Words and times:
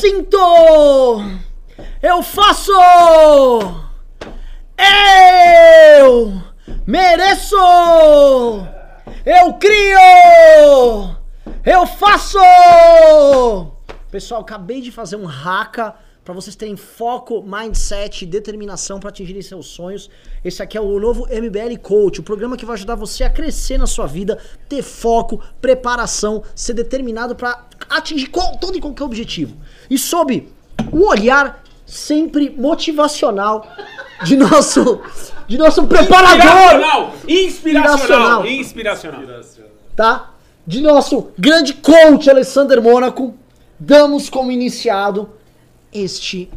sinto! 0.00 1.20
Eu 2.02 2.22
faço! 2.22 2.72
Eu 5.98 6.42
mereço! 6.86 7.54
Eu 9.26 9.52
crio! 9.54 11.16
Eu 11.66 11.86
faço! 11.86 12.38
Pessoal, 14.10 14.40
acabei 14.40 14.80
de 14.80 14.90
fazer 14.90 15.16
um 15.16 15.28
haka 15.28 15.94
para 16.24 16.34
vocês 16.34 16.54
terem 16.54 16.76
foco, 16.76 17.42
mindset, 17.42 18.26
determinação 18.26 19.00
para 19.00 19.08
atingirem 19.08 19.42
seus 19.42 19.66
sonhos. 19.66 20.10
Esse 20.44 20.62
aqui 20.62 20.76
é 20.76 20.80
o 20.80 21.00
novo 21.00 21.26
MBL 21.26 21.78
Coach, 21.82 22.20
o 22.20 22.22
programa 22.22 22.56
que 22.56 22.66
vai 22.66 22.74
ajudar 22.74 22.94
você 22.94 23.24
a 23.24 23.30
crescer 23.30 23.78
na 23.78 23.86
sua 23.86 24.06
vida, 24.06 24.38
ter 24.68 24.82
foco, 24.82 25.42
preparação, 25.60 26.42
ser 26.54 26.74
determinado 26.74 27.34
para 27.34 27.66
atingir 27.88 28.26
qual, 28.26 28.56
todo 28.58 28.76
e 28.76 28.80
qualquer 28.80 29.04
objetivo. 29.04 29.56
E 29.88 29.96
sob 29.96 30.48
o 30.92 31.06
olhar 31.06 31.62
sempre 31.86 32.50
motivacional 32.50 33.66
de 34.24 34.36
nosso 34.36 35.00
de 35.48 35.58
nosso 35.58 35.84
preparador 35.88 37.12
Inspiracional! 37.26 38.46
Inspiracional! 38.46 38.46
Inspiracional! 38.46 39.22
tá? 39.96 40.34
De 40.64 40.80
nosso 40.80 41.32
grande 41.36 41.74
coach 41.74 42.30
Alessandro 42.30 42.80
Mônaco, 42.80 43.34
damos 43.78 44.30
como 44.30 44.52
iniciado 44.52 45.28
este 45.92 46.48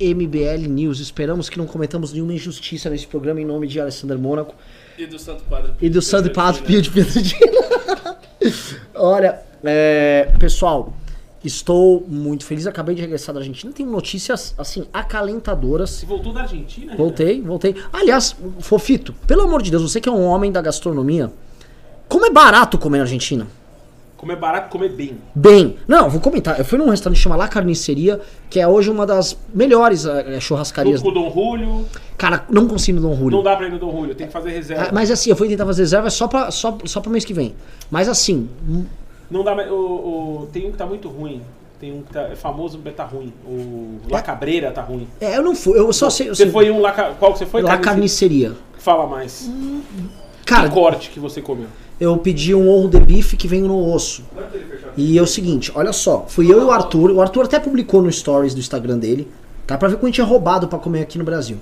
MBL 0.00 0.68
News. 0.68 1.00
Esperamos 1.00 1.48
que 1.48 1.58
não 1.58 1.66
cometamos 1.66 2.12
nenhuma 2.12 2.34
injustiça 2.34 2.90
nesse 2.90 3.06
programa 3.06 3.40
em 3.40 3.44
nome 3.44 3.66
de 3.66 3.80
Alessandro 3.80 4.18
Mônaco 4.18 4.54
E 4.98 5.06
do 5.06 5.18
Santo 5.18 5.44
Padre 5.44 5.72
e 5.80 5.88
do 5.88 6.02
Santo 6.02 6.30
Padre 6.30 6.62
Pio 6.62 6.82
de 6.82 6.90
Pietrangina. 6.90 7.40
Olha, 8.94 9.40
é, 9.64 10.32
pessoal, 10.38 10.92
estou 11.44 12.04
muito 12.06 12.44
feliz. 12.44 12.66
Acabei 12.66 12.94
de 12.94 13.00
regressar 13.00 13.34
da 13.34 13.40
Argentina. 13.40 13.72
Tenho 13.72 13.90
notícias, 13.90 14.54
assim, 14.58 14.86
acalentadoras. 14.92 15.90
Você 15.90 16.06
voltou 16.06 16.32
da 16.32 16.42
Argentina? 16.42 16.94
Voltei, 16.96 17.40
voltei. 17.40 17.74
Aliás, 17.92 18.36
Fofito, 18.60 19.12
pelo 19.26 19.42
amor 19.42 19.62
de 19.62 19.70
Deus, 19.70 19.82
você 19.82 20.00
que 20.00 20.08
é 20.08 20.12
um 20.12 20.24
homem 20.24 20.52
da 20.52 20.60
gastronomia, 20.60 21.32
como 22.08 22.26
é 22.26 22.30
barato 22.30 22.78
comer 22.78 22.98
na 22.98 23.04
Argentina? 23.04 23.46
Comer 24.16 24.36
barato, 24.36 24.70
comer 24.70 24.88
bem. 24.88 25.18
Bem. 25.34 25.76
Não, 25.86 26.08
vou 26.08 26.20
comentar. 26.20 26.58
Eu 26.58 26.64
fui 26.64 26.78
num 26.78 26.88
restaurante 26.88 27.18
que 27.18 27.22
chama 27.22 27.36
La 27.36 27.48
Carniceria, 27.48 28.18
que 28.48 28.58
é 28.58 28.66
hoje 28.66 28.90
uma 28.90 29.04
das 29.06 29.36
melhores 29.52 30.06
eh, 30.06 30.40
churrascarias. 30.40 31.02
Com 31.02 31.08
o 31.08 31.12
Dom 31.12 31.30
Julio. 31.30 31.84
Cara, 32.16 32.46
não 32.48 32.66
consigo 32.66 32.98
no 32.98 33.08
Dom 33.10 33.14
Julio. 33.14 33.36
Não 33.36 33.42
dá 33.42 33.54
pra 33.54 33.66
ir 33.66 33.72
no 33.72 33.78
Dom 33.78 33.92
Julio, 33.92 34.14
tem 34.14 34.26
que 34.26 34.32
fazer 34.32 34.50
reserva. 34.50 34.84
Ah, 34.84 34.90
Mas 34.90 35.10
assim, 35.10 35.28
eu 35.28 35.36
fui 35.36 35.48
tentar 35.48 35.66
fazer 35.66 35.82
reserva 35.82 36.08
só 36.08 36.26
pra, 36.26 36.50
só, 36.50 36.78
só 36.86 37.00
pra 37.02 37.12
mês 37.12 37.26
que 37.26 37.34
vem. 37.34 37.54
Mas 37.90 38.08
assim, 38.08 38.48
hum, 38.66 38.86
Não 39.30 39.44
dá 39.44 39.54
mais. 39.54 39.68
Tem 40.50 40.66
um 40.66 40.70
que 40.72 40.78
tá 40.78 40.86
muito 40.86 41.08
ruim. 41.08 41.42
Tem 41.78 41.92
um 41.92 42.00
que 42.00 42.10
tá, 42.10 42.22
é 42.22 42.34
famoso, 42.34 42.80
mas 42.82 42.94
tá 42.94 43.04
ruim. 43.04 43.34
O 43.46 43.98
La 44.10 44.22
Cabreira 44.22 44.70
tá 44.72 44.80
ruim. 44.80 45.06
é, 45.20 45.36
eu 45.36 45.42
não 45.42 45.54
fui. 45.54 45.78
Eu 45.78 45.92
só 45.92 46.08
sei. 46.08 46.30
Eu 46.30 46.34
Você 46.34 46.44
sei 46.44 46.52
foi 46.52 46.70
um 46.70 46.80
La 46.80 46.92
Qual 46.92 47.34
que 47.34 47.38
você 47.40 47.44
foi? 47.44 47.60
La 47.60 47.76
Carniceria? 47.76 48.54
Fala 48.78 49.06
mais. 49.06 49.50
Cara, 50.46 50.68
que 50.68 50.74
corte 50.74 51.10
que 51.10 51.20
você 51.20 51.42
comeu? 51.42 51.66
Eu 52.00 52.16
pedi 52.18 52.54
um 52.54 52.68
ovo 52.68 52.88
de 52.88 53.00
bife 53.00 53.36
que 53.36 53.48
vem 53.48 53.62
no 53.62 53.92
osso. 53.92 54.22
E 54.96 55.18
é 55.18 55.22
o 55.22 55.26
seguinte, 55.26 55.70
olha 55.74 55.92
só, 55.92 56.26
fui 56.28 56.50
eu 56.50 56.60
e 56.60 56.64
o 56.64 56.70
Arthur, 56.70 57.10
o 57.10 57.20
Arthur 57.20 57.44
até 57.44 57.58
publicou 57.58 58.00
no 58.02 58.10
stories 58.10 58.54
do 58.54 58.60
Instagram 58.60 58.98
dele, 58.98 59.28
tá? 59.66 59.76
Pra 59.76 59.88
ver 59.88 59.96
como 59.96 60.06
a 60.06 60.10
gente 60.10 60.20
é 60.20 60.24
roubado 60.24 60.68
pra 60.68 60.78
comer 60.78 61.02
aqui 61.02 61.18
no 61.18 61.24
Brasil. 61.24 61.58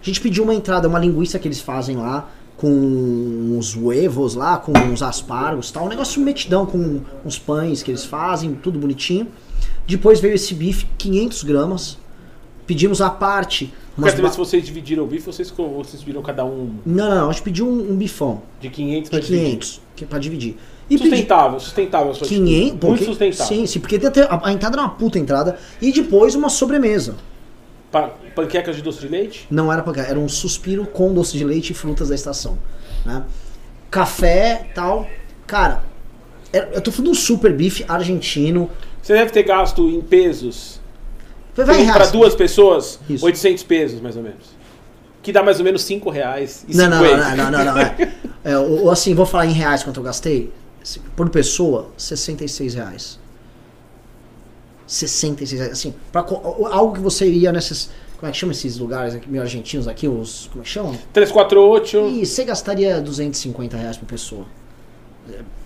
A 0.00 0.04
gente 0.04 0.20
pediu 0.20 0.44
uma 0.44 0.54
entrada, 0.54 0.88
uma 0.88 0.98
linguiça 0.98 1.38
que 1.38 1.46
eles 1.46 1.60
fazem 1.60 1.96
lá, 1.96 2.30
com 2.56 2.68
uns 2.68 3.74
huevos 3.74 4.34
lá, 4.34 4.56
com 4.56 4.72
uns 4.72 5.02
aspargos 5.02 5.70
tal, 5.70 5.86
um 5.86 5.88
negócio 5.88 6.22
metidão, 6.22 6.64
com 6.64 7.00
uns 7.24 7.38
pães 7.38 7.82
que 7.82 7.90
eles 7.90 8.04
fazem, 8.04 8.54
tudo 8.54 8.78
bonitinho. 8.78 9.28
Depois 9.86 10.20
veio 10.20 10.34
esse 10.34 10.54
bife, 10.54 10.86
500 10.96 11.42
gramas. 11.42 11.98
Pedimos 12.66 13.00
à 13.00 13.10
parte. 13.10 13.72
Saber 13.98 14.22
ba- 14.22 14.30
se 14.30 14.38
vocês 14.38 14.64
dividiram 14.64 15.04
o 15.04 15.06
bife 15.06 15.26
ou 15.28 15.32
vocês, 15.32 15.50
vocês 15.50 15.98
dividiram 16.00 16.22
cada 16.22 16.44
um 16.46 16.76
Não, 16.86 17.08
não, 17.10 17.14
não, 17.16 17.28
a 17.28 17.32
gente 17.32 17.42
pediu 17.42 17.66
um, 17.68 17.92
um 17.92 17.96
bifão 17.96 18.40
de 18.60 18.70
500 18.70 19.04
de 19.04 19.10
pra 19.10 19.18
dividir? 19.20 19.44
500, 19.46 19.80
que, 19.96 20.06
pra 20.06 20.18
dividir. 20.18 20.56
E 20.88 20.96
pedi- 20.96 21.10
Sustentável, 21.10 21.60
sustentável. 21.60 22.10
a 22.12 22.14
sua 22.14 22.26
500, 22.26 22.48
atitude. 22.52 22.70
Muito 22.70 22.80
porque- 22.80 23.04
sustentável. 23.04 23.46
Sim, 23.56 23.66
sim, 23.66 23.80
porque 23.80 23.96
a, 24.30 24.48
a 24.48 24.52
entrada 24.52 24.76
era 24.76 24.82
uma 24.82 24.94
puta 24.94 25.18
entrada. 25.18 25.58
E 25.80 25.92
depois 25.92 26.34
uma 26.34 26.48
sobremesa. 26.48 27.16
Pa- 27.90 28.10
Panquecas 28.34 28.76
de 28.76 28.80
doce 28.82 29.00
de 29.00 29.08
leite? 29.08 29.46
Não 29.50 29.70
era 29.70 29.82
cá, 29.82 30.02
era 30.02 30.18
um 30.18 30.28
suspiro 30.28 30.86
com 30.86 31.12
doce 31.12 31.36
de 31.36 31.44
leite 31.44 31.70
e 31.70 31.74
frutas 31.74 32.08
da 32.08 32.14
estação. 32.14 32.56
Né? 33.04 33.22
Café 33.90 34.70
tal. 34.74 35.06
Cara, 35.46 35.84
era- 36.52 36.70
eu 36.72 36.80
tô 36.80 36.90
falando 36.90 37.10
um 37.10 37.14
super 37.14 37.52
bife 37.54 37.84
argentino. 37.86 38.70
Você 39.02 39.12
deve 39.12 39.30
ter 39.30 39.42
gasto 39.42 39.86
em 39.88 40.00
pesos. 40.00 40.80
Em 41.58 41.92
para 41.92 42.06
duas 42.06 42.34
pessoas, 42.34 42.98
Isso. 43.08 43.24
800 43.24 43.62
pesos, 43.64 44.00
mais 44.00 44.16
ou 44.16 44.22
menos. 44.22 44.46
Que 45.22 45.30
dá 45.32 45.42
mais 45.42 45.58
ou 45.58 45.64
menos 45.64 45.82
5 45.84 46.08
reais 46.10 46.64
e 46.66 46.74
Não, 46.76 46.88
não, 46.88 46.98
50. 47.02 47.16
não, 47.16 47.36
não, 47.36 47.50
não, 47.50 47.64
não, 47.74 47.80
é. 47.80 48.12
É, 48.44 48.58
o- 48.58 48.84
o- 48.86 48.90
assim, 48.90 49.14
vou 49.14 49.24
falar 49.26 49.46
em 49.46 49.52
reais 49.52 49.84
quanto 49.84 50.00
eu 50.00 50.02
gastei. 50.04 50.52
Por 51.14 51.28
pessoa, 51.30 51.90
66 51.96 52.74
reais. 52.74 53.20
66 54.86 55.60
reais. 55.60 55.72
Assim, 55.78 55.94
pra, 56.10 56.22
algo 56.22 56.94
que 56.94 57.00
você 57.00 57.26
iria 57.26 57.52
nesses. 57.52 57.90
Como 58.18 58.28
é 58.28 58.32
que 58.32 58.38
chama 58.38 58.52
esses 58.52 58.78
lugares 58.78 59.14
aqui, 59.14 59.28
meio 59.28 59.42
argentinos 59.42 59.86
aqui? 59.88 60.08
Os. 60.08 60.48
Como 60.50 60.62
é 60.62 60.64
que 60.64 60.70
chamam? 60.70 60.96
348. 61.12 61.98
E 62.20 62.26
você 62.26 62.44
gastaria 62.44 63.00
250 63.00 63.76
reais 63.76 63.96
por 63.96 64.06
pessoa. 64.06 64.44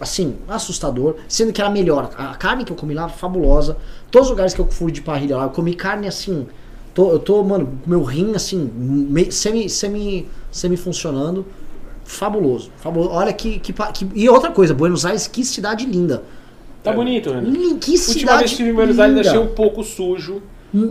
Assim, 0.01 0.37
assustador. 0.49 1.17
Sendo 1.29 1.53
que 1.53 1.61
era 1.61 1.71
melhor. 1.71 2.11
A 2.17 2.35
carne 2.35 2.65
que 2.65 2.73
eu 2.73 2.77
comi 2.77 2.95
lá, 2.95 3.09
fabulosa. 3.09 3.77
Todos 4.11 4.29
os 4.29 4.31
lugares 4.31 4.53
que 4.55 4.61
eu 4.61 4.67
fui 4.67 4.93
de 4.93 5.01
parrilha 5.01 5.37
lá, 5.37 5.45
eu 5.45 5.51
comi 5.51 5.75
carne 5.75 6.07
assim. 6.07 6.47
Tô, 6.95 7.11
eu 7.13 7.19
tô, 7.19 7.43
mano, 7.43 7.79
com 7.85 7.91
meu 7.91 8.03
rim 8.03 8.35
assim, 8.35 8.71
me- 8.75 9.31
semi, 9.31 9.69
semi, 9.69 10.29
semi 10.51 10.77
funcionando. 10.77 11.45
Fabuloso. 12.05 12.71
Fabuloso. 12.79 13.11
Olha 13.13 13.33
que, 13.33 13.59
que, 13.59 13.73
que- 13.73 14.09
E 14.15 14.29
outra 14.29 14.51
coisa, 14.51 14.73
Buenos 14.73 15.05
Aires, 15.05 15.27
que 15.27 15.45
cidade 15.45 15.85
linda. 15.87 16.23
Tá 16.83 16.93
bonito. 16.93 17.33
Lin- 17.33 17.79
Que 17.79 17.93
Última 17.93 17.97
vez 17.97 18.01
cidade 18.01 18.39
que 18.45 18.51
estive 18.51 18.71
em 18.71 18.75
Buenos 18.75 18.99
Aires, 18.99 19.27
achei 19.27 19.39
um 19.41 19.49
pouco 19.49 19.83
sujo. 19.83 20.41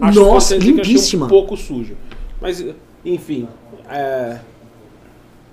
Acho 0.01 0.19
Nossa, 0.19 0.57
limpíssima. 0.57 1.25
um 1.25 1.29
pouco 1.29 1.55
sujo. 1.55 1.95
Mas, 2.41 2.63
enfim. 3.05 3.47
é, 3.89 4.39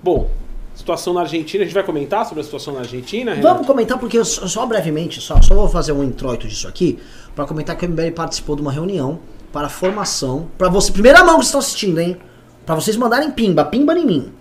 Bom, 0.03 0.29
situação 0.73 1.13
na 1.13 1.21
Argentina. 1.21 1.63
A 1.63 1.65
gente 1.65 1.73
vai 1.73 1.83
comentar 1.83 2.25
sobre 2.25 2.41
a 2.41 2.43
situação 2.43 2.73
na 2.73 2.81
Argentina, 2.81 3.33
Renan? 3.33 3.47
Vamos 3.47 3.67
comentar, 3.67 3.97
porque 3.99 4.23
só, 4.23 4.65
brevemente, 4.65 5.21
só, 5.21 5.41
só 5.41 5.53
vou 5.55 5.69
fazer 5.69 5.91
um 5.91 6.03
introito 6.03 6.47
disso 6.47 6.67
aqui, 6.67 6.99
para 7.35 7.45
comentar 7.45 7.77
que 7.77 7.85
o 7.85 7.89
MBL 7.89 8.11
participou 8.15 8.55
de 8.55 8.61
uma 8.61 8.71
reunião 8.71 9.19
para 9.51 9.69
formação, 9.69 10.47
para 10.57 10.67
você, 10.67 10.91
primeira 10.91 11.23
mão 11.23 11.37
que 11.37 11.45
estão 11.45 11.59
assistindo, 11.59 11.99
hein? 11.99 12.17
Para 12.65 12.75
vocês 12.75 12.97
mandarem 12.97 13.29
pimba, 13.31 13.63
pimba 13.65 13.97
em 13.97 14.05
mim. 14.05 14.31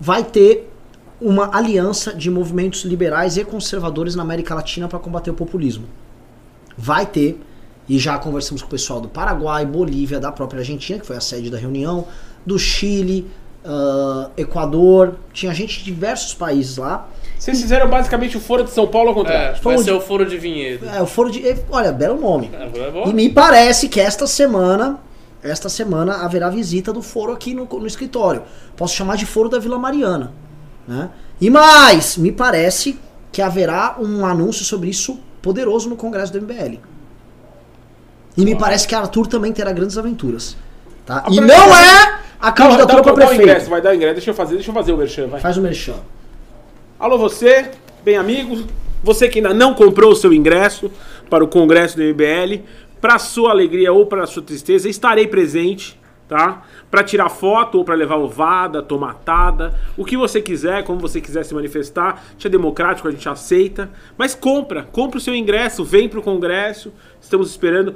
Vai 0.00 0.24
ter 0.24 0.68
uma 1.20 1.56
aliança 1.56 2.12
de 2.14 2.30
movimentos 2.30 2.84
liberais 2.84 3.36
e 3.36 3.44
conservadores 3.44 4.14
na 4.14 4.22
América 4.22 4.54
Latina 4.54 4.88
para 4.88 4.98
combater 4.98 5.30
o 5.30 5.34
populismo. 5.34 5.86
Vai 6.76 7.06
ter, 7.06 7.40
e 7.88 7.98
já 7.98 8.18
conversamos 8.18 8.62
com 8.62 8.68
o 8.68 8.70
pessoal 8.70 9.00
do 9.00 9.08
Paraguai, 9.08 9.64
Bolívia, 9.66 10.20
da 10.20 10.30
própria 10.30 10.60
Argentina, 10.60 10.98
que 10.98 11.06
foi 11.06 11.16
a 11.16 11.20
sede 11.20 11.50
da 11.50 11.58
reunião, 11.58 12.06
do 12.46 12.58
Chile, 12.58 13.28
ah, 13.64 14.30
Equador, 14.36 15.16
tinha 15.32 15.52
gente 15.54 15.78
de 15.78 15.84
diversos 15.84 16.34
países 16.34 16.76
lá. 16.76 17.08
Vocês 17.38 17.60
fizeram 17.60 17.88
basicamente 17.88 18.36
o 18.36 18.40
Foro 18.40 18.64
de 18.64 18.70
São 18.70 18.86
Paulo 18.88 19.10
ao 19.10 19.14
É, 19.14 19.18
contrário. 19.18 19.52
vai 19.52 19.60
Fomos 19.62 19.84
ser 19.84 19.92
de- 19.92 19.96
o 19.96 20.00
foro 20.00 20.26
de 20.26 20.36
vinhedo. 20.36 20.88
É, 20.88 21.00
o 21.00 21.06
foro 21.06 21.30
de. 21.30 21.42
Olha, 21.70 21.92
belo 21.92 22.20
nome. 22.20 22.50
É, 22.52 22.78
é 22.78 22.90
bom? 22.90 23.04
E 23.08 23.12
me 23.12 23.28
parece 23.30 23.88
que 23.88 24.00
esta 24.00 24.26
semana, 24.26 24.98
esta 25.42 25.68
semana 25.68 26.24
haverá 26.24 26.50
visita 26.50 26.92
do 26.92 27.00
foro 27.00 27.32
aqui 27.32 27.54
no, 27.54 27.64
no 27.64 27.86
escritório. 27.86 28.42
Posso 28.76 28.94
chamar 28.96 29.16
de 29.16 29.24
foro 29.24 29.48
da 29.48 29.58
Vila 29.60 29.78
Mariana. 29.78 30.32
Né? 30.86 31.10
E 31.40 31.48
mais, 31.48 32.16
me 32.16 32.32
parece 32.32 32.98
que 33.30 33.40
haverá 33.40 33.96
um 34.00 34.26
anúncio 34.26 34.64
sobre 34.64 34.90
isso 34.90 35.18
poderoso 35.40 35.88
no 35.88 35.94
Congresso 35.96 36.32
do 36.32 36.40
MBL. 36.40 36.80
E 38.36 38.44
me 38.44 38.56
parece 38.56 38.86
que 38.88 38.94
Arthur 38.94 39.26
também 39.28 39.52
terá 39.52 39.70
grandes 39.72 39.96
aventuras. 39.96 40.56
Tá? 41.06 41.24
E 41.30 41.40
não 41.40 41.54
é 41.76 42.17
a 42.40 42.52
candidatura 42.52 43.02
para 43.02 43.12
dá 43.12 43.30
o 43.30 43.34
ingresso, 43.34 43.42
prefeito. 43.42 43.70
vai 43.70 43.80
dar 43.80 43.90
o 43.90 43.94
ingresso. 43.94 44.14
Deixa 44.14 44.30
eu 44.30 44.34
fazer, 44.34 44.54
deixa 44.54 44.70
eu 44.70 44.74
fazer 44.74 44.92
o 44.92 44.96
merchan, 44.96 45.26
vai. 45.26 45.40
Faz 45.40 45.56
o 45.56 45.62
merchan. 45.62 45.96
Alô 46.98 47.18
você, 47.18 47.70
bem 48.04 48.16
amigos, 48.16 48.64
você 49.02 49.28
que 49.28 49.38
ainda 49.38 49.54
não 49.54 49.74
comprou 49.74 50.12
o 50.12 50.16
seu 50.16 50.32
ingresso 50.32 50.90
para 51.28 51.42
o 51.42 51.48
Congresso 51.48 51.96
do 51.96 52.02
MBL, 52.02 52.64
para 53.00 53.18
sua 53.18 53.50
alegria 53.50 53.92
ou 53.92 54.06
para 54.06 54.26
sua 54.26 54.42
tristeza, 54.42 54.88
estarei 54.88 55.26
presente, 55.26 55.98
tá? 56.28 56.64
Para 56.90 57.02
tirar 57.02 57.28
foto 57.28 57.78
ou 57.78 57.84
para 57.84 57.94
levar 57.94 58.16
ovada, 58.16 58.82
tomatada, 58.82 59.74
o 59.96 60.04
que 60.04 60.16
você 60.16 60.42
quiser, 60.42 60.84
como 60.84 60.98
você 60.98 61.20
quiser 61.20 61.44
se 61.44 61.54
manifestar, 61.54 62.24
a 62.28 62.32
gente 62.32 62.46
é 62.46 62.50
democrático, 62.50 63.06
a 63.08 63.10
gente 63.10 63.28
aceita, 63.28 63.90
mas 64.16 64.34
compra, 64.34 64.82
compra 64.90 65.18
o 65.18 65.20
seu 65.20 65.34
ingresso, 65.34 65.84
vem 65.84 66.08
para 66.08 66.18
o 66.18 66.22
Congresso, 66.22 66.92
estamos 67.20 67.50
esperando. 67.50 67.94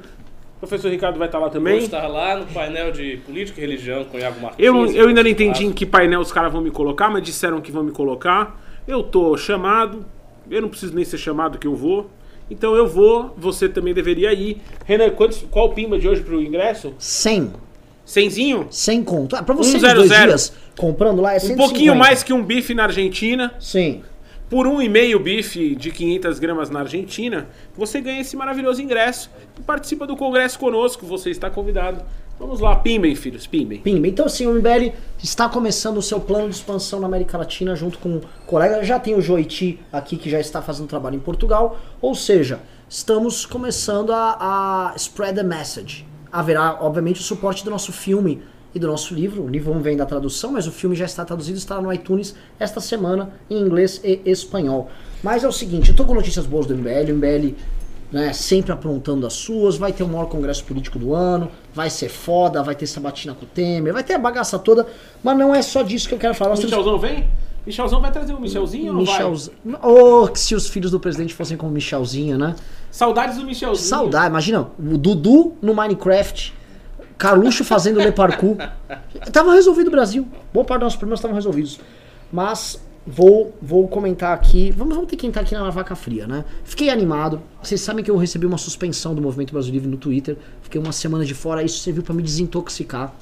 Professor 0.63 0.89
Ricardo 0.93 1.19
vai 1.19 1.27
estar 1.27 1.39
lá 1.39 1.47
Vou 1.47 1.53
também. 1.53 1.79
estar 1.79 2.07
lá 2.07 2.37
no 2.37 2.47
painel 2.47 2.93
de 2.93 3.17
política 3.27 3.59
e 3.61 3.63
religião 3.63 4.05
com 4.05 4.17
o 4.17 4.21
Iago 4.21 4.41
Martins. 4.41 4.65
Eu, 4.65 4.87
eu 4.93 5.09
ainda 5.09 5.21
não 5.21 5.29
entendi 5.29 5.67
em 5.67 5.73
que 5.73 5.85
painel 5.85 6.21
os 6.21 6.31
caras 6.31 6.53
vão 6.53 6.61
me 6.63 6.71
colocar, 6.71 7.11
mas 7.11 7.25
disseram 7.25 7.61
que 7.61 7.73
vão 7.73 7.83
me 7.83 7.91
colocar. 7.91 8.57
Eu 8.87 9.03
tô 9.03 9.37
chamado, 9.37 10.07
eu 10.49 10.63
não 10.63 10.69
preciso 10.69 10.95
nem 10.95 11.05
ser 11.05 11.19
chamado 11.19 11.59
que 11.59 11.67
eu 11.67 11.75
vou. 11.75 12.09
Então 12.49 12.77
eu 12.77 12.87
vou, 12.87 13.35
você 13.37 13.69
também 13.69 13.93
deveria 13.93 14.33
ir. 14.33 14.61
Renan, 14.85 15.11
quantos, 15.11 15.45
qual 15.51 15.67
o 15.67 15.75
pimba 15.75 15.99
de 15.99 16.09
hoje 16.09 16.23
pro 16.23 16.41
ingresso? 16.41 16.95
100. 16.97 17.53
Cenzinho? 18.05 18.67
100 18.71 19.03
conto. 19.03 19.35
Ah, 19.35 19.43
pra 19.43 19.57
você 19.57 19.77
Um 19.77 19.81
zero 19.81 19.95
dois 19.97 20.11
zero. 20.11 20.29
dias, 20.29 20.53
comprando 20.77 21.21
lá 21.21 21.33
é 21.33 21.37
Um 21.39 21.41
150. 21.41 21.69
pouquinho 21.69 21.97
mais 21.97 22.23
que 22.23 22.33
um 22.33 22.43
bife 22.43 22.73
na 22.73 22.85
Argentina. 22.85 23.53
Sim. 23.59 24.03
Por 24.53 24.67
um 24.67 24.83
e 24.83 24.87
meio 24.87 25.19
bife 25.19 25.75
de 25.75 25.91
500 25.91 26.39
gramas 26.39 26.69
na 26.69 26.81
Argentina, 26.81 27.49
você 27.75 28.03
ganha 28.03 28.21
esse 28.21 28.37
maravilhoso 28.37 28.83
ingresso 28.83 29.31
e 29.59 29.63
participa 29.63 30.07
do 30.07 30.15
congresso 30.15 30.59
conosco. 30.59 31.07
Você 31.07 31.31
está 31.31 31.49
convidado. 31.49 32.05
Vamos 32.39 32.61
lá, 32.61 32.77
pimbem, 32.77 33.15
filhos, 33.15 33.47
pimbem. 33.47 33.81
Pimba. 33.81 34.07
Então, 34.07 34.27
assim, 34.27 34.47
o 34.47 34.53
MBL 34.53 34.93
está 35.25 35.49
começando 35.49 35.97
o 35.97 36.03
seu 36.03 36.21
plano 36.21 36.51
de 36.51 36.57
expansão 36.57 37.01
na 37.01 37.07
América 37.07 37.39
Latina 37.39 37.75
junto 37.75 37.99
com 37.99 38.17
o 38.17 38.21
colega. 38.47 38.85
Já 38.85 39.01
tem 39.01 39.15
o 39.15 39.23
Joiti 39.23 39.81
aqui 39.91 40.19
que 40.19 40.29
já 40.29 40.39
está 40.39 40.61
fazendo 40.61 40.87
trabalho 40.87 41.17
em 41.17 41.21
Portugal. 41.21 41.81
Ou 41.99 42.15
seja, 42.15 42.61
estamos 42.87 43.47
começando 43.47 44.13
a, 44.13 44.91
a 44.91 44.97
spread 44.97 45.35
the 45.35 45.43
message. 45.43 46.07
Haverá, 46.31 46.77
obviamente, 46.79 47.23
o 47.23 47.25
suporte 47.25 47.65
do 47.65 47.71
nosso 47.71 47.91
filme 47.91 48.43
e 48.75 48.79
do 48.79 48.87
nosso 48.87 49.15
livro. 49.15 49.43
O 49.43 49.49
livro 49.49 49.71
vamos 49.71 49.83
ver 49.83 49.91
ainda 49.91 50.03
a 50.03 50.07
tradução, 50.07 50.53
mas 50.53 50.67
o 50.67 50.73
filme 50.73 50.97
já 50.97 51.05
está 51.05 51.25
traduzido, 51.25 51.59
estará 51.59 51.81
no 51.81 51.93
iTunes 51.93 52.35
esta 52.59 52.81
semana 52.81 53.31
em 53.49 53.59
inglês 53.59 54.01
e 54.05 54.21
espanhol. 54.25 54.91
Mas 55.23 55.45
é 55.45 55.49
o 55.49 55.53
seguinte, 55.53 55.91
eu 55.91 55.97
tô 55.97 56.05
com 56.05 56.15
notícias 56.15 56.47
boas 56.47 56.67
do 56.67 56.77
MBL, 56.77 57.13
o 57.13 57.15
MBL 57.15 57.55
né, 58.13 58.33
sempre 58.33 58.73
aprontando 58.73 59.27
as 59.27 59.33
suas, 59.33 59.77
vai 59.77 59.93
ter 59.93 60.03
o 60.03 60.09
maior 60.09 60.27
congresso 60.27 60.65
político 60.65 60.99
do 60.99 61.15
ano, 61.15 61.51
vai 61.75 61.89
ser 61.89 62.11
foda, 62.11 62.63
vai 62.63 62.75
ter 62.75 62.87
sabatina 62.87 63.35
com 63.35 63.47
o 63.47 63.49
Temer, 63.49 63.93
vai 63.93 64.05
ter 64.05 64.15
a 64.15 64.19
bagaça 64.19 64.59
toda, 64.59 64.87
mas 65.23 65.37
não 65.37 65.55
é 65.55 65.63
só 65.63 65.83
disso 65.83 66.09
que 66.09 66.15
eu 66.15 66.19
quero 66.19 66.35
falar. 66.35 66.53
O 66.53 66.57
temos 66.57 66.71
Michelzão 66.71 66.99
vem? 66.99 67.27
Michelzão 67.65 68.01
vai 68.01 68.11
trazer 68.11 68.35
o 68.35 68.41
Michelzinho 68.41 68.89
ou 68.89 68.99
não 68.99 69.05
vai? 69.05 69.23
Oh, 69.83 70.27
que 70.27 70.39
se 70.39 70.55
os 70.55 70.67
filhos 70.67 70.91
do 70.91 70.99
presidente 70.99 71.33
fossem 71.33 71.57
como 71.57 71.73
Michelzinho, 71.73 72.37
né? 72.37 72.57
Saudades 72.91 73.39
do 73.39 73.45
Michelzinho. 73.45 73.89
Saudade, 73.89 74.27
imagina, 74.27 74.69
o 74.79 74.99
Dudu 74.99 75.55
no 75.63 75.73
Minecraft, 75.73 76.53
Carluxo 77.23 77.63
fazendo 77.65 78.01
Le 78.01 78.11
Parkour. 78.11 78.57
Tava 79.33 79.53
resolvido 79.53 79.87
o 79.87 79.91
Brasil. 79.93 80.27
Boa 80.53 80.67
parte 80.67 80.81
dos 80.81 80.87
nossos 80.87 80.99
problemas 80.99 81.21
estavam 81.21 81.37
resolvidos. 81.37 81.79
Mas 82.33 82.83
vou, 83.07 83.55
vou 83.63 83.87
comentar 83.87 84.35
aqui. 84.35 84.73
Vamos, 84.73 84.97
vamos 84.97 85.09
ter 85.09 85.15
que 85.15 85.25
entrar 85.25 85.43
aqui 85.43 85.55
na 85.55 85.71
vaca 85.71 85.95
fria, 85.95 86.27
né? 86.27 86.45
Fiquei 86.65 86.91
animado. 86.91 87.41
Vocês 87.63 87.81
sabem 87.81 88.05
que 88.05 88.11
eu 88.11 88.17
recebi 88.17 88.45
uma 88.45 88.59
suspensão 88.59 89.15
do 89.15 89.23
Movimento 89.23 89.53
Brasil 89.53 89.73
Livre 89.73 89.89
no 89.89 89.97
Twitter. 89.97 90.37
Fiquei 90.63 90.81
uma 90.81 90.91
semana 90.91 91.25
de 91.25 91.33
fora. 91.33 91.63
Isso 91.63 91.79
serviu 91.79 92.03
pra 92.03 92.13
me 92.13 92.25
desintoxicar. 92.25 93.15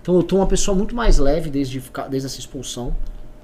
Então 0.00 0.16
eu 0.16 0.22
tô 0.22 0.36
uma 0.36 0.46
pessoa 0.46 0.74
muito 0.74 0.96
mais 0.96 1.18
leve 1.18 1.50
desde, 1.50 1.82
desde 2.08 2.26
essa 2.26 2.38
expulsão. 2.38 2.96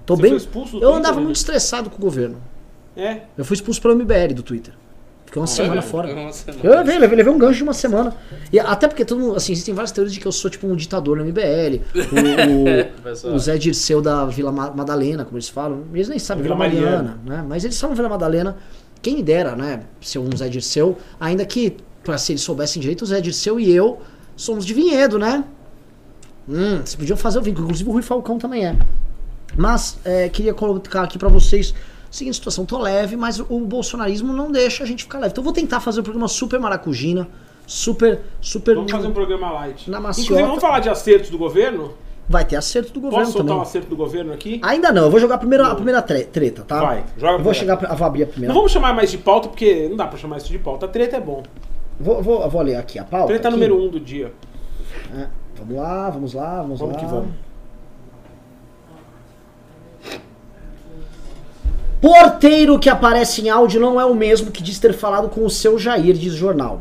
Tô 0.06 0.16
Você 0.16 0.22
bem. 0.22 0.30
foi 0.30 0.38
expulso 0.38 0.70
do 0.72 0.76
eu 0.78 0.80
Twitter, 0.80 0.98
andava 0.98 1.16
né? 1.16 1.24
muito 1.24 1.36
estressado 1.36 1.90
com 1.90 1.98
o 1.98 2.00
governo. 2.00 2.38
É. 2.96 3.20
Eu 3.36 3.44
fui 3.44 3.54
expulso 3.54 3.82
pelo 3.82 3.94
MBL 3.94 4.32
do 4.34 4.42
Twitter. 4.42 4.72
Fiquei 5.30 5.40
uma 5.40 5.46
semana 5.46 5.80
fora. 5.80 6.12
Uma 6.12 6.32
semana. 6.32 6.60
Eu 6.64 6.70
levei, 6.78 6.98
levei, 6.98 7.16
levei 7.18 7.32
um 7.32 7.38
gancho 7.38 7.58
de 7.58 7.62
uma 7.62 7.72
semana. 7.72 8.12
E 8.52 8.58
até 8.58 8.88
porque 8.88 9.04
todo 9.04 9.20
mundo, 9.20 9.36
assim, 9.36 9.52
existem 9.52 9.72
várias 9.72 9.92
teorias 9.92 10.12
de 10.12 10.18
que 10.18 10.26
eu 10.26 10.32
sou 10.32 10.50
tipo 10.50 10.66
um 10.66 10.74
ditador 10.74 11.16
no 11.18 11.24
MBL. 11.24 11.80
O, 13.22 13.30
o, 13.30 13.34
o 13.34 13.38
Zé 13.38 13.56
Dirceu 13.56 14.02
da 14.02 14.24
Vila 14.26 14.50
Ma- 14.50 14.72
Madalena, 14.72 15.24
como 15.24 15.36
eles 15.36 15.48
falam. 15.48 15.84
Eles 15.94 16.08
nem 16.08 16.18
sabem, 16.18 16.42
Vila, 16.42 16.56
Vila 16.56 16.68
Mariana, 16.68 17.18
né? 17.24 17.44
Mas 17.48 17.64
eles 17.64 17.80
falam 17.80 17.94
Vila 17.94 18.08
Madalena. 18.08 18.56
Quem 19.00 19.22
dera, 19.22 19.54
né? 19.54 19.84
Ser 20.00 20.18
um 20.18 20.36
Zé 20.36 20.48
Dirceu. 20.48 20.98
Ainda 21.20 21.44
que, 21.44 21.76
pra 22.02 22.18
se 22.18 22.32
eles 22.32 22.42
soubessem 22.42 22.80
direito, 22.82 23.02
o 23.02 23.06
Zé 23.06 23.20
Dirceu 23.20 23.60
e 23.60 23.72
eu 23.72 24.00
somos 24.36 24.66
de 24.66 24.74
Vinhedo, 24.74 25.16
né? 25.18 25.44
Hum, 26.48 26.78
vocês 26.78 26.96
podiam 26.96 27.16
fazer 27.16 27.38
o 27.38 27.42
vínculo. 27.42 27.66
Inclusive 27.66 27.88
o 27.88 27.92
Rui 27.92 28.02
Falcão 28.02 28.36
também 28.36 28.66
é. 28.66 28.76
Mas 29.56 29.96
é, 30.04 30.28
queria 30.28 30.52
colocar 30.54 31.02
aqui 31.02 31.18
pra 31.18 31.28
vocês 31.28 31.72
seguinte 32.10 32.34
situação, 32.34 32.64
tô 32.66 32.78
leve, 32.78 33.16
mas 33.16 33.38
o 33.40 33.60
bolsonarismo 33.60 34.32
não 34.32 34.50
deixa 34.50 34.82
a 34.82 34.86
gente 34.86 35.04
ficar 35.04 35.18
leve. 35.18 35.32
Então 35.32 35.44
vou 35.44 35.52
tentar 35.52 35.80
fazer 35.80 36.00
um 36.00 36.02
programa 36.02 36.28
super 36.28 36.58
maracujina, 36.60 37.28
super, 37.66 38.20
super... 38.40 38.74
Vamos 38.74 38.90
fazer 38.90 39.06
um 39.08 39.12
programa 39.12 39.50
light. 39.52 39.88
Na 39.90 40.00
maciota. 40.00 40.22
Inclusive, 40.24 40.46
vamos 40.48 40.60
falar 40.62 40.80
de 40.80 40.88
acertos 40.88 41.30
do 41.30 41.38
governo? 41.38 41.92
Vai 42.28 42.44
ter 42.44 42.54
acerto 42.56 42.92
do 42.92 43.00
governo 43.00 43.24
Posso 43.24 43.32
soltar 43.32 43.46
também. 43.48 43.58
um 43.58 43.62
acerto 43.62 43.88
do 43.88 43.96
governo 43.96 44.32
aqui? 44.32 44.60
Ainda 44.62 44.92
não, 44.92 45.02
eu 45.04 45.10
vou 45.10 45.18
jogar 45.18 45.34
a 45.34 45.38
primeira, 45.38 45.66
a 45.66 45.74
primeira 45.74 46.00
tre- 46.00 46.22
treta, 46.24 46.62
tá? 46.62 46.80
Vai, 46.80 47.04
joga 47.18 47.34
a 47.34 47.38
Eu 47.38 47.42
vou 47.44 47.52
chegar, 47.54 47.76
pra- 47.76 47.90
eu 47.90 47.96
vou 47.96 48.06
abrir 48.06 48.22
a 48.22 48.26
primeira. 48.26 48.52
Não 48.54 48.60
vamos 48.60 48.70
chamar 48.72 48.94
mais 48.94 49.10
de 49.10 49.18
pauta, 49.18 49.48
porque 49.48 49.88
não 49.88 49.96
dá 49.96 50.06
pra 50.06 50.16
chamar 50.16 50.36
isso 50.36 50.48
de 50.48 50.58
pauta. 50.58 50.86
A 50.86 50.88
treta 50.88 51.16
é 51.16 51.20
bom. 51.20 51.42
Vou, 51.98 52.22
vou, 52.22 52.48
vou 52.48 52.62
ler 52.62 52.76
aqui 52.76 52.98
a 53.00 53.04
pauta. 53.04 53.26
Treta 53.28 53.48
aqui. 53.48 53.56
número 53.56 53.76
um 53.82 53.88
do 53.88 53.98
dia. 53.98 54.32
É, 55.16 55.26
vamos 55.56 55.76
lá, 55.76 56.08
vamos 56.10 56.34
lá, 56.34 56.62
vamos, 56.62 56.78
Vamos 56.78 56.94
lá. 56.94 57.00
que 57.00 57.06
vamos. 57.06 57.30
Porteiro 62.00 62.78
que 62.78 62.88
aparece 62.88 63.42
em 63.42 63.50
áudio 63.50 63.78
não 63.78 64.00
é 64.00 64.04
o 64.06 64.14
mesmo 64.14 64.50
que 64.50 64.62
diz 64.62 64.78
ter 64.78 64.94
falado 64.94 65.28
com 65.28 65.44
o 65.44 65.50
seu 65.50 65.78
Jair, 65.78 66.14
diz 66.14 66.32
jornal. 66.32 66.80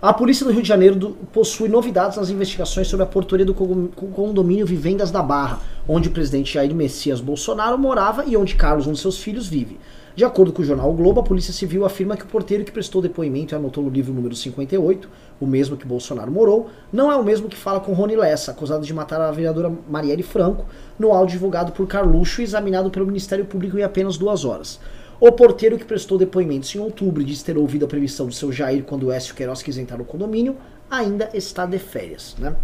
A 0.00 0.12
polícia 0.14 0.46
do 0.46 0.52
Rio 0.52 0.62
de 0.62 0.68
Janeiro 0.68 0.94
do- 0.94 1.10
possui 1.32 1.68
novidades 1.68 2.16
nas 2.16 2.30
investigações 2.30 2.86
sobre 2.86 3.02
a 3.02 3.06
portaria 3.06 3.44
do 3.44 3.52
co- 3.52 3.88
co- 3.96 4.06
condomínio 4.06 4.64
Vivendas 4.64 5.10
da 5.10 5.22
Barra, 5.22 5.58
onde 5.88 6.08
o 6.08 6.12
presidente 6.12 6.54
Jair 6.54 6.72
Messias 6.74 7.20
Bolsonaro 7.20 7.76
morava 7.76 8.24
e 8.24 8.36
onde 8.36 8.54
Carlos, 8.54 8.86
um 8.86 8.92
de 8.92 9.00
seus 9.00 9.18
filhos, 9.18 9.48
vive. 9.48 9.76
De 10.14 10.24
acordo 10.24 10.52
com 10.52 10.62
o 10.62 10.64
jornal 10.64 10.90
o 10.90 10.94
Globo, 10.94 11.20
a 11.20 11.24
Polícia 11.24 11.52
Civil 11.52 11.84
afirma 11.84 12.16
que 12.16 12.24
o 12.24 12.28
porteiro 12.28 12.64
que 12.64 12.72
prestou 12.72 13.02
depoimento 13.02 13.54
e 13.54 13.56
anotou 13.56 13.82
no 13.82 13.90
livro 13.90 14.12
número 14.14 14.34
58, 14.36 15.08
o 15.40 15.46
mesmo 15.46 15.76
que 15.76 15.86
Bolsonaro 15.86 16.30
morou, 16.30 16.68
não 16.92 17.10
é 17.10 17.16
o 17.16 17.24
mesmo 17.24 17.48
que 17.48 17.56
fala 17.56 17.80
com 17.80 17.92
Rony 17.94 18.14
Lessa, 18.14 18.50
acusado 18.50 18.84
de 18.84 18.92
matar 18.92 19.20
a 19.20 19.30
vereadora 19.32 19.72
Marielle 19.88 20.22
Franco, 20.22 20.66
no 20.98 21.12
áudio 21.12 21.32
divulgado 21.32 21.72
por 21.72 21.86
Carluxo 21.86 22.40
e 22.40 22.44
examinado 22.44 22.90
pelo 22.90 23.06
Ministério 23.06 23.44
Público 23.46 23.78
em 23.78 23.82
apenas 23.82 24.18
duas 24.18 24.44
horas. 24.44 24.78
O 25.18 25.32
porteiro 25.32 25.78
que 25.78 25.84
prestou 25.84 26.16
depoimentos 26.18 26.74
em 26.74 26.78
outubro 26.78 27.22
e 27.22 27.24
disse 27.24 27.44
ter 27.44 27.56
ouvido 27.56 27.84
a 27.84 27.88
previsão 27.88 28.26
do 28.26 28.32
seu 28.32 28.52
Jair 28.52 28.84
quando 28.84 29.04
o 29.04 29.12
Écio 29.12 29.34
Queiroz 29.34 29.62
quis 29.62 29.76
entrar 29.78 29.96
no 29.98 30.04
condomínio, 30.04 30.56
ainda 30.90 31.30
está 31.34 31.66
de 31.66 31.78
férias, 31.78 32.36
né? 32.38 32.54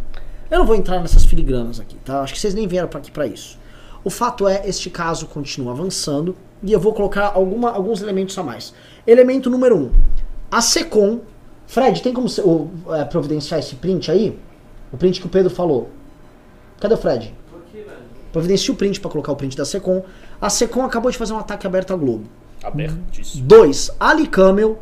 Eu 0.50 0.60
não 0.60 0.66
vou 0.66 0.76
entrar 0.76 1.00
nessas 1.00 1.24
filigranas 1.24 1.80
aqui, 1.80 1.96
tá? 2.04 2.20
Acho 2.20 2.32
que 2.34 2.40
vocês 2.40 2.54
nem 2.54 2.66
vieram 2.68 2.88
pra 2.88 2.98
aqui 3.00 3.10
para 3.10 3.26
isso. 3.26 3.58
O 4.04 4.10
fato 4.10 4.46
é, 4.46 4.62
este 4.66 4.88
caso 4.88 5.26
continua 5.26 5.72
avançando 5.72 6.36
e 6.62 6.72
eu 6.72 6.78
vou 6.78 6.94
colocar 6.94 7.32
alguma- 7.34 7.72
alguns 7.72 8.00
elementos 8.00 8.38
a 8.38 8.42
mais. 8.42 8.72
Elemento 9.06 9.50
número 9.50 9.76
um. 9.76 9.90
A 10.50 10.60
SECOM. 10.60 11.20
Fred, 11.66 12.02
tem 12.02 12.12
como 12.12 12.28
ô, 12.44 12.94
é, 12.94 13.04
providenciar 13.04 13.60
esse 13.60 13.74
print 13.74 14.10
aí? 14.10 14.38
O 14.92 14.96
print 14.96 15.20
que 15.20 15.26
o 15.26 15.30
Pedro 15.30 15.50
falou. 15.50 15.90
Cadê 16.80 16.94
o 16.94 16.96
Fred? 16.96 17.34
Providencie 18.32 18.70
o 18.70 18.74
print 18.74 19.00
para 19.00 19.10
colocar 19.10 19.32
o 19.32 19.36
print 19.36 19.56
da 19.56 19.64
SECOM. 19.64 20.02
A 20.40 20.50
SECOM 20.50 20.84
acabou 20.84 21.10
de 21.10 21.16
fazer 21.16 21.32
um 21.32 21.38
ataque 21.38 21.66
aberto 21.66 21.92
à 21.92 21.96
Globo. 21.96 22.24
Abertíssimo. 22.62 23.44
Dois, 23.46 23.90
Ali 23.98 24.26
Camel 24.26 24.78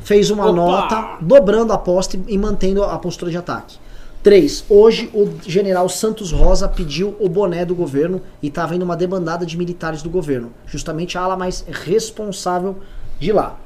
fez 0.00 0.30
uma 0.30 0.44
Opa! 0.44 0.52
nota 0.52 1.18
dobrando 1.20 1.72
a 1.72 1.76
aposta 1.76 2.18
e 2.28 2.36
mantendo 2.36 2.84
a 2.84 2.98
postura 2.98 3.30
de 3.30 3.36
ataque. 3.36 3.78
Três, 4.22 4.64
hoje 4.70 5.10
o 5.12 5.30
general 5.46 5.88
Santos 5.88 6.32
Rosa 6.32 6.66
pediu 6.68 7.14
o 7.20 7.28
boné 7.28 7.64
do 7.64 7.74
governo 7.74 8.22
e 8.42 8.50
tá 8.50 8.64
vendo 8.64 8.82
uma 8.82 8.96
debandada 8.96 9.44
de 9.44 9.56
militares 9.56 10.02
do 10.02 10.08
governo, 10.08 10.50
justamente 10.66 11.18
a 11.18 11.22
ala 11.22 11.36
mais 11.36 11.64
responsável 11.68 12.78
de 13.18 13.32
lá. 13.32 13.58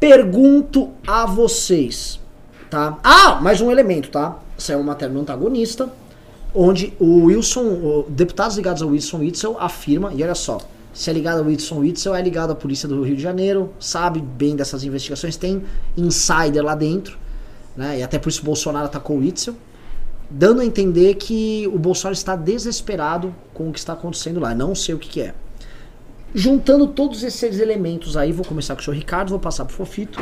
Pergunto 0.00 0.88
a 1.06 1.26
vocês, 1.26 2.18
tá? 2.70 2.98
Ah, 3.04 3.38
mais 3.40 3.60
um 3.60 3.70
elemento, 3.70 4.08
tá? 4.08 4.38
Saiu 4.56 4.78
uma 4.78 4.86
matéria 4.92 5.12
no 5.12 5.20
antagonista, 5.20 5.92
onde 6.54 6.94
o 6.98 7.24
Wilson, 7.26 7.60
o- 7.60 8.06
deputados 8.08 8.56
ligados 8.56 8.80
ao 8.80 8.88
Wilson 8.88 9.18
Witzel 9.18 9.56
afirma, 9.60 10.10
e 10.14 10.22
olha 10.22 10.34
só, 10.34 10.56
se 10.94 11.10
é 11.10 11.12
ligado 11.12 11.40
ao 11.40 11.44
Wilson 11.44 11.80
Witzel, 11.80 12.14
é 12.14 12.22
ligado 12.22 12.50
à 12.50 12.54
polícia 12.54 12.88
do 12.88 13.02
Rio 13.02 13.14
de 13.14 13.22
Janeiro, 13.22 13.70
sabe 13.78 14.20
bem 14.22 14.56
dessas 14.56 14.84
investigações, 14.84 15.36
tem 15.36 15.62
insider 15.94 16.64
lá 16.64 16.74
dentro, 16.74 17.18
né? 17.76 17.98
E 17.98 18.02
até 18.02 18.18
por 18.18 18.30
isso 18.30 18.40
o 18.40 18.44
Bolsonaro 18.46 18.86
atacou 18.86 19.16
o 19.16 19.20
Witzel, 19.20 19.54
dando 20.30 20.62
a 20.62 20.64
entender 20.64 21.14
que 21.16 21.68
o 21.72 21.78
Bolsonaro 21.78 22.14
está 22.14 22.34
desesperado 22.36 23.34
com 23.52 23.68
o 23.68 23.72
que 23.72 23.78
está 23.78 23.92
acontecendo 23.92 24.40
lá. 24.40 24.54
Não 24.54 24.74
sei 24.74 24.94
o 24.94 24.98
que, 24.98 25.08
que 25.10 25.20
é. 25.20 25.34
Juntando 26.34 26.86
todos 26.86 27.22
esses 27.22 27.58
elementos 27.58 28.16
aí, 28.16 28.32
vou 28.32 28.44
começar 28.44 28.74
com 28.74 28.80
o 28.80 28.84
senhor 28.84 28.96
Ricardo, 28.96 29.30
vou 29.30 29.38
passar 29.38 29.64
pro 29.64 29.74
Fofito. 29.74 30.20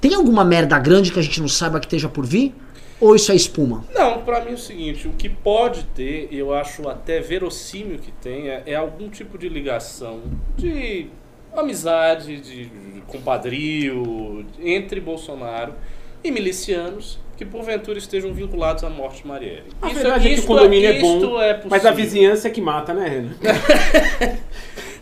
Tem 0.00 0.14
alguma 0.14 0.44
merda 0.44 0.78
grande 0.78 1.12
que 1.12 1.18
a 1.18 1.22
gente 1.22 1.40
não 1.40 1.48
saiba 1.48 1.80
que 1.80 1.86
esteja 1.86 2.08
por 2.08 2.24
vir? 2.24 2.54
Ou 3.00 3.16
isso 3.16 3.32
é 3.32 3.34
espuma? 3.34 3.84
Não, 3.92 4.22
pra 4.22 4.44
mim 4.44 4.52
é 4.52 4.54
o 4.54 4.58
seguinte, 4.58 5.08
o 5.08 5.12
que 5.12 5.28
pode 5.28 5.82
ter, 5.94 6.28
eu 6.30 6.54
acho 6.54 6.88
até 6.88 7.20
verossímil 7.20 7.98
que 7.98 8.12
tenha, 8.12 8.62
é 8.64 8.76
algum 8.76 9.08
tipo 9.08 9.36
de 9.36 9.48
ligação 9.48 10.20
de 10.56 11.08
amizade, 11.52 12.40
de, 12.40 12.66
de 12.66 13.00
compadrio 13.08 14.46
entre 14.62 15.00
Bolsonaro 15.00 15.74
e 16.22 16.30
milicianos 16.30 17.18
que 17.36 17.44
porventura 17.44 17.98
estejam 17.98 18.32
vinculados 18.32 18.84
à 18.84 18.90
morte 18.90 19.22
de 19.22 19.28
Marielle. 19.28 19.64
A 19.80 19.88
Isso- 19.88 19.96
verdade 19.96 20.26
é 20.26 20.28
que 20.28 20.34
o 20.34 20.38
isto 20.38 20.46
condomínio 20.46 20.88
é, 20.88 20.96
isto 20.96 21.28
bom, 21.28 21.42
é 21.42 21.60
mas 21.68 21.84
a 21.84 21.90
vizinhança 21.90 22.46
é 22.46 22.50
que 22.52 22.60
mata, 22.60 22.94
né, 22.94 23.08
Renan? 23.08 24.38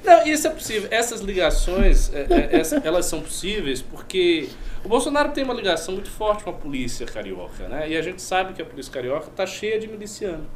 Não, 0.04 0.26
isso 0.26 0.47
é 0.47 0.50
possível. 0.50 0.88
Essas 0.90 1.21
ligações, 1.21 2.12
é, 2.14 2.26
é, 2.30 2.57
essa- 2.61 2.80
elas 2.85 3.07
são 3.07 3.21
possíveis 3.21 3.83
porque 3.83 4.49
o 4.85 4.88
Bolsonaro 4.88 5.33
tem 5.33 5.45
uma 5.45 5.54
ligação 5.54 5.95
muito 5.95 6.11
forte 6.11 6.42
com 6.45 6.50
a 6.50 6.54
polícia 6.54 7.07
carioca, 7.07 7.69
né? 7.69 7.88
E 7.90 7.97
a 7.97 8.02
gente 8.02 8.23
sabe 8.23 8.54
que 8.54 8.62
a 8.62 8.64
polícia 8.64 8.92
carioca 8.92 9.28
está 9.28 9.47
cheia 9.47 9.78
de 9.78 9.87
miliciano. 9.87 10.47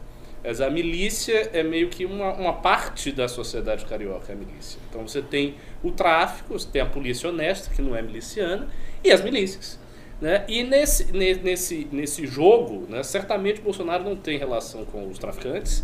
A 0.44 0.68
milícia 0.68 1.48
é 1.54 1.62
meio 1.62 1.88
que 1.88 2.04
uma, 2.04 2.32
uma 2.34 2.52
parte 2.52 3.10
da 3.10 3.26
sociedade 3.28 3.86
carioca, 3.86 4.32
a 4.32 4.36
milícia. 4.36 4.78
Então 4.90 5.06
você 5.06 5.22
tem 5.22 5.54
o 5.82 5.90
tráfico, 5.90 6.52
você 6.52 6.68
tem 6.70 6.82
a 6.82 6.86
polícia 6.86 7.30
honesta, 7.30 7.72
que 7.74 7.80
não 7.80 7.96
é 7.96 8.02
miliciana, 8.02 8.68
e 9.02 9.10
as 9.10 9.22
milícias. 9.22 9.78
Né? 10.20 10.44
E 10.46 10.62
nesse, 10.62 11.12
ne- 11.12 11.34
nesse, 11.34 11.88
nesse 11.90 12.26
jogo, 12.26 12.86
né, 12.90 13.02
certamente 13.02 13.60
Bolsonaro 13.62 14.04
não 14.04 14.16
tem 14.16 14.38
relação 14.38 14.84
com 14.84 15.08
os 15.08 15.18
traficantes, 15.18 15.82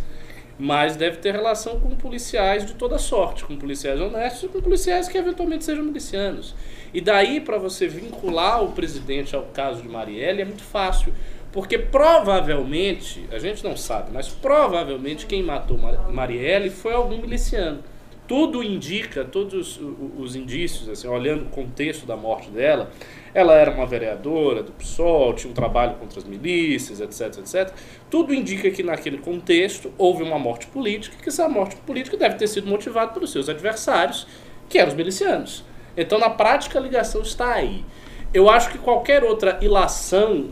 mas 0.61 0.95
deve 0.95 1.17
ter 1.17 1.33
relação 1.33 1.81
com 1.81 1.91
policiais 1.97 2.67
de 2.67 2.75
toda 2.75 2.99
sorte, 2.99 3.45
com 3.47 3.57
policiais 3.57 3.99
honestos 3.99 4.43
e 4.43 4.49
com 4.49 4.61
policiais 4.61 5.09
que 5.09 5.17
eventualmente 5.17 5.65
sejam 5.65 5.83
milicianos. 5.83 6.55
E 6.93 7.01
daí, 7.01 7.41
para 7.41 7.57
você 7.57 7.89
vincular 7.89 8.63
o 8.63 8.73
presidente 8.73 9.35
ao 9.35 9.45
caso 9.45 9.81
de 9.81 9.89
Marielle, 9.89 10.43
é 10.43 10.45
muito 10.45 10.63
fácil. 10.63 11.15
Porque 11.51 11.79
provavelmente, 11.79 13.27
a 13.33 13.39
gente 13.39 13.65
não 13.65 13.77
sabe, 13.77 14.11
mas 14.13 14.29
provavelmente 14.29 15.27
quem 15.27 15.43
matou 15.43 15.79
Mar- 15.79 16.09
Marielle 16.11 16.71
foi 16.71 16.93
algum 16.93 17.17
miliciano. 17.19 17.83
Tudo 18.31 18.63
indica, 18.63 19.25
todos 19.25 19.77
o- 19.79 19.87
o- 19.87 20.13
os 20.21 20.37
indícios, 20.37 20.89
assim, 20.89 21.09
olhando 21.09 21.47
o 21.47 21.49
contexto 21.49 22.07
da 22.07 22.17
morte 22.17 22.49
dela, 22.49 22.89
ela 23.35 23.55
era 23.55 23.73
uma 23.73 23.85
vereadora 23.85 24.63
do 24.63 24.71
PSOL, 24.71 25.35
tinha 25.35 25.51
um 25.51 25.53
trabalho 25.53 25.97
contra 25.97 26.21
as 26.21 26.25
milícias, 26.25 27.01
etc, 27.01 27.39
etc. 27.41 27.75
Tudo 28.09 28.33
indica 28.33 28.71
que 28.71 28.85
naquele 28.85 29.19
contexto 29.19 29.93
houve 29.99 30.23
uma 30.23 30.39
morte 30.39 30.69
política, 30.69 31.17
que 31.21 31.29
essa 31.29 31.49
morte 31.49 31.75
política 31.85 32.17
deve 32.17 32.37
ter 32.37 32.47
sido 32.47 32.69
motivada 32.69 33.11
pelos 33.13 33.33
seus 33.33 33.49
adversários, 33.49 34.29
que 34.69 34.79
eram 34.79 34.91
os 34.91 34.95
milicianos. 34.95 35.65
Então, 35.97 36.17
na 36.17 36.31
prática, 36.31 36.79
a 36.79 36.83
ligação 36.83 37.23
está 37.23 37.55
aí. 37.55 37.85
Eu 38.33 38.49
acho 38.49 38.71
que 38.71 38.79
qualquer 38.79 39.25
outra 39.25 39.59
ilação 39.61 40.51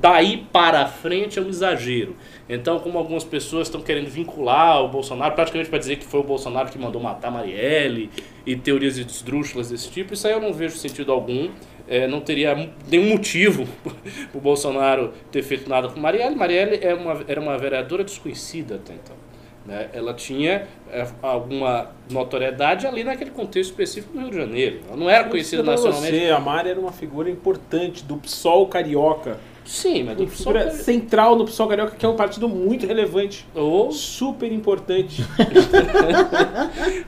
daí 0.00 0.38
para 0.52 0.88
frente 0.88 1.38
é 1.38 1.42
um 1.42 1.48
exagero. 1.48 2.16
Então, 2.54 2.78
como 2.78 2.98
algumas 2.98 3.24
pessoas 3.24 3.66
estão 3.66 3.80
querendo 3.80 4.10
vincular 4.10 4.84
o 4.84 4.88
Bolsonaro, 4.88 5.34
praticamente 5.34 5.70
para 5.70 5.78
dizer 5.78 5.96
que 5.96 6.04
foi 6.04 6.20
o 6.20 6.22
Bolsonaro 6.22 6.68
que 6.68 6.78
mandou 6.78 7.00
matar 7.00 7.30
Marielle 7.30 8.10
e 8.44 8.54
teorias 8.54 8.98
esdrúxulas 8.98 9.70
desse 9.70 9.90
tipo, 9.90 10.12
isso 10.12 10.26
aí 10.26 10.34
eu 10.34 10.40
não 10.40 10.52
vejo 10.52 10.76
sentido 10.76 11.12
algum. 11.12 11.48
É, 11.88 12.06
não 12.06 12.20
teria 12.20 12.70
nenhum 12.88 13.08
motivo 13.08 13.66
o 14.34 14.38
Bolsonaro 14.38 15.14
ter 15.30 15.42
feito 15.42 15.68
nada 15.68 15.88
com 15.88 15.98
Marielle. 15.98 16.36
Marielle 16.36 16.78
é 16.82 16.94
uma, 16.94 17.24
era 17.26 17.40
uma 17.40 17.56
vereadora 17.56 18.04
desconhecida 18.04 18.74
até 18.74 18.92
então. 18.92 19.16
né? 19.64 19.88
Ela 19.94 20.12
tinha 20.12 20.68
é, 20.90 21.06
alguma 21.22 21.90
notoriedade 22.10 22.86
ali 22.86 23.02
naquele 23.02 23.30
contexto 23.30 23.70
específico 23.70 24.12
do 24.12 24.20
Rio 24.20 24.30
de 24.30 24.36
Janeiro. 24.36 24.80
Ela 24.86 24.96
não 24.96 25.08
era 25.08 25.24
conhecida 25.24 25.62
nacionalmente. 25.62 26.18
Você, 26.18 26.30
a 26.30 26.38
Mari 26.38 26.68
era 26.68 26.78
uma 26.78 26.92
figura 26.92 27.30
importante 27.30 28.04
do 28.04 28.18
PSOL 28.18 28.68
carioca. 28.68 29.38
Sim, 29.64 30.02
mas 30.04 30.16
do 30.16 30.26
figura 30.26 30.66
PSOL- 30.66 30.82
central 30.84 31.36
no 31.36 31.44
PSOL 31.44 31.68
carioca, 31.68 31.96
que 31.96 32.04
é 32.04 32.08
um 32.08 32.16
partido 32.16 32.48
muito 32.48 32.86
relevante. 32.86 33.46
Ou- 33.54 33.90
Super 33.92 34.52
importante. 34.52 35.22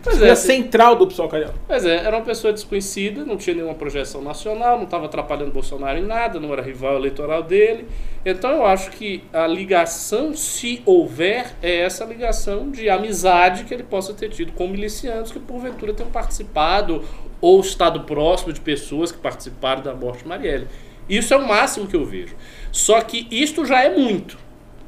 Pois 0.02 0.22
É 0.22 0.34
central 0.34 0.96
do 0.96 1.06
PSOL 1.06 1.28
carioca. 1.28 1.54
Pois 1.66 1.84
é, 1.84 1.96
era 1.96 2.16
uma 2.16 2.24
pessoa 2.24 2.52
desconhecida, 2.52 3.24
não 3.24 3.36
tinha 3.36 3.54
nenhuma 3.56 3.74
projeção 3.74 4.22
nacional, 4.22 4.76
não 4.76 4.84
estava 4.84 5.06
atrapalhando 5.06 5.50
Bolsonaro 5.52 5.98
em 5.98 6.02
nada, 6.04 6.38
não 6.38 6.52
era 6.52 6.62
rival 6.62 6.96
eleitoral 6.96 7.42
dele. 7.42 7.86
Então 8.24 8.50
eu 8.50 8.66
acho 8.66 8.90
que 8.90 9.22
a 9.32 9.46
ligação, 9.46 10.34
se 10.34 10.82
houver, 10.84 11.54
é 11.62 11.80
essa 11.80 12.04
ligação 12.04 12.70
de 12.70 12.88
amizade 12.88 13.64
que 13.64 13.74
ele 13.74 13.82
possa 13.82 14.14
ter 14.14 14.30
tido 14.30 14.52
com 14.52 14.66
milicianos 14.68 15.30
que 15.30 15.38
porventura 15.38 15.92
tenham 15.92 16.10
participado 16.10 17.02
ou 17.40 17.60
estado 17.60 18.00
próximo 18.00 18.52
de 18.52 18.60
pessoas 18.60 19.12
que 19.12 19.18
participaram 19.18 19.82
da 19.82 19.92
morte 19.94 20.22
de 20.22 20.28
Marielle. 20.28 20.66
Isso 21.08 21.34
é 21.34 21.36
o 21.36 21.46
máximo 21.46 21.86
que 21.86 21.96
eu 21.96 22.04
vejo. 22.04 22.34
Só 22.72 23.00
que 23.00 23.26
isto 23.30 23.64
já 23.64 23.82
é 23.82 23.96
muito. 23.96 24.38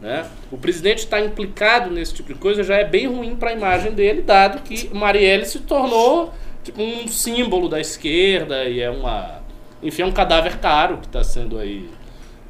Né? 0.00 0.26
O 0.50 0.58
presidente 0.58 0.99
está 0.99 1.20
implicado 1.20 1.90
nesse 1.90 2.14
tipo 2.14 2.32
de 2.32 2.38
coisa 2.38 2.62
já 2.62 2.76
é 2.76 2.85
bem 2.85 3.06
ruim 3.06 3.35
para 3.35 3.50
a 3.50 3.52
imagem 3.52 3.92
dele, 3.92 4.23
dado 4.23 4.62
que 4.62 4.92
Marielle 4.94 5.46
se 5.46 5.61
tornou 5.61 6.32
tipo, 6.62 6.82
um 6.82 7.08
símbolo 7.08 7.68
da 7.68 7.80
esquerda 7.80 8.64
e 8.64 8.80
é 8.80 8.90
uma, 8.90 9.40
enfim, 9.82 10.02
é 10.02 10.06
um 10.06 10.12
cadáver 10.12 10.58
caro 10.58 10.99
que 10.99 11.06
está 11.06 11.25
sendo 11.25 11.58
aí 11.58 11.88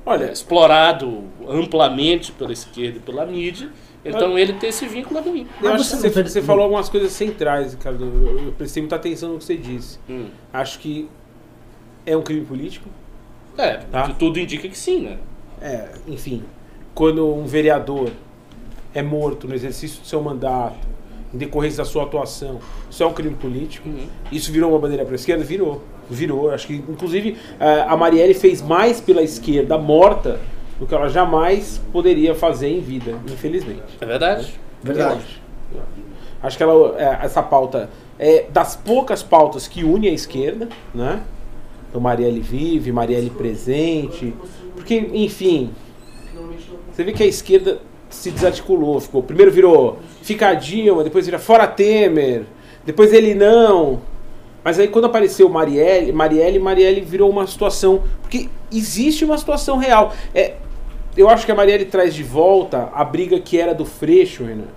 Olha, 0.04 0.30
explorado 0.30 1.24
amplamente 1.48 2.30
pela 2.30 2.52
esquerda 2.52 2.98
e 2.98 3.00
pela 3.00 3.26
mídia. 3.26 3.68
Então 4.04 4.38
ele 4.38 4.52
ter 4.52 4.68
esse 4.68 4.86
vínculo 4.86 5.18
é 5.18 5.22
ruim. 5.22 5.48
eu 5.60 5.70
Mas 5.70 5.80
acho 5.80 5.96
você 5.96 6.08
que 6.08 6.14
você, 6.14 6.22
você 6.22 6.42
falou 6.42 6.62
algumas 6.62 6.88
coisas 6.88 7.10
centrais, 7.10 7.74
Ricardo. 7.74 8.04
Eu, 8.04 8.46
eu 8.46 8.52
prestei 8.52 8.80
muita 8.80 8.94
atenção 8.94 9.32
no 9.32 9.38
que 9.38 9.44
você 9.44 9.56
disse. 9.56 9.98
Hum. 10.08 10.28
Acho 10.52 10.78
que 10.78 11.08
é 12.06 12.16
um 12.16 12.22
crime 12.22 12.46
político. 12.46 12.88
É, 13.58 13.78
Tá. 13.90 14.08
tudo 14.18 14.38
indica 14.38 14.68
que 14.68 14.76
sim, 14.78 15.02
né? 15.02 15.16
É, 15.60 15.88
enfim, 16.06 16.42
quando 16.94 17.26
um 17.34 17.44
vereador 17.46 18.10
é 18.94 19.02
morto 19.02 19.46
no 19.48 19.54
exercício 19.54 20.00
do 20.00 20.06
seu 20.06 20.22
mandato, 20.22 20.86
em 21.34 21.38
decorrência 21.38 21.78
da 21.78 21.84
sua 21.84 22.04
atuação, 22.04 22.60
isso 22.90 23.02
é 23.02 23.06
um 23.06 23.12
crime 23.12 23.34
político. 23.34 23.88
Uhum. 23.88 24.06
Isso 24.30 24.50
virou 24.52 24.70
uma 24.70 24.78
bandeira 24.78 25.04
para 25.04 25.14
a 25.14 25.16
esquerda? 25.16 25.44
Virou. 25.44 25.82
Virou. 26.08 26.50
Acho 26.50 26.66
que, 26.66 26.74
inclusive, 26.74 27.36
eh, 27.58 27.84
a 27.86 27.96
Marielle 27.96 28.32
fez 28.34 28.62
mais 28.62 29.00
pela 29.00 29.22
esquerda 29.22 29.76
morta 29.76 30.40
do 30.78 30.86
que 30.86 30.94
ela 30.94 31.08
jamais 31.08 31.80
poderia 31.92 32.34
fazer 32.34 32.68
em 32.68 32.80
vida, 32.80 33.18
infelizmente. 33.30 33.82
É 34.00 34.06
verdade? 34.06 34.54
Verdade. 34.82 35.20
Eu 35.74 35.80
acho. 36.42 36.56
Que 36.56 36.62
ela, 36.62 36.94
eh, 36.96 37.18
essa 37.22 37.42
pauta 37.42 37.90
é 38.18 38.46
das 38.50 38.76
poucas 38.76 39.22
pautas 39.22 39.66
que 39.66 39.82
une 39.82 40.08
a 40.08 40.12
esquerda, 40.12 40.68
né? 40.94 41.22
Então 41.96 42.02
Marielle 42.02 42.40
vive, 42.40 42.92
Marielle 42.92 43.30
presente. 43.30 44.34
Porque, 44.74 45.08
enfim, 45.14 45.70
você 46.92 47.02
vê 47.02 47.10
que 47.10 47.22
a 47.22 47.26
esquerda 47.26 47.80
se 48.10 48.30
desarticulou. 48.30 49.00
Ficou, 49.00 49.22
primeiro 49.22 49.50
virou 49.50 49.98
fica 50.20 50.52
Dilma, 50.52 51.02
depois 51.02 51.24
vira 51.24 51.38
fora 51.38 51.66
Temer, 51.66 52.44
depois 52.84 53.14
ele 53.14 53.34
não. 53.34 54.02
Mas 54.62 54.78
aí 54.78 54.88
quando 54.88 55.06
apareceu 55.06 55.48
Marielle, 55.48 56.12
Marielle, 56.12 56.58
Marielle 56.58 57.00
virou 57.00 57.30
uma 57.30 57.46
situação. 57.46 58.02
Porque 58.20 58.50
existe 58.70 59.24
uma 59.24 59.38
situação 59.38 59.78
real. 59.78 60.12
É, 60.34 60.56
eu 61.16 61.30
acho 61.30 61.46
que 61.46 61.52
a 61.52 61.54
Marielle 61.54 61.86
traz 61.86 62.14
de 62.14 62.22
volta 62.22 62.90
a 62.92 63.02
briga 63.04 63.40
que 63.40 63.58
era 63.58 63.74
do 63.74 63.86
Freixo, 63.86 64.44
Renan. 64.44 64.68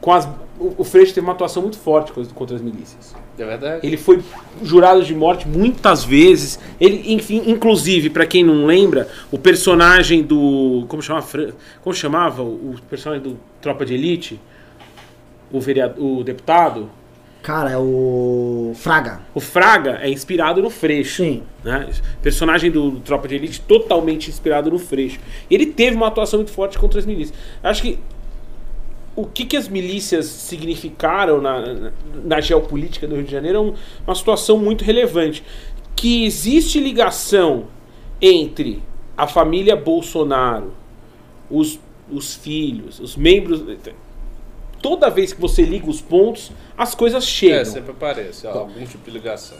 Com 0.00 0.10
as, 0.10 0.26
o, 0.58 0.82
Freixo 0.84 1.12
teve 1.12 1.26
uma 1.26 1.34
atuação 1.34 1.60
muito 1.60 1.76
forte 1.78 2.12
co- 2.12 2.24
contra 2.34 2.56
as 2.56 2.62
milícias. 2.62 3.14
É 3.38 3.44
verdade? 3.44 3.86
Ele 3.86 3.96
foi 3.96 4.22
jurado 4.62 5.02
de 5.02 5.14
morte 5.14 5.46
muitas 5.46 6.04
vezes. 6.04 6.58
Ele, 6.80 7.12
enfim, 7.12 7.42
inclusive, 7.46 8.10
pra 8.10 8.26
quem 8.26 8.42
não 8.42 8.66
lembra, 8.66 9.08
o 9.30 9.38
personagem 9.38 10.22
do. 10.22 10.86
Como 10.88 11.02
chamava? 11.02 11.26
Como 11.82 11.94
chamava 11.94 12.42
o 12.42 12.74
personagem 12.88 13.22
do 13.22 13.38
Tropa 13.60 13.84
de 13.84 13.94
Elite? 13.94 14.40
O, 15.52 15.60
vereador, 15.60 16.02
o 16.02 16.24
deputado? 16.24 16.90
Cara, 17.42 17.70
é 17.70 17.78
o. 17.78 18.72
Fraga. 18.74 19.20
O 19.32 19.38
Fraga 19.38 19.98
é 20.02 20.10
inspirado 20.10 20.60
no 20.60 20.68
Freixo. 20.70 21.22
Sim. 21.22 21.42
Né? 21.62 21.88
Personagem 22.20 22.70
do 22.70 22.98
Tropa 23.00 23.28
de 23.28 23.36
Elite 23.36 23.60
totalmente 23.60 24.28
inspirado 24.28 24.70
no 24.70 24.78
Freixo. 24.78 25.20
E 25.48 25.54
ele 25.54 25.66
teve 25.66 25.94
uma 25.94 26.08
atuação 26.08 26.40
muito 26.40 26.50
forte 26.50 26.76
contra 26.76 26.98
as 26.98 27.06
milícias. 27.06 27.38
Acho 27.62 27.82
que 27.82 28.00
o 29.16 29.24
que, 29.26 29.46
que 29.46 29.56
as 29.56 29.66
milícias 29.66 30.26
significaram 30.26 31.40
na, 31.40 31.60
na, 31.74 31.92
na 32.22 32.40
geopolítica 32.40 33.06
do 33.08 33.14
Rio 33.16 33.24
de 33.24 33.32
Janeiro 33.32 33.58
é 33.58 33.60
um- 33.62 33.74
uma 34.06 34.14
situação 34.14 34.58
muito 34.58 34.84
relevante. 34.84 35.42
Que 35.96 36.26
existe 36.26 36.78
ligação 36.78 37.64
entre 38.20 38.82
a 39.16 39.26
família 39.26 39.74
Bolsonaro, 39.74 40.74
os, 41.50 41.80
os 42.12 42.34
filhos, 42.34 43.00
os 43.00 43.16
membros. 43.16 43.64
Toda 44.82 45.08
vez 45.08 45.32
que 45.32 45.40
você 45.40 45.62
liga 45.62 45.88
os 45.88 46.02
pontos, 46.02 46.52
as 46.76 46.94
coisas 46.94 47.24
chegam. 47.26 47.60
É, 47.60 47.64
sempre 47.64 47.90
aparece 47.92 48.46
ó, 48.46 48.50
algum 48.50 48.84
tipo 48.84 49.04
de 49.06 49.10
ligação. 49.10 49.56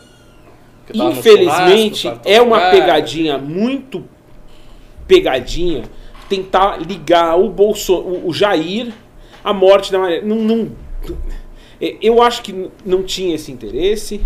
Tá 0.86 1.04
Infelizmente, 1.10 2.08
tá 2.08 2.20
é 2.24 2.40
uma 2.40 2.70
pegadinha 2.70 3.38
muito 3.38 4.04
pegadinha 5.08 5.84
tentar 6.28 6.76
ligar 6.78 7.38
o, 7.38 7.48
Bolso, 7.48 7.94
o, 7.96 8.28
o 8.28 8.32
Jair 8.34 8.92
à 9.46 9.52
morte 9.52 9.92
da 9.92 9.98
Maria. 9.98 10.20
Não, 10.22 10.36
não- 10.36 10.72
é, 11.80 11.96
eu 12.02 12.20
acho 12.20 12.42
que 12.42 12.70
não 12.84 13.02
tinha 13.02 13.34
esse 13.34 13.52
interesse, 13.52 14.20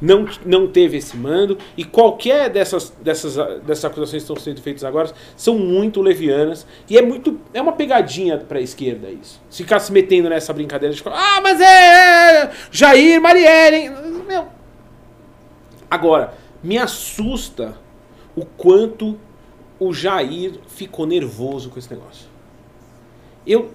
não, 0.00 0.26
não 0.46 0.68
teve 0.68 0.96
esse 0.98 1.16
mando, 1.16 1.58
e 1.76 1.84
qualquer 1.84 2.48
dessas, 2.50 2.90
dessas, 3.02 3.36
dessas 3.62 3.84
acusações 3.84 4.22
que 4.22 4.32
estão 4.32 4.36
sendo 4.36 4.62
feitas 4.62 4.84
agora 4.84 5.10
são 5.36 5.58
muito 5.58 6.00
levianas, 6.00 6.66
e 6.88 6.96
é 6.96 7.02
muito 7.02 7.38
é 7.52 7.60
uma 7.60 7.72
pegadinha 7.72 8.38
para 8.38 8.58
a 8.58 8.62
esquerda 8.62 9.10
isso. 9.10 9.42
Se 9.50 9.62
ficar 9.62 9.80
se 9.80 9.92
metendo 9.92 10.28
nessa 10.28 10.52
brincadeira 10.52 10.94
de 10.94 11.02
ah, 11.06 11.40
mas 11.42 11.60
é, 11.60 12.44
é 12.44 12.50
Jair, 12.70 13.20
Marielle, 13.20 13.76
hein?" 13.76 13.90
meu, 14.26 14.46
Agora, 15.90 16.34
me 16.62 16.78
assusta 16.78 17.74
o 18.36 18.44
quanto 18.44 19.18
o 19.78 19.92
Jair 19.92 20.60
ficou 20.68 21.06
nervoso 21.06 21.70
com 21.70 21.78
esse 21.78 21.90
negócio. 21.90 22.28
Eu, 23.46 23.70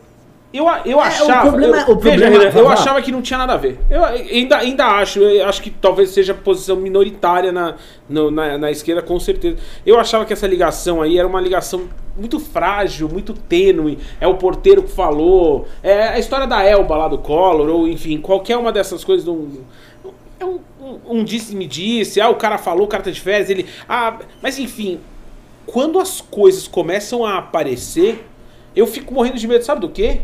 Eu, 0.54 0.66
eu 0.86 0.92
É, 0.92 0.96
o 0.96 1.00
achava. 1.02 1.50
problema- 1.50 1.76
eu, 1.78 1.82
o 1.82 1.86
problema- 1.98 2.18
veja, 2.18 2.50
Renan, 2.50 2.60
eu 2.60 2.70
achava 2.70 3.02
que 3.02 3.12
não 3.12 3.22
tinha 3.22 3.38
nada 3.38 3.54
a 3.54 3.58
ver. 3.58 3.78
Eu 3.90 4.06
ainda, 4.06 4.58
ainda 4.58 4.86
acho, 4.86 5.20
eu 5.20 5.46
acho 5.46 5.62
que 5.62 5.70
talvez 5.70 6.12
seja 6.12 6.34
posição 6.34 6.78
minoritária 6.78 7.52
na, 7.52 7.76
no- 8.08 8.32
na, 8.32 8.58
na 8.58 8.72
esquerda, 8.72 9.02
com 9.02 9.20
certeza. 9.20 9.58
Eu 9.86 10.00
achava 10.00 10.24
que 10.24 10.32
essa 10.32 10.48
ligação 10.48 11.02
aí 11.02 11.18
era 11.18 11.28
uma 11.28 11.42
ligação 11.42 11.90
muito 12.16 12.40
frágil, 12.40 13.10
muito 13.10 13.34
tênue. 13.34 13.98
É 14.22 14.28
o 14.28 14.36
porteiro 14.36 14.82
que 14.84 14.92
falou. 14.92 15.68
É 15.84 16.10
a 16.10 16.20
história 16.20 16.48
da 16.48 16.64
Elba 16.64 16.96
lá 16.96 17.08
do 17.10 17.18
Collor, 17.18 17.68
ou 17.68 17.86
enfim, 17.86 18.18
qualquer 18.22 18.56
uma 18.56 18.72
dessas 18.72 19.04
coisas. 19.04 19.26
Não, 19.26 19.50
é 20.40 20.46
um, 20.46 20.60
um, 20.80 21.00
um 21.20 21.24
disse-me 21.26 21.68
disse, 21.68 22.22
ah, 22.22 22.30
o 22.30 22.36
cara 22.36 22.58
falou, 22.58 22.86
o 22.86 22.88
cara 22.88 23.04
tá 23.04 23.12
de 23.12 23.20
férias, 23.20 23.50
ele. 23.50 23.66
Ah, 23.90 24.20
mas 24.42 24.58
enfim, 24.58 25.02
quando 25.66 26.00
as 26.00 26.22
coisas 26.22 26.66
começam 26.66 27.26
a 27.26 27.40
aparecer, 27.40 28.26
eu 28.74 28.88
fico 28.88 29.14
morrendo 29.14 29.38
de 29.38 29.48
medo, 29.50 29.66
sabe 29.66 29.82
do 29.82 29.90
quê? 29.90 30.22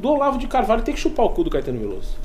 Do 0.00 0.08
Olavo 0.10 0.38
de 0.38 0.46
Carvalho 0.46 0.82
ter 0.82 0.92
que 0.92 1.00
chupar 1.00 1.26
o 1.26 1.30
cu 1.30 1.44
do 1.44 1.50
Caetano 1.50 1.78
Veloso. 1.78 2.16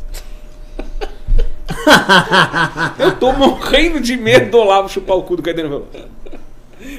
eu 2.99 3.15
tô 3.17 3.31
morrendo 3.33 3.99
de 3.99 4.15
medo 4.17 4.51
do 4.51 4.57
Olavo 4.59 4.89
chupar 4.89 5.17
o 5.17 5.23
cu 5.23 5.35
do 5.35 5.43
Caetano 5.43 5.69
Veloso. 5.69 5.87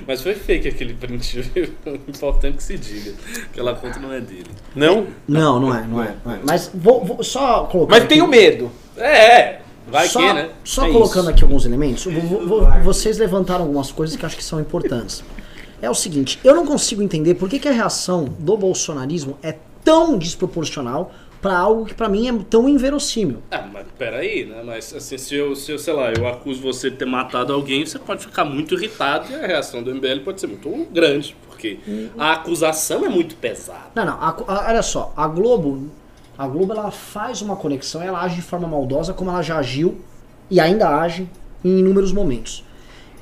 Mas 0.06 0.23
foi 0.23 0.35
fake 0.35 0.68
aquele 0.68 0.95
print, 0.95 1.40
viu? 1.42 1.68
importante 2.09 2.56
que 2.56 2.62
se 2.62 2.76
diga. 2.76 3.14
Aquela 3.50 3.75
conta 3.75 3.99
não 4.00 4.12
é 4.12 4.21
dele. 4.21 4.47
Não? 4.75 5.06
Não, 5.28 5.61
não 5.61 5.75
é, 5.75 5.87
não 5.87 6.02
é. 6.02 6.14
não 6.25 6.33
é. 6.35 6.38
Mas 6.45 6.71
vou, 6.75 7.04
vou 7.04 7.23
só 7.23 7.64
colocar. 7.64 7.92
Mas 7.92 8.02
aqui- 8.04 8.14
tenho 8.14 8.26
medo. 8.26 8.71
É, 8.97 9.61
vai 9.88 10.09
só, 10.09 10.18
que, 10.18 10.33
né? 10.33 10.49
Só 10.64 10.87
É 10.87 10.92
colocando 10.92 11.25
isso. 11.25 11.30
aqui 11.30 11.45
alguns 11.45 11.64
elementos, 11.64 12.04
vou- 12.04 12.47
vou- 12.47 12.71
vocês 12.83 13.18
levantaram 13.18 13.62
algumas 13.62 13.92
coisas 13.92 14.16
que 14.16 14.26
acho 14.26 14.37
que 14.37 14.45
são 14.45 14.61
importantes. 14.61 15.23
É 15.80 15.88
o 15.90 15.95
seguinte, 15.95 16.40
eu 16.42 16.54
não 16.54 16.66
consigo 16.66 17.02
entender 17.02 17.35
por 17.35 17.49
que, 17.49 17.59
que 17.59 17.68
a 17.68 17.73
reação 17.73 18.25
do 18.38 18.56
bolsonarismo 18.56 19.37
é 19.42 19.54
tão 19.87 20.19
desproporcional 20.19 21.12
para 21.40 21.57
algo 21.57 21.85
que 21.87 21.95
para 21.95 22.09
mim 22.09 22.28
é 22.28 22.33
tão 22.50 22.69
inverossímil. 22.69 23.38
Ah, 23.52 23.64
mas 23.73 23.87
peraí, 23.97 24.45
né? 24.47 24.62
Mas 24.64 24.93
assim, 24.93 25.16
se 25.16 25.35
eu, 25.37 25.55
se 25.55 25.71
eu, 25.71 25.78
sei 25.78 25.93
lá, 25.95 26.11
eu 26.12 26.26
acuso 26.26 26.61
você 26.61 26.90
de 26.90 26.97
ter 26.97 27.05
matado 27.05 27.52
alguém, 27.52 27.87
você 27.87 27.99
pode 27.99 28.23
ficar 28.26 28.45
muito 28.45 28.75
irritado 28.75 29.31
e 29.31 29.35
a 29.37 29.47
reação 29.47 29.81
do 29.83 29.90
MBL 29.95 30.21
pode 30.25 30.40
ser 30.40 30.49
muito 30.49 30.69
grande, 30.93 31.37
porque 31.49 31.78
a 32.19 32.33
acusação 32.33 33.05
é 33.05 33.09
muito 33.09 33.37
pesada. 33.37 33.90
Não, 33.95 34.05
não, 34.05 34.14
a- 34.14 34.37
a- 34.49 34.69
olha 34.71 34.83
só, 34.83 35.12
a 35.16 35.28
Globo, 35.28 35.88
a 36.37 36.49
Globo 36.49 36.73
ela 36.73 36.90
faz 36.90 37.40
uma 37.43 37.55
conexão, 37.55 38.02
ela 38.02 38.21
age 38.23 38.35
de 38.37 38.43
forma 38.43 38.66
maldosa 38.66 39.14
como 39.14 39.31
ela 39.31 39.40
já 39.43 39.59
agiu 39.59 40.00
e 40.50 40.59
ainda 40.59 40.88
age 40.88 41.28
em 41.64 41.78
inúmeros 41.78 42.12
momentos. 42.12 42.64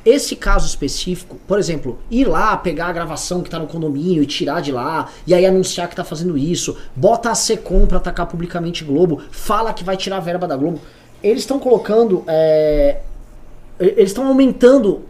Esse 0.05 0.37
caso 0.37 0.67
específico, 0.67 1.37
por 1.47 1.59
exemplo, 1.59 1.99
ir 2.11 2.27
lá 2.27 2.57
pegar 2.57 2.87
a 2.89 2.93
gravação 2.93 3.43
que 3.43 3.49
tá 3.49 3.59
no 3.59 3.67
condomínio 3.67 4.23
e 4.23 4.27
tirar 4.27 4.61
de 4.61 4.71
lá, 4.71 5.09
e 5.27 5.33
aí 5.33 5.47
anunciar 5.47 5.89
que 5.89 5.97
tá 5.97 6.05
fazendo 6.05 6.37
isso, 6.37 6.77
bota 6.95 7.31
a 7.31 7.35
Secom 7.35 7.87
pra 7.87 7.97
atacar 7.99 8.27
publicamente 8.27 8.85
Globo, 8.85 9.23
fala 9.31 9.73
que 9.73 9.83
vai 9.83 9.97
tirar 9.97 10.19
a 10.19 10.21
verba 10.21 10.47
da 10.47 10.57
Globo. 10.57 10.81
Eles 11.23 11.41
estão 11.41 11.59
colocando. 11.59 12.23
é, 12.29 13.01
eles 13.81 14.11
estão 14.11 14.27
aumentando 14.29 15.03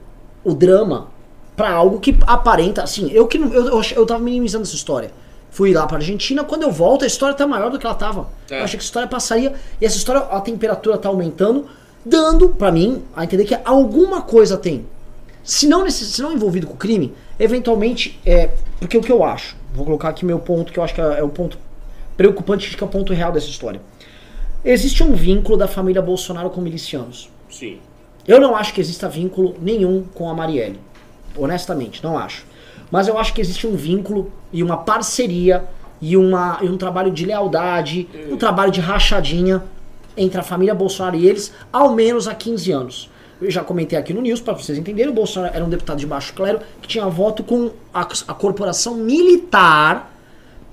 o 0.45 0.55
drama 0.55 1.09
pra 1.57 1.71
algo 1.73 1.99
que 2.01 2.17
aparenta. 2.27 2.83
Assim, 2.83 3.11
eu 3.11 3.27
que 3.27 3.37
não- 3.39 3.53
eu, 3.53 3.67
eu, 3.67 3.83
eu 3.97 4.07
tava 4.07 4.21
minimizando 4.23 4.63
essa 4.63 4.75
história. 4.75 5.11
Fui 5.51 5.73
lá 5.73 5.87
pra 5.87 5.99
Argentina, 5.99 6.43
quando 6.43 6.63
eu 6.63 6.71
volto, 6.73 7.05
a 7.05 7.07
história 7.07 7.35
tá 7.35 7.47
maior 7.47 7.71
do 7.71 7.79
que 7.79 7.87
ela 7.87 7.95
tava. 7.95 8.29
É. 8.51 8.59
Eu 8.61 8.65
achei 8.65 8.79
que 8.79 8.85
a 8.85 8.87
história 8.87 9.09
passaria. 9.09 9.53
E 9.81 9.87
essa 9.87 9.97
história, 9.97 10.23
a 10.23 10.41
temperatura 10.41 10.97
tá 10.99 11.09
aumentando, 11.09 11.67
dando 12.05 12.51
pra 12.51 12.71
mim 12.71 13.03
a 13.15 13.25
entender 13.25 13.45
que 13.45 13.57
alguma 13.65 14.23
coisa 14.23 14.57
tem. 14.57 14.87
Se 15.43 15.67
não, 15.67 15.85
nesse, 15.85 16.05
se 16.05 16.23
não 16.23 16.33
envolvido 16.33 16.67
com 16.67 16.77
crime, 16.77 17.13
eventualmente 17.39 18.19
é. 18.25 18.51
Porque 18.79 18.97
o 18.97 19.01
que 19.01 19.13
eu 19.13 19.25
acho, 19.25 19.57
vou 19.75 19.85
colocar 19.85 20.09
aqui 20.09 20.25
meu 20.25 20.39
ponto, 20.39 20.73
que 20.73 20.79
eu 20.79 20.83
acho 20.85 20.95
que 20.95 21.01
é, 21.01 21.19
é 21.19 21.23
o 21.23 21.29
ponto 21.29 21.59
preocupante, 22.17 22.77
que 22.77 22.83
é 22.83 22.87
o 22.87 22.91
ponto 22.91 23.13
real 23.13 23.33
dessa 23.33 23.49
história. 23.49 23.81
Existe 24.65 25.03
um 25.03 25.13
vínculo 25.13 25.59
da 25.59 25.69
família 25.69 26.01
Bolsonaro 26.01 26.49
com 26.51 26.61
milicianos. 26.61 27.29
Sim. 27.51 27.79
Eu 28.27 28.41
não 28.41 28.57
acho 28.57 28.73
que 28.73 28.81
exista 28.81 29.09
vínculo 29.09 29.55
nenhum 29.61 30.05
com 30.15 30.31
a 30.31 30.35
Marielle. 30.35 30.81
Honestamente, 31.37 32.03
não 32.03 32.17
acho. 32.17 32.47
Mas 32.91 33.07
eu 33.07 33.19
acho 33.19 33.35
que 33.35 33.41
existe 33.41 33.67
um 33.67 33.77
vínculo 33.77 34.33
e 34.53 34.63
uma 34.63 34.79
parceria 34.79 35.65
e, 36.01 36.17
uma, 36.17 36.59
e 36.63 36.69
um 36.69 36.79
trabalho 36.79 37.11
de 37.11 37.27
lealdade, 37.27 38.09
um 38.31 38.37
trabalho 38.37 38.73
de 38.73 38.81
rachadinha 38.81 39.63
entre 40.17 40.39
a 40.41 40.43
família 40.43 40.75
Bolsonaro 40.75 41.17
e 41.17 41.27
eles, 41.27 41.53
ao 41.73 41.95
menos 41.95 42.29
há 42.29 42.35
15 42.35 42.73
anos. 42.73 43.11
Eu 43.41 43.51
já 43.51 43.63
comentei 43.65 43.99
aqui 43.99 44.15
no 44.15 44.21
News, 44.21 44.41
para 44.41 44.55
vocês 44.55 44.79
entenderem, 44.79 45.11
o 45.11 45.15
Bolsonaro 45.15 45.55
era 45.55 45.65
um 45.65 45.69
deputado 45.69 45.99
de 45.99 46.07
baixo 46.07 46.33
clero 46.35 46.61
que 46.81 46.89
tinha 46.89 47.07
voto 47.09 47.43
com 47.43 47.71
a, 47.93 48.01
a 48.01 48.35
corporação 48.35 48.95
militar 48.95 50.13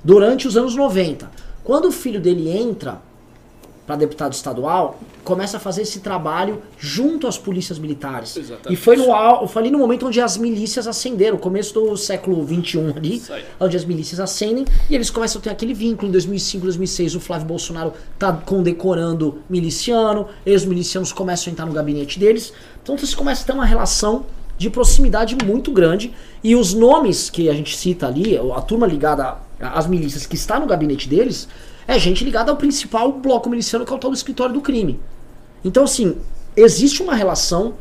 durante 0.04 0.48
os 0.48 0.56
anos 0.56 0.76
90. 0.76 1.30
Quando 1.64 1.88
o 1.88 1.92
filho 1.92 2.20
dele 2.20 2.50
entra 2.50 3.02
para 3.92 3.98
deputado 3.98 4.32
estadual, 4.32 4.98
começa 5.22 5.58
a 5.58 5.60
fazer 5.60 5.82
esse 5.82 6.00
trabalho 6.00 6.62
junto 6.78 7.28
às 7.28 7.38
polícias 7.38 7.78
militares. 7.78 8.38
Exatamente. 8.38 8.72
E 8.72 8.76
foi, 8.82 8.96
no, 8.96 9.48
foi 9.48 9.64
ali 9.64 9.72
no 9.72 9.78
momento 9.78 10.08
onde 10.08 10.22
as 10.22 10.38
milícias 10.38 10.88
acenderam, 10.88 11.38
começo 11.38 11.74
do 11.74 11.98
século 11.98 12.48
XXI 12.48 12.94
ali, 12.96 13.22
onde 13.60 13.76
as 13.76 13.84
milícias 13.84 14.22
acendem 14.22 14.66
e 14.90 14.96
eles 14.96 15.10
começam 15.10 15.40
a 15.40 15.44
ter 15.44 15.50
aquele 15.50 15.74
vínculo. 15.74 16.08
Em 16.08 16.12
2005, 16.12 16.64
2006, 16.64 17.16
o 17.16 17.20
Flávio 17.20 17.48
Bolsonaro 17.48 17.94
tá 18.18 18.32
condecorando 18.32 19.40
miliciano, 19.50 20.28
e 20.46 20.56
os 20.56 20.64
milicianos 20.64 21.12
começam 21.12 21.52
a 21.52 21.54
entrar 21.54 21.66
no 21.66 21.74
gabinete 21.74 22.18
deles. 22.18 22.54
Então 22.82 22.98
você 22.98 23.14
começa 23.14 23.44
a 23.44 23.46
ter 23.46 23.52
uma 23.52 23.66
relação 23.66 24.26
de 24.58 24.70
proximidade 24.70 25.36
muito 25.44 25.72
grande 25.72 26.14
e 26.42 26.56
os 26.56 26.74
nomes 26.74 27.30
que 27.30 27.50
a 27.50 27.54
gente 27.54 27.76
cita 27.76 28.08
ali, 28.08 28.38
a 28.38 28.62
turma 28.62 28.88
ligada 28.88 29.38
às 29.62 29.88
milícias 29.88 30.26
que 30.26 30.36
está 30.36 30.60
no 30.60 30.66
gabinete 30.66 31.08
deles, 31.08 31.48
é 31.88 31.98
gente 32.00 32.24
ligada 32.24 32.52
ao 32.52 32.58
principal 32.58 33.12
bloco 33.12 33.50
miliciano 33.50 33.86
que 33.86 33.92
é 33.92 33.96
o 33.96 34.00
tal 34.00 34.12
do 34.12 34.18
escritório 34.18 34.54
do 34.54 34.62
crime. 34.62 35.00
Então, 35.64 35.84
assim, 35.84 36.18
existe 36.56 37.02
uma 37.02 37.16
relação 37.16 37.76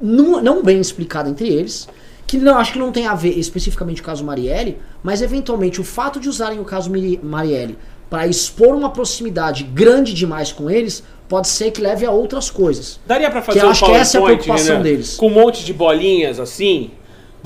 não, 0.00 0.42
não 0.42 0.62
bem 0.62 0.80
explicada 0.80 1.28
entre 1.28 1.48
eles, 1.48 1.88
que 2.26 2.38
não 2.38 2.58
acho 2.58 2.72
que 2.72 2.78
não 2.78 2.90
tem 2.90 3.06
a 3.06 3.14
ver 3.14 3.38
especificamente 3.38 4.02
com 4.02 4.06
o 4.06 4.10
caso 4.10 4.24
Marielle, 4.24 4.78
mas 5.02 5.22
eventualmente 5.22 5.80
o 5.80 5.84
fato 5.84 6.18
de 6.18 6.28
usarem 6.28 6.58
o 6.58 6.64
caso 6.64 6.90
Marielle 7.22 7.78
para 8.10 8.26
expor 8.26 8.74
uma 8.74 8.90
proximidade 8.90 9.64
grande 9.64 10.12
demais 10.12 10.52
com 10.52 10.70
eles, 10.70 11.02
pode 11.28 11.48
ser 11.48 11.70
que 11.70 11.80
leve 11.80 12.06
a 12.06 12.10
outras 12.10 12.50
coisas. 12.50 13.00
Daria 13.06 13.30
pra 13.30 13.42
fazer 13.42 13.60
Que 13.60 13.66
um 13.66 13.70
acho 13.70 13.84
que 13.84 13.90
essa 13.92 14.16
é 14.16 14.18
a 14.18 14.22
PowerPoint, 14.22 14.44
preocupação 14.44 14.76
Renan, 14.76 14.82
deles. 14.82 15.16
Com 15.16 15.26
um 15.28 15.34
monte 15.34 15.64
de 15.64 15.72
bolinhas 15.72 16.38
assim, 16.38 16.90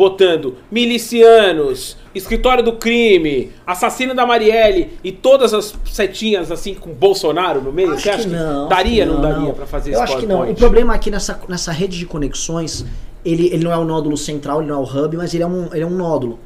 botando 0.01 0.57
milicianos, 0.73 1.95
escritório 2.15 2.65
do 2.65 2.73
crime, 2.73 3.53
assassino 3.67 4.15
da 4.15 4.25
Marielle 4.25 4.93
e 5.05 5.13
todas 5.13 5.53
as 5.53 5.75
setinhas 5.85 6.51
assim 6.51 6.73
com 6.73 6.91
Bolsonaro 6.95 7.61
no 7.61 7.71
meio. 7.71 7.93
Acho 7.93 8.05
Você 8.05 8.09
acha 8.09 8.23
que 8.23 8.29
não. 8.31 8.67
daria, 8.67 9.05
acho 9.05 9.13
não, 9.13 9.21
que 9.21 9.29
daria 9.29 9.53
pra 9.53 9.67
fazer 9.67 9.95
Eu 9.95 10.01
acho 10.01 10.17
que 10.17 10.25
não. 10.25 10.51
O 10.51 10.55
problema 10.55 10.95
aqui 10.95 11.11
nessa, 11.11 11.39
nessa 11.47 11.71
rede 11.71 11.99
de 11.99 12.07
conexões, 12.07 12.87
ele, 13.23 13.49
ele 13.49 13.63
não 13.63 13.71
é 13.71 13.77
o 13.77 13.85
nódulo 13.85 14.17
central, 14.17 14.63
ele 14.63 14.71
não 14.71 14.77
é 14.77 14.83
o 14.83 15.05
hub, 15.05 15.19
mas 15.19 15.35
ele 15.35 15.43
é 15.43 15.47
um, 15.47 15.67
ele 15.71 15.83
é 15.83 15.87
um 15.87 15.95
nódulo. 15.95 16.39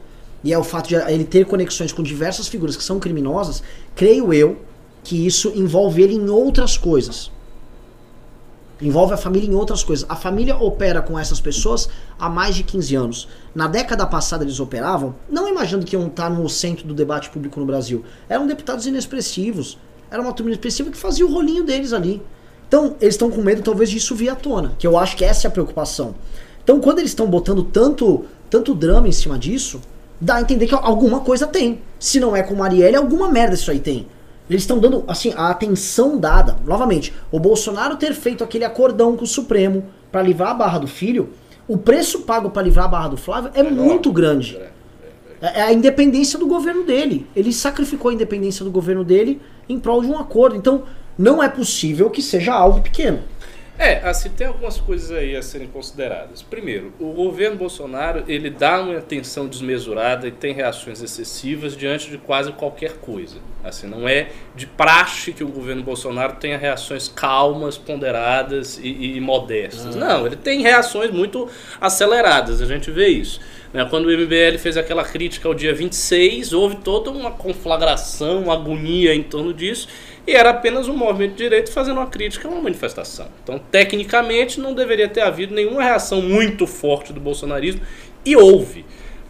E 0.43 0.53
é 0.53 0.59
o 0.59 0.65
fato 0.65 0.89
de 0.89 0.97
ele 0.97 1.23
ter 1.23 1.47
conexões 1.47 1.93
com 1.93 2.03
diversas 2.03 2.49
figuras 2.49 2.77
que 2.77 2.83
são 2.83 2.99
criminosas, 2.99 3.63
creio 3.95 4.35
eu 4.35 4.57
que 5.05 5.25
isso 5.25 5.53
envolve 5.55 6.03
ele 6.03 6.15
em 6.15 6.29
outras 6.29 6.77
coisas. 6.77 7.31
Envolve 8.81 9.15
a 9.15 9.17
família 9.17 9.49
em 9.49 9.55
outras 9.55 9.85
coisas. 9.85 10.05
A 10.09 10.17
família 10.17 10.57
opera 10.57 11.01
com 11.01 11.19
essas 11.19 11.41
pessoas 11.41 11.89
há 12.19 12.29
mais 12.29 12.57
de 12.57 12.65
15 12.65 12.95
anos. 12.97 13.29
Na 13.55 13.69
década 13.69 14.07
passada 14.07 14.45
eles 14.45 14.59
operavam, 14.59 15.15
não 15.31 15.49
imaginando 15.49 15.87
que 15.87 15.95
iam 15.95 16.07
estar 16.07 16.29
no 16.29 16.49
centro 16.49 16.87
do 16.87 16.95
debate 16.95 17.31
público 17.31 17.61
no 17.61 17.67
Brasil. 17.67 18.05
Eram 18.29 18.47
deputados 18.47 18.87
inexpressivos. 18.87 19.79
Era 20.11 20.21
uma 20.21 20.33
turma 20.33 20.51
inexpressiva 20.51 20.91
que 20.91 20.97
fazia 20.97 21.25
o 21.25 21.33
rolinho 21.33 21.65
deles 21.65 21.93
ali. 21.93 22.21
Então, 22.67 22.97
eles 23.01 23.15
estão 23.15 23.31
com 23.31 23.41
medo 23.41 23.63
talvez 23.63 23.91
disso 23.91 24.15
vir 24.15 24.29
à 24.29 24.35
tona, 24.35 24.75
que 24.79 24.87
eu 24.87 24.99
acho 24.99 25.17
que 25.17 25.25
essa 25.25 25.47
é 25.47 25.49
a 25.49 25.51
preocupação. 25.51 26.15
Então, 26.63 26.81
quando 26.81 26.99
eles 26.99 27.11
estão 27.11 27.27
botando 27.27 27.63
tanto, 27.63 28.25
tanto 28.51 28.75
drama 28.75 29.07
em 29.07 29.13
cima 29.13 29.39
disso, 29.39 29.81
dá 30.21 30.37
a 30.37 30.41
entender 30.41 30.67
que 30.67 30.75
alguma 30.75 31.21
coisa 31.21 31.47
tem. 31.47 31.83
Se 31.99 32.19
não 32.19 32.35
é 32.35 32.43
com 32.43 32.55
Marielle, 32.55 32.97
alguma 32.97 33.31
merda 33.31 33.55
isso 33.55 33.71
aí 33.71 33.79
tem. 33.79 34.07
Eles 34.49 34.63
estão 34.63 34.79
dando, 34.79 35.05
assim, 35.09 35.33
a 35.37 35.49
atenção 35.51 36.19
dada. 36.19 36.57
Novamente, 36.65 37.15
o 37.31 37.41
Bolsonaro 37.41 37.97
ter 37.97 38.13
feito 38.13 38.45
aquele 38.45 38.65
acordão 38.65 39.17
com 39.17 39.25
o 39.25 39.27
Supremo 39.27 39.85
para 40.13 40.23
livrar 40.23 40.51
a 40.51 40.55
barra 40.55 40.79
do 40.79 40.87
filho, 40.87 41.31
o 41.67 41.79
preço 41.79 42.21
pago 42.21 42.51
para 42.51 42.63
livrar 42.63 42.85
a 42.85 42.89
barra 42.89 43.09
do 43.09 43.17
Flávio 43.17 43.51
é 43.55 43.63
muito 43.63 44.13
grande. 44.13 44.57
É 44.57 44.75
é 45.41 45.63
a 45.63 45.73
independência 45.73 46.39
do 46.39 46.47
governo 46.47 46.85
dele. 46.85 47.27
Ele 47.37 47.53
sacrificou 47.53 48.11
a 48.11 48.15
independência 48.15 48.65
do 48.65 48.71
governo 48.71 49.05
dele 49.05 49.41
em 49.69 49.79
prol 49.79 50.01
de 50.01 50.07
um 50.07 50.19
acordo. 50.19 50.57
Então, 50.57 50.85
não 51.19 51.43
é 51.43 51.49
possível 51.49 52.09
que 52.09 52.23
seja 52.23 52.55
algo 52.55 52.81
pequeno. 52.81 53.21
É, 53.77 53.97
assim, 54.09 54.31
tem 54.31 54.47
algumas 54.47 54.79
coisas 54.79 55.11
aí 55.11 55.35
a 55.35 55.43
serem 55.43 55.67
consideradas. 55.67 56.43
Primeiro, 56.43 56.93
o 57.01 57.13
governo 57.13 57.57
Bolsonaro, 57.57 58.23
ele 58.29 58.49
dá 58.49 58.81
uma 58.81 58.99
atenção 58.99 59.49
desmesurada 59.49 60.29
e 60.29 60.31
tem 60.31 60.55
reações 60.55 61.03
excessivas 61.03 61.77
diante 61.77 62.09
de 62.09 62.17
quase 62.17 62.53
qualquer 62.53 62.99
coisa. 62.99 63.39
Assim, 63.65 63.89
não 63.89 64.09
é 64.09 64.29
de 64.55 64.67
praxe 64.67 65.33
que 65.33 65.43
o 65.43 65.49
governo 65.49 65.83
Bolsonaro 65.83 66.37
tenha 66.37 66.57
reações 66.57 67.09
calmas, 67.09 67.77
ponderadas 67.77 68.79
e, 68.79 69.17
e 69.17 69.21
modestas. 69.21 69.97
Não, 69.97 70.25
ele 70.25 70.37
tem 70.37 70.61
reações 70.63 71.11
muito 71.11 71.49
aceleradas, 71.81 72.61
a 72.61 72.67
gente 72.67 72.91
vê 72.91 73.09
isso. 73.09 73.41
Né? 73.73 73.85
Quando 73.91 74.07
o 74.07 74.11
MBL 74.11 74.57
fez 74.59 74.77
aquela 74.77 75.03
crítica 75.03 75.49
ao 75.49 75.55
dia 75.55 75.75
26, 75.75 76.53
houve 76.53 76.77
toda 76.77 77.11
uma 77.11 77.33
conflagração, 77.33 78.45
uma 78.45 78.55
agonia 78.55 79.13
em 79.13 79.23
torno 79.23 79.53
disso, 79.53 79.89
e 80.27 80.33
era 80.33 80.51
apenas 80.51 80.89
um 80.89 80.97
movimento 80.97 81.33
de 81.33 81.45
direito 81.45 81.71
fazendo 81.71 81.99
uma 81.99 82.07
crítica 82.07 82.49
a 82.49 82.51
uma 82.51 82.63
manifestação. 82.63 83.29
Então, 83.43 83.59
tecnicamente, 83.59 84.61
não 84.61 84.75
deveria 84.75 85.09
ter 85.09 85.21
havido 85.21 85.55
nenhuma 85.55 85.83
reação 85.83 86.23
muito 86.23 86.67
forte 86.67 87.13
do 87.13 87.21
bolsonarismo, 87.21 87.83
e 88.25 88.35
houve. 88.35 88.85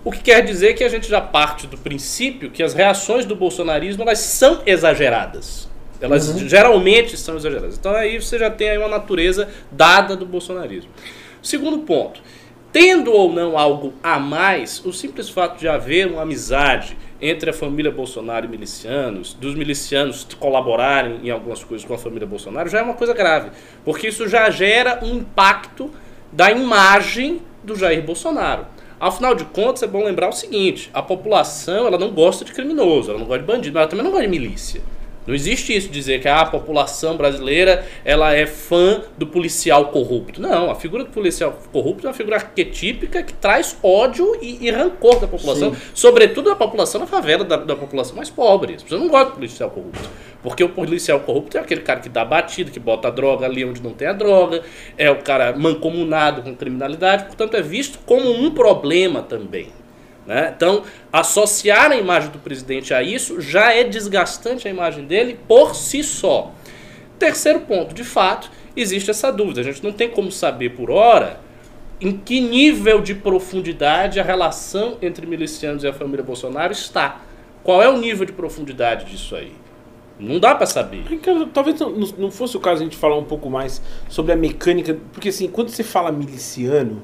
O 0.04 0.12
que 0.12 0.20
quer 0.20 0.44
dizer 0.44 0.74
que 0.74 0.84
a 0.84 0.88
gente 0.88 1.08
já 1.08 1.20
parte 1.20 1.66
do 1.66 1.76
princípio 1.78 2.50
que 2.50 2.62
as 2.62 2.74
reações 2.74 3.24
do 3.24 3.34
bolsonarismo 3.34 4.02
elas 4.02 4.18
são 4.18 4.62
exageradas. 4.66 5.68
Elas 6.00 6.28
uhum. 6.28 6.46
geralmente 6.46 7.16
são 7.16 7.36
exageradas. 7.36 7.78
Então 7.78 7.92
aí 7.92 8.20
você 8.20 8.38
já 8.38 8.50
tem 8.50 8.70
aí 8.70 8.78
uma 8.78 8.88
natureza 8.88 9.48
dada 9.72 10.14
do 10.14 10.26
bolsonarismo. 10.26 10.90
Segundo 11.42 11.78
ponto, 11.78 12.20
tendo 12.70 13.12
ou 13.12 13.32
não 13.32 13.56
algo 13.56 13.94
a 14.02 14.18
mais, 14.18 14.84
o 14.84 14.92
simples 14.92 15.28
fato 15.28 15.58
de 15.58 15.66
haver 15.66 16.06
uma 16.06 16.22
amizade 16.22 16.96
entre 17.20 17.50
a 17.50 17.52
família 17.52 17.90
Bolsonaro 17.90 18.46
e 18.46 18.48
milicianos, 18.48 19.34
dos 19.34 19.54
milicianos 19.54 20.26
colaborarem 20.38 21.20
em 21.22 21.30
algumas 21.30 21.62
coisas 21.62 21.86
com 21.86 21.94
a 21.94 21.98
família 21.98 22.26
Bolsonaro, 22.26 22.68
já 22.68 22.78
é 22.78 22.82
uma 22.82 22.94
coisa 22.94 23.14
grave, 23.14 23.50
porque 23.84 24.08
isso 24.08 24.28
já 24.28 24.50
gera 24.50 25.00
um 25.02 25.16
impacto 25.16 25.90
da 26.32 26.50
imagem 26.50 27.42
do 27.62 27.76
Jair 27.76 28.02
Bolsonaro. 28.02 28.66
Afinal 28.98 29.34
de 29.34 29.44
contas, 29.44 29.82
é 29.82 29.86
bom 29.86 30.04
lembrar 30.04 30.28
o 30.28 30.32
seguinte: 30.32 30.90
a 30.92 31.02
população 31.02 31.86
ela 31.86 31.98
não 31.98 32.10
gosta 32.10 32.44
de 32.44 32.52
criminoso, 32.52 33.10
ela 33.10 33.18
não 33.18 33.26
gosta 33.26 33.40
de 33.42 33.46
bandido, 33.46 33.74
mas 33.74 33.82
ela 33.82 33.90
também 33.90 34.04
não 34.04 34.12
gosta 34.12 34.26
de 34.26 34.30
milícia. 34.30 34.82
Não 35.26 35.34
existe 35.34 35.74
isso 35.74 35.88
dizer 35.88 36.20
que 36.20 36.28
a 36.28 36.44
população 36.44 37.16
brasileira 37.16 37.84
ela 38.04 38.34
é 38.34 38.46
fã 38.46 39.02
do 39.16 39.26
policial 39.26 39.86
corrupto. 39.86 40.40
Não, 40.40 40.70
a 40.70 40.74
figura 40.74 41.04
do 41.04 41.10
policial 41.10 41.58
corrupto 41.72 42.06
é 42.06 42.10
uma 42.10 42.14
figura 42.14 42.36
arquetípica 42.36 43.22
que 43.22 43.32
traz 43.32 43.76
ódio 43.82 44.36
e, 44.42 44.66
e 44.66 44.70
rancor 44.70 45.20
da 45.20 45.26
população, 45.26 45.74
Sim. 45.74 45.80
sobretudo 45.94 46.50
da 46.50 46.56
população 46.56 47.00
na 47.00 47.06
favela, 47.06 47.44
da, 47.44 47.56
da, 47.56 47.74
população 47.74 48.16
mais 48.16 48.28
pobre. 48.28 48.74
As 48.74 48.82
pessoas 48.82 49.00
não 49.00 49.08
gostam 49.08 49.30
do 49.30 49.36
policial 49.36 49.70
corrupto. 49.70 50.10
Porque 50.42 50.62
o 50.62 50.68
policial 50.68 51.20
corrupto 51.20 51.56
é 51.56 51.60
aquele 51.60 51.80
cara 51.80 52.00
que 52.00 52.08
dá 52.10 52.22
batida, 52.22 52.70
que 52.70 52.78
bota 52.78 53.08
a 53.08 53.10
droga 53.10 53.46
ali 53.46 53.64
onde 53.64 53.82
não 53.82 53.92
tem 53.92 54.08
a 54.08 54.12
droga, 54.12 54.62
é 54.98 55.10
o 55.10 55.22
cara 55.22 55.56
mancomunado 55.56 56.42
com 56.42 56.54
criminalidade, 56.54 57.24
portanto 57.24 57.56
é 57.56 57.62
visto 57.62 57.98
como 58.04 58.30
um 58.30 58.50
problema 58.50 59.22
também. 59.22 59.68
Né? 60.26 60.52
Então, 60.56 60.84
associar 61.12 61.92
a 61.92 61.96
imagem 61.96 62.30
do 62.30 62.38
presidente 62.38 62.94
a 62.94 63.02
isso 63.02 63.40
já 63.40 63.72
é 63.72 63.84
desgastante 63.84 64.66
a 64.66 64.70
imagem 64.70 65.04
dele 65.04 65.38
por 65.46 65.74
si 65.74 66.02
só. 66.02 66.52
Terceiro 67.18 67.60
ponto, 67.60 67.94
de 67.94 68.04
fato, 68.04 68.50
existe 68.76 69.10
essa 69.10 69.30
dúvida. 69.30 69.60
A 69.60 69.64
gente 69.64 69.82
não 69.84 69.92
tem 69.92 70.08
como 70.08 70.32
saber 70.32 70.70
por 70.70 70.90
hora 70.90 71.40
em 72.00 72.12
que 72.12 72.40
nível 72.40 73.00
de 73.00 73.14
profundidade 73.14 74.18
a 74.18 74.22
relação 74.22 74.98
entre 75.00 75.26
milicianos 75.26 75.84
e 75.84 75.88
a 75.88 75.92
família 75.92 76.24
Bolsonaro 76.24 76.72
está. 76.72 77.22
Qual 77.62 77.82
é 77.82 77.88
o 77.88 77.98
nível 77.98 78.26
de 78.26 78.32
profundidade 78.32 79.04
disso 79.06 79.36
aí? 79.36 79.52
Não 80.18 80.38
dá 80.38 80.54
para 80.54 80.66
saber. 80.66 81.04
Talvez 81.52 81.80
não 82.18 82.30
fosse 82.30 82.56
o 82.56 82.60
caso 82.60 82.80
a 82.80 82.84
gente 82.84 82.96
falar 82.96 83.16
um 83.16 83.24
pouco 83.24 83.50
mais 83.50 83.80
sobre 84.08 84.32
a 84.32 84.36
mecânica, 84.36 84.96
porque 85.12 85.28
assim, 85.28 85.48
quando 85.48 85.70
você 85.70 85.82
fala 85.82 86.12
miliciano, 86.12 87.02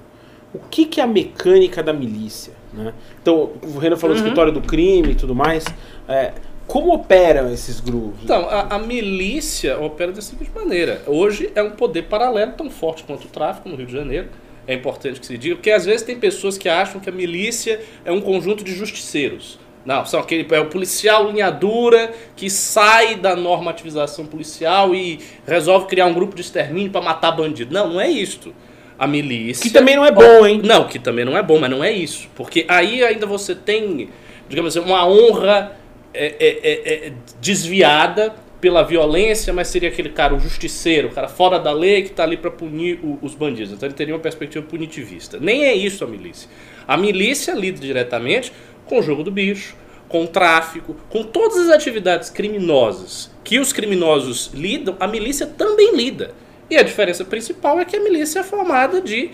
o 0.52 0.59
que, 0.59 0.85
que 0.85 1.00
é 1.00 1.04
a 1.04 1.06
mecânica 1.06 1.83
da 1.83 1.92
milícia? 1.92 2.60
Né? 2.72 2.92
Então, 3.20 3.52
o 3.62 3.78
Renan 3.78 3.96
falou 3.96 4.14
uhum. 4.14 4.22
do 4.22 4.24
escritório 4.24 4.52
do 4.52 4.61
crime 4.61 5.12
e 5.12 5.14
tudo 5.14 5.35
mais. 5.35 5.64
É, 6.09 6.33
como 6.66 6.94
operam 6.94 7.52
esses 7.52 7.80
grupos? 7.80 8.22
Então, 8.22 8.48
a, 8.48 8.76
a, 8.76 8.78
milícia 8.78 9.78
opera 9.78 10.12
da 10.12 10.22
seguinte 10.22 10.50
maneira. 10.54 11.02
Hoje 11.06 11.50
é 11.54 11.62
um 11.62 11.72
poder 11.72 12.02
paralelo 12.02 12.52
tão 12.52 12.70
forte 12.70 13.02
quanto 13.02 13.24
o 13.24 13.28
tráfico 13.28 13.68
no 13.68 13.76
Rio 13.76 13.87
de 13.87 13.92
Janeiro. 13.92 14.28
É 14.66 14.74
importante 14.74 15.18
que 15.18 15.26
se 15.26 15.37
diga, 15.37 15.56
porque 15.56 15.70
às 15.70 15.85
vezes 15.85 16.02
tem 16.02 16.18
pessoas 16.18 16.56
que 16.56 16.68
acham 16.68 17.00
que 17.00 17.09
a 17.09 17.12
milícia 17.12 17.80
é 18.04 18.12
um 18.12 18.20
conjunto 18.20 18.62
de 18.62 18.72
justiceiros. 18.72 19.59
Não, 19.85 20.04
são 20.04 20.20
aquele 20.20 20.46
é 20.54 20.61
o 20.61 20.66
policial 20.66 21.33
linha 21.33 21.50
dura 21.50 22.12
que 22.37 22.50
sai 22.50 23.16
da 23.16 23.35
normativização 23.35 24.26
policial 24.26 24.94
e 24.94 25.18
resolve 25.46 25.87
criar 25.87 26.06
um 26.06 26.12
grupo 26.12 26.37
de 26.37 26.42
extermínio 26.42 26.92
para 26.92 27.00
matar 27.00 27.33
bandido. 27.33 27.72
Não, 27.72 27.94
não 27.94 28.00
é 28.00 28.09
isto 28.09 28.54
a 29.00 29.06
milícia. 29.06 29.62
Que 29.62 29.70
também 29.70 29.96
não 29.96 30.04
é 30.04 30.12
bom, 30.12 30.46
hein? 30.46 30.60
Não, 30.62 30.86
que 30.86 30.98
também 30.98 31.24
não 31.24 31.34
é 31.34 31.42
bom, 31.42 31.58
mas 31.58 31.70
não 31.70 31.82
é 31.82 31.90
isso. 31.90 32.28
Porque 32.36 32.66
aí 32.68 33.02
ainda 33.02 33.24
você 33.24 33.54
tem, 33.54 34.10
digamos 34.46 34.76
assim, 34.76 34.86
uma 34.86 35.08
honra 35.08 35.74
é, 36.12 36.26
é, 36.38 36.60
é, 36.62 37.06
é, 37.06 37.12
desviada 37.40 38.34
pela 38.60 38.82
violência, 38.82 39.54
mas 39.54 39.68
seria 39.68 39.88
aquele 39.88 40.10
cara, 40.10 40.34
o 40.34 40.38
justiceiro, 40.38 41.08
o 41.08 41.12
cara 41.12 41.28
fora 41.28 41.58
da 41.58 41.72
lei 41.72 42.02
que 42.02 42.10
está 42.10 42.24
ali 42.24 42.36
para 42.36 42.50
punir 42.50 43.00
o, 43.02 43.18
os 43.22 43.34
bandidos. 43.34 43.72
Então 43.72 43.86
ele 43.86 43.94
teria 43.94 44.12
uma 44.12 44.20
perspectiva 44.20 44.66
punitivista. 44.66 45.38
Nem 45.40 45.64
é 45.64 45.72
isso 45.74 46.04
a 46.04 46.06
milícia. 46.06 46.50
A 46.86 46.94
milícia 46.94 47.54
lida 47.54 47.80
diretamente 47.80 48.52
com 48.84 48.98
o 48.98 49.02
jogo 49.02 49.22
do 49.22 49.30
bicho, 49.30 49.76
com 50.10 50.24
o 50.24 50.28
tráfico, 50.28 50.94
com 51.08 51.22
todas 51.22 51.56
as 51.56 51.70
atividades 51.70 52.28
criminosas 52.28 53.30
que 53.42 53.58
os 53.58 53.72
criminosos 53.72 54.50
lidam, 54.52 54.94
a 55.00 55.06
milícia 55.06 55.46
também 55.46 55.96
lida. 55.96 56.34
E 56.70 56.76
a 56.76 56.83
diferença 56.83 57.24
principal 57.24 57.80
é 57.80 57.85
que 57.85 57.96
a 57.96 58.00
milícia 58.00 58.40
é 58.40 58.42
formada 58.44 59.00
de 59.00 59.30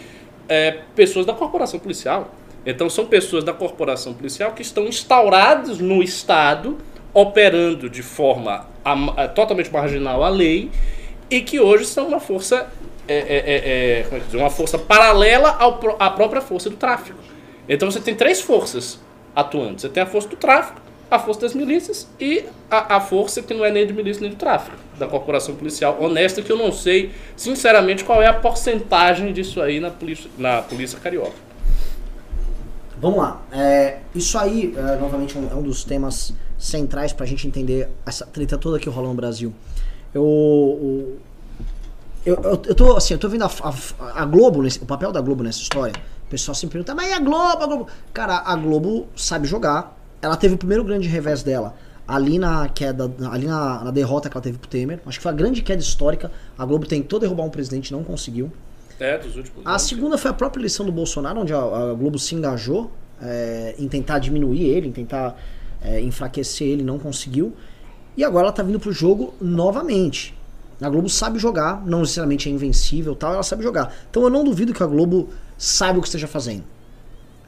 é, 0.48 0.78
pessoas 0.94 1.26
da 1.26 1.34
corporação 1.34 1.78
policial. 1.78 2.34
Então 2.64 2.88
são 2.88 3.06
pessoas 3.06 3.44
da 3.44 3.52
corporação 3.52 4.14
policial 4.14 4.52
que 4.52 4.62
estão 4.62 4.86
instauradas 4.86 5.78
no 5.78 6.02
Estado, 6.02 6.78
operando 7.12 7.88
de 7.88 8.02
forma 8.02 8.66
totalmente 9.34 9.72
marginal 9.72 10.24
à 10.24 10.28
lei, 10.28 10.70
e 11.30 11.40
que 11.40 11.60
hoje 11.60 11.84
são 11.84 12.08
uma 12.08 12.20
força, 12.20 12.68
é, 13.06 13.16
é, 13.16 14.06
é, 14.10 14.20
é 14.32 14.36
uma 14.36 14.50
força 14.50 14.78
paralela 14.78 15.56
ao, 15.58 15.80
à 15.98 16.10
própria 16.10 16.40
força 16.40 16.70
do 16.70 16.76
tráfico. 16.76 17.18
Então 17.68 17.90
você 17.90 18.00
tem 18.00 18.14
três 18.14 18.40
forças 18.40 18.98
atuando. 19.34 19.80
Você 19.80 19.88
tem 19.88 20.02
a 20.02 20.06
força 20.06 20.28
do 20.28 20.36
tráfico, 20.36 20.80
a 21.10 21.18
força 21.18 21.42
das 21.42 21.54
milícias 21.54 22.08
e 22.20 22.44
a, 22.70 22.96
a, 22.96 23.00
força 23.00 23.40
que 23.42 23.54
não 23.54 23.64
é 23.64 23.70
nem 23.70 23.86
de 23.86 23.92
milícia 23.92 24.20
nem 24.20 24.30
de 24.30 24.36
tráfico, 24.36 24.76
da 24.98 25.06
corporação 25.06 25.54
policial 25.54 25.96
honesta, 26.00 26.42
que 26.42 26.50
eu 26.50 26.56
não 26.56 26.72
sei, 26.72 27.12
sinceramente, 27.36 28.04
qual 28.04 28.20
é 28.20 28.26
a 28.26 28.34
porcentagem 28.34 29.32
disso 29.32 29.60
aí 29.60 29.78
na 29.78 29.90
polícia, 29.90 30.30
na 30.36 30.62
polícia 30.62 30.98
carioca. 30.98 31.46
Vamos 32.98 33.18
lá. 33.18 33.42
É, 33.52 33.98
isso 34.14 34.38
aí, 34.38 34.74
é, 34.76 34.96
novamente, 34.96 35.36
é 35.36 35.54
um 35.54 35.62
dos 35.62 35.84
temas 35.84 36.32
centrais 36.58 37.12
para 37.12 37.24
a 37.24 37.28
gente 37.28 37.46
entender 37.46 37.88
essa 38.04 38.26
treta 38.26 38.56
toda 38.56 38.78
que 38.78 38.88
rola 38.88 39.08
no 39.08 39.14
Brasil. 39.14 39.52
Eu, 40.14 41.18
eu, 42.24 42.34
eu, 42.34 42.62
eu 42.66 42.74
tô, 42.74 42.96
assim, 42.96 43.14
eu 43.14 43.18
tô 43.18 43.28
vendo 43.28 43.44
a, 43.44 43.50
a, 43.62 44.22
a 44.22 44.24
Globo, 44.24 44.62
nesse, 44.62 44.82
o 44.82 44.86
papel 44.86 45.12
da 45.12 45.20
Globo 45.20 45.44
nessa 45.44 45.60
história. 45.60 45.94
O 46.26 46.28
pessoal 46.28 46.54
sempre 46.54 46.78
pergunta, 46.78 46.94
mas 46.94 47.10
e 47.10 47.12
a 47.12 47.20
Globo, 47.20 47.62
a 47.62 47.66
Globo? 47.66 47.86
Cara, 48.12 48.42
a 48.44 48.56
Globo 48.56 49.06
sabe 49.14 49.46
jogar, 49.46 49.95
ela 50.20 50.36
teve 50.36 50.54
o 50.54 50.58
primeiro 50.58 50.84
grande 50.84 51.08
revés 51.08 51.42
dela 51.42 51.74
ali 52.06 52.38
na 52.38 52.68
queda, 52.68 53.12
ali 53.30 53.46
na, 53.46 53.84
na, 53.84 53.90
derrota 53.90 54.30
que 54.30 54.36
ela 54.36 54.42
teve 54.42 54.58
pro 54.58 54.68
Temer. 54.68 55.00
Acho 55.04 55.18
que 55.18 55.22
foi 55.22 55.32
a 55.32 55.34
grande 55.34 55.62
queda 55.62 55.82
histórica. 55.82 56.30
A 56.56 56.64
Globo 56.64 56.86
tentou 56.86 57.18
derrubar 57.18 57.44
um 57.44 57.50
presidente, 57.50 57.92
não 57.92 58.04
conseguiu. 58.04 58.52
É, 58.98 59.18
dos 59.18 59.36
últimos 59.36 59.66
A 59.66 59.70
anos. 59.70 59.82
segunda 59.82 60.16
foi 60.16 60.30
a 60.30 60.34
própria 60.34 60.60
eleição 60.60 60.86
do 60.86 60.92
Bolsonaro, 60.92 61.40
onde 61.40 61.52
a, 61.52 61.58
a 61.58 61.94
Globo 61.94 62.18
se 62.18 62.34
engajou 62.34 62.90
é, 63.20 63.74
em 63.78 63.88
tentar 63.88 64.18
diminuir 64.18 64.64
ele, 64.68 64.88
em 64.88 64.92
tentar 64.92 65.36
é, 65.82 66.00
enfraquecer 66.00 66.68
ele, 66.68 66.82
não 66.82 66.98
conseguiu. 66.98 67.54
E 68.16 68.24
agora 68.24 68.46
ela 68.46 68.52
tá 68.52 68.62
vindo 68.62 68.80
pro 68.80 68.92
jogo 68.92 69.34
novamente. 69.40 70.34
A 70.80 70.88
Globo 70.88 71.08
sabe 71.08 71.38
jogar, 71.38 71.84
não 71.86 72.00
necessariamente 72.00 72.48
é 72.48 72.52
invencível 72.52 73.14
tal, 73.14 73.32
ela 73.32 73.42
sabe 73.42 73.62
jogar. 73.62 73.94
Então 74.10 74.22
eu 74.22 74.30
não 74.30 74.44
duvido 74.44 74.72
que 74.72 74.82
a 74.82 74.86
Globo 74.86 75.30
saiba 75.58 75.98
o 75.98 76.02
que 76.02 76.08
esteja 76.08 76.26
fazendo. 76.26 76.64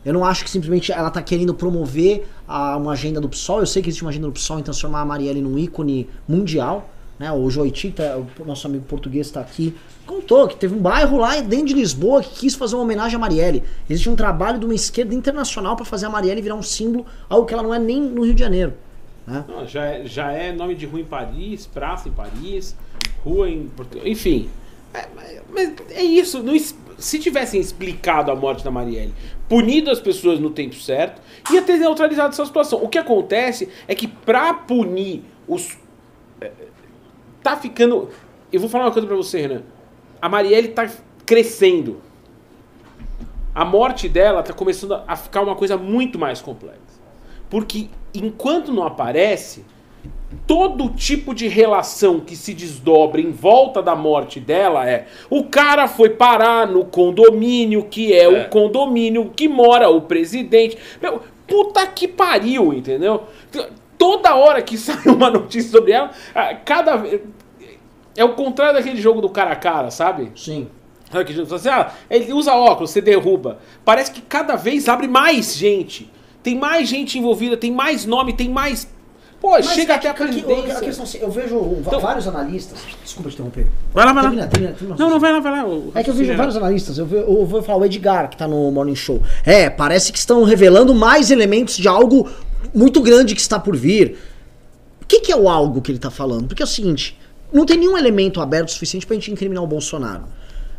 Eu 0.05 0.13
não 0.13 0.25
acho 0.25 0.45
que 0.45 0.51
simplesmente 0.51 0.93
ela 0.93 1.09
está 1.09 1.21
querendo 1.21 1.53
promover 1.53 2.27
a, 2.47 2.77
uma 2.77 2.93
agenda 2.93 3.21
do 3.21 3.29
PSOL. 3.29 3.61
Eu 3.61 3.67
sei 3.67 3.83
que 3.83 3.89
existe 3.89 4.03
uma 4.03 4.11
agenda 4.11 4.27
do 4.27 4.33
PSOL 4.33 4.59
em 4.59 4.63
transformar 4.63 5.01
a 5.01 5.05
Marielle 5.05 5.41
num 5.41 5.59
ícone 5.59 6.09
mundial. 6.27 6.89
Né? 7.19 7.33
O 7.33 7.51
Joiti, 7.51 7.91
tá, 7.91 8.17
o 8.39 8.45
nosso 8.45 8.67
amigo 8.67 8.85
português 8.85 9.27
está 9.27 9.41
aqui, 9.41 9.75
contou 10.07 10.47
que 10.47 10.57
teve 10.57 10.75
um 10.75 10.79
bairro 10.79 11.19
lá 11.19 11.41
dentro 11.41 11.67
de 11.67 11.75
Lisboa 11.75 12.23
que 12.23 12.41
quis 12.41 12.55
fazer 12.55 12.77
uma 12.77 12.85
homenagem 12.85 13.17
a 13.17 13.19
Marielle. 13.19 13.65
Existe 13.91 14.09
um 14.09 14.15
trabalho 14.15 14.59
de 14.59 14.65
uma 14.65 14.75
esquerda 14.75 15.15
internacional 15.15 15.75
para 15.75 15.85
fazer 15.85 16.07
a 16.07 16.11
Marielle 16.11 16.41
virar 16.41 16.55
um 16.55 16.63
símbolo, 16.63 17.05
algo 17.29 17.47
que 17.47 17.53
ela 17.53 17.63
não 17.63 17.75
é 17.75 17.79
nem 17.79 18.01
no 18.01 18.25
Rio 18.25 18.35
de 18.35 18.41
Janeiro. 18.41 18.75
Né? 19.27 19.45
Não, 19.49 19.67
já, 19.67 19.85
é, 19.85 20.07
já 20.07 20.33
é 20.33 20.53
nome 20.53 20.75
de 20.75 20.87
rua 20.87 21.01
em 21.01 21.05
Paris, 21.05 21.67
praça 21.67 22.09
em 22.09 22.13
Paris, 22.13 22.77
rua 23.25 23.51
em 23.51 23.69
enfim. 24.05 24.49
É, 24.95 25.07
mas 25.53 25.73
é 25.91 26.03
isso, 26.03 26.43
não, 26.43 26.55
se 26.99 27.19
tivessem 27.19 27.61
explicado 27.61 28.31
a 28.31 28.37
morte 28.37 28.65
da 28.65 28.71
Marielle, 28.71 29.13
punido 29.49 29.91
as 29.91 30.01
pessoas 30.01 30.39
no 30.39 30.51
tempo 30.51 30.75
certo, 30.75 31.23
ia 31.51 31.63
ter 31.63 31.79
neutralizado 31.79 32.31
essa 32.31 32.45
situação. 32.45 32.83
O 32.83 32.89
que 32.89 32.99
acontece 32.99 33.69
é 33.87 33.95
que 33.95 34.07
pra 34.07 34.53
punir 34.53 35.25
os. 35.47 35.77
É, 36.41 36.51
tá 37.43 37.57
ficando. 37.57 38.11
Eu 38.53 38.61
vou 38.61 38.69
falar 38.69 38.85
uma 38.85 38.93
coisa 38.93 39.07
pra 39.07 39.17
você, 39.17 39.41
Renan. 39.41 39.63
A 40.21 40.29
Marielle 40.29 40.69
tá 40.69 40.89
crescendo. 41.25 42.03
A 43.55 43.65
morte 43.65 44.09
dela 44.09 44.43
tá 44.43 44.53
começando 44.53 45.03
a 45.07 45.17
ficar 45.17 45.43
uma 45.43 45.57
coisa 45.57 45.77
muito 45.77 46.19
mais 46.19 46.41
complexa. 46.41 46.79
Porque 47.51 47.89
enquanto 48.15 48.73
não 48.73 48.85
aparece, 48.85 49.65
todo 50.47 50.91
tipo 50.91 51.35
de 51.35 51.49
relação 51.49 52.21
que 52.21 52.37
se 52.37 52.53
desdobra 52.53 53.21
em 53.21 53.31
volta 53.31 53.83
da 53.83 53.97
morte 53.97 54.39
dela 54.41 54.89
é 54.89 55.07
o 55.31 55.45
cara 55.45 55.89
foi 55.89 56.11
parar 56.11 56.67
no 56.67 56.85
condomínio 56.85 57.85
que 57.85 58.13
é, 58.13 58.25
É. 58.25 58.29
o 58.29 58.49
condomínio 58.49 59.33
que 59.35 59.49
mora 59.49 59.89
o 59.89 60.03
presidente. 60.03 60.77
Meu, 61.01 61.23
puta 61.47 61.87
que 61.87 62.07
pariu, 62.07 62.73
entendeu? 62.75 63.25
Toda 63.97 64.35
hora 64.35 64.63
que 64.63 64.77
sai 64.79 65.03
uma 65.07 65.31
notícia 65.31 65.71
sobre 65.71 65.93
ela, 65.93 66.11
cada 66.65 66.97
vez 66.97 67.21
é 68.17 68.25
o 68.25 68.35
contrário 68.35 68.75
daquele 68.75 69.01
jogo 69.01 69.21
do 69.21 69.29
cara 69.29 69.53
a 69.53 69.57
cara, 69.57 69.91
sabe? 69.91 70.33
Sim. 70.35 70.69
Sabe 71.11 71.25
que 71.33 71.41
assim, 71.41 71.69
ah, 71.69 71.93
ele 72.11 72.33
usa 72.33 72.53
óculos, 72.53 72.91
você 72.91 73.01
derruba. 73.01 73.59
Parece 73.85 74.11
que 74.11 74.21
cada 74.21 74.57
vez 74.57 74.89
abre 74.89 75.07
mais 75.09 75.57
gente. 75.57 76.11
Tem 76.43 76.55
mais 76.55 76.89
gente 76.89 77.19
envolvida, 77.19 77.57
tem 77.57 77.71
mais 77.71 78.05
nome, 78.05 78.33
tem 78.33 78.49
mais. 78.49 78.93
Pô, 79.41 79.51
Mas 79.53 79.67
chega 79.69 79.93
é 79.93 79.97
até 79.97 80.09
a 80.09 80.15
que- 80.15 80.19
que- 80.27 80.29
presidência. 80.43 80.79
a 80.79 80.81
questão 80.81 81.05
assim, 81.05 81.19
eu 81.19 81.31
vejo 81.31 81.57
Então- 81.81 82.01
vários 82.01 82.27
analistas. 82.27 82.79
Desculpa 83.05 83.31
te 83.31 83.35
interromper. 83.35 83.67
Vai 83.95 84.05
lá, 84.05 84.13
vai 84.13 84.23
lá. 84.25 84.29
Termina, 84.31 84.49
termina, 84.49 84.73
termina. 84.75 84.97
Não, 84.99 85.11
não, 85.11 85.21
vai 85.21 85.33
lá, 85.33 85.39
vai 85.39 85.53
lá. 85.53 85.59
É 85.59 85.63
que 85.63 85.69
eu 85.69 85.73
vejo 85.75 85.95
raciocínio 85.95 86.37
vários 86.37 86.57
analistas, 86.57 86.99
eu, 86.99 87.07
ve- 87.07 87.19
eu 87.23 87.47
vou 87.47 87.63
falar 87.63 87.79
o 87.79 87.85
Edgar, 87.85 88.29
que 88.31 88.37
tá 88.37 88.49
no 88.49 88.69
Morning 88.73 88.97
Show. 88.97 89.23
É, 89.47 89.71
parece 89.71 90.11
que 90.11 90.19
estão 90.19 90.43
revelando 90.43 90.93
mais 90.93 91.31
elementos 91.31 91.77
de 91.77 91.87
algo 91.87 92.29
muito 92.75 93.01
grande 93.01 93.33
que 93.37 93.41
está 93.41 93.61
por 93.61 93.77
vir. 93.77 94.19
O 95.01 95.07
que, 95.07 95.21
que 95.21 95.31
é 95.31 95.37
o 95.37 95.49
algo 95.49 95.81
que 95.81 95.93
ele 95.93 96.01
tá 96.01 96.11
falando? 96.11 96.49
Porque 96.49 96.61
é 96.63 96.65
o 96.65 96.69
seguinte, 96.69 97.17
não 97.53 97.65
tem 97.65 97.79
nenhum 97.79 97.97
elemento 97.97 98.41
aberto 98.41 98.69
o 98.69 98.73
suficiente 98.73 99.07
pra 99.07 99.15
gente 99.15 99.31
incriminar 99.31 99.63
o 99.63 99.67
Bolsonaro. 99.69 100.25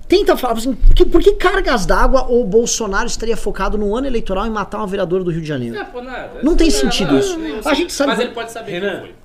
Tenta 0.09 0.35
falar 0.35 0.55
assim, 0.55 0.73
por 0.73 0.95
que, 0.95 1.05
por 1.05 1.21
que 1.21 1.33
cargas 1.33 1.85
d'água 1.85 2.25
o 2.31 2.43
Bolsonaro 2.43 3.05
estaria 3.05 3.37
focado 3.37 3.77
no 3.77 3.95
ano 3.95 4.07
eleitoral 4.07 4.47
em 4.47 4.49
matar 4.49 4.79
uma 4.79 4.87
vereadora 4.87 5.23
do 5.23 5.29
Rio 5.29 5.41
de 5.41 5.47
Janeiro? 5.47 5.75
Não 5.75 6.01
é 6.01 6.03
nada. 6.03 6.39
Não 6.41 6.55
tem 6.55 6.71
sentido 6.71 7.15
isso. 7.17 7.37
A 7.63 7.75
gente 7.75 7.93
sabe- 7.93 8.09
Mas 8.09 8.19
ele 8.19 8.31
pode 8.31 8.51
saber 8.51 8.71
Renan. 8.71 8.89
quem 8.89 8.99
foi. 9.01 9.15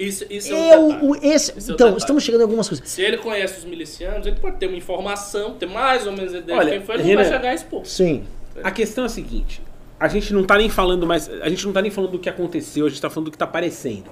Isso, 0.00 0.24
isso 0.30 0.54
é 0.54 0.78
um 0.78 0.90
Eu, 0.90 1.10
o, 1.10 1.16
esse, 1.16 1.56
Esse 1.56 1.70
é 1.70 1.72
o 1.72 1.74
então, 1.74 1.96
estamos 1.98 2.24
chegando 2.24 2.40
em 2.40 2.44
algumas 2.44 2.66
coisas. 2.66 2.88
Se 2.88 3.02
ele 3.02 3.18
conhece 3.18 3.58
os 3.58 3.64
milicianos, 3.66 4.26
ele 4.26 4.36
pode 4.36 4.56
ter 4.56 4.68
uma 4.68 4.76
informação, 4.78 5.52
ter 5.52 5.66
mais 5.66 6.06
ou 6.06 6.12
menos 6.14 6.32
ideia 6.32 6.58
Olha, 6.58 6.70
de 6.70 6.76
quem 6.78 6.86
foi, 6.86 6.94
ele 6.94 7.02
Renan, 7.04 7.22
não 7.22 7.28
vai 7.28 7.38
chegar 7.38 7.50
a 7.50 7.54
expor. 7.54 7.84
Sim. 7.84 8.24
A 8.64 8.70
questão 8.70 9.04
é 9.04 9.06
a 9.08 9.10
seguinte: 9.10 9.62
a 10.00 10.08
gente 10.08 10.32
não 10.32 10.44
tá 10.44 10.56
nem 10.56 10.70
falando 10.70 11.06
mais. 11.06 11.28
A 11.28 11.48
gente 11.50 11.66
não 11.66 11.74
tá 11.74 11.82
nem 11.82 11.90
falando 11.90 12.12
do 12.12 12.18
que 12.18 12.30
aconteceu, 12.30 12.86
a 12.86 12.88
gente 12.88 13.02
tá 13.02 13.10
falando 13.10 13.26
do 13.26 13.30
que 13.32 13.38
tá 13.38 13.44
aparecendo. 13.44 14.06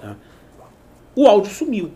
tá? 0.00 0.14
O 1.16 1.26
áudio 1.26 1.52
sumiu. 1.52 1.90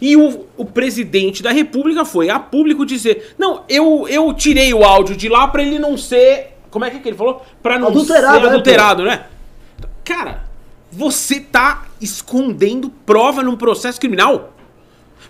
E 0.00 0.16
o, 0.16 0.46
o 0.56 0.64
presidente 0.64 1.42
da 1.42 1.50
república 1.50 2.04
foi 2.04 2.30
a 2.30 2.38
público 2.38 2.86
dizer: 2.86 3.34
Não, 3.38 3.64
eu, 3.68 4.06
eu 4.08 4.32
tirei 4.32 4.72
o 4.72 4.84
áudio 4.84 5.16
de 5.16 5.28
lá 5.28 5.48
pra 5.48 5.62
ele 5.62 5.78
não 5.78 5.96
ser. 5.96 6.56
Como 6.70 6.84
é 6.84 6.90
que, 6.90 6.96
é 6.98 7.00
que 7.00 7.08
ele 7.08 7.16
falou? 7.16 7.42
Pra 7.62 7.78
não 7.78 7.88
Adulterado, 7.88 8.34
ser 8.36 8.42
né, 8.42 8.48
adulterado, 8.48 9.02
né? 9.04 9.26
Cara, 10.04 10.44
você 10.92 11.40
tá 11.40 11.86
escondendo 12.00 12.90
prova 13.04 13.42
num 13.42 13.56
processo 13.56 13.98
criminal? 14.00 14.52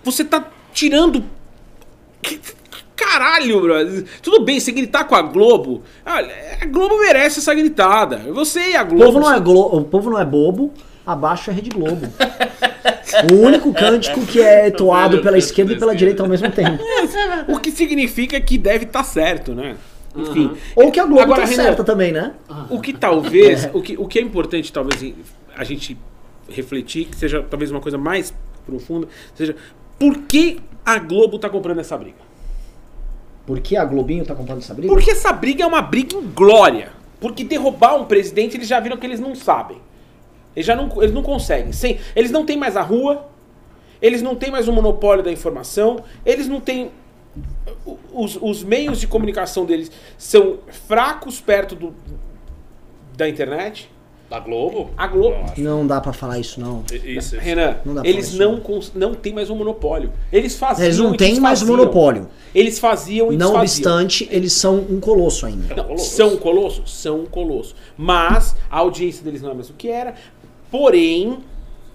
Você 0.03 0.23
tá 0.23 0.45
tirando 0.73 1.23
Caralho, 2.95 3.61
brother. 3.61 4.05
Tudo 4.21 4.41
bem, 4.43 4.59
você 4.59 4.71
gritar 4.73 5.05
com 5.05 5.15
a 5.15 5.21
Globo. 5.21 5.83
Olha, 6.05 6.33
a 6.61 6.65
Globo 6.65 6.99
merece 6.99 7.39
essa 7.39 7.53
gritada. 7.53 8.17
Você 8.33 8.71
e 8.71 8.75
a 8.75 8.83
O 8.83 8.87
Globo. 8.87 9.05
povo 9.05 9.19
não 9.21 9.33
é, 9.33 9.39
glo- 9.39 9.77
o 9.77 9.83
povo 9.85 10.09
não 10.09 10.19
é 10.19 10.25
bobo, 10.25 10.73
abaixo 11.11 11.49
é 11.49 11.53
Rede 11.53 11.69
Globo. 11.69 12.07
o 13.31 13.35
único 13.35 13.73
cântico 13.73 14.25
que 14.25 14.41
é 14.41 14.69
toado 14.69 15.21
pela 15.21 15.37
esquerda 15.37 15.73
e 15.73 15.79
pela 15.79 15.95
direita 15.95 16.23
ao 16.23 16.29
mesmo 16.29 16.49
tempo. 16.51 16.83
O 17.47 17.59
que 17.59 17.71
significa 17.71 18.39
que 18.39 18.57
deve 18.57 18.85
estar 18.85 19.03
certo, 19.03 19.53
né? 19.53 19.75
Enfim. 20.15 20.51
Ou 20.75 20.91
que 20.91 20.99
a 20.99 21.05
Globo 21.05 21.21
Agora, 21.21 21.41
tá 21.41 21.47
Renan, 21.47 21.63
certa 21.63 21.83
também, 21.83 22.11
né? 22.11 22.33
O 22.69 22.79
que 22.79 22.93
talvez. 22.93 23.69
o, 23.73 23.81
que, 23.81 23.97
o 23.97 24.07
que 24.07 24.19
é 24.19 24.21
importante, 24.21 24.71
talvez, 24.71 25.13
a 25.55 25.63
gente 25.63 25.97
refletir, 26.47 27.05
que 27.05 27.15
seja 27.15 27.43
talvez 27.47 27.69
uma 27.69 27.79
coisa 27.79 27.97
mais 27.97 28.33
profunda, 28.65 29.07
seja 29.35 29.55
por 29.97 30.17
que 30.19 30.59
a 30.85 30.97
Globo 30.97 31.37
tá 31.37 31.49
comprando 31.49 31.79
essa 31.79 31.97
briga? 31.97 32.29
Por 33.45 33.59
que 33.59 33.75
a 33.75 33.83
Globinho 33.83 34.23
tá 34.23 34.35
comprando 34.35 34.59
essa 34.59 34.73
briga? 34.75 34.93
Porque 34.93 35.11
essa 35.11 35.33
briga 35.33 35.63
é 35.63 35.65
uma 35.65 35.81
briga 35.81 36.15
em 36.15 36.21
glória. 36.21 36.91
Porque 37.19 37.43
derrubar 37.43 37.95
um 37.95 38.05
presidente, 38.05 38.55
eles 38.55 38.67
já 38.67 38.79
viram 38.79 38.95
que 38.95 39.05
eles 39.05 39.19
não 39.19 39.35
sabem. 39.35 39.77
Eles 40.55 40.65
já 40.65 40.75
não, 40.75 40.89
eles 41.01 41.13
não 41.13 41.23
conseguem. 41.23 41.71
Sem, 41.71 41.99
eles 42.15 42.31
não 42.31 42.45
têm 42.45 42.57
mais 42.57 42.75
a 42.75 42.81
rua, 42.81 43.27
eles 44.01 44.21
não 44.21 44.35
têm 44.35 44.51
mais 44.51 44.67
o 44.67 44.73
monopólio 44.73 45.23
da 45.23 45.31
informação, 45.31 46.03
eles 46.25 46.47
não 46.47 46.59
têm. 46.59 46.91
Os, 48.13 48.37
os 48.41 48.63
meios 48.63 48.99
de 48.99 49.07
comunicação 49.07 49.65
deles 49.65 49.91
são 50.17 50.57
fracos 50.87 51.39
perto 51.39 51.75
do, 51.75 51.93
da 53.15 53.29
internet. 53.29 53.89
Da 54.29 54.39
Globo? 54.39 54.91
A 54.95 55.07
Globo. 55.07 55.37
Não. 55.57 55.77
Não 55.79 55.87
dá 55.87 55.99
pra 55.99 56.13
falar 56.13 56.37
isso, 56.37 56.59
não. 56.61 56.83
Isso, 56.91 57.07
isso. 57.07 57.37
Renan, 57.37 57.77
Não 57.83 57.95
dá 57.95 58.01
pra 58.01 58.09
eles 58.09 58.29
falar 58.37 58.53
isso, 58.59 58.91
não, 58.93 59.09
não 59.09 59.15
têm 59.15 59.33
mais 59.33 59.49
um 59.49 59.55
monopólio. 59.55 60.11
Eles 60.31 60.55
faziam. 60.55 60.85
Eles 60.85 60.99
não 60.99 61.13
têm 61.17 61.39
mais 61.39 61.63
monopólio. 61.63 62.27
Eles 62.53 62.77
faziam 62.77 63.33
e 63.33 63.37
Não 63.37 63.55
obstante, 63.55 64.27
eles 64.31 64.53
são 64.53 64.77
um 64.87 64.99
colosso 64.99 65.47
ainda. 65.47 65.73
Não, 65.73 65.83
Colosso. 65.83 66.15
são 66.15 66.33
um 66.33 66.37
colosso? 66.37 66.83
São 66.85 67.21
um 67.21 67.25
colosso. 67.25 67.75
Mas 67.97 68.55
a 68.69 68.77
audiência 68.77 69.23
deles 69.23 69.41
não 69.41 69.49
é 69.49 69.53
mais 69.55 69.69
o 69.71 69.73
que 69.73 69.89
era. 69.89 70.13
Porém, 70.71 71.39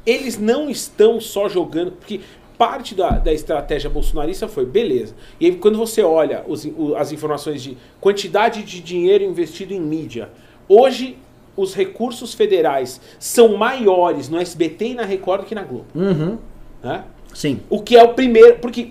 eles 0.05 0.39
não 0.39 0.69
estão 0.69 1.21
só 1.21 1.49
jogando. 1.49 1.93
Porque 1.93 2.21
parte 2.59 2.95
da, 2.95 3.11
da 3.11 3.33
estratégia 3.33 3.91
bolsonarista 3.91 4.47
foi, 4.49 4.65
beleza. 4.65 5.15
E 5.41 5.47
aí, 5.47 5.57
quando 5.57 5.77
você 5.79 6.03
olha 6.03 6.45
os- 6.47 6.65
o- 6.65 6.95
as 6.97 7.13
informações 7.13 7.63
de 7.63 7.77
quantidade 8.01 8.63
de 8.63 8.81
dinheiro 8.81 9.25
investido 9.25 9.73
em 9.75 9.81
mídia, 9.81 10.31
hoje 10.69 11.17
os 11.57 11.75
recursos 11.75 12.35
federais 12.35 13.01
são 13.19 13.57
maiores 13.57 14.29
no 14.29 14.39
SBT 14.41 14.89
e 14.89 14.95
na 14.95 15.05
Record 15.05 15.43
do 15.43 15.47
que 15.47 15.55
na 15.55 15.63
Globo. 15.63 15.87
Uhum. 15.95 16.39
Né? 16.83 17.05
Sim. 17.33 17.61
O 17.71 17.81
que 17.81 17.97
é 17.97 18.03
o 18.03 18.15
primeiro. 18.15 18.59
Porque, 18.59 18.91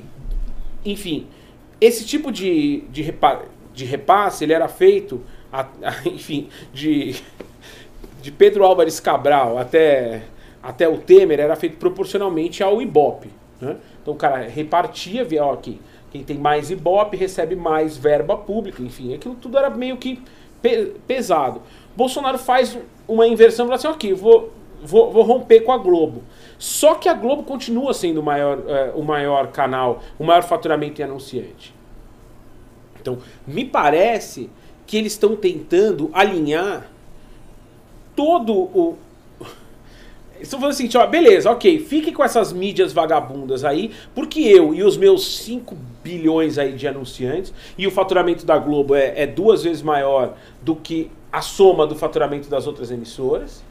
enfim, 0.86 1.28
esse 1.80 2.06
tipo 2.06 2.32
de, 2.32 2.82
de, 2.90 3.02
repa- 3.02 3.44
de 3.74 3.86
repasse 3.86 4.44
ele 4.44 4.54
era 4.54 4.68
feito, 4.68 5.22
a- 5.52 5.68
a- 5.84 6.02
enfim, 6.08 6.48
de, 6.74 7.16
de 8.24 8.32
Pedro 8.32 8.64
Álvares 8.64 9.02
Cabral 9.02 9.58
até, 9.58 10.24
até 10.64 10.88
o 10.88 10.98
Temer, 10.98 11.42
era 11.42 11.58
feito 11.58 11.76
proporcionalmente 11.76 12.64
ao 12.64 12.82
Ibope. 12.82 13.30
Né? 13.60 13.76
Então 14.02 14.14
o 14.14 14.18
cara 14.18 14.38
repartia, 14.48 15.26
via, 15.26 15.44
ó, 15.44 15.52
aqui, 15.52 15.82
quem 16.10 16.24
tem 16.24 16.38
mais 16.38 16.72
Ibope 16.72 17.18
recebe 17.18 17.54
mais 17.54 17.98
verba 17.98 18.38
pública, 18.38 18.82
enfim, 18.82 19.14
aquilo 19.14 19.36
tudo 19.36 19.58
era 19.58 19.70
meio 19.70 19.98
que 19.98 20.22
pe- 20.62 20.94
pesado. 21.06 21.62
Bolsonaro 21.98 22.38
faz 22.38 22.78
uma 23.06 23.28
inversão 23.28 23.66
e 23.66 23.68
fala 23.68 23.76
assim, 23.76 23.88
ok, 23.90 24.14
vou, 24.14 24.54
vou, 24.82 25.12
vou 25.12 25.24
romper 25.24 25.60
com 25.60 25.74
a 25.74 25.78
Globo. 25.78 26.24
Só 26.58 26.96
que 26.96 27.10
a 27.10 27.14
Globo 27.14 27.44
continua 27.44 27.94
sendo 27.94 28.22
o 28.22 28.24
maior, 28.24 28.64
eh, 28.68 28.94
o 28.96 29.04
maior 29.04 29.48
canal, 29.48 30.00
o 30.18 30.24
maior 30.24 30.44
faturamento 30.44 31.02
em 31.02 31.04
anunciante. 31.04 31.76
Então, 33.02 33.18
me 33.46 33.66
parece 33.66 34.50
que 34.88 34.96
eles 34.96 35.12
estão 35.12 35.36
tentando 35.36 36.10
alinhar 36.14 36.88
todo 38.16 38.54
o. 38.54 38.98
Estão 40.42 40.60
falando 40.60 40.74
assim, 40.74 40.90
ó, 40.98 41.08
beleza, 41.08 41.50
ok, 41.52 41.80
fique 41.80 42.12
com 42.12 42.24
essas 42.24 42.52
mídias 42.52 42.92
vagabundas 42.92 43.64
aí, 43.64 43.92
porque 44.14 44.42
eu 44.42 44.74
e 44.74 44.84
os 44.84 44.98
meus 44.98 45.38
5 45.38 45.76
bilhões 46.04 46.58
aí 46.58 46.74
de 46.74 46.88
anunciantes, 46.88 47.54
e 47.78 47.88
o 47.88 47.92
faturamento 47.92 48.46
da 48.46 48.58
Globo 48.58 48.94
é, 48.96 49.14
é 49.16 49.28
duas 49.28 49.64
vezes 49.64 49.82
maior 49.82 50.34
do 50.62 50.76
que 50.76 51.10
a 51.32 51.42
soma 51.42 51.88
do 51.88 51.96
faturamento 51.96 52.50
das 52.50 52.68
outras 52.68 52.92
emissoras. 52.92 53.64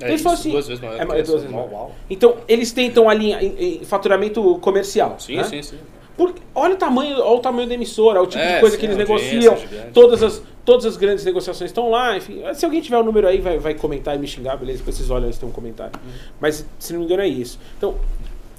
É 0.00 0.08
Eles 0.08 0.20
isso, 0.20 0.28
assim, 0.30 0.50
duas 0.52 0.66
vezes 0.68 0.82
maior. 0.82 0.96
é, 0.98 1.02
é 1.02 1.22
duas 1.22 1.42
vezes 1.42 1.50
Uau, 1.54 1.66
maior. 1.68 1.72
uau. 1.80 1.92
Então, 2.08 2.36
eles 2.48 2.72
tentam 2.72 3.08
alinhar 3.08 3.42
em, 3.44 3.80
em 3.80 3.84
faturamento 3.84 4.56
comercial. 4.60 5.16
Sim, 5.18 5.36
né? 5.36 5.44
sim, 5.44 5.60
sim. 5.60 5.76
Porque, 6.16 6.40
olha 6.54 6.74
o 6.74 6.78
tamanho, 6.78 7.18
olha 7.20 7.38
o 7.38 7.38
tamanho 7.40 7.68
da 7.68 7.74
emissora, 7.74 8.20
o 8.22 8.26
tipo 8.26 8.42
É, 8.42 8.54
de 8.54 8.60
coisa 8.60 8.74
sim, 8.76 8.80
que 8.80 8.86
eles 8.86 8.96
negociam. 8.96 9.56
gigante. 9.56 9.92
Todas 9.92 10.22
as, 10.22 10.42
todas 10.68 10.84
as 10.84 10.98
grandes 10.98 11.24
negociações 11.24 11.70
estão 11.70 11.88
lá, 11.88 12.14
enfim. 12.14 12.42
Se 12.52 12.62
alguém 12.62 12.82
tiver 12.82 12.98
o 12.98 13.02
número 13.02 13.26
aí, 13.26 13.40
vai, 13.40 13.58
vai 13.58 13.72
comentar 13.72 14.14
e 14.14 14.18
me 14.18 14.26
xingar, 14.26 14.54
beleza? 14.58 14.80
Depois 14.80 14.96
vocês 14.96 15.08
olham 15.08 15.32
se 15.32 15.40
tem 15.40 15.48
um 15.48 15.52
comentário. 15.52 15.98
Mas, 16.38 16.66
se 16.78 16.92
não 16.92 17.00
me 17.00 17.06
engano, 17.06 17.22
é 17.22 17.26
isso. 17.26 17.58
Então, 17.78 17.94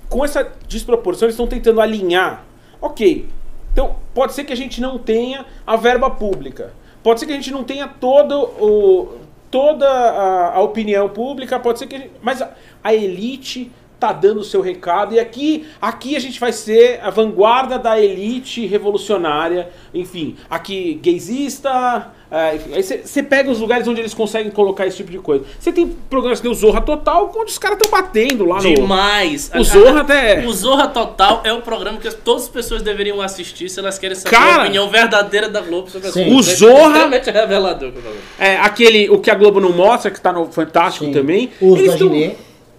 com 0.10 0.26
essa 0.26 0.52
desproporção, 0.68 1.28
eles 1.28 1.36
estão 1.36 1.46
tentando 1.46 1.80
alinhar. 1.80 2.44
Ok. 2.82 3.30
Então, 3.72 3.98
pode 4.12 4.34
ser 4.34 4.44
que 4.44 4.52
a 4.52 4.56
gente 4.56 4.82
não 4.82 4.98
tenha 4.98 5.46
a 5.68 5.76
verba 5.76 6.10
pública. 6.10 6.74
Pode 7.04 7.20
ser 7.20 7.28
que 7.28 7.32
a 7.32 7.36
gente 7.36 7.52
não 7.52 7.64
tenha 7.64 7.88
todo 7.88 8.42
o, 8.60 9.20
toda 9.52 9.88
a, 9.88 10.56
a 10.56 10.62
opinião 10.62 11.10
pública. 11.10 11.60
Pode 11.60 11.78
ser 11.78 11.86
que 11.86 11.96
a 11.96 12.00
gente, 12.00 12.12
Mas 12.24 12.42
a, 12.42 12.56
a 12.84 12.92
elite 12.92 13.72
tá 14.00 14.14
dando 14.14 14.40
o 14.40 14.44
seu 14.44 14.62
recado. 14.62 15.14
E 15.16 15.20
aqui, 15.20 15.68
aqui 15.82 16.16
a 16.16 16.20
gente 16.20 16.40
vai 16.40 16.52
ser 16.54 17.00
a 17.04 17.10
vanguarda 17.10 17.78
da 17.78 18.00
elite 18.00 18.66
revolucionária. 18.66 19.70
Enfim, 19.94 20.36
aqui 20.50 21.00
gaysista. 21.04 22.12
é, 22.32 22.60
aí 22.74 22.84
você 22.84 23.24
pega 23.24 23.50
os 23.50 23.60
lugares 23.60 23.88
onde 23.88 24.00
eles 24.00 24.14
conseguem 24.14 24.52
colocar 24.52 24.86
esse 24.86 24.98
tipo 24.98 25.12
de 25.12 25.18
coisa. 25.18 25.44
Você 25.60 25.72
tem 25.72 25.88
programas 26.10 26.40
que 26.40 26.44
tem 26.44 26.52
o 26.52 26.56
Zorra 26.56 26.80
Total, 26.82 27.32
onde 27.36 27.52
os 27.52 27.58
caras 27.58 27.78
estão 27.82 27.92
batendo 28.00 28.46
lá 28.46 28.62
no. 28.62 28.74
Demais. 28.76 29.52
O 29.56 29.64
Zorra 29.64 30.02
até- 30.02 30.46
O 30.46 30.54
Zorra 30.54 30.88
Total 30.88 31.42
é 31.44 31.52
o 31.52 31.62
programa 31.62 31.98
que 31.98 32.10
todas 32.12 32.44
as 32.44 32.50
pessoas 32.50 32.82
deveriam 32.82 33.20
assistir 33.22 33.68
se 33.70 33.80
elas 33.80 33.98
querem 33.98 34.16
saber 34.16 34.36
Cara! 34.36 34.58
a 34.62 34.64
opinião 34.66 34.90
verdadeira 34.90 35.50
da 35.50 35.60
Globo 35.62 35.90
sobre 35.90 36.12
Sim. 36.12 36.32
coisa. 36.32 36.38
O 36.38 36.44
Zorra- 36.44 36.88
extremamente 36.88 37.32
revelador. 37.32 37.92
É, 38.38 38.58
aquele, 38.58 39.10
o 39.10 39.20
que 39.20 39.32
a 39.32 39.36
Globo 39.36 39.60
não 39.60 39.72
mostra, 39.72 40.12
que 40.12 40.22
tá 40.22 40.32
no 40.32 40.46
Fantástico 40.52 41.06
Sim. 41.06 41.12
também. 41.12 41.50
Os 41.60 41.80
eles 41.80 41.92
da 41.94 41.98
tão- 41.98 42.08
Ginê. 42.10 42.32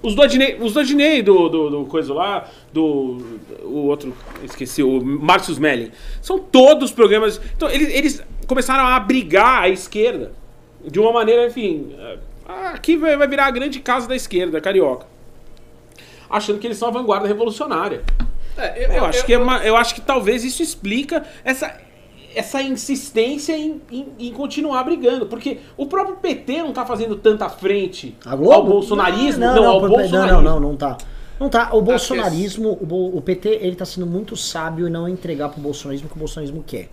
Os 0.03 0.15
do 0.15 0.23
Adnei, 0.23 0.57
os 0.61 0.73
do 0.73 0.81
Adnei, 0.81 1.23
do, 1.23 1.49
do, 1.49 1.71
do 1.71 1.85
coisa 1.87 2.15
lá, 2.15 2.49
do 2.73 3.39
o 3.63 3.87
outro, 3.87 4.15
esqueci, 4.43 4.83
o 4.83 5.01
Márcio 5.05 5.53
Smelling. 5.53 5.91
São 6.23 6.39
todos 6.39 6.91
programas. 6.91 7.41
Então, 7.57 7.69
eles, 7.69 7.89
eles 7.95 8.23
começaram 8.47 8.85
a 8.85 8.97
abrigar 8.97 9.63
a 9.65 9.69
esquerda 9.69 10.33
de 10.85 10.99
uma 10.99 11.13
maneira, 11.13 11.47
enfim. 11.47 11.95
ah, 12.49 12.71
Aqui 12.71 12.97
vai 12.97 13.17
vai 13.17 13.29
virar 13.29 13.47
a 13.47 13.51
grande 13.51 13.79
casa 13.81 14.09
da 14.09 14.17
esquerda, 14.17 14.61
carioca. 14.61 15.07
Achando 16.29 16.59
que 16.59 16.67
eles 16.67 16.79
são 16.79 16.89
a 16.89 16.93
vanguarda 16.93 17.27
revolucionária. 17.29 18.03
É, 18.57 18.99
Eu, 18.99 19.05
acho 19.05 19.25
que 19.27 19.33
é 19.35 19.39
uma- 19.39 19.65
eu 19.65 19.77
acho 19.77 19.95
que 19.95 20.01
talvez 20.01 20.45
isso 20.45 20.63
explica 20.63 21.25
essa, 21.45 21.79
essa 22.35 22.63
insistência 22.63 23.57
em, 23.57 23.81
em- 23.91 24.07
em 24.19 24.33
continuar 24.33 24.83
brigando. 24.85 25.27
Porque 25.27 25.59
o 25.77 25.87
próprio 25.87 26.17
PT 26.17 26.63
não 26.63 26.73
tá 26.73 26.85
fazendo 26.87 27.17
tanta 27.17 27.49
frente 27.49 28.15
A 28.25 28.35
Globo? 28.37 28.53
ao 28.55 28.65
bolsonarismo. 28.65 29.41
Não, 29.41 29.67
ao 29.67 29.81
por- 29.81 29.89
bolsonarismo. 29.91 30.43
Não, 30.43 30.43
não, 30.43 30.61
não 30.61 30.77
tá. 30.77 30.97
Não 31.39 31.49
tá. 31.49 31.71
O 31.73 31.81
bolsonarismo, 31.81 32.79
o, 32.81 33.17
o 33.17 33.21
PT, 33.23 33.49
ele 33.63 33.75
tá 33.75 33.85
sendo 33.85 34.07
muito 34.07 34.37
sábio 34.37 34.87
em 34.89 34.91
não 34.91 35.09
entregar 35.09 35.49
pro 35.49 35.61
bolsonarismo 35.61 36.07
o 36.07 36.11
que 36.11 36.17
o 36.17 36.19
bolsonarismo 36.19 36.63
quer. 36.67 36.89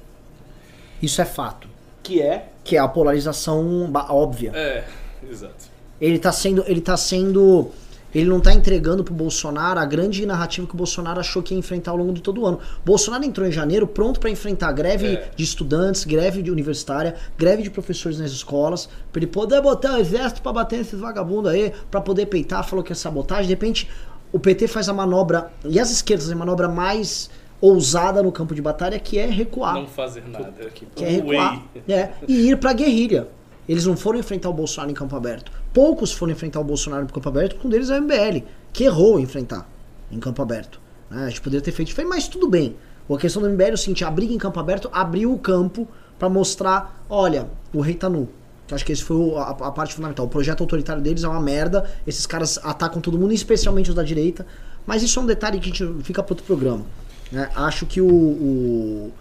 Isso 1.02 1.22
é 1.22 1.26
fato. 1.26 1.68
Que 2.02 2.22
é. 2.22 2.48
Que 2.64 2.78
é 2.78 2.80
a 2.80 2.88
polarização 2.88 3.90
óbvia. 4.10 4.52
É, 4.56 4.84
exato. 5.30 5.54
Ele 6.00 6.18
tá 6.18 6.32
sendo. 6.32 6.64
Ele 6.68 6.80
tá 6.82 6.96
sendo. 6.96 7.70
Ele 8.16 8.30
não 8.30 8.40
tá 8.40 8.54
entregando 8.54 9.04
pro 9.04 9.14
Bolsonaro 9.14 9.80
a 9.80 9.86
grande 9.86 10.26
narrativa 10.26 10.66
que 10.66 10.74
o 10.74 10.78
Bolsonaro 10.78 11.20
achou 11.20 11.44
que 11.44 11.54
ia 11.54 11.60
enfrentar 11.60 11.92
ao 11.92 11.98
longo 11.98 12.14
de 12.14 12.22
todo 12.22 12.42
o 12.42 12.46
ano. 12.46 12.60
Bolsonaro 12.86 13.24
entrou 13.26 13.46
em 13.48 13.52
janeiro 13.52 13.86
pronto 13.86 14.20
pra 14.20 14.30
enfrentar 14.30 14.72
greve 14.72 15.08
É. 15.08 15.30
de 15.36 15.44
estudantes, 15.44 16.06
greve 16.06 16.42
de 16.42 16.50
universitária, 16.50 17.16
greve 17.38 17.64
de 17.64 17.70
professores 17.70 18.18
nas 18.20 18.32
escolas, 18.32 18.88
pra 19.12 19.20
ele 19.20 19.28
poder 19.28 19.62
botar 19.62 19.96
o 19.96 19.98
exército 20.00 20.42
pra 20.42 20.54
bater 20.54 20.78
nesses 20.80 21.00
vagabundos 21.00 21.52
aí, 21.52 21.74
pra 21.92 22.00
poder 22.02 22.26
peitar, 22.28 22.64
falou 22.68 22.84
que 22.84 22.92
é 22.92 22.96
sabotagem. 22.96 23.44
De 23.46 23.50
repente, 23.54 23.90
o 24.32 24.40
PT 24.40 24.68
faz 24.68 24.88
a 24.90 24.94
manobra, 24.94 25.52
e 25.66 25.80
as 25.80 25.92
esquerdas 25.92 26.26
fazem 26.26 26.36
a 26.36 26.40
manobra 26.40 26.68
mais 26.70 27.30
ousada 27.60 28.22
no 28.24 28.32
campo 28.32 28.56
de 28.56 28.62
batalha, 28.62 28.98
que 29.00 29.18
é 29.18 29.26
recuar 29.26 29.74
Não 29.76 29.88
fazer 29.88 30.24
nada. 30.28 30.54
que 30.96 31.04
é 31.04 31.10
recuar 31.10 31.64
é, 31.90 32.10
e 32.28 32.50
ir 32.50 32.58
pra 32.58 32.72
guerrilha. 32.72 33.28
Eles 33.68 33.86
não 33.86 33.98
foram 33.98 34.18
enfrentar 34.20 34.50
o 34.50 34.54
Bolsonaro 34.54 34.90
em 34.92 34.94
campo 34.94 35.14
aberto. 35.16 35.52
Poucos 35.78 36.12
foram 36.12 36.32
enfrentar 36.32 36.60
o 36.60 36.64
Bolsonaro 36.64 37.04
em 37.04 37.08
campo 37.08 37.30
aberto, 37.30 37.56
um 37.64 37.70
deles 37.70 37.92
é 37.92 38.00
o 38.00 38.02
MBL, 38.02 38.44
que 38.74 38.84
errou 38.86 39.20
em 39.20 39.22
enfrentar 39.22 39.70
em 40.12 40.20
campo 40.20 40.42
aberto. 40.42 40.80
né? 41.08 41.26
A 41.26 41.30
gente 41.30 41.40
poderia 41.40 41.64
ter 41.64 41.72
feito 41.72 41.90
diferente, 41.90 42.10
mas 42.10 42.28
tudo 42.28 42.50
bem. 42.50 42.76
A 43.08 43.16
questão 43.16 43.44
do 43.44 43.48
MBL 43.48 43.64
é 43.70 43.74
o 43.74 43.78
seguinte: 43.78 44.04
a 44.04 44.10
briga 44.10 44.34
em 44.34 44.40
campo 44.40 44.60
aberto 44.60 44.90
abriu 44.92 45.32
o 45.32 45.38
campo 45.38 45.88
pra 46.18 46.28
mostrar: 46.30 47.06
olha, 47.08 47.48
o 47.72 47.80
rei 47.80 47.94
tá 47.94 48.10
nu. 48.10 48.28
Eu 48.68 48.76
acho 48.76 48.84
que 48.84 48.92
esse 48.92 49.04
foi 49.04 49.18
o- 49.18 49.38
a, 49.38 49.50
a 49.52 49.72
parte 49.72 49.94
fundamental. 49.94 50.26
O 50.26 50.30
projeto 50.30 50.62
autoritário 50.62 51.00
deles 51.02 51.24
é 51.24 51.28
uma 51.28 51.40
merda. 51.40 51.88
Esses 52.08 52.26
caras 52.26 52.58
atacam 52.64 53.00
todo 53.00 53.16
mundo, 53.16 53.32
especialmente 53.32 53.90
os 53.92 53.96
da 53.96 54.02
direita. 54.02 54.48
Mas 54.84 55.04
isso 55.04 55.20
é 55.20 55.22
um 55.22 55.28
detalhe 55.28 55.60
que 55.60 55.70
a 55.70 55.74
gente 55.74 56.04
fica 56.04 56.24
para 56.24 56.34
outro 56.34 56.44
programa. 56.46 56.86
né? 57.32 57.52
Acho 57.56 57.86
que 57.86 58.02
o, 58.02 58.08
o, 58.12 59.14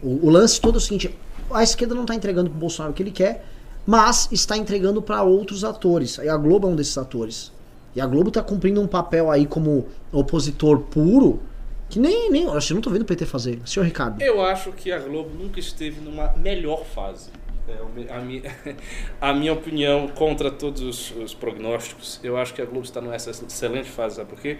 o, 0.00 0.26
o 0.28 0.30
lance 0.30 0.60
todo 0.60 0.76
é 0.76 0.78
o 0.78 0.80
seguinte: 0.80 1.12
a 1.50 1.62
esquerda 1.64 1.92
não 1.92 2.02
está 2.02 2.14
entregando 2.14 2.48
pro 2.50 2.58
Bolsonaro 2.60 2.92
o 2.92 2.94
que 2.94 3.02
ele 3.02 3.10
quer, 3.10 3.44
mas 3.86 4.28
está 4.32 4.56
entregando 4.56 5.00
para 5.02 5.22
outros 5.22 5.64
atores. 5.64 6.18
E 6.18 6.28
a 6.28 6.36
Globo 6.36 6.68
é 6.68 6.70
um 6.70 6.76
desses 6.76 6.96
atores. 6.96 7.52
E 7.94 8.00
a 8.00 8.06
Globo 8.06 8.28
está 8.28 8.42
cumprindo 8.42 8.80
um 8.80 8.86
papel 8.86 9.30
aí 9.30 9.46
como 9.46 9.86
opositor 10.12 10.80
puro 10.80 11.40
que 11.88 11.98
nem. 11.98 12.30
nem 12.30 12.44
eu 12.44 12.60
não 12.70 12.80
tô 12.80 12.90
vendo 12.90 13.02
o 13.02 13.04
PT 13.04 13.26
fazer. 13.26 13.60
Senhor 13.64 13.84
Ricardo. 13.84 14.20
Eu 14.20 14.44
acho 14.44 14.72
que 14.72 14.90
a 14.90 14.98
Globo 14.98 15.30
nunca 15.38 15.60
esteve 15.60 16.00
numa 16.00 16.32
melhor 16.36 16.84
fase. 16.84 17.30
É, 17.68 18.12
a, 18.12 18.20
minha, 18.20 18.42
a 19.20 19.32
minha 19.32 19.52
opinião 19.52 20.08
contra 20.08 20.50
todos 20.50 20.82
os, 20.82 21.10
os 21.16 21.34
prognósticos, 21.34 22.20
eu 22.22 22.36
acho 22.36 22.52
que 22.52 22.60
a 22.60 22.64
Globo 22.64 22.84
está 22.84 23.00
numa 23.00 23.14
ex- 23.14 23.26
excelente 23.26 23.88
fase, 23.88 24.16
sabe 24.16 24.28
por 24.28 24.40
quê? 24.40 24.58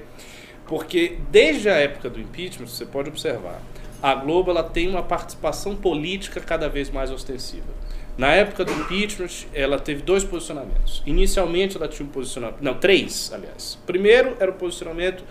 Porque 0.66 1.18
desde 1.30 1.68
a 1.68 1.74
época 1.74 2.08
do 2.08 2.20
impeachment, 2.20 2.66
você 2.66 2.86
pode 2.86 3.10
observar, 3.10 3.60
a 4.02 4.14
Globo 4.14 4.50
ela 4.50 4.62
tem 4.62 4.88
uma 4.88 5.02
participação 5.02 5.76
política 5.76 6.40
cada 6.40 6.68
vez 6.68 6.88
mais 6.88 7.10
ostensiva. 7.10 7.66
Na 8.16 8.32
época 8.32 8.64
do 8.64 8.72
impeachment, 8.72 9.46
ela 9.52 9.78
teve 9.78 10.02
dois 10.02 10.22
posicionamentos. 10.22 11.02
Inicialmente, 11.04 11.76
ela 11.76 11.88
tinha 11.88 12.06
um 12.06 12.10
posicionamento. 12.10 12.60
Não, 12.60 12.74
três, 12.74 13.32
aliás. 13.32 13.78
Primeiro 13.86 14.36
era 14.38 14.50
o 14.50 14.54
posicionamento 14.54 15.24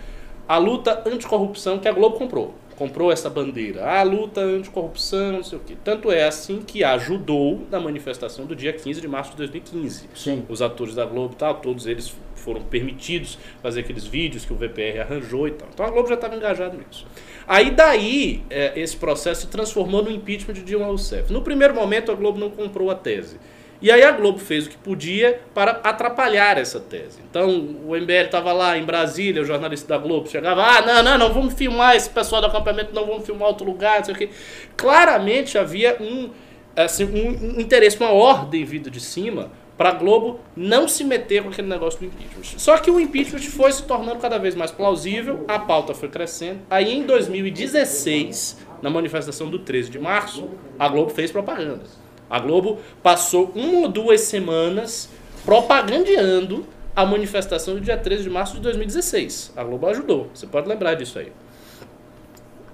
a 0.46 0.58
luta 0.58 1.02
anticorrupção 1.06 1.78
que 1.78 1.88
a 1.88 1.92
Globo 1.92 2.18
comprou. 2.18 2.54
Comprou 2.76 3.10
essa 3.10 3.30
bandeira. 3.30 3.98
A 3.98 4.02
luta 4.02 4.40
anticorrupção, 4.42 5.32
não 5.32 5.42
sei 5.42 5.56
o 5.56 5.60
quê. 5.60 5.74
Tanto 5.82 6.10
é 6.10 6.24
assim 6.24 6.60
que 6.60 6.84
ajudou 6.84 7.66
na 7.70 7.80
manifestação 7.80 8.44
do 8.44 8.54
dia 8.54 8.72
15 8.72 9.00
de 9.00 9.08
março 9.08 9.30
de 9.30 9.38
2015. 9.38 10.08
Sim. 10.14 10.44
Os 10.48 10.60
atores 10.60 10.94
da 10.94 11.06
Globo 11.06 11.32
e 11.32 11.36
tal, 11.36 11.54
todos 11.54 11.86
eles 11.86 12.14
foram 12.34 12.60
permitidos 12.60 13.38
fazer 13.62 13.80
aqueles 13.80 14.04
vídeos 14.04 14.44
que 14.44 14.52
o 14.52 14.56
VPR 14.56 15.00
arranjou 15.00 15.48
e 15.48 15.52
tal. 15.52 15.68
Então 15.72 15.86
a 15.86 15.90
Globo 15.90 16.08
já 16.08 16.14
estava 16.14 16.34
engajada 16.34 16.76
nisso. 16.76 17.06
Aí 17.46 17.70
daí, 17.70 18.42
é, 18.48 18.72
esse 18.76 18.96
processo 18.96 19.42
se 19.42 19.46
transformou 19.48 20.02
no 20.02 20.10
impeachment 20.10 20.54
de 20.54 20.62
Dilma 20.62 20.86
Rousseff. 20.86 21.32
No 21.32 21.42
primeiro 21.42 21.74
momento, 21.74 22.10
a 22.10 22.14
Globo 22.14 22.38
não 22.38 22.50
comprou 22.50 22.90
a 22.90 22.94
tese. 22.94 23.38
E 23.82 23.90
aí 23.90 24.02
a 24.02 24.12
Globo 24.12 24.38
fez 24.38 24.66
o 24.66 24.70
que 24.70 24.78
podia 24.78 25.40
para 25.52 25.72
atrapalhar 25.72 26.56
essa 26.56 26.80
tese. 26.80 27.18
Então, 27.28 27.50
o 27.84 27.94
MBL 27.94 28.24
estava 28.24 28.52
lá 28.52 28.78
em 28.78 28.84
Brasília, 28.84 29.42
o 29.42 29.44
jornalista 29.44 29.88
da 29.88 29.98
Globo 29.98 30.26
chegava, 30.28 30.62
ah, 30.62 30.80
não, 30.80 31.02
não, 31.02 31.18
não, 31.18 31.32
vamos 31.34 31.52
filmar 31.52 31.94
esse 31.94 32.08
pessoal 32.08 32.40
do 32.40 32.46
acampamento, 32.46 32.94
não 32.94 33.04
vamos 33.06 33.26
filmar 33.26 33.48
outro 33.48 33.66
lugar, 33.66 33.98
não 33.98 34.04
sei 34.04 34.14
o 34.14 34.16
quê. 34.16 34.30
Claramente 34.74 35.58
havia 35.58 35.98
um, 36.00 36.30
assim, 36.74 37.04
um, 37.04 37.56
um 37.56 37.60
interesse, 37.60 37.98
uma 37.98 38.10
ordem 38.10 38.64
vindo 38.64 38.90
de 38.90 39.00
cima 39.00 39.50
para 39.76 39.88
a 39.88 39.92
Globo 39.92 40.38
não 40.56 40.86
se 40.86 41.02
meter 41.04 41.42
com 41.42 41.48
aquele 41.48 41.68
negócio 41.68 41.98
do 42.00 42.06
impeachment. 42.06 42.58
Só 42.58 42.78
que 42.78 42.90
o 42.90 43.00
impeachment 43.00 43.40
foi 43.40 43.72
se 43.72 43.82
tornando 43.82 44.20
cada 44.20 44.38
vez 44.38 44.54
mais 44.54 44.70
plausível, 44.70 45.44
a 45.48 45.58
pauta 45.58 45.94
foi 45.94 46.08
crescendo. 46.08 46.60
Aí 46.70 46.92
em 46.96 47.02
2016, 47.04 48.58
na 48.80 48.88
manifestação 48.90 49.48
do 49.48 49.58
13 49.58 49.90
de 49.90 49.98
março, 49.98 50.48
a 50.78 50.88
Globo 50.88 51.10
fez 51.10 51.32
propaganda. 51.32 51.82
A 52.30 52.38
Globo 52.38 52.78
passou 53.02 53.50
uma 53.54 53.80
ou 53.80 53.88
duas 53.88 54.20
semanas 54.22 55.08
propagandeando 55.44 56.64
a 56.96 57.04
manifestação 57.04 57.74
do 57.74 57.80
dia 57.80 57.96
13 57.96 58.22
de 58.22 58.30
março 58.30 58.54
de 58.54 58.60
2016. 58.60 59.52
A 59.56 59.64
Globo 59.64 59.86
ajudou, 59.88 60.28
você 60.32 60.46
pode 60.46 60.68
lembrar 60.68 60.94
disso 60.94 61.18
aí. 61.18 61.32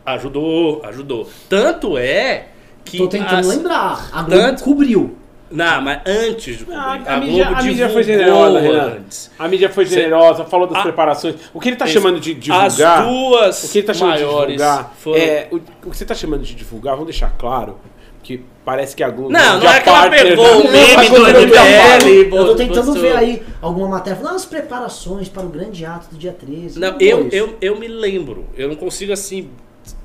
Ajudou, 0.05 0.83
ajudou. 0.85 1.29
Tanto 1.49 1.97
é 1.99 2.49
que. 2.85 2.99
Tô 2.99 3.09
tentando 3.09 3.37
as- 3.37 3.47
lembrar. 3.47 4.09
A 4.13 4.23
Globo 4.23 4.41
Tanto- 4.43 4.65
cobriu. 4.65 5.17
Não, 5.51 5.81
mas 5.83 6.01
antes 6.07 6.65
Ah, 6.71 6.99
a, 7.07 7.15
a, 7.15 7.17
mídia, 7.19 7.49
a 7.49 7.63
mídia 7.63 7.89
foi 7.89 8.03
generosa, 8.05 8.61
Renan. 8.61 8.83
antes. 8.99 9.31
A 9.39 9.49
mídia 9.49 9.69
foi 9.69 9.85
generosa, 9.85 10.45
falou 10.45 10.67
das 10.69 10.79
A- 10.79 10.83
preparações. 10.83 11.35
O 11.53 11.59
que 11.61 11.69
ele 11.71 11.77
tá 11.77 11.87
Isso. 11.87 11.95
chamando 11.95 12.21
de 12.21 12.35
divulgar. 12.35 12.67
As 12.67 12.77
duas 13.07 13.65
o 13.65 13.73
que 13.73 13.79
ele 13.79 13.87
tá 13.87 13.95
chamando 13.95 14.17
de 14.19 14.25
maiores 14.25 14.57
divulgar. 14.57 14.95
foram... 14.99 15.21
É, 15.21 15.49
o, 15.51 15.57
o 15.57 15.91
que 15.91 15.97
você 15.99 16.05
tá 16.05 16.15
chamando 16.15 16.43
de 16.43 16.55
divulgar, 16.55 16.95
vamos 16.95 17.07
deixar 17.11 17.31
claro. 17.37 17.79
Que 18.23 18.45
parece 18.65 18.95
que 18.95 19.03
a 19.03 19.09
Globo. 19.09 19.33
Não, 19.33 19.55
não 19.55 19.63
já 19.63 19.77
é 19.77 19.81
que 19.81 19.89
ela 19.89 19.99
partner 20.03 20.29
pegou 20.29 20.45
o 20.61 20.71
meme 20.71 21.09
do 21.09 21.17
MBL, 21.27 21.99
tentando- 21.99 22.37
Eu 22.37 22.47
tô 22.47 22.55
tentando 22.55 22.93
ver 22.93 23.17
aí 23.17 23.43
alguma 23.63 23.89
matéria. 23.89 24.17
falando, 24.19 24.35
"Ah, 24.35 24.37
as 24.37 24.45
preparações 24.45 25.29
para 25.29 25.43
o 25.43 25.49
grande 25.49 25.85
ato 25.87 26.09
do 26.11 26.19
dia 26.19 26.31
13. 26.33 26.79
Não, 26.79 26.93
Não 26.93 27.01
eu, 27.01 27.29
eu, 27.33 27.57
eu 27.63 27.77
me 27.79 27.89
lembro. 27.89 28.45
Eu 28.57 28.69
não 28.69 28.77
consigo, 28.77 29.13
assim, 29.13 29.49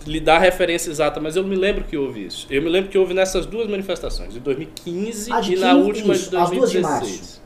lhe 0.06 0.20
dar 0.20 0.36
a 0.36 0.40
referência 0.40 0.90
exata, 0.90 1.20
mas 1.20 1.36
eu 1.36 1.44
me 1.44 1.56
lembro 1.56 1.84
que 1.84 1.98
houve 1.98 2.26
isso. 2.26 2.46
Eu 2.50 2.62
me 2.62 2.70
lembro 2.70 2.90
que 2.90 2.98
houve 2.98 3.14
nessas 3.14 3.46
duas 3.46 3.68
manifestações, 3.68 4.34
de 4.34 4.40
2015 4.40 5.32
A 5.34 5.40
de 5.42 5.54
e 5.54 5.60
na 5.60 5.74
15, 5.74 5.82
última 5.88 6.14
isso, 6.14 6.30
de 6.30 6.38
as 6.38 6.50
duas 6.52 6.72
de 6.72 6.82
2016. 6.82 7.42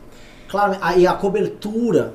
Claro, 0.47 0.77
aí 0.81 1.05
a 1.07 1.13
cobertura. 1.13 2.13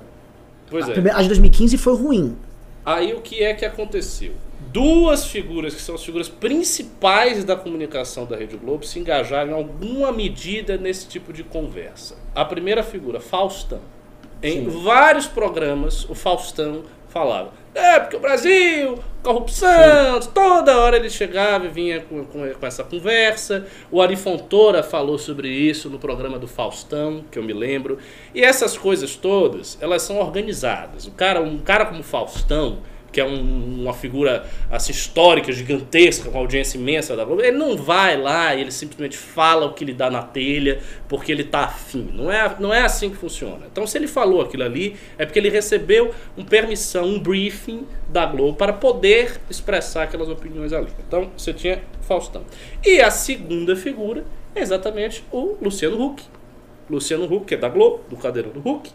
Pois 0.70 0.86
a, 0.86 0.90
é. 0.90 0.92
primeira- 0.92 1.18
a 1.18 1.22
de 1.22 1.28
2015 1.28 1.78
foi 1.78 1.96
ruim. 1.96 2.36
Aí 2.84 3.14
o 3.14 3.20
que 3.20 3.42
é 3.42 3.54
que 3.54 3.64
aconteceu? 3.64 4.32
Duas 4.72 5.26
figuras 5.26 5.74
que 5.74 5.80
são 5.80 5.94
as 5.94 6.04
figuras 6.04 6.28
principais 6.28 7.44
da 7.44 7.54
comunicação 7.54 8.26
da 8.26 8.36
Rede 8.36 8.56
Globo 8.56 8.84
se 8.84 8.98
engajaram 8.98 9.50
em 9.52 9.54
alguma 9.54 10.10
medida 10.12 10.76
nesse 10.76 11.06
tipo 11.06 11.32
de 11.32 11.44
conversa. 11.44 12.16
A 12.34 12.44
primeira 12.44 12.82
figura, 12.82 13.20
Faustão. 13.20 13.80
Em 14.42 14.64
Sim. 14.70 14.82
vários 14.82 15.26
programas, 15.26 16.04
o 16.10 16.14
Faustão 16.14 16.82
falava: 17.08 17.52
é, 17.74 17.98
porque 17.98 18.16
o 18.16 18.20
Brasil, 18.20 18.98
corrupção, 19.22 20.20
toda 20.32 20.78
hora 20.78 20.96
ele 20.96 21.10
chegava 21.10 21.66
e 21.66 21.68
vinha 21.68 22.00
com, 22.00 22.24
com, 22.24 22.48
com 22.48 22.66
essa 22.66 22.84
conversa. 22.84 23.66
O 23.90 24.00
Ari 24.00 24.14
Fontoura 24.14 24.82
falou 24.82 25.18
sobre 25.18 25.48
isso 25.48 25.90
no 25.90 25.98
programa 25.98 26.38
do 26.38 26.46
Faustão, 26.46 27.24
que 27.30 27.38
eu 27.38 27.42
me 27.42 27.52
lembro. 27.52 27.98
E 28.32 28.42
essas 28.42 28.78
coisas 28.78 29.16
todas, 29.16 29.76
elas 29.80 30.02
são 30.02 30.18
organizadas. 30.18 31.06
O 31.06 31.10
cara, 31.10 31.40
um 31.40 31.58
cara 31.58 31.86
como 31.86 32.02
Faustão, 32.02 32.78
que 33.14 33.20
é 33.20 33.24
um- 33.24 33.82
uma 33.82 33.94
figura 33.94 34.44
assim, 34.68 34.90
histórica, 34.90 35.52
gigantesca, 35.52 36.28
com 36.30 36.36
audiência 36.36 36.76
imensa 36.76 37.14
da 37.14 37.24
Globo, 37.24 37.42
ele 37.42 37.56
não 37.56 37.76
vai 37.76 38.20
lá 38.20 38.52
e 38.56 38.60
ele 38.60 38.72
simplesmente 38.72 39.16
fala 39.16 39.66
o 39.66 39.72
que 39.72 39.84
lhe 39.84 39.94
dá 39.94 40.10
na 40.10 40.20
telha 40.20 40.80
porque 41.08 41.30
ele 41.30 41.44
tá 41.44 41.60
afim. 41.60 42.10
Não 42.12 42.30
é, 42.30 42.56
não 42.58 42.74
é 42.74 42.80
assim 42.80 43.08
que 43.10 43.16
funciona. 43.16 43.66
Então, 43.70 43.86
se 43.86 43.96
ele 43.96 44.08
falou 44.08 44.40
aquilo 44.40 44.64
ali, 44.64 44.96
é 45.16 45.24
porque 45.24 45.38
ele 45.38 45.48
recebeu 45.48 46.12
um 46.36 46.44
permissão, 46.44 47.04
um 47.04 47.20
briefing 47.20 47.86
da 48.08 48.26
Globo 48.26 48.54
para 48.54 48.72
poder 48.72 49.40
expressar 49.48 50.02
aquelas 50.02 50.28
opiniões 50.28 50.72
ali. 50.72 50.88
Então, 51.06 51.30
você 51.36 51.52
tinha 51.52 51.80
Faustão. 52.02 52.42
E 52.84 53.00
a 53.00 53.10
segunda 53.10 53.76
figura 53.76 54.24
é 54.54 54.60
exatamente 54.60 55.24
o 55.30 55.56
Luciano 55.62 56.02
Huck. 56.04 56.22
Luciano 56.90 57.24
Huck, 57.24 57.46
que 57.46 57.54
é 57.54 57.56
da 57.56 57.68
Globo, 57.68 58.00
do 58.10 58.16
Cadeirão 58.16 58.50
do 58.50 58.60
Huck, 58.68 58.90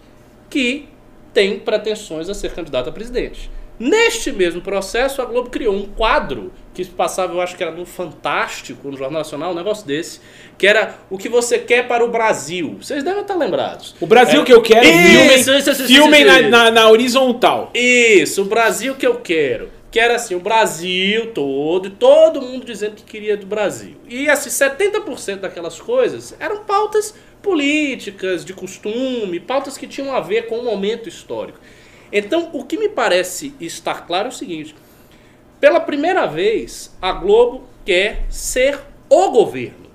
que 0.49 0.87
tem 1.33 1.57
pretensões 1.59 2.29
a 2.29 2.33
ser 2.33 2.51
candidato 2.53 2.89
a 2.89 2.91
presidente. 2.91 3.49
Neste 3.79 4.31
mesmo 4.31 4.59
processo, 4.61 5.21
a 5.21 5.25
Globo 5.25 5.49
criou 5.49 5.73
um 5.73 5.85
quadro 5.85 6.51
que 6.73 6.83
passava, 6.85 7.33
eu 7.33 7.39
acho 7.41 7.55
que 7.55 7.63
era 7.63 7.71
no 7.71 7.85
Fantástico, 7.85 8.89
no 8.91 8.97
Jornal 8.97 9.19
Nacional, 9.21 9.51
um 9.51 9.55
negócio 9.55 9.85
desse, 9.87 10.19
que 10.57 10.67
era 10.67 10.95
o 11.09 11.17
que 11.17 11.29
você 11.29 11.57
quer 11.57 11.87
para 11.87 12.03
o 12.03 12.09
Brasil. 12.09 12.77
Vocês 12.81 13.03
devem 13.03 13.21
estar 13.21 13.35
lembrados. 13.35 13.95
O 14.01 14.05
Brasil 14.05 14.41
É. 14.41 14.43
que 14.45 14.53
eu 14.53 14.61
quero, 14.61 14.85
filmem 14.85 16.21
isso, 16.23 16.27
na, 16.27 16.41
na- 16.65 16.71
na 16.71 16.89
horizontal. 16.89 17.71
Isso, 17.73 18.41
o 18.41 18.45
Brasil 18.45 18.95
que 18.95 19.07
eu 19.07 19.15
quero. 19.15 19.69
Que 19.91 19.99
era 19.99 20.15
assim, 20.17 20.35
o 20.35 20.39
Brasil 20.39 21.31
todo, 21.33 21.87
e 21.87 21.89
todo 21.89 22.41
mundo 22.41 22.63
dizendo 22.65 22.95
que 22.95 23.03
queria 23.03 23.35
do 23.35 23.45
Brasil. 23.47 23.95
E 24.07 24.29
assim, 24.29 24.49
70% 24.49 25.37
daquelas 25.39 25.79
coisas 25.81 26.35
eram 26.39 26.59
pautas 26.59 27.15
políticas, 27.41 28.45
de 28.45 28.53
costume, 28.53 29.39
pautas 29.39 29.77
que 29.77 29.87
tinham 29.87 30.13
a 30.15 30.19
ver 30.19 30.43
com 30.47 30.59
o 30.59 30.63
momento 30.65 31.09
histórico. 31.09 31.59
Então, 32.11 32.49
o 32.53 32.63
que 32.63 32.77
me 32.77 32.89
parece 32.89 33.53
estar 33.59 34.05
claro 34.05 34.27
é 34.27 34.29
o 34.29 34.33
seguinte: 34.33 34.75
pela 35.59 35.79
primeira 35.79 36.25
vez, 36.25 36.95
a 37.01 37.11
Globo 37.11 37.63
quer 37.85 38.25
ser 38.29 38.79
o 39.09 39.29
governo. 39.29 39.89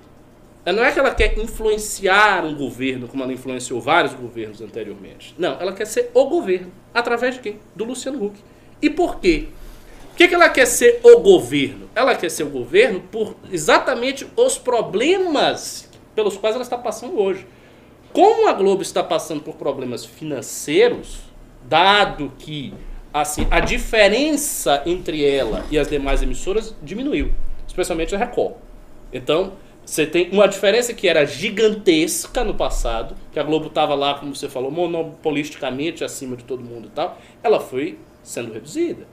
Não 0.65 0.83
é 0.83 0.91
que 0.91 0.99
ela 0.99 1.13
quer 1.13 1.37
influenciar 1.37 2.43
um 2.43 2.55
governo, 2.55 3.07
como 3.07 3.21
ela 3.21 3.31
influenciou 3.31 3.79
vários 3.79 4.13
governos 4.13 4.61
anteriormente. 4.61 5.35
Não, 5.37 5.59
ela 5.59 5.73
quer 5.73 5.85
ser 5.85 6.09
o 6.13 6.25
governo. 6.25 6.71
Através 6.91 7.35
de 7.35 7.41
quem? 7.41 7.59
Do 7.75 7.85
Luciano 7.85 8.23
Huck. 8.23 8.39
E 8.81 8.89
por 8.89 9.19
quê? 9.19 9.47
Por 10.09 10.17
que, 10.17 10.27
que 10.27 10.33
ela 10.33 10.49
quer 10.49 10.65
ser 10.65 11.01
o 11.03 11.19
governo? 11.19 11.89
Ela 11.93 12.15
quer 12.15 12.31
ser 12.31 12.43
o 12.43 12.49
governo 12.49 13.01
por 13.11 13.35
exatamente 13.51 14.25
os 14.35 14.57
problemas 14.57 15.89
pelos 16.15 16.37
quais 16.37 16.55
ela 16.55 16.63
está 16.63 16.77
passando 16.77 17.19
hoje. 17.19 17.45
Como 18.11 18.47
a 18.47 18.53
Globo 18.53 18.81
está 18.81 19.03
passando 19.03 19.41
por 19.41 19.55
problemas 19.55 20.05
financeiros, 20.05 21.19
dado 21.67 22.31
que 22.37 22.73
assim 23.13 23.47
a 23.49 23.59
diferença 23.59 24.81
entre 24.85 25.25
ela 25.25 25.65
e 25.71 25.79
as 25.79 25.87
demais 25.87 26.21
emissoras 26.21 26.75
diminuiu, 26.81 27.33
especialmente 27.67 28.13
a 28.15 28.17
Record. 28.17 28.55
Então, 29.13 29.53
você 29.85 30.05
tem 30.05 30.29
uma 30.31 30.47
diferença 30.47 30.93
que 30.93 31.07
era 31.07 31.25
gigantesca 31.25 32.43
no 32.43 32.55
passado, 32.55 33.15
que 33.31 33.39
a 33.39 33.43
Globo 33.43 33.67
estava 33.67 33.93
lá, 33.93 34.15
como 34.15 34.35
você 34.35 34.49
falou, 34.49 34.71
monopolisticamente 34.71 36.03
acima 36.03 36.35
de 36.35 36.43
todo 36.43 36.63
mundo 36.63 36.87
e 36.87 36.89
tal, 36.89 37.19
ela 37.43 37.59
foi 37.59 37.99
sendo 38.23 38.51
reduzida. 38.51 39.05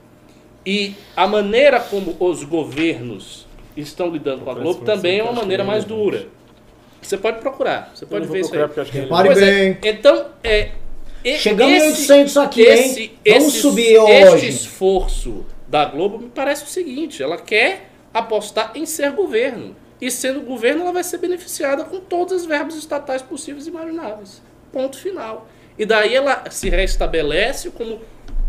E 0.64 0.94
a 1.14 1.26
maneira 1.26 1.78
como 1.78 2.16
os 2.18 2.42
governos 2.44 3.46
estão 3.76 4.10
lidando 4.10 4.44
com 4.44 4.50
a 4.50 4.54
Globo 4.54 4.84
também 4.84 5.18
é 5.18 5.22
uma 5.22 5.32
maneira 5.32 5.62
mais 5.62 5.84
dura. 5.84 6.26
Você 7.02 7.18
pode 7.18 7.40
procurar, 7.40 7.90
você 7.94 8.06
pode 8.06 8.26
ver 8.28 8.40
isso 8.40 8.54
aí. 8.54 8.60
Repare 8.90 9.28
Pois 9.28 9.42
é, 9.42 9.50
bem. 9.50 9.78
então, 9.82 10.26
é, 10.42 10.70
e- 11.24 11.38
Chegamos 11.38 11.72
em 11.72 11.76
esse- 11.76 12.12
800 12.12 12.36
aqui, 12.36 12.62
esse, 12.62 13.00
hein? 13.02 13.18
Vamos 13.28 13.48
esse- 13.48 13.60
subir 13.62 13.94
Este 13.96 14.28
hoje. 14.34 14.48
esforço 14.48 15.46
da 15.68 15.84
Globo 15.84 16.18
me 16.18 16.28
parece 16.28 16.64
o 16.64 16.66
seguinte: 16.68 17.22
ela 17.22 17.36
quer 17.38 17.90
apostar 18.12 18.72
em 18.74 18.84
ser 18.86 19.12
governo. 19.12 19.74
E 20.00 20.10
sendo 20.10 20.40
governo, 20.40 20.82
ela 20.82 20.92
vai 20.92 21.04
ser 21.04 21.18
beneficiada 21.18 21.84
com 21.84 22.00
todas 22.00 22.40
as 22.42 22.44
verbas 22.46 22.74
estatais 22.74 23.22
possíveis 23.22 23.66
e 23.66 23.70
imagináveis. 23.70 24.42
Ponto 24.72 24.98
final. 24.98 25.46
E 25.78 25.86
daí 25.86 26.14
ela 26.14 26.44
se 26.50 26.68
restabelece 26.68 27.70
como 27.70 28.00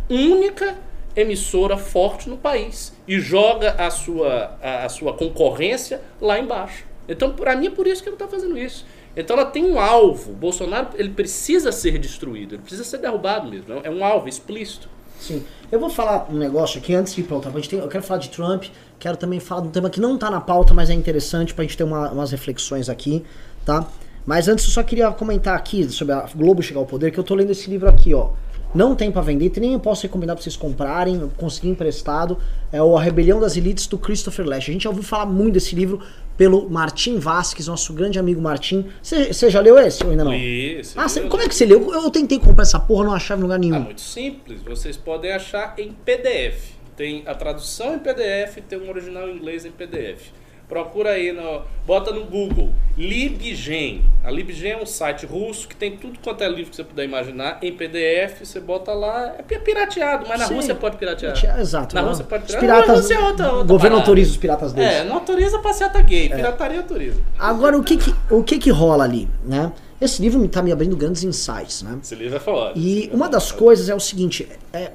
única 0.10 0.76
emissora 1.16 1.78
forte 1.78 2.28
no 2.28 2.38
país 2.38 2.92
e 3.08 3.20
joga 3.20 3.76
a 3.78 3.90
sua, 3.92 4.58
a, 4.62 4.86
a 4.86 4.90
sua 4.90 5.14
concorrência 5.14 6.02
lá 6.20 6.40
embaixo. 6.40 6.86
Então, 7.08 7.34
para 7.34 7.56
mim, 7.56 7.68
é 7.68 7.70
por 7.70 7.86
isso 7.86 8.02
que 8.02 8.10
ela 8.10 8.16
está 8.16 8.28
fazendo 8.28 8.58
isso. 8.58 8.86
Então, 9.16 9.38
ela 9.38 9.46
tem 9.46 9.64
um 9.64 9.80
alvo. 9.80 10.34
Bolsonaro 10.34 10.90
ele 10.96 11.10
precisa 11.10 11.72
ser 11.72 11.98
destruído, 12.00 12.56
ele 12.56 12.62
precisa 12.62 12.84
ser 12.84 12.98
derrubado 12.98 13.50
mesmo. 13.50 13.74
É 13.84 13.90
um 13.90 14.04
alvo 14.04 14.28
explícito. 14.28 14.90
Sim. 15.20 15.44
Eu 15.72 15.80
vou 15.80 15.90
falar 15.90 16.28
um 16.30 16.38
negócio 16.38 16.80
aqui 16.80 16.94
antes 16.94 17.16
de 17.16 17.22
ir 17.22 17.24
pra 17.24 17.36
outra. 17.36 17.50
A 17.56 17.62
tem, 17.62 17.80
eu 17.80 17.88
quero 17.88 18.04
falar 18.04 18.20
de 18.20 18.30
Trump, 18.30 18.66
quero 19.00 19.16
também 19.16 19.40
falar 19.40 19.62
de 19.62 19.68
um 19.68 19.72
tema 19.72 19.90
que 19.90 20.02
não 20.02 20.18
tá 20.18 20.30
na 20.30 20.42
pauta, 20.42 20.74
mas 20.74 20.90
é 20.90 20.94
interessante 20.94 21.54
pra 21.54 21.64
gente 21.64 21.78
ter 21.78 21.84
uma- 21.84 22.12
umas 22.12 22.32
reflexões 22.32 22.90
aqui, 22.90 23.24
tá? 23.66 23.88
Mas 24.26 24.48
antes 24.48 24.66
eu 24.66 24.72
só 24.72 24.84
queria 24.84 25.10
comentar 25.12 25.56
aqui 25.56 25.88
sobre 25.90 26.14
a 26.14 26.28
Globo 26.36 26.62
chegar 26.62 26.80
ao 26.80 26.86
poder, 26.86 27.12
que 27.12 27.18
eu 27.20 27.24
tô 27.24 27.36
lendo 27.36 27.52
esse 27.52 27.70
livro 27.70 27.88
aqui, 27.90 28.14
ó. 28.14 28.30
Não 28.74 28.96
tem 28.96 29.12
pra 29.12 29.22
vender, 29.22 29.52
nem 29.60 29.74
eu 29.74 29.80
posso 29.80 30.04
recomendar 30.04 30.36
pra 30.36 30.44
vocês 30.44 30.56
comprarem, 30.56 31.16
eu 31.20 31.32
consegui 31.38 31.70
emprestado. 31.70 32.38
É 32.72 32.82
o 32.82 32.98
A 32.98 33.02
Rebelião 33.02 33.40
das 33.40 33.56
Elites 33.56 33.86
do 33.88 33.98
Christopher 33.98 34.46
Lash. 34.46 34.70
A 34.70 34.72
gente 34.72 34.84
já 34.84 34.90
ouviu 34.90 35.04
falar 35.04 35.26
muito 35.28 35.54
desse 35.54 35.76
livro 35.76 36.02
pelo 36.36 36.68
Martim 36.70 37.18
Vasques, 37.20 37.68
nosso 37.68 37.94
grande 37.94 38.18
amigo 38.18 38.42
Martim. 38.42 38.86
Você 39.02 39.50
já 39.50 39.60
leu 39.60 39.78
esse 39.78 40.04
ou 40.04 40.10
ainda 40.12 40.24
não? 40.24 40.34
Isso. 40.34 41.00
Ah, 41.00 41.08
cê- 41.08 41.22
como 41.22 41.44
é 41.44 41.48
que 41.48 41.54
você 41.54 41.66
leu? 41.66 41.94
Eu 41.94 42.10
tentei 42.10 42.40
comprar 42.40 42.64
essa 42.64 42.80
porra, 42.80 43.06
não 43.06 43.14
achava 43.14 43.40
em 43.40 43.44
lugar 43.44 43.60
nenhum. 43.60 43.80
muito 43.82 44.02
simples. 44.02 44.62
Vocês 44.64 44.98
podem 44.98 45.32
achar 45.32 45.76
em 45.78 45.92
PDF. 45.92 46.74
Tem 46.98 47.24
a 47.28 47.34
tradução 47.36 47.96
em 47.96 48.00
PDF, 48.00 48.58
tem 48.68 48.80
um 48.80 48.90
original 48.90 49.28
em 49.30 49.36
inglês 49.36 49.66
em 49.66 49.72
PDF. 49.72 50.32
Procura 50.74 51.12
aí, 51.12 51.32
no, 51.32 51.62
bota 51.86 52.12
no 52.12 52.24
Google, 52.26 52.72
LibGen. 52.98 54.02
A 54.24 54.32
LibGen 54.32 54.72
é 54.72 54.82
um 54.82 54.88
site 54.88 55.24
russo 55.24 55.68
que 55.68 55.76
tem 55.76 55.96
tudo 55.98 56.18
quanto 56.24 56.44
é 56.44 56.50
livro 56.50 56.72
que 56.72 56.76
você 56.76 56.84
puder 56.84 57.06
imaginar 57.06 57.60
em 57.62 57.72
PDF. 57.72 58.40
Você 58.44 58.60
bota 58.60 58.92
lá, 58.92 59.36
é 59.38 59.44
pi- 59.44 59.60
pirateado, 59.60 60.26
mas 60.28 60.40
na 60.40 60.48
Sim. 60.48 60.56
Rússia 60.56 60.74
pode 60.74 60.98
piratear. 60.98 61.60
Exato, 61.60 61.94
Na 61.94 62.02
não. 62.02 62.10
Rússia 62.10 62.26
pode 62.26 62.46
Os 62.46 62.56
piratear. 62.56 62.72
piratas- 62.84 62.88
Na 62.88 63.02
Rússia 63.02 63.14
é 63.14 63.20
outra, 63.20 63.46
outra 63.46 63.60
o 63.60 63.66
governo 63.68 63.82
parada. 63.98 64.02
autoriza 64.02 64.32
os 64.32 64.38
piratas 64.38 64.74
deles. 64.74 64.92
É, 64.94 65.04
não 65.04 65.16
autoriza 65.18 65.60
passeata 65.60 66.02
gay, 66.02 66.28
pirataria 66.30 66.80
autoriza. 66.80 67.22
Agora, 67.38 67.78
o 67.78 67.84
que 67.84 67.96
que, 67.98 68.16
o 68.32 68.44
que 68.44 68.58
que 68.58 68.72
rola 68.72 69.04
ali, 69.04 69.30
né? 69.46 69.72
Esse 70.02 70.24
livro 70.24 70.40
me 70.40 70.48
tá 70.48 70.64
me 70.64 70.72
abrindo 70.72 70.98
grandes 70.98 71.24
insights, 71.24 71.84
né? 71.84 72.00
Esse 72.02 72.16
livro 72.16 72.36
é 72.36 72.40
foda. 72.40 72.74
E 72.76 73.12
uma 73.14 73.30
das 73.30 73.52
coisas 73.52 73.90
é 73.90 73.94
o 73.96 74.00
seguinte, 74.00 74.50
é, 74.74 74.92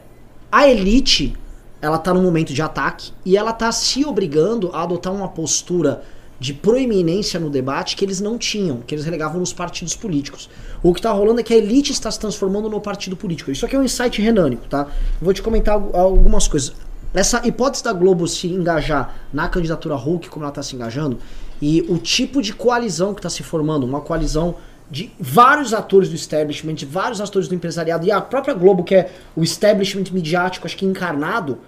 a 0.50 0.66
elite, 0.68 1.36
ela 1.80 1.98
tá 1.98 2.12
num 2.12 2.22
momento 2.22 2.52
de 2.52 2.60
ataque 2.62 3.12
e 3.24 3.36
ela 3.36 3.52
tá 3.52 3.70
se 3.72 4.04
obrigando 4.04 4.70
a 4.72 4.82
adotar 4.82 5.12
uma 5.12 5.28
postura 5.28 6.02
de 6.40 6.52
proeminência 6.54 7.40
no 7.40 7.50
debate 7.50 7.96
que 7.96 8.04
eles 8.04 8.20
não 8.20 8.38
tinham, 8.38 8.78
que 8.86 8.94
eles 8.94 9.04
relegavam 9.04 9.40
nos 9.40 9.52
partidos 9.52 9.96
políticos. 9.96 10.48
O 10.82 10.94
que 10.94 11.02
tá 11.02 11.10
rolando 11.10 11.40
é 11.40 11.42
que 11.42 11.52
a 11.52 11.56
elite 11.56 11.90
está 11.90 12.10
se 12.10 12.20
transformando 12.20 12.68
no 12.70 12.80
partido 12.80 13.16
político. 13.16 13.50
Isso 13.50 13.66
aqui 13.66 13.74
é 13.74 13.78
um 13.78 13.82
insight 13.82 14.22
renânico, 14.22 14.66
tá? 14.68 14.86
Vou 15.20 15.32
te 15.32 15.42
comentar 15.42 15.74
algu- 15.74 15.96
algumas 15.96 16.46
coisas. 16.46 16.72
Essa 17.12 17.44
hipótese 17.46 17.82
da 17.82 17.92
Globo 17.92 18.28
se 18.28 18.46
engajar 18.46 19.16
na 19.32 19.48
candidatura 19.48 19.96
Hulk, 19.96 20.28
como 20.28 20.44
ela 20.44 20.50
está 20.50 20.62
se 20.62 20.76
engajando, 20.76 21.18
e 21.60 21.84
o 21.88 21.98
tipo 21.98 22.40
de 22.40 22.52
coalizão 22.52 23.14
que 23.14 23.18
está 23.18 23.30
se 23.30 23.42
formando, 23.42 23.84
uma 23.84 24.00
coalizão 24.00 24.54
de 24.91 25.11
vários 25.18 25.74
atores 25.74 26.09
do 26.09 26.14
establishment, 26.14 26.74
de 26.74 26.86
vários 26.86 27.20
atores 27.20 27.49
do 27.49 27.55
empresariado, 27.55 28.07
e 28.07 28.11
a 28.11 28.20
própria 28.20 28.55
Globo, 28.55 28.82
que 28.82 28.95
é 28.95 29.11
o 29.36 29.43
establishment 29.43 30.05
midiático, 30.12 30.66
acho 30.66 30.76
que 30.76 30.86
encarnado, 30.86 31.59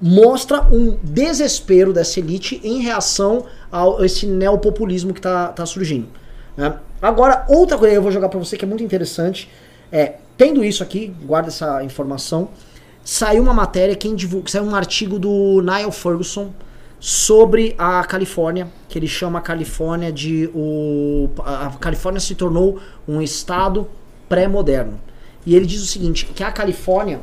mostra 0.00 0.62
um 0.62 0.98
desespero 1.02 1.92
dessa 1.92 2.20
elite 2.20 2.60
em 2.62 2.82
reação 2.82 3.46
a 3.72 4.04
esse 4.04 4.26
neopopulismo 4.26 5.14
que 5.14 5.20
está 5.20 5.48
tá 5.48 5.64
surgindo. 5.64 6.06
né? 6.56 6.74
Agora, 7.00 7.46
outra 7.48 7.78
coisa 7.78 7.92
que 7.92 7.98
eu 7.98 8.02
vou 8.02 8.12
jogar 8.12 8.28
para 8.28 8.38
você 8.38 8.56
que 8.56 8.64
é 8.64 8.68
muito 8.68 8.82
interessante 8.82 9.48
é, 9.90 10.16
tendo 10.36 10.62
isso 10.62 10.82
aqui, 10.82 11.14
guarda 11.24 11.48
essa 11.48 11.82
informação, 11.82 12.48
saiu 13.02 13.42
uma 13.42 13.54
matéria, 13.54 13.94
quem 13.94 14.14
divulga, 14.14 14.50
saiu 14.50 14.64
um 14.64 14.74
artigo 14.74 15.18
do 15.18 15.62
Niall 15.62 15.92
Ferguson 15.92 16.52
sobre 17.06 17.72
a 17.78 18.02
Califórnia, 18.02 18.66
que 18.88 18.98
ele 18.98 19.06
chama 19.06 19.38
a 19.38 19.40
Califórnia 19.40 20.10
de 20.10 20.50
o 20.52 21.30
a 21.38 21.70
Califórnia 21.78 22.18
se 22.18 22.34
tornou 22.34 22.80
um 23.06 23.22
estado 23.22 23.88
pré-moderno. 24.28 24.98
E 25.46 25.54
ele 25.54 25.66
diz 25.66 25.80
o 25.80 25.86
seguinte, 25.86 26.26
que 26.26 26.42
a 26.42 26.50
Califórnia 26.50 27.20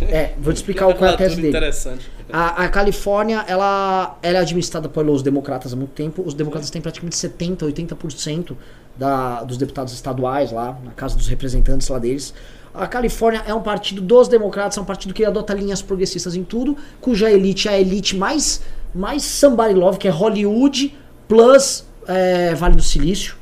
é, 0.00 0.32
vou 0.38 0.50
te 0.50 0.56
explicar 0.56 0.86
qual 0.94 1.10
é 1.10 1.12
a 1.12 1.16
tese 1.18 1.36
dele. 1.36 1.48
interessante. 1.48 2.10
A, 2.32 2.64
a 2.64 2.68
Califórnia, 2.70 3.44
ela, 3.46 4.16
ela 4.22 4.38
é 4.38 4.40
administrada 4.40 4.88
pelos 4.88 5.22
democratas 5.22 5.74
há 5.74 5.76
muito 5.76 5.92
tempo. 5.92 6.22
Os 6.24 6.32
democratas 6.32 6.70
têm 6.70 6.80
praticamente 6.80 7.16
70%, 7.16 7.70
80% 7.70 8.56
da, 8.96 9.44
dos 9.44 9.58
deputados 9.58 9.92
estaduais 9.92 10.50
lá, 10.50 10.78
na 10.82 10.92
Casa 10.92 11.14
dos 11.14 11.28
Representantes 11.28 11.86
lá 11.88 11.98
deles. 11.98 12.32
A 12.76 12.86
Califórnia 12.86 13.42
é 13.46 13.54
um 13.54 13.62
partido 13.62 14.02
dos 14.02 14.28
democratas, 14.28 14.76
é 14.76 14.80
um 14.80 14.84
partido 14.84 15.14
que 15.14 15.24
adota 15.24 15.54
linhas 15.54 15.80
progressistas 15.80 16.36
em 16.36 16.44
tudo, 16.44 16.76
cuja 17.00 17.30
elite 17.30 17.68
é 17.68 17.72
a 17.72 17.80
elite 17.80 18.14
mais, 18.14 18.60
mais 18.94 19.22
somebody 19.22 19.72
love, 19.72 19.98
que 19.98 20.06
é 20.06 20.10
Hollywood 20.10 20.94
plus 21.26 21.86
é, 22.06 22.54
Vale 22.54 22.76
do 22.76 22.82
Silício. 22.82 23.34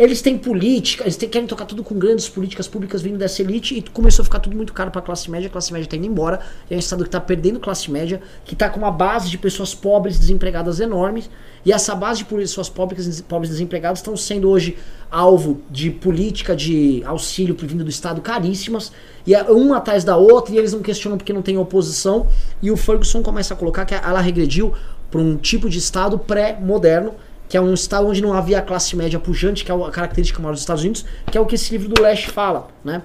Eles 0.00 0.22
têm 0.22 0.38
política, 0.38 1.04
eles 1.04 1.14
têm- 1.14 1.28
querem 1.28 1.46
tocar 1.46 1.66
tudo 1.66 1.84
com 1.84 1.94
grandes 1.94 2.26
políticas 2.26 2.66
públicas 2.66 3.02
vindo 3.02 3.18
dessa 3.18 3.42
elite 3.42 3.76
e 3.76 3.82
começou 3.82 4.22
a 4.22 4.24
ficar 4.24 4.38
tudo 4.38 4.56
muito 4.56 4.72
caro 4.72 4.90
pra 4.90 5.02
classe 5.02 5.30
média, 5.30 5.46
a 5.46 5.50
classe 5.50 5.70
média 5.74 5.86
tá 5.86 5.94
indo 5.94 6.06
embora, 6.06 6.40
é 6.70 6.74
um 6.74 6.78
estado 6.78 7.04
que 7.04 7.10
tá 7.10 7.20
perdendo 7.20 7.60
classe 7.60 7.90
média, 7.90 8.18
que 8.42 8.56
tá 8.56 8.70
com 8.70 8.78
uma 8.78 8.90
base 8.90 9.28
de 9.28 9.36
pessoas 9.36 9.74
pobres 9.74 10.18
desempregadas 10.18 10.80
enormes, 10.80 11.28
e 11.66 11.70
essa 11.70 11.94
base 11.94 12.20
de 12.20 12.24
pessoas 12.24 12.70
pobres, 12.70 13.20
pobres 13.20 13.50
desempregadas 13.50 13.98
estão 13.98 14.16
sendo 14.16 14.48
hoje 14.48 14.78
alvo 15.10 15.60
de 15.70 15.90
política 15.90 16.56
de 16.56 17.02
auxílio 17.04 17.54
vindo 17.60 17.84
do 17.84 17.90
estado 17.90 18.22
caríssimas, 18.22 18.90
e 19.26 19.34
é 19.34 19.42
uma 19.42 19.76
atrás 19.76 20.02
da 20.02 20.16
outra, 20.16 20.54
e 20.54 20.56
eles 20.56 20.72
não 20.72 20.80
questionam 20.80 21.18
porque 21.18 21.34
não 21.34 21.42
tem 21.42 21.58
oposição, 21.58 22.26
e 22.62 22.70
o 22.70 22.76
Ferguson 22.78 23.22
começa 23.22 23.52
a 23.52 23.56
colocar 23.56 23.84
que 23.84 23.94
ela 23.94 24.22
regrediu 24.22 24.72
para 25.10 25.20
um 25.20 25.36
tipo 25.36 25.68
de 25.68 25.76
estado 25.76 26.18
pré-moderno, 26.18 27.16
que 27.50 27.56
é 27.56 27.60
um 27.60 27.74
estado 27.74 28.06
onde 28.06 28.22
não 28.22 28.32
havia 28.32 28.62
classe 28.62 28.96
média 28.96 29.18
pujante, 29.18 29.64
que 29.64 29.72
é 29.72 29.74
a 29.74 29.90
característica 29.90 30.40
maior 30.40 30.52
dos 30.52 30.60
Estados 30.60 30.82
Unidos, 30.82 31.04
que 31.30 31.36
é 31.36 31.40
o 31.40 31.44
que 31.44 31.56
esse 31.56 31.72
livro 31.72 31.88
do 31.88 32.00
Leste 32.00 32.30
fala, 32.30 32.68
né? 32.84 33.02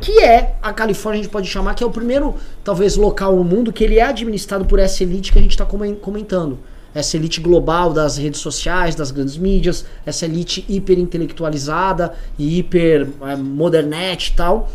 que 0.00 0.20
é 0.20 0.54
a 0.62 0.72
Califórnia, 0.72 1.20
a 1.20 1.22
gente 1.24 1.32
pode 1.32 1.48
chamar, 1.48 1.74
que 1.74 1.82
é 1.82 1.86
o 1.86 1.90
primeiro, 1.90 2.36
talvez, 2.62 2.96
local 2.96 3.34
no 3.34 3.42
mundo 3.42 3.72
que 3.72 3.82
ele 3.82 3.98
é 3.98 4.04
administrado 4.04 4.64
por 4.64 4.78
essa 4.78 5.02
elite 5.02 5.32
que 5.32 5.38
a 5.38 5.42
gente 5.42 5.50
está 5.50 5.66
comentando. 5.66 6.60
Essa 6.94 7.16
elite 7.16 7.40
global 7.40 7.92
das 7.92 8.16
redes 8.16 8.40
sociais, 8.40 8.94
das 8.94 9.10
grandes 9.10 9.36
mídias, 9.36 9.84
essa 10.06 10.24
elite 10.24 10.64
hiper 10.68 10.96
intelectualizada 10.96 12.14
e 12.38 12.58
hiper 12.58 13.08
é, 13.22 13.34
modernete 13.34 14.30
e 14.30 14.36
tal. 14.36 14.70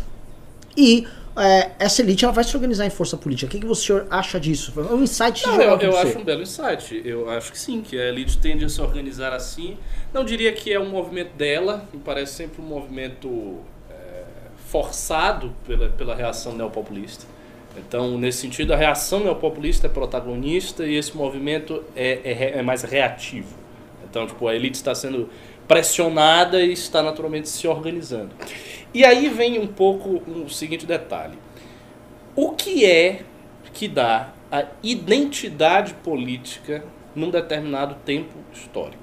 E 0.76 1.06
é, 1.36 1.72
essa 1.78 2.00
elite 2.00 2.24
ela 2.24 2.32
vai 2.32 2.44
se 2.44 2.56
organizar 2.56 2.86
em 2.86 2.90
força 2.90 3.16
política. 3.16 3.46
O 3.46 3.50
que, 3.50 3.58
que 3.58 3.66
o 3.66 3.74
senhor 3.74 4.06
acha 4.10 4.38
disso? 4.38 4.72
É 4.76 4.92
um 4.92 5.02
insight 5.02 5.46
Não, 5.46 5.60
eu, 5.60 5.78
eu 5.78 5.98
acho 5.98 6.18
um 6.18 6.24
belo 6.24 6.42
insight. 6.42 7.02
Eu 7.04 7.28
acho 7.28 7.50
que 7.50 7.58
sim, 7.58 7.80
que 7.80 7.98
a 7.98 8.08
elite 8.08 8.38
tende 8.38 8.64
a 8.64 8.68
se 8.68 8.80
organizar 8.80 9.32
assim. 9.32 9.76
Não 10.12 10.24
diria 10.24 10.52
que 10.52 10.72
é 10.72 10.78
um 10.78 10.88
movimento 10.88 11.34
dela, 11.36 11.88
me 11.92 11.98
parece 12.00 12.34
sempre 12.34 12.62
um 12.62 12.64
movimento 12.64 13.58
é, 13.90 14.22
forçado 14.66 15.52
pela, 15.66 15.88
pela 15.88 16.14
reação 16.14 16.54
neopopulista. 16.54 17.26
Então, 17.76 18.16
nesse 18.16 18.38
sentido, 18.38 18.72
a 18.72 18.76
reação 18.76 19.20
neopopulista 19.20 19.88
é 19.88 19.90
protagonista 19.90 20.86
e 20.86 20.94
esse 20.94 21.16
movimento 21.16 21.82
é, 21.96 22.20
é, 22.24 22.58
é 22.58 22.62
mais 22.62 22.82
reativo. 22.82 23.64
Então, 24.08 24.28
tipo, 24.28 24.46
a 24.46 24.54
elite 24.54 24.76
está 24.76 24.94
sendo 24.94 25.28
pressionada 25.66 26.62
e 26.62 26.72
está 26.72 27.02
naturalmente 27.02 27.48
se 27.48 27.66
organizando. 27.66 28.30
E 28.92 29.04
aí 29.04 29.28
vem 29.28 29.58
um 29.58 29.66
pouco 29.66 30.22
o 30.28 30.48
seguinte 30.48 30.86
detalhe. 30.86 31.38
O 32.36 32.50
que 32.50 32.84
é 32.84 33.20
que 33.72 33.88
dá 33.88 34.32
a 34.50 34.66
identidade 34.82 35.94
política 35.94 36.84
num 37.14 37.30
determinado 37.30 37.96
tempo 38.04 38.34
histórico? 38.52 39.02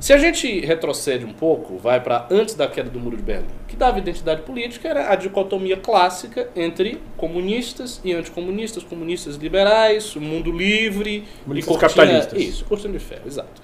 Se 0.00 0.12
a 0.12 0.18
gente 0.18 0.60
retrocede 0.60 1.24
um 1.24 1.32
pouco, 1.32 1.78
vai 1.78 1.98
para 1.98 2.26
antes 2.30 2.54
da 2.54 2.68
queda 2.68 2.90
do 2.90 3.00
Muro 3.00 3.16
de 3.16 3.22
Berlim, 3.22 3.46
o 3.64 3.66
que 3.66 3.76
dava 3.76 3.98
identidade 3.98 4.42
política 4.42 4.88
era 4.88 5.10
a 5.10 5.14
dicotomia 5.14 5.78
clássica 5.78 6.50
entre 6.54 7.00
comunistas 7.16 8.02
e 8.04 8.12
anticomunistas, 8.12 8.82
comunistas 8.82 9.36
liberais, 9.36 10.14
mundo 10.16 10.52
livre 10.52 11.24
comunistas 11.44 11.76
e 11.76 11.78
capitalistas. 11.78 12.42
Isso, 12.42 12.64
cortina 12.66 12.92
de 12.92 12.98
ferro, 12.98 13.22
exato. 13.26 13.62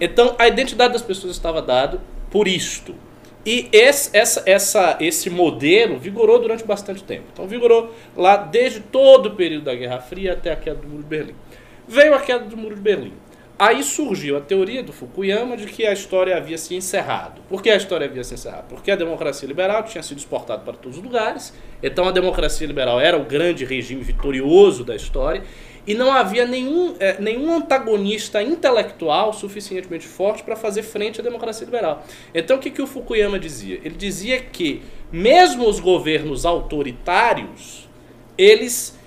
Então 0.00 0.34
a 0.38 0.48
identidade 0.48 0.92
das 0.92 1.02
pessoas 1.02 1.32
estava 1.32 1.60
dada 1.60 2.00
por 2.30 2.48
isto. 2.48 2.94
E 3.44 3.68
esse, 3.72 4.14
essa, 4.16 4.42
essa, 4.44 4.96
esse 5.00 5.30
modelo 5.30 5.98
vigorou 5.98 6.38
durante 6.38 6.64
bastante 6.64 7.02
tempo. 7.02 7.24
Então, 7.32 7.46
vigorou 7.46 7.94
lá 8.14 8.36
desde 8.36 8.80
todo 8.80 9.26
o 9.26 9.30
período 9.30 9.64
da 9.64 9.74
Guerra 9.74 9.98
Fria 9.98 10.34
até 10.34 10.52
a 10.52 10.56
queda 10.56 10.76
do 10.76 10.88
Muro 10.88 11.02
de 11.02 11.08
Berlim. 11.08 11.34
Veio 11.88 12.14
a 12.14 12.20
queda 12.20 12.44
do 12.44 12.56
Muro 12.56 12.74
de 12.74 12.82
Berlim. 12.82 13.14
Aí 13.58 13.82
surgiu 13.82 14.38
a 14.38 14.40
teoria 14.40 14.82
do 14.82 14.92
Fukuyama 14.92 15.54
de 15.54 15.66
que 15.66 15.86
a 15.86 15.92
história 15.92 16.34
havia 16.34 16.56
se 16.56 16.74
encerrado. 16.74 17.42
Por 17.48 17.62
que 17.62 17.68
a 17.68 17.76
história 17.76 18.06
havia 18.06 18.24
se 18.24 18.32
encerrado? 18.32 18.68
Porque 18.68 18.90
a 18.90 18.96
democracia 18.96 19.46
liberal 19.46 19.82
tinha 19.82 20.02
sido 20.02 20.16
exportada 20.18 20.62
para 20.62 20.74
todos 20.74 20.96
os 20.96 21.04
lugares. 21.04 21.52
Então, 21.82 22.08
a 22.08 22.10
democracia 22.10 22.66
liberal 22.66 22.98
era 23.00 23.18
o 23.18 23.24
grande 23.24 23.64
regime 23.64 24.02
vitorioso 24.02 24.82
da 24.82 24.96
história 24.96 25.42
e 25.86 25.94
não 25.94 26.12
havia 26.12 26.46
nenhum, 26.46 26.94
é, 27.00 27.20
nenhum 27.20 27.56
antagonista 27.56 28.42
intelectual 28.42 29.32
suficientemente 29.32 30.06
forte 30.06 30.42
para 30.42 30.56
fazer 30.56 30.82
frente 30.82 31.20
à 31.20 31.24
democracia 31.24 31.64
liberal. 31.64 32.04
Então 32.34 32.56
o 32.56 32.60
que, 32.60 32.70
que 32.70 32.82
o 32.82 32.86
Fukuyama 32.86 33.38
dizia? 33.38 33.80
Ele 33.82 33.94
dizia 33.96 34.40
que 34.40 34.82
mesmo 35.10 35.68
os 35.68 35.80
governos 35.80 36.44
autoritários, 36.44 37.88
eles 38.36 38.98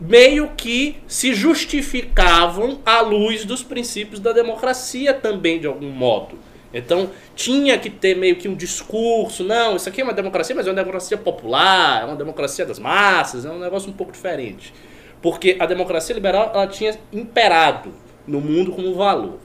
meio 0.00 0.52
que 0.56 0.96
se 1.08 1.34
justificavam 1.34 2.80
à 2.86 3.00
luz 3.00 3.44
dos 3.44 3.62
princípios 3.62 4.20
da 4.20 4.32
democracia 4.32 5.12
também, 5.12 5.58
de 5.58 5.66
algum 5.66 5.90
modo. 5.90 6.38
Então 6.72 7.10
tinha 7.34 7.78
que 7.78 7.88
ter 7.88 8.14
meio 8.14 8.36
que 8.36 8.48
um 8.48 8.54
discurso, 8.54 9.42
não, 9.42 9.76
isso 9.76 9.88
aqui 9.88 10.00
é 10.00 10.04
uma 10.04 10.12
democracia, 10.12 10.54
mas 10.54 10.66
é 10.66 10.70
uma 10.70 10.76
democracia 10.76 11.16
popular, 11.16 12.02
é 12.02 12.04
uma 12.04 12.16
democracia 12.16 12.66
das 12.66 12.78
massas, 12.78 13.44
é 13.44 13.50
um 13.50 13.58
negócio 13.58 13.90
um 13.90 13.92
pouco 13.94 14.12
diferente. 14.12 14.72
Porque 15.20 15.56
a 15.58 15.66
democracia 15.66 16.14
liberal 16.14 16.52
ela 16.54 16.66
tinha 16.66 16.98
imperado 17.12 17.92
no 18.26 18.40
mundo 18.40 18.72
como 18.72 18.94
valor. 18.94 19.38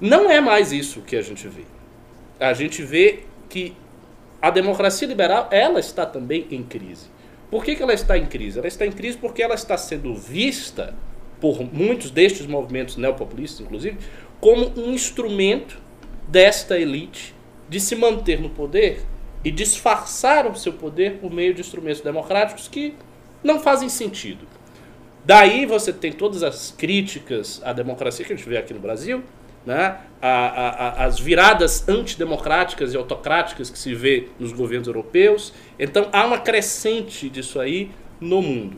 Não 0.00 0.30
é 0.30 0.40
mais 0.40 0.72
isso 0.72 1.02
que 1.02 1.14
a 1.14 1.22
gente 1.22 1.46
vê. 1.46 1.64
A 2.38 2.52
gente 2.54 2.82
vê 2.82 3.24
que 3.48 3.76
a 4.40 4.50
democracia 4.50 5.06
liberal 5.06 5.48
ela 5.50 5.78
está 5.78 6.06
também 6.06 6.46
em 6.50 6.62
crise. 6.62 7.08
Por 7.50 7.64
que, 7.64 7.76
que 7.76 7.82
ela 7.82 7.92
está 7.92 8.16
em 8.16 8.26
crise? 8.26 8.58
Ela 8.58 8.68
está 8.68 8.86
em 8.86 8.92
crise 8.92 9.18
porque 9.18 9.42
ela 9.42 9.54
está 9.54 9.76
sendo 9.76 10.14
vista 10.14 10.94
por 11.40 11.62
muitos 11.62 12.10
destes 12.10 12.46
movimentos 12.46 12.96
neopopulistas, 12.96 13.60
inclusive, 13.60 13.98
como 14.40 14.72
um 14.76 14.92
instrumento 14.92 15.78
desta 16.28 16.78
elite 16.78 17.34
de 17.68 17.80
se 17.80 17.96
manter 17.96 18.40
no 18.40 18.50
poder 18.50 19.04
e 19.44 19.50
disfarçar 19.50 20.46
o 20.46 20.56
seu 20.56 20.72
poder 20.72 21.18
por 21.18 21.30
meio 21.30 21.52
de 21.52 21.60
instrumentos 21.60 22.00
democráticos 22.00 22.68
que 22.68 22.94
não 23.42 23.58
fazem 23.60 23.88
sentido. 23.88 24.46
Daí 25.24 25.66
você 25.66 25.92
tem 25.92 26.12
todas 26.12 26.42
as 26.42 26.74
críticas 26.76 27.60
à 27.64 27.72
democracia 27.72 28.24
que 28.24 28.32
a 28.32 28.36
gente 28.36 28.48
vê 28.48 28.56
aqui 28.56 28.72
no 28.72 28.80
Brasil, 28.80 29.22
né? 29.64 29.98
A, 30.22 30.28
a, 30.28 30.68
a, 30.68 31.04
as 31.04 31.18
viradas 31.18 31.88
antidemocráticas 31.88 32.94
e 32.94 32.96
autocráticas 32.96 33.70
que 33.70 33.78
se 33.78 33.94
vê 33.94 34.28
nos 34.38 34.52
governos 34.52 34.88
europeus. 34.88 35.52
Então 35.78 36.08
há 36.12 36.26
uma 36.26 36.38
crescente 36.38 37.28
disso 37.28 37.60
aí 37.60 37.90
no 38.20 38.40
mundo. 38.40 38.76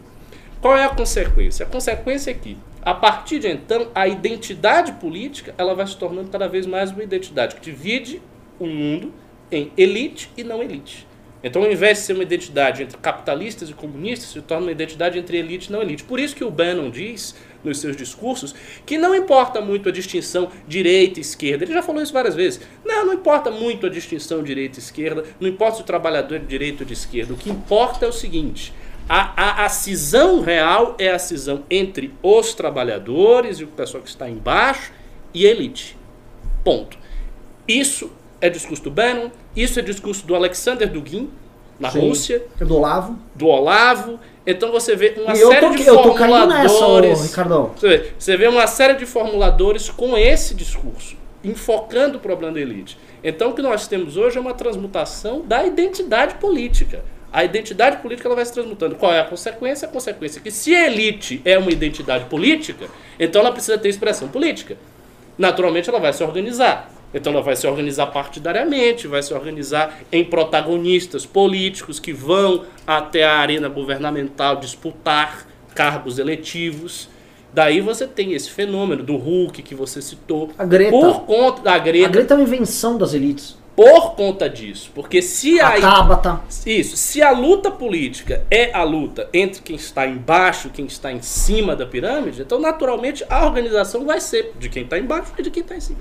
Qual 0.60 0.76
é 0.76 0.84
a 0.84 0.88
consequência? 0.88 1.66
A 1.66 1.68
consequência 1.68 2.30
é 2.30 2.34
que, 2.34 2.56
a 2.82 2.94
partir 2.94 3.40
de 3.40 3.48
então, 3.48 3.88
a 3.94 4.06
identidade 4.06 4.92
política 4.92 5.54
ela 5.58 5.74
vai 5.74 5.86
se 5.86 5.96
tornando 5.96 6.30
cada 6.30 6.48
vez 6.48 6.66
mais 6.66 6.92
uma 6.92 7.02
identidade 7.02 7.56
que 7.56 7.60
divide 7.60 8.22
o 8.60 8.66
mundo 8.66 9.12
em 9.50 9.72
elite 9.76 10.30
e 10.36 10.44
não 10.44 10.62
elite. 10.62 11.06
Então, 11.42 11.62
ao 11.62 11.72
invés 11.72 11.98
de 11.98 12.04
ser 12.04 12.12
uma 12.12 12.22
identidade 12.22 12.82
entre 12.82 12.96
capitalistas 12.98 13.68
e 13.68 13.74
comunistas, 13.74 14.30
se 14.30 14.40
torna 14.42 14.66
uma 14.66 14.72
identidade 14.72 15.18
entre 15.18 15.38
elite 15.38 15.68
e 15.68 15.72
não 15.72 15.82
elite. 15.82 16.04
Por 16.04 16.20
isso 16.20 16.36
que 16.36 16.44
o 16.44 16.50
Bannon 16.50 16.88
diz 16.88 17.34
nos 17.64 17.78
seus 17.78 17.96
discursos 17.96 18.54
que 18.86 18.96
não 18.96 19.14
importa 19.14 19.60
muito 19.60 19.88
a 19.88 19.92
distinção 19.92 20.50
direita 20.68 21.18
e 21.18 21.22
esquerda. 21.22 21.64
Ele 21.64 21.72
já 21.72 21.82
falou 21.82 22.02
isso 22.02 22.12
várias 22.12 22.34
vezes. 22.34 22.60
Não, 22.84 23.06
não 23.06 23.14
importa 23.14 23.50
muito 23.50 23.86
a 23.86 23.90
distinção 23.90 24.42
direita 24.42 24.78
e 24.78 24.82
esquerda, 24.82 25.24
não 25.40 25.48
importa 25.48 25.76
se 25.76 25.82
o 25.82 25.86
trabalhador 25.86 26.36
é 26.36 26.38
de 26.38 26.46
direita 26.46 26.82
ou 26.82 26.86
de 26.86 26.92
esquerda. 26.92 27.34
O 27.34 27.36
que 27.36 27.50
importa 27.50 28.04
é 28.04 28.08
o 28.08 28.12
seguinte: 28.12 28.72
a, 29.08 29.62
a, 29.62 29.64
a 29.64 29.68
cisão 29.68 30.42
real 30.42 30.96
é 30.98 31.10
a 31.10 31.18
cisão 31.18 31.64
entre 31.68 32.14
os 32.22 32.54
trabalhadores 32.54 33.58
e 33.58 33.64
o 33.64 33.68
pessoal 33.68 34.02
que 34.02 34.08
está 34.08 34.28
embaixo 34.28 34.92
e 35.34 35.46
a 35.46 35.50
elite. 35.50 35.96
Ponto. 36.64 36.98
Isso 37.66 38.12
é 38.42 38.50
discurso 38.50 38.82
do 38.82 38.90
Bannon, 38.90 39.30
isso 39.54 39.78
é 39.78 39.82
discurso 39.82 40.26
do 40.26 40.34
Alexander 40.34 40.90
Dugin, 40.90 41.30
na 41.78 41.90
Sim. 41.90 42.00
Rússia. 42.00 42.44
É 42.60 42.64
do 42.64 42.76
Olavo. 42.76 43.18
Do 43.34 43.46
Olavo. 43.46 44.18
Então 44.44 44.72
você 44.72 44.96
vê 44.96 45.14
uma 45.16 45.34
série 45.34 45.60
tô, 45.60 45.74
de 45.76 45.84
formuladores. 45.84 47.10
Nessa, 47.20 47.28
Ricardão. 47.28 47.70
Você 47.76 47.88
vê, 47.88 48.12
você 48.18 48.36
vê 48.36 48.48
uma 48.48 48.66
série 48.66 48.94
de 48.94 49.06
formuladores 49.06 49.88
com 49.88 50.18
esse 50.18 50.54
discurso, 50.54 51.16
enfocando 51.44 52.18
o 52.18 52.20
problema 52.20 52.52
da 52.52 52.60
elite. 52.60 52.98
Então 53.22 53.50
o 53.50 53.54
que 53.54 53.62
nós 53.62 53.86
temos 53.86 54.16
hoje 54.16 54.36
é 54.36 54.40
uma 54.40 54.54
transmutação 54.54 55.42
da 55.42 55.64
identidade 55.64 56.34
política. 56.34 57.04
A 57.32 57.44
identidade 57.44 57.98
política 57.98 58.28
ela 58.28 58.34
vai 58.34 58.44
se 58.44 58.52
transmutando. 58.52 58.96
Qual 58.96 59.12
é 59.12 59.20
a 59.20 59.24
consequência? 59.24 59.86
A 59.86 59.90
consequência 59.90 60.40
é 60.40 60.42
que 60.42 60.50
se 60.50 60.74
a 60.74 60.86
elite 60.86 61.40
é 61.44 61.56
uma 61.56 61.70
identidade 61.70 62.24
política, 62.24 62.86
então 63.18 63.40
ela 63.40 63.52
precisa 63.52 63.78
ter 63.78 63.88
expressão 63.88 64.28
política. 64.28 64.76
Naturalmente 65.38 65.88
ela 65.88 66.00
vai 66.00 66.12
se 66.12 66.22
organizar. 66.22 66.90
Então 67.14 67.32
ela 67.32 67.42
vai 67.42 67.56
se 67.56 67.66
organizar 67.66 68.06
partidariamente, 68.06 69.06
vai 69.06 69.22
se 69.22 69.34
organizar 69.34 70.00
em 70.10 70.24
protagonistas 70.24 71.26
políticos 71.26 72.00
que 72.00 72.12
vão 72.12 72.64
até 72.86 73.24
a 73.24 73.36
arena 73.36 73.68
governamental 73.68 74.56
disputar 74.56 75.46
cargos 75.74 76.18
eletivos. 76.18 77.08
Daí 77.52 77.80
você 77.80 78.06
tem 78.06 78.32
esse 78.32 78.50
fenômeno 78.50 79.02
do 79.02 79.16
Hulk 79.16 79.62
que 79.62 79.74
você 79.74 80.00
citou. 80.00 80.50
A 80.56 80.64
Greta. 80.64 80.90
Por 80.90 81.20
conta 81.20 81.62
da 81.62 81.78
Greta. 81.78 82.06
A 82.06 82.10
Greta 82.10 82.34
é 82.34 82.36
uma 82.36 82.42
invenção 82.42 82.96
das 82.96 83.12
elites. 83.12 83.60
Por 83.76 84.14
conta 84.14 84.48
disso. 84.48 84.90
Porque 84.94 85.22
se 85.22 85.60
a. 85.60 85.80
Tabata. 85.80 86.40
Isso. 86.64 86.96
Se 86.96 87.22
a 87.22 87.30
luta 87.30 87.70
política 87.70 88.44
é 88.50 88.72
a 88.72 88.82
luta 88.82 89.28
entre 89.32 89.62
quem 89.62 89.76
está 89.76 90.06
embaixo 90.06 90.68
e 90.68 90.70
quem 90.70 90.86
está 90.86 91.12
em 91.12 91.22
cima 91.22 91.74
da 91.74 91.86
pirâmide, 91.86 92.42
então 92.42 92.58
naturalmente 92.58 93.24
a 93.28 93.44
organização 93.44 94.04
vai 94.04 94.20
ser 94.20 94.52
de 94.58 94.68
quem 94.68 94.84
está 94.84 94.98
embaixo 94.98 95.32
e 95.38 95.42
de 95.42 95.50
quem 95.50 95.62
está 95.62 95.76
em 95.76 95.80
cima. 95.80 96.00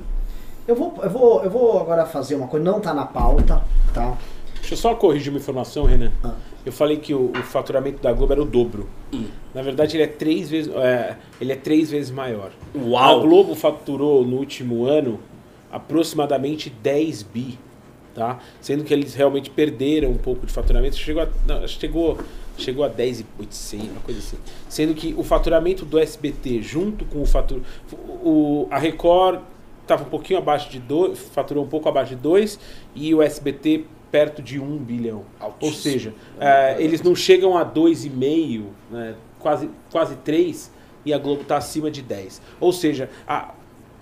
Eu 0.67 0.75
vou, 0.75 0.93
eu, 1.01 1.09
vou, 1.09 1.43
eu 1.43 1.49
vou 1.49 1.79
agora 1.79 2.05
fazer 2.05 2.35
uma 2.35 2.47
coisa, 2.47 2.63
não 2.63 2.79
tá 2.79 2.93
na 2.93 3.05
pauta, 3.05 3.63
tá? 3.93 4.17
Deixa 4.55 4.73
eu 4.73 4.77
só 4.77 4.95
corrigir 4.95 5.31
uma 5.31 5.39
informação, 5.39 5.85
Renan. 5.85 6.11
Ah. 6.23 6.35
Eu 6.63 6.71
falei 6.71 6.97
que 6.97 7.13
o, 7.13 7.31
o, 7.31 7.43
faturamento 7.43 8.01
da 8.01 8.13
Globo 8.13 8.33
era 8.33 8.41
o 8.41 8.45
dobro. 8.45 8.87
Hum. 9.11 9.25
Na 9.53 9.63
verdade, 9.63 9.97
ele 9.97 10.03
é 10.03 10.07
três 10.07 10.49
vezes, 10.49 10.71
é, 10.75 11.17
ele 11.39 11.51
é 11.51 11.55
três 11.55 11.89
vezes 11.89 12.11
maior. 12.11 12.51
Uau. 12.75 13.19
A 13.19 13.21
Globo 13.21 13.55
faturou 13.55 14.23
no 14.23 14.37
último 14.37 14.85
ano 14.85 15.19
aproximadamente 15.71 16.69
10 16.69 17.23
bi, 17.23 17.57
tá? 18.13 18.39
Sendo 18.59 18.83
que 18.83 18.93
eles 18.93 19.15
realmente 19.15 19.49
perderam 19.49 20.11
um 20.11 20.17
pouco 20.17 20.45
de 20.45 20.53
faturamento. 20.53 20.95
Chegou 20.95 21.23
a, 21.23 21.27
não, 21.47 21.67
chegou, 21.67 22.19
chegou 22.57 22.85
a 22.85 22.87
10,800, 22.87 23.87
uma 23.89 24.01
coisa 24.01 24.19
assim. 24.19 24.37
Sendo 24.69 24.93
que 24.93 25.15
o 25.17 25.23
faturamento 25.23 25.85
do 25.85 25.97
SBT 25.97 26.61
junto 26.61 27.03
com 27.05 27.21
o 27.21 27.25
fator, 27.25 27.61
o, 27.91 28.67
a 28.69 28.77
Record 28.77 29.39
estava 29.81 30.03
um 30.03 30.09
pouquinho 30.09 30.39
abaixo 30.39 30.69
de 30.69 30.79
2, 30.79 31.19
faturou 31.19 31.63
um 31.63 31.67
pouco 31.67 31.89
abaixo 31.89 32.15
de 32.15 32.21
2 32.21 32.59
e 32.95 33.13
o 33.13 33.21
SBT 33.21 33.85
perto 34.11 34.41
de 34.41 34.59
1 34.59 34.77
bilhão. 34.77 35.23
Ou 35.39 35.47
Altíssimo. 35.47 35.75
seja, 35.75 36.13
é, 36.39 36.75
eles 36.79 37.01
não 37.01 37.15
chegam 37.15 37.57
a 37.57 37.65
2,5, 37.65 38.63
né, 38.91 39.15
quase, 39.39 39.69
quase 39.91 40.15
3, 40.17 40.71
e 41.05 41.13
a 41.13 41.17
Globo 41.17 41.41
está 41.41 41.57
acima 41.57 41.89
de 41.89 42.01
10. 42.01 42.41
Ou 42.59 42.71
seja, 42.71 43.09
a, 43.27 43.53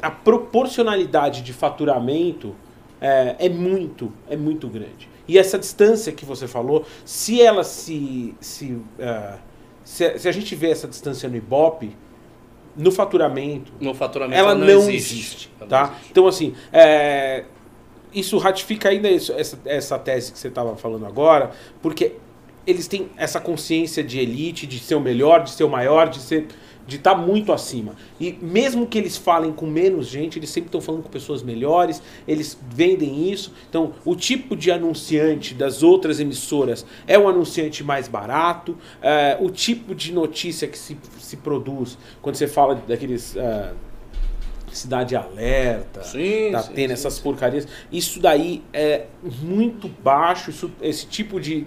a 0.02 0.12
proporcionalidade 0.12 1.42
de 1.42 1.54
faturamento 1.54 2.56
é, 3.00 3.36
é 3.40 3.50
muito, 3.50 4.12
é 4.30 4.36
muito 4.36 4.68
grande. 4.68 5.08
E 5.28 5.38
essa 5.38 5.60
distância 5.60 6.12
que 6.12 6.26
você 6.26 6.48
falou, 6.48 6.86
se 7.06 7.42
ela 7.42 7.64
se. 7.64 8.34
se, 8.40 8.78
ah, 9.00 9.38
se, 9.84 10.20
se 10.20 10.28
a 10.28 10.32
gente 10.32 10.56
vê 10.56 10.70
essa 10.72 10.88
distância 10.88 11.30
no 11.30 11.36
Ibope, 11.36 11.96
no 12.80 12.92
faturamento, 12.92 13.72
No 13.80 13.94
faturamento 13.94 14.40
ela 14.40 14.56
não, 14.56 14.66
não, 14.66 14.90
existe. 14.90 15.14
existe. 15.16 15.50
Ela 15.60 15.62
não 15.62 15.68
tá? 15.68 15.84
existe. 15.94 16.12
Então, 16.12 16.28
assim, 16.28 16.54
é, 16.72 17.44
isso 18.14 18.38
ratifica 18.38 18.90
ainda 18.90 19.10
isso- 19.10 19.34
essa, 19.34 19.60
essa 19.66 20.00
tese 20.00 20.32
que 20.32 20.40
você 20.40 20.48
estava 20.48 20.76
falando 20.78 21.06
agora, 21.06 21.52
porque 21.82 22.14
eles 22.66 22.88
têm 22.88 23.10
essa 23.18 23.40
consciência 23.42 24.04
de 24.04 24.20
elite, 24.20 24.66
de 24.66 24.80
ser 24.80 24.96
o 24.96 25.00
melhor, 25.02 25.44
de 25.44 25.52
ser 25.52 25.64
o 25.66 25.70
maior, 25.70 26.08
de 26.10 26.20
ser 26.20 26.48
de 26.90 26.98
estar 26.98 27.16
muito 27.16 27.54
acima. 27.54 27.94
E 28.20 28.34
mesmo 28.42 28.86
que 28.88 28.98
eles 28.98 29.16
falem 29.16 29.54
com 29.54 29.66
menos 29.68 30.08
gente, 30.08 30.38
eles 30.40 30.50
sempre 30.50 30.68
estão 30.68 30.82
falando 30.82 31.04
com 31.04 31.10
pessoas 31.10 31.42
melhores, 31.44 32.02
eles 32.28 32.58
vendem 32.70 33.32
isso. 33.32 33.54
Então, 33.70 33.94
o 34.04 34.16
tipo 34.16 34.56
de 34.58 34.72
anunciante 34.72 35.54
das 35.54 35.84
outras 35.84 36.20
emissoras 36.20 36.86
é 37.08 37.18
um 37.18 37.30
anunciante 37.30 37.84
mais 37.84 38.08
barato, 38.08 38.76
é, 39.02 39.38
o 39.40 39.50
tipo 39.50 39.94
de 39.96 40.12
notícia 40.12 40.68
que 40.68 40.78
se, 40.78 40.98
se 41.20 41.38
produz, 41.38 41.98
quando 42.22 42.36
você 42.36 42.48
fala 42.48 42.76
daqueles. 42.76 43.36
é, 43.38 43.72
Cidade 44.72 45.16
Alerta, 45.16 46.04
Sim, 46.04 46.52
tá 46.52 46.62
sim, 46.62 46.74
tendo 46.76 46.90
sim, 46.90 46.94
essas 46.94 47.14
sim. 47.16 47.24
porcarias. 47.24 47.68
Isso 47.92 48.20
daí 48.20 48.62
é 48.72 49.08
muito 49.42 49.88
baixo, 49.88 50.52
isso- 50.52 50.70
esse 50.80 51.08
tipo 51.08 51.40
de, 51.40 51.66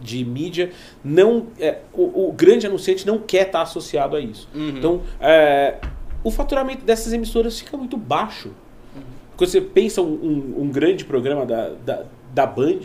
de 0.00 0.24
mídia 0.24 0.70
não. 1.04 1.46
é, 1.58 1.78
o, 1.92 2.28
o 2.28 2.32
grande 2.32 2.66
anunciante 2.66 3.06
não 3.06 3.18
quer 3.18 3.46
estar 3.46 3.62
associado 3.62 4.16
a 4.16 4.20
isso. 4.20 4.48
Uhum. 4.54 4.68
Então, 4.76 5.00
é, 5.20 5.76
o 6.24 6.30
faturamento 6.30 6.84
dessas 6.84 7.12
emissoras 7.12 7.58
fica 7.60 7.76
muito 7.76 7.96
baixo. 7.96 8.50
Quando 9.36 9.50
você 9.50 9.60
pensa 9.60 10.00
um, 10.00 10.06
um- 10.06 10.62
um 10.62 10.68
grande 10.70 11.04
programa 11.04 11.44
da, 11.44 11.70
da, 11.84 12.04
da 12.34 12.46
Band, 12.46 12.80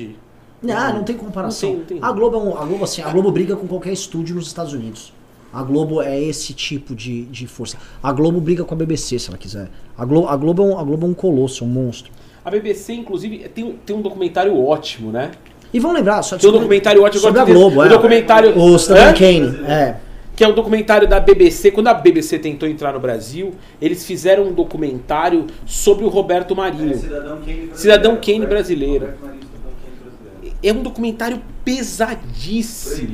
Ah, 0.69 0.91
não 0.93 1.03
tem 1.03 1.15
comparação. 1.15 1.69
Não 1.73 1.79
tem, 1.85 1.97
não 1.97 2.01
tem. 2.01 2.09
A 2.09 2.11
Globo 2.13 2.35
é 2.35 2.39
um, 2.39 2.57
a 2.57 2.65
Globo 2.65 2.83
assim, 2.83 3.01
a 3.01 3.09
Globo 3.09 3.31
briga 3.31 3.55
com 3.55 3.65
qualquer 3.67 3.93
estúdio 3.93 4.35
nos 4.35 4.47
Estados 4.47 4.73
Unidos. 4.73 5.13
A 5.53 5.63
Globo 5.63 6.01
é 6.01 6.17
esse 6.21 6.53
tipo 6.53 6.93
de, 6.95 7.23
de 7.25 7.47
força. 7.47 7.77
A 8.03 8.11
Globo 8.13 8.39
briga 8.39 8.63
com 8.63 8.73
a 8.73 8.77
BBC 8.77 9.17
se 9.19 9.29
ela 9.29 9.37
quiser. 9.37 9.69
A 9.97 10.05
Globo, 10.05 10.27
a 10.27 10.35
Globo, 10.37 10.61
é, 10.61 10.65
um, 10.65 10.77
a 10.79 10.83
Globo 10.83 11.05
é 11.07 11.09
um 11.09 11.13
colosso, 11.13 11.63
um 11.65 11.67
monstro. 11.67 12.11
a 12.43 12.49
BBC, 12.51 12.93
inclusive, 12.93 13.39
tem, 13.49 13.63
um- 13.63 13.75
tem 13.77 13.95
um 13.95 14.01
documentário 14.01 14.57
ótimo, 14.61 15.11
né? 15.11 15.31
E 15.73 15.79
vamos 15.79 15.97
lembrar, 15.97 16.21
só 16.21 16.37
Tem 16.37 16.49
um 16.49 16.53
documentário 16.53 17.01
ótimo 17.03 17.21
sobre 17.21 17.39
a 17.39 17.45
Globo, 17.45 17.79
o 17.79 17.83
é. 17.85 17.89
documentário- 17.89 18.57
O 18.57 18.75
Stanley 18.75 19.03
Hã? 19.05 19.13
Kane, 19.13 19.65
é. 19.71 19.95
que 20.35 20.43
é 20.43 20.47
um 20.47 20.53
documentário 20.53 21.07
da 21.07 21.19
BBC. 21.19 21.71
Quando 21.71 21.87
a 21.87 21.93
BBC 21.93 22.39
tentou 22.39 22.67
entrar 22.67 22.93
no 22.93 22.99
Brasil, 22.99 23.53
eles 23.81 24.05
fizeram 24.05 24.43
um 24.47 24.53
documentário 24.53 25.47
sobre 25.65 26.03
o 26.03 26.09
Roberto 26.09 26.55
Marinho. 26.55 26.91
É, 26.93 26.97
Cidadão 26.97 27.37
Kane 27.37 27.55
brasileiro. 27.65 27.75
Cidadão 27.75 28.15
Kane 28.17 28.45
brasileiro. 28.45 29.09
É 30.63 30.73
um 30.73 30.83
documentário 30.83 31.41
pesadíssimo. 31.65 33.07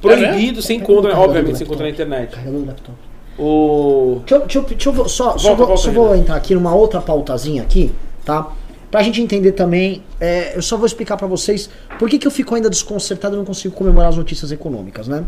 Proibido. 0.00 0.26
Proibido, 0.28 0.62
você 0.62 0.68
Pega 0.68 0.82
encontra, 0.82 0.94
no 0.94 1.02
carregador 1.08 1.24
obviamente, 1.28 1.52
do 1.52 1.58
você 1.58 1.64
encontra 1.64 1.84
na 1.84 1.90
internet. 1.90 2.30
Carregador 2.30 2.60
do 2.60 2.66
laptop. 2.66 2.98
O. 3.38 4.20
Deixa 4.26 4.34
eu, 4.34 4.40
deixa 4.40 4.58
eu- 4.58 4.62
deixa 4.64 4.88
eu 4.90 5.08
só, 5.08 5.38
só, 5.38 5.48
Volta, 5.48 5.56
vou, 5.56 5.66
volta 5.68 5.82
só 5.82 5.90
vou 5.90 6.14
entrar 6.16 6.36
aqui 6.36 6.54
numa 6.54 6.74
outra 6.74 7.00
pautazinha 7.00 7.62
aqui, 7.62 7.90
tá? 8.24 8.48
Pra 8.90 9.02
gente 9.02 9.22
entender 9.22 9.52
também, 9.52 10.02
é, 10.20 10.56
eu 10.56 10.62
só 10.62 10.76
vou 10.76 10.84
explicar 10.84 11.16
pra 11.16 11.26
vocês 11.28 11.70
por 11.98 12.08
que, 12.08 12.18
que 12.18 12.26
eu 12.26 12.30
fico 12.30 12.54
ainda 12.54 12.68
desconcertado 12.68 13.36
e 13.36 13.38
não 13.38 13.44
consigo 13.44 13.74
comemorar 13.74 14.08
as 14.08 14.16
notícias 14.16 14.50
econômicas, 14.50 15.06
né? 15.06 15.24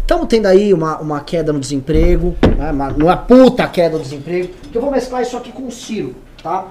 Estamos 0.00 0.26
tendo 0.26 0.46
aí 0.46 0.72
uma, 0.74 0.98
uma 0.98 1.20
queda 1.20 1.52
no 1.52 1.60
desemprego, 1.60 2.34
né? 2.56 2.72
uma, 2.72 2.88
uma 2.88 3.16
puta 3.16 3.66
queda 3.68 3.98
no 3.98 4.02
desemprego, 4.02 4.48
que 4.72 4.76
eu 4.76 4.82
vou 4.82 4.90
mesclar 4.90 5.22
isso 5.22 5.36
aqui 5.36 5.52
com 5.52 5.66
o 5.66 5.70
Ciro, 5.70 6.16
tá? 6.42 6.68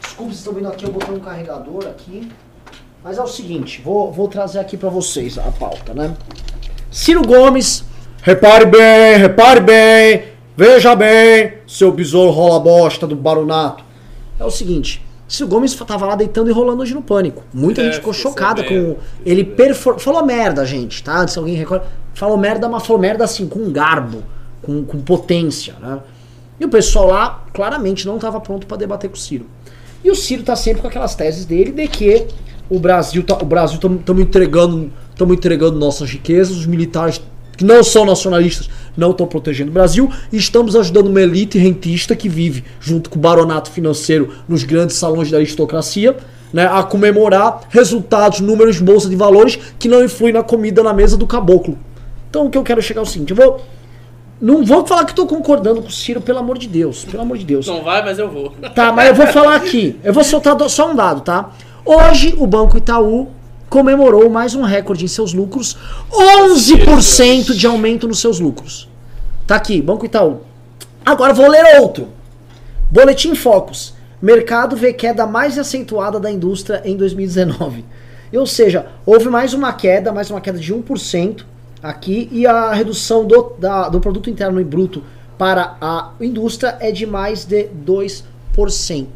Desculpa, 0.00 0.32
vocês 0.32 0.38
estão 0.38 0.52
vendo 0.52 0.68
aqui, 0.68 0.84
eu 0.84 0.92
botei 0.92 1.14
um 1.14 1.20
carregador 1.20 1.86
aqui. 1.86 2.28
Mas 3.02 3.18
é 3.18 3.22
o 3.22 3.26
seguinte, 3.26 3.80
vou, 3.82 4.12
vou 4.12 4.26
trazer 4.28 4.58
aqui 4.58 4.76
pra 4.76 4.90
vocês 4.90 5.38
a 5.38 5.50
pauta, 5.52 5.94
né? 5.94 6.14
Ciro 6.90 7.22
Gomes, 7.22 7.84
repare 8.20 8.66
bem, 8.66 9.16
repare 9.16 9.60
bem, 9.60 10.24
veja 10.56 10.94
bem, 10.96 11.58
seu 11.66 11.92
besouro 11.92 12.32
rola 12.32 12.58
bosta 12.58 13.06
do 13.06 13.14
baronato. 13.14 13.84
É 14.40 14.44
o 14.44 14.50
seguinte, 14.50 15.06
Ciro 15.28 15.48
Gomes 15.48 15.74
tava 15.74 16.06
lá 16.06 16.14
deitando 16.14 16.48
e 16.48 16.52
rolando 16.52 16.82
hoje 16.82 16.94
no 16.94 17.02
pânico. 17.02 17.42
Muita 17.52 17.80
É, 17.80 17.84
gente 17.84 17.96
ficou 17.96 18.12
chocada 18.12 18.62
com. 18.62 18.68
fiquei 18.68 18.96
Ele 19.24 19.44
perfor... 19.44 19.98
falou 19.98 20.24
merda, 20.24 20.64
gente, 20.64 21.02
tá? 21.02 21.26
Se 21.26 21.38
alguém 21.38 21.54
recorda. 21.54 21.86
Falou 22.14 22.36
merda, 22.38 22.68
mas 22.68 22.86
falou 22.86 23.00
merda 23.00 23.24
assim, 23.24 23.46
com 23.46 23.70
garbo, 23.70 24.22
com, 24.62 24.84
com 24.84 24.98
potência, 25.00 25.74
né? 25.80 25.98
E 26.58 26.64
o 26.64 26.68
pessoal 26.68 27.08
lá 27.08 27.44
claramente 27.52 28.06
não 28.06 28.16
estava 28.16 28.40
pronto 28.40 28.66
para 28.66 28.78
debater 28.78 29.10
com 29.10 29.16
o 29.16 29.18
Ciro. 29.18 29.46
E 30.02 30.10
o 30.10 30.14
Ciro 30.14 30.42
tá 30.42 30.56
sempre 30.56 30.80
com 30.80 30.88
aquelas 30.88 31.14
teses 31.14 31.44
dele 31.44 31.72
de 31.72 31.86
que 31.88 32.26
o 32.70 32.78
Brasil 32.78 33.22
tá, 33.22 33.36
o 33.36 33.44
Brasil 33.44 33.76
estamos 33.76 34.22
entregando, 34.22 34.90
estamos 35.10 35.36
entregando 35.36 35.78
nossas 35.78 36.10
riquezas, 36.10 36.56
os 36.56 36.66
militares 36.66 37.20
que 37.56 37.64
não 37.64 37.82
são 37.82 38.04
nacionalistas 38.04 38.68
não 38.96 39.10
estão 39.10 39.26
protegendo 39.26 39.70
o 39.70 39.74
Brasil 39.74 40.10
e 40.32 40.36
estamos 40.36 40.74
ajudando 40.74 41.08
uma 41.08 41.20
elite 41.20 41.58
rentista 41.58 42.16
que 42.16 42.28
vive 42.28 42.64
junto 42.80 43.10
com 43.10 43.18
o 43.18 43.22
baronato 43.22 43.70
financeiro 43.70 44.32
nos 44.48 44.64
grandes 44.64 44.96
salões 44.96 45.30
da 45.30 45.36
aristocracia, 45.36 46.16
né, 46.52 46.66
a 46.66 46.82
comemorar 46.82 47.60
resultados, 47.68 48.40
números 48.40 48.80
bolsa 48.80 49.08
de 49.08 49.16
valores 49.16 49.58
que 49.78 49.88
não 49.88 50.02
influem 50.02 50.32
na 50.32 50.42
comida 50.42 50.82
na 50.82 50.92
mesa 50.92 51.16
do 51.16 51.26
caboclo. 51.26 51.78
Então 52.30 52.46
o 52.46 52.50
que 52.50 52.56
eu 52.56 52.62
quero 52.62 52.80
chegar 52.80 53.00
é 53.00 53.04
o 53.04 53.06
seguinte, 53.06 53.30
eu 53.30 53.36
vou 53.36 53.60
não 54.38 54.62
vou 54.62 54.86
falar 54.86 55.06
que 55.06 55.12
estou 55.12 55.26
concordando 55.26 55.80
com 55.80 55.88
o 55.88 55.90
Ciro, 55.90 56.20
pelo 56.20 56.38
amor 56.38 56.58
de 56.58 56.68
Deus, 56.68 57.06
pelo 57.06 57.22
amor 57.22 57.38
de 57.38 57.44
Deus. 57.46 57.66
Não 57.66 57.82
vai, 57.82 58.04
mas 58.04 58.18
eu 58.18 58.30
vou. 58.30 58.52
Tá, 58.74 58.92
mas 58.92 59.08
eu 59.08 59.14
vou 59.14 59.26
falar 59.28 59.56
aqui. 59.56 59.98
Eu 60.04 60.12
vou 60.12 60.22
soltar 60.22 60.58
só 60.68 60.90
um 60.90 60.94
dado, 60.94 61.22
tá? 61.22 61.52
Hoje 61.86 62.34
o 62.36 62.46
Banco 62.46 62.76
Itaú 62.76 63.28
comemorou 63.68 64.28
mais 64.30 64.54
um 64.54 64.62
recorde 64.62 65.04
em 65.04 65.08
seus 65.08 65.32
lucros, 65.34 65.76
11% 66.10 67.54
de 67.54 67.66
aumento 67.66 68.06
nos 68.08 68.20
seus 68.20 68.38
lucros. 68.40 68.88
Tá 69.46 69.56
aqui, 69.56 69.80
Banco 69.80 70.04
Itaú. 70.06 70.40
Agora 71.04 71.32
vou 71.34 71.48
ler 71.48 71.80
outro. 71.80 72.08
Boletim 72.90 73.34
Focus. 73.34 73.94
Mercado 74.20 74.74
vê 74.76 74.92
queda 74.92 75.26
mais 75.26 75.58
acentuada 75.58 76.18
da 76.18 76.30
indústria 76.30 76.82
em 76.84 76.96
2019. 76.96 77.84
Ou 78.32 78.46
seja, 78.46 78.86
houve 79.04 79.28
mais 79.28 79.54
uma 79.54 79.72
queda, 79.72 80.12
mais 80.12 80.30
uma 80.30 80.40
queda 80.40 80.58
de 80.58 80.74
1% 80.74 81.44
aqui, 81.82 82.28
e 82.32 82.46
a 82.46 82.72
redução 82.72 83.24
do, 83.24 83.52
da- 83.58 83.88
do 83.88 84.00
produto 84.00 84.28
interno 84.28 84.62
bruto 84.64 85.02
para 85.38 85.76
a 85.80 86.10
indústria 86.20 86.76
é 86.80 86.90
de 86.90 87.06
mais 87.06 87.44
de 87.44 87.68
2%. 87.86 89.06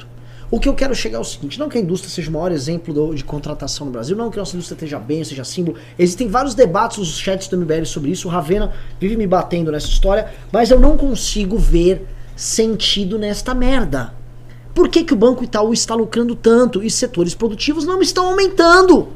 O 0.51 0.59
que 0.59 0.68
eu 0.68 0.74
quero 0.74 0.94
chegar 0.96 1.18
é 1.18 1.20
o 1.20 1.24
seguinte, 1.24 1.59
não 1.61 1.68
que 1.68 1.78
a 1.78 1.80
indústria 1.80 2.11
seja 2.12 2.28
o 2.28 2.32
maior 2.32 2.51
exemplo 2.51 2.92
do- 2.92 3.14
de 3.14 3.22
contratação 3.22 3.86
no 3.86 3.92
Brasil, 3.92 4.16
não 4.16 4.30
que 4.30 4.38
a 4.38 4.40
nossa 4.42 4.57
indústria 4.57 4.74
esteja 4.74 4.98
bem, 4.98 5.22
seja 5.22 5.44
símbolo. 5.44 5.78
Existem 5.96 6.26
vários 6.26 6.55
debates 6.57 6.98
nos 6.98 7.16
chats 7.18 7.46
do 7.46 7.57
MBL 7.57 7.84
sobre 7.84 8.11
isso, 8.11 8.26
o 8.26 8.30
Ravena 8.30 8.72
vive 8.98 9.16
me 9.16 9.28
batendo 9.28 9.70
nessa 9.70 9.86
história, 9.86 10.28
mas 10.51 10.70
eu 10.70 10.80
não 10.80 10.96
consigo 10.96 11.57
ver 11.57 12.05
sentido 12.34 13.16
nesta 13.16 13.55
merda. 13.55 14.12
Por 14.74 14.88
que, 14.88 15.05
que 15.05 15.12
o 15.12 15.16
Banco 15.16 15.44
Itaú 15.44 15.72
está 15.72 15.94
lucrando 15.94 16.34
tanto 16.34 16.82
e 16.82 16.90
setores 16.90 17.34
produtivos 17.34 17.84
não 17.84 18.03
estão 18.03 18.26
aumentando? 18.28 19.09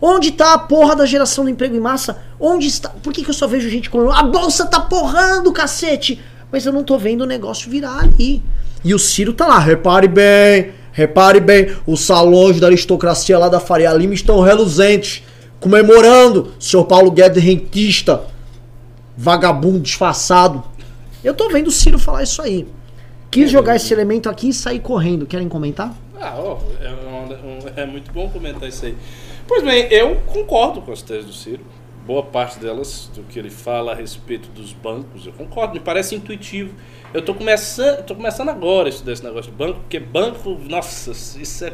Onde 0.00 0.28
está 0.28 0.52
a 0.54 0.58
porra 0.58 0.94
da 0.94 1.06
geração 1.06 1.44
do 1.44 1.50
emprego 1.50 1.74
em 1.74 1.80
massa? 1.80 2.22
Onde 2.38 2.66
está? 2.68 2.90
Por 2.90 3.12
que, 3.12 3.24
que 3.24 3.30
eu 3.30 3.34
só 3.34 3.46
vejo 3.48 3.68
gente 3.70 3.88
comemorando? 3.90 4.20
A 4.28 4.30
bolsa 4.30 4.66
tá 4.66 4.78
porrando, 4.80 5.52
cacete! 5.52 6.20
Mas 6.52 6.66
eu 6.66 6.72
não 6.72 6.84
tô 6.84 6.96
vendo 6.98 7.22
o 7.22 7.26
negócio 7.26 7.70
virar 7.70 8.00
ali. 8.00 8.42
E 8.84 8.92
o 8.92 8.98
Ciro 8.98 9.32
tá 9.32 9.46
lá, 9.46 9.58
repare 9.58 10.06
bem, 10.06 10.72
repare 10.92 11.40
bem, 11.40 11.74
os 11.86 12.00
salões 12.00 12.60
da 12.60 12.66
aristocracia 12.66 13.38
lá 13.38 13.48
da 13.48 13.58
Faria 13.58 13.92
Lima 13.94 14.12
estão 14.12 14.40
reluzentes, 14.40 15.22
comemorando 15.58 16.52
o 16.58 16.62
senhor 16.62 16.84
Paulo 16.84 17.10
Guedes 17.10 17.42
rentista, 17.42 18.24
vagabundo 19.16 19.80
disfarçado. 19.80 20.62
Eu 21.22 21.32
tô 21.32 21.48
vendo 21.48 21.68
o 21.68 21.72
Ciro 21.72 21.98
falar 21.98 22.22
isso 22.22 22.42
aí. 22.42 22.68
Quis 23.30 23.50
jogar 23.50 23.76
esse 23.76 23.92
elemento 23.92 24.28
aqui 24.28 24.50
e 24.50 24.52
sair 24.52 24.80
correndo. 24.80 25.26
Querem 25.26 25.48
comentar? 25.48 25.96
Ah, 26.20 26.34
ó, 26.36 26.58
é, 26.80 27.82
é 27.82 27.86
muito 27.86 28.12
bom 28.12 28.28
comentar 28.28 28.68
isso 28.68 28.84
aí. 28.84 28.94
Pois 29.48 29.62
bem, 29.62 29.88
eu 29.90 30.16
concordo 30.26 30.82
com 30.82 30.92
as 30.92 31.02
teses 31.02 31.24
do 31.24 31.32
Ciro. 31.32 31.60
Boa 32.06 32.22
parte 32.22 32.58
delas, 32.58 33.10
do 33.14 33.22
que 33.22 33.38
ele 33.38 33.48
fala 33.48 33.92
a 33.92 33.94
respeito 33.94 34.50
dos 34.50 34.74
bancos, 34.74 35.26
eu 35.26 35.32
concordo, 35.32 35.74
me 35.74 35.80
parece 35.80 36.14
intuitivo. 36.14 36.74
Eu 37.14 37.22
tô 37.22 37.34
começando, 37.34 38.04
tô 38.04 38.14
começando 38.14 38.50
agora 38.50 38.88
a 38.88 38.90
estudar 38.90 39.12
esse 39.12 39.24
negócio 39.24 39.50
de 39.50 39.56
banco, 39.56 39.80
porque 39.80 39.98
banco, 39.98 40.58
nossa, 40.68 41.12
isso 41.12 41.64
é. 41.64 41.72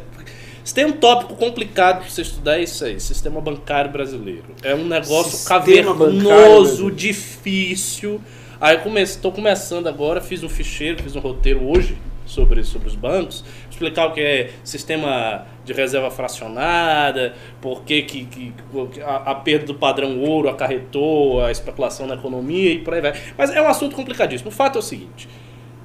Se 0.62 0.72
tem 0.72 0.84
um 0.84 0.92
tópico 0.92 1.34
complicado 1.34 2.00
para 2.00 2.08
você 2.08 2.22
estudar, 2.22 2.58
é 2.58 2.62
isso 2.62 2.84
aí, 2.84 3.00
sistema 3.00 3.40
bancário 3.40 3.90
brasileiro. 3.90 4.54
É 4.62 4.72
um 4.72 4.84
negócio 4.84 5.32
Sistema 5.32 5.94
cavernoso, 5.94 6.90
difícil. 6.92 8.20
Aí 8.60 8.76
eu 8.76 8.82
comece, 8.82 9.18
tô 9.18 9.32
começando 9.32 9.88
agora, 9.88 10.20
fiz 10.20 10.44
um 10.44 10.48
ficheiro, 10.48 11.02
fiz 11.02 11.16
um 11.16 11.20
roteiro 11.20 11.66
hoje 11.68 11.96
sobre, 12.30 12.62
sobre 12.64 12.88
os 12.88 12.94
bancos, 12.94 13.44
explicar 13.70 14.06
o 14.06 14.12
que 14.12 14.20
é 14.20 14.50
sistema 14.62 15.46
de 15.64 15.72
reserva 15.72 16.10
fracionada, 16.10 17.34
por 17.60 17.82
que, 17.82 18.02
que, 18.02 18.24
que 18.24 18.54
a, 19.02 19.16
a 19.16 19.34
perda 19.34 19.66
do 19.66 19.74
padrão 19.74 20.20
ouro 20.20 20.48
acarretou 20.48 21.44
a 21.44 21.50
especulação 21.50 22.06
na 22.06 22.14
economia 22.14 22.72
e 22.72 22.78
por 22.78 22.94
aí 22.94 23.00
vai. 23.00 23.14
Mas 23.36 23.50
é 23.50 23.60
um 23.60 23.68
assunto 23.68 23.96
complicadíssimo. 23.96 24.50
O 24.50 24.52
fato 24.52 24.76
é 24.76 24.78
o 24.78 24.82
seguinte: 24.82 25.28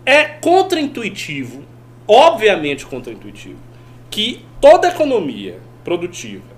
é 0.05 0.23
contraintuitivo, 0.23 1.63
obviamente 2.07 2.85
contraintuitivo, 2.85 3.59
que 4.09 4.45
toda 4.61 4.89
economia 4.89 5.59
produtiva 5.83 6.55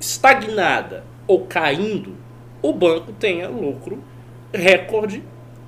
estagnada 0.00 1.04
ou 1.26 1.46
caindo, 1.46 2.16
o 2.60 2.72
banco 2.72 3.12
tenha 3.12 3.48
lucro 3.48 4.02
recorde 4.52 5.22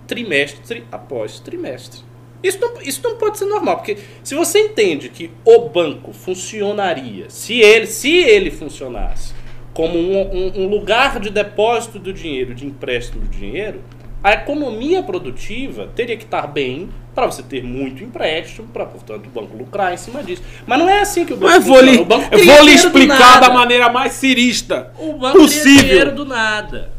trimestre 0.06 0.84
após 0.90 1.40
trimestre. 1.40 2.02
Isso 2.44 2.58
não, 2.60 2.80
isso 2.82 3.00
não 3.02 3.16
pode 3.16 3.38
ser 3.38 3.46
normal, 3.46 3.78
porque 3.78 3.96
se 4.22 4.34
você 4.34 4.58
entende 4.58 5.08
que 5.08 5.30
o 5.44 5.68
banco 5.68 6.12
funcionaria, 6.12 7.30
se 7.30 7.58
ele, 7.60 7.86
se 7.86 8.12
ele 8.12 8.50
funcionasse 8.50 9.32
como 9.72 9.98
um, 9.98 10.20
um, 10.20 10.62
um 10.62 10.68
lugar 10.68 11.18
de 11.18 11.30
depósito 11.30 11.98
do 11.98 12.12
dinheiro, 12.12 12.54
de 12.54 12.66
empréstimo 12.66 13.22
do 13.22 13.28
dinheiro, 13.28 13.80
a 14.22 14.32
economia 14.34 15.02
produtiva 15.02 15.90
teria 15.96 16.16
que 16.16 16.24
estar 16.24 16.46
bem 16.46 16.88
para 17.14 17.26
você 17.26 17.42
ter 17.42 17.62
muito 17.62 18.02
empréstimo, 18.04 18.68
para, 18.68 18.86
portanto, 18.86 19.26
o 19.26 19.30
banco 19.30 19.56
lucrar 19.56 19.92
em 19.92 19.96
cima 19.96 20.22
disso. 20.22 20.42
Mas 20.66 20.78
não 20.78 20.88
é 20.88 21.00
assim 21.00 21.24
que 21.24 21.32
o 21.32 21.36
banco 21.36 21.52
Mas 21.52 21.64
vou 21.64 21.80
lhe, 21.80 21.96
O 21.98 22.04
banco 22.04 22.28
eu 22.30 22.44
vou 22.44 22.62
lhe 22.64 22.72
explicar 22.72 23.40
da 23.40 23.50
maneira 23.50 23.88
mais 23.90 24.12
cirista 24.12 24.92
O 24.98 25.14
banco 25.14 25.38
cria 25.46 25.48
dinheiro 25.48 26.10
possível. 26.10 26.14
do 26.14 26.24
nada. 26.24 26.92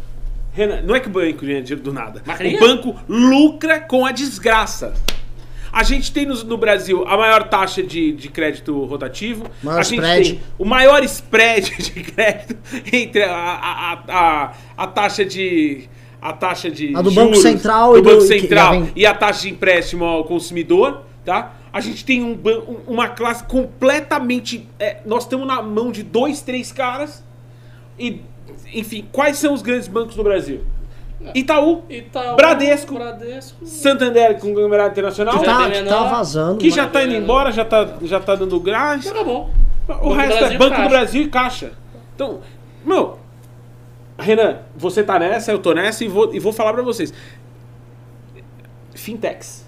Renan, 0.53 0.81
não 0.83 0.95
é 0.95 0.99
que 0.99 1.07
o 1.07 1.11
banco 1.11 1.45
ganha 1.45 1.61
dinheiro 1.61 1.83
do 1.83 1.91
nada. 1.93 2.21
Mas 2.25 2.39
O 2.39 2.43
ganha. 2.43 2.59
banco 2.59 2.95
lucra 3.07 3.79
com 3.79 4.05
a 4.05 4.11
desgraça. 4.11 4.93
A 5.75 5.83
gente 5.83 6.11
tem 6.13 6.25
no, 6.25 6.33
no 6.45 6.57
Brasil 6.57 7.03
a 7.05 7.17
maior 7.17 7.49
taxa 7.49 7.83
de, 7.83 8.13
de 8.13 8.29
crédito 8.29 8.85
rotativo. 8.85 9.45
Maior 9.61 9.79
a 9.79 9.83
gente 9.83 9.95
spread. 9.99 10.29
tem 10.35 10.41
o 10.57 10.63
maior 10.63 11.03
spread 11.03 11.69
de 11.83 11.91
crédito 12.01 12.55
entre 12.93 13.23
a, 13.23 13.35
a, 13.35 13.93
a, 14.07 14.53
a, 14.77 14.87
taxa 14.87 15.25
de. 15.25 15.89
A 16.21 16.31
taxa 16.33 16.71
de 16.71 16.95
A 16.95 17.01
do 17.01 17.11
juros 17.11 17.29
Banco 17.31 17.41
Central 17.41 17.91
do 17.91 17.97
e 17.99 18.01
do- 18.01 18.09
Banco 18.09 18.21
Central 18.21 18.71
vem- 18.71 18.91
e 18.95 19.05
a 19.05 19.13
taxa 19.13 19.41
de 19.41 19.49
empréstimo 19.51 20.05
ao 20.05 20.23
consumidor, 20.23 21.03
tá? 21.25 21.53
A 21.73 21.81
gente 21.81 22.05
tem 22.05 22.23
um- 22.23 22.39
uma 22.87 23.09
classe 23.09 23.43
completamente. 23.43 24.67
é, 24.79 25.01
nós 25.05 25.23
estamos 25.23 25.45
na 25.45 25.61
mão 25.61 25.91
de 25.91 26.01
dois, 26.03 26.41
três 26.41 26.71
caras. 26.71 27.23
E, 27.99 28.21
enfim, 28.73 29.05
quais 29.11 29.37
são 29.37 29.53
os 29.53 29.61
grandes 29.61 29.87
bancos 29.87 30.15
do 30.15 30.23
Brasil? 30.23 30.61
Itaú, 31.33 31.83
Itaú, 31.89 32.35
Bradesco. 32.35 32.93
Bradesco. 32.93 33.65
Santander 33.65 34.35
com 34.35 34.47
conglomerado 34.49 34.91
internacional, 34.91 35.39
Que 35.39 35.45
Já 35.45 35.57
tá, 35.57 35.69
que 35.71 35.83
tá 35.83 36.03
vazando. 36.03 36.57
que 36.57 36.69
já 36.69 36.87
tá 36.87 37.03
indo 37.03 37.13
embora, 37.15 37.51
já 37.51 37.65
tá, 37.65 37.87
já 38.03 38.19
tá 38.19 38.35
dando 38.35 38.59
gás. 38.59 39.05
Tá 39.09 39.23
bom. 39.23 39.49
O 39.87 39.87
Banco 39.87 40.07
do 40.09 40.13
resto 40.13 40.33
é 40.33 40.39
Brasil, 40.39 40.59
Banco 40.59 40.69
Caixa. 40.71 40.83
do 40.83 40.89
Brasil 40.89 41.21
e 41.23 41.27
Caixa. 41.27 41.71
Então, 42.15 42.39
meu, 42.83 43.19
Renan, 44.17 44.57
você 44.75 45.03
tá 45.03 45.17
nessa, 45.19 45.51
eu 45.51 45.59
tô 45.59 45.73
nessa 45.73 46.03
e 46.03 46.07
vou, 46.07 46.33
e 46.33 46.39
vou 46.39 46.53
falar 46.53 46.73
pra 46.73 46.83
vocês. 46.83 47.13
Fintechs. 48.93 49.65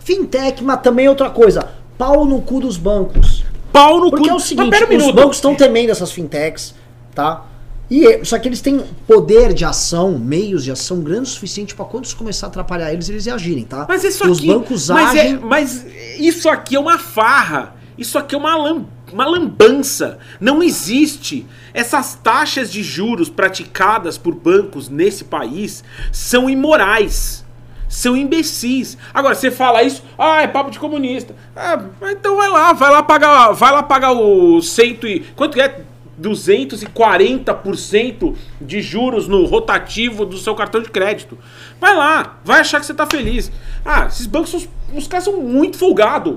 Fintech, 0.00 0.62
mas 0.64 0.80
também 0.80 1.08
outra 1.08 1.30
coisa. 1.30 1.70
Pau 1.96 2.24
no 2.24 2.40
cu 2.42 2.60
dos 2.60 2.76
bancos. 2.76 3.44
Pau 3.72 4.00
no 4.00 4.10
Porque 4.10 4.28
cu. 4.28 4.30
é 4.30 4.34
o 4.34 4.40
seguinte, 4.40 4.84
um 4.90 4.96
os 4.96 5.10
bancos 5.12 5.36
estão 5.36 5.54
temendo 5.54 5.90
essas 5.90 6.10
fintechs, 6.10 6.74
tá? 7.14 7.44
E, 7.90 8.06
é- 8.06 8.24
só 8.24 8.38
que 8.38 8.46
eles 8.48 8.60
têm 8.60 8.80
poder 9.06 9.54
de 9.54 9.64
ação, 9.64 10.18
meios 10.18 10.62
de 10.64 10.70
ação 10.70 11.00
grande 11.00 11.22
o 11.22 11.26
suficiente 11.32 11.74
pra 11.74 11.84
quando 11.86 12.04
isso 12.04 12.16
começar 12.16 12.46
a 12.46 12.48
atrapalhar 12.50 12.92
eles, 12.92 13.08
eles 13.08 13.26
agirem, 13.28 13.64
tá? 13.64 13.86
Mas 13.88 14.04
isso 14.04 14.28
Os 14.30 14.38
aqui. 14.38 14.46
bancos 14.46 14.88
mas, 14.90 15.14
é- 15.14 15.20
agem. 15.20 15.38
mas 15.38 15.86
isso 16.18 16.48
aqui 16.48 16.76
é 16.76 16.80
uma 16.80 16.98
farra. 16.98 17.76
Isso 17.96 18.16
aqui 18.16 18.34
é 18.34 18.38
uma, 18.38 18.54
lam, 18.56 18.86
uma 19.12 19.26
lambança. 19.26 20.18
Não 20.38 20.62
existe. 20.62 21.46
Essas 21.74 22.14
taxas 22.14 22.70
de 22.70 22.82
juros 22.82 23.28
praticadas 23.28 24.16
por 24.16 24.34
bancos 24.34 24.88
nesse 24.88 25.24
país 25.24 25.82
são 26.12 26.48
imorais. 26.48 27.44
São 27.88 28.14
imbecis. 28.16 28.98
Agora, 29.14 29.34
você 29.34 29.50
fala 29.50 29.82
isso, 29.82 30.02
ah, 30.18 30.42
é 30.42 30.46
papo 30.46 30.70
de 30.70 30.78
comunista. 30.78 31.34
Ah, 31.56 31.82
então 32.12 32.36
vai 32.36 32.48
lá, 32.50 32.72
vai 32.74 32.90
lá 32.92 33.02
pagar, 33.02 33.52
vai 33.52 33.72
lá 33.72 33.82
pagar 33.82 34.12
o 34.12 34.60
cento 34.60 35.06
e. 35.06 35.20
Quanto 35.34 35.58
é? 35.58 35.80
240% 36.20 38.34
de 38.60 38.80
juros 38.80 39.28
no 39.28 39.44
rotativo 39.44 40.24
do 40.24 40.38
seu 40.38 40.54
cartão 40.54 40.80
de 40.82 40.88
crédito. 40.90 41.38
Vai 41.80 41.96
lá, 41.96 42.38
vai 42.44 42.60
achar 42.60 42.80
que 42.80 42.86
você 42.86 42.94
tá 42.94 43.06
feliz. 43.06 43.50
Ah, 43.84 44.06
esses 44.06 44.26
bancos, 44.26 44.50
são, 44.50 44.62
os 44.94 45.06
caras 45.06 45.24
são 45.24 45.40
muito 45.40 45.76
folgados. 45.78 46.36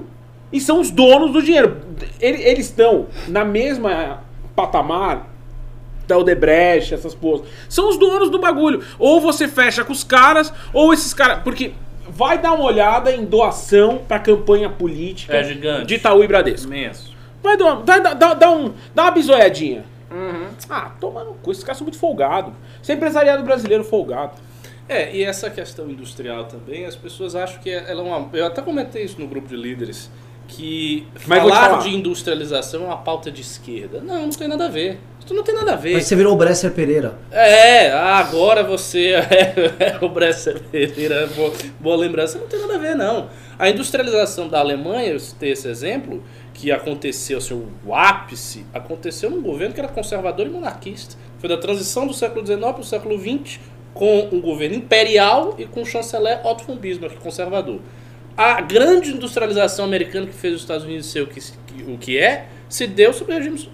E 0.52 0.60
são 0.60 0.82
os 0.82 0.92
donos 0.92 1.32
do 1.32 1.42
dinheiro. 1.42 1.78
Ele- 2.20 2.44
Eles 2.44 2.66
estão 2.66 3.08
na 3.28 3.46
mesma 3.46 4.22
patamar 4.54 5.30
da 6.06 6.18
Odebrecht, 6.18 6.94
essas 6.94 7.16
porras. 7.16 7.48
São 7.70 7.88
os 7.90 7.98
donos 7.98 8.30
do 8.30 8.38
bagulho. 8.38 8.84
Ou 9.00 9.22
você 9.22 9.48
fecha 9.48 9.86
com 9.86 9.94
os 9.94 10.04
caras, 10.04 10.52
ou 10.74 10.94
esses 10.94 11.14
caras. 11.14 11.42
Porque 11.42 11.72
vai 12.10 12.38
dar 12.38 12.52
uma 12.52 12.66
olhada 12.66 13.14
em 13.16 13.24
doação 13.24 14.02
pra 14.06 14.20
campanha 14.20 14.70
política 14.70 15.38
É 15.38 15.84
de 15.86 15.96
Itaú 15.96 16.22
e 16.22 16.28
Bradesco. 16.28 16.68
Imenso. 16.68 17.11
Vai 17.42 17.58
dar, 17.58 17.66
uma- 17.66 17.82
dá, 18.14 18.34
dá 18.34 18.52
um, 18.52 18.74
dá 18.94 19.04
uma 19.04 19.12
bisoiadinha. 19.12 19.84
Ah, 20.70 20.92
toma 21.00 21.24
no 21.24 21.34
cu, 21.36 21.52
esses 21.52 21.64
caras 21.64 21.78
são 21.78 21.86
muito 21.86 21.98
folgados. 21.98 22.54
Esse 22.82 22.92
é 22.92 22.96
empresariado 22.96 23.44
brasileiro 23.44 23.84
folgado. 23.84 24.34
É, 24.90 25.16
e 25.16 25.24
essa 25.24 25.50
questão 25.50 25.90
industrial 25.90 26.46
também, 26.46 26.86
as 26.86 26.96
pessoas 26.96 27.36
acham 27.36 27.60
que 27.62 27.70
ela 27.70 28.02
é 28.02 28.04
uma. 28.04 28.30
Eu 28.34 28.46
até 28.46 28.62
comentei 28.62 29.04
isso 29.04 29.20
no 29.20 29.28
grupo 29.28 29.48
de 29.48 29.56
líderes, 29.56 30.10
que 30.50 31.08
Mas 31.26 31.40
falar 31.40 31.70
falar. 31.70 31.78
de 31.80 31.96
industrialização 31.96 32.84
é 32.84 32.86
uma 32.88 32.98
pauta 32.98 33.32
de 33.32 33.42
esquerda. 33.42 34.02
Não, 34.02 34.24
não 34.24 34.30
tem 34.30 34.48
nada 34.50 34.66
a 34.66 34.70
ver. 34.70 35.00
Isso 35.24 35.34
não 35.34 35.44
tem 35.44 35.56
nada 35.56 35.74
a 35.74 35.76
ver. 35.78 35.94
Mas 35.94 36.06
você 36.08 36.16
virou 36.16 36.34
o 36.34 36.36
Bresser 36.36 36.72
Pereira. 36.72 37.14
É, 37.32 37.92
ah, 37.92 38.18
agora 38.18 38.64
você 38.64 39.12
é, 39.80 39.98
o 40.02 40.10
Bresser 40.10 40.60
Pereira, 40.60 41.28
boa, 41.28 41.54
boa 41.80 41.96
lembrança, 41.96 42.38
não 42.38 42.48
tem 42.48 42.60
nada 42.60 42.76
a 42.76 42.80
ver, 42.80 42.96
não. 42.96 43.30
A 43.62 43.70
industrialização 43.70 44.48
da 44.48 44.58
Alemanha, 44.58 45.10
eu 45.10 45.20
citei 45.20 45.52
esse 45.52 45.68
exemplo, 45.68 46.24
que 46.52 46.72
aconteceu, 46.72 47.38
assim, 47.38 47.64
o 47.86 47.94
ápice, 47.94 48.66
aconteceu 48.74 49.30
num 49.30 49.40
governo 49.40 49.72
que 49.72 49.80
era 49.80 49.88
conservador 49.88 50.48
e 50.48 50.50
monarquista. 50.50 51.16
Foi 51.38 51.48
da 51.48 51.56
transição 51.56 52.08
do 52.08 52.14
século 52.16 52.44
XIX 52.44 52.60
para 52.60 52.82
o 52.82 52.84
século 52.84 53.20
XX, 53.20 53.60
com 53.94 54.30
um 54.32 54.42
governo 54.42 54.78
imperial 54.78 55.54
e 55.60 55.68
com 55.68 55.84
o 55.84 55.86
chanceler 55.86 56.44
Otto 56.44 56.64
von 56.64 56.76
Bismarck, 56.76 57.20
conservador. 57.20 57.80
A 58.36 58.62
grande 58.62 59.12
industrialização 59.12 59.86
americana 59.86 60.26
que 60.26 60.34
fez 60.34 60.56
os 60.56 60.62
Estados 60.62 60.84
Unidos 60.84 61.06
ser 61.06 61.22
o 61.22 61.28
que, 61.28 61.40
o 61.88 62.00
que 62.00 62.18
é, 62.18 62.48
se 62.68 62.88
deu 62.88 63.14
sob 63.14 63.32
regimes 63.32 63.70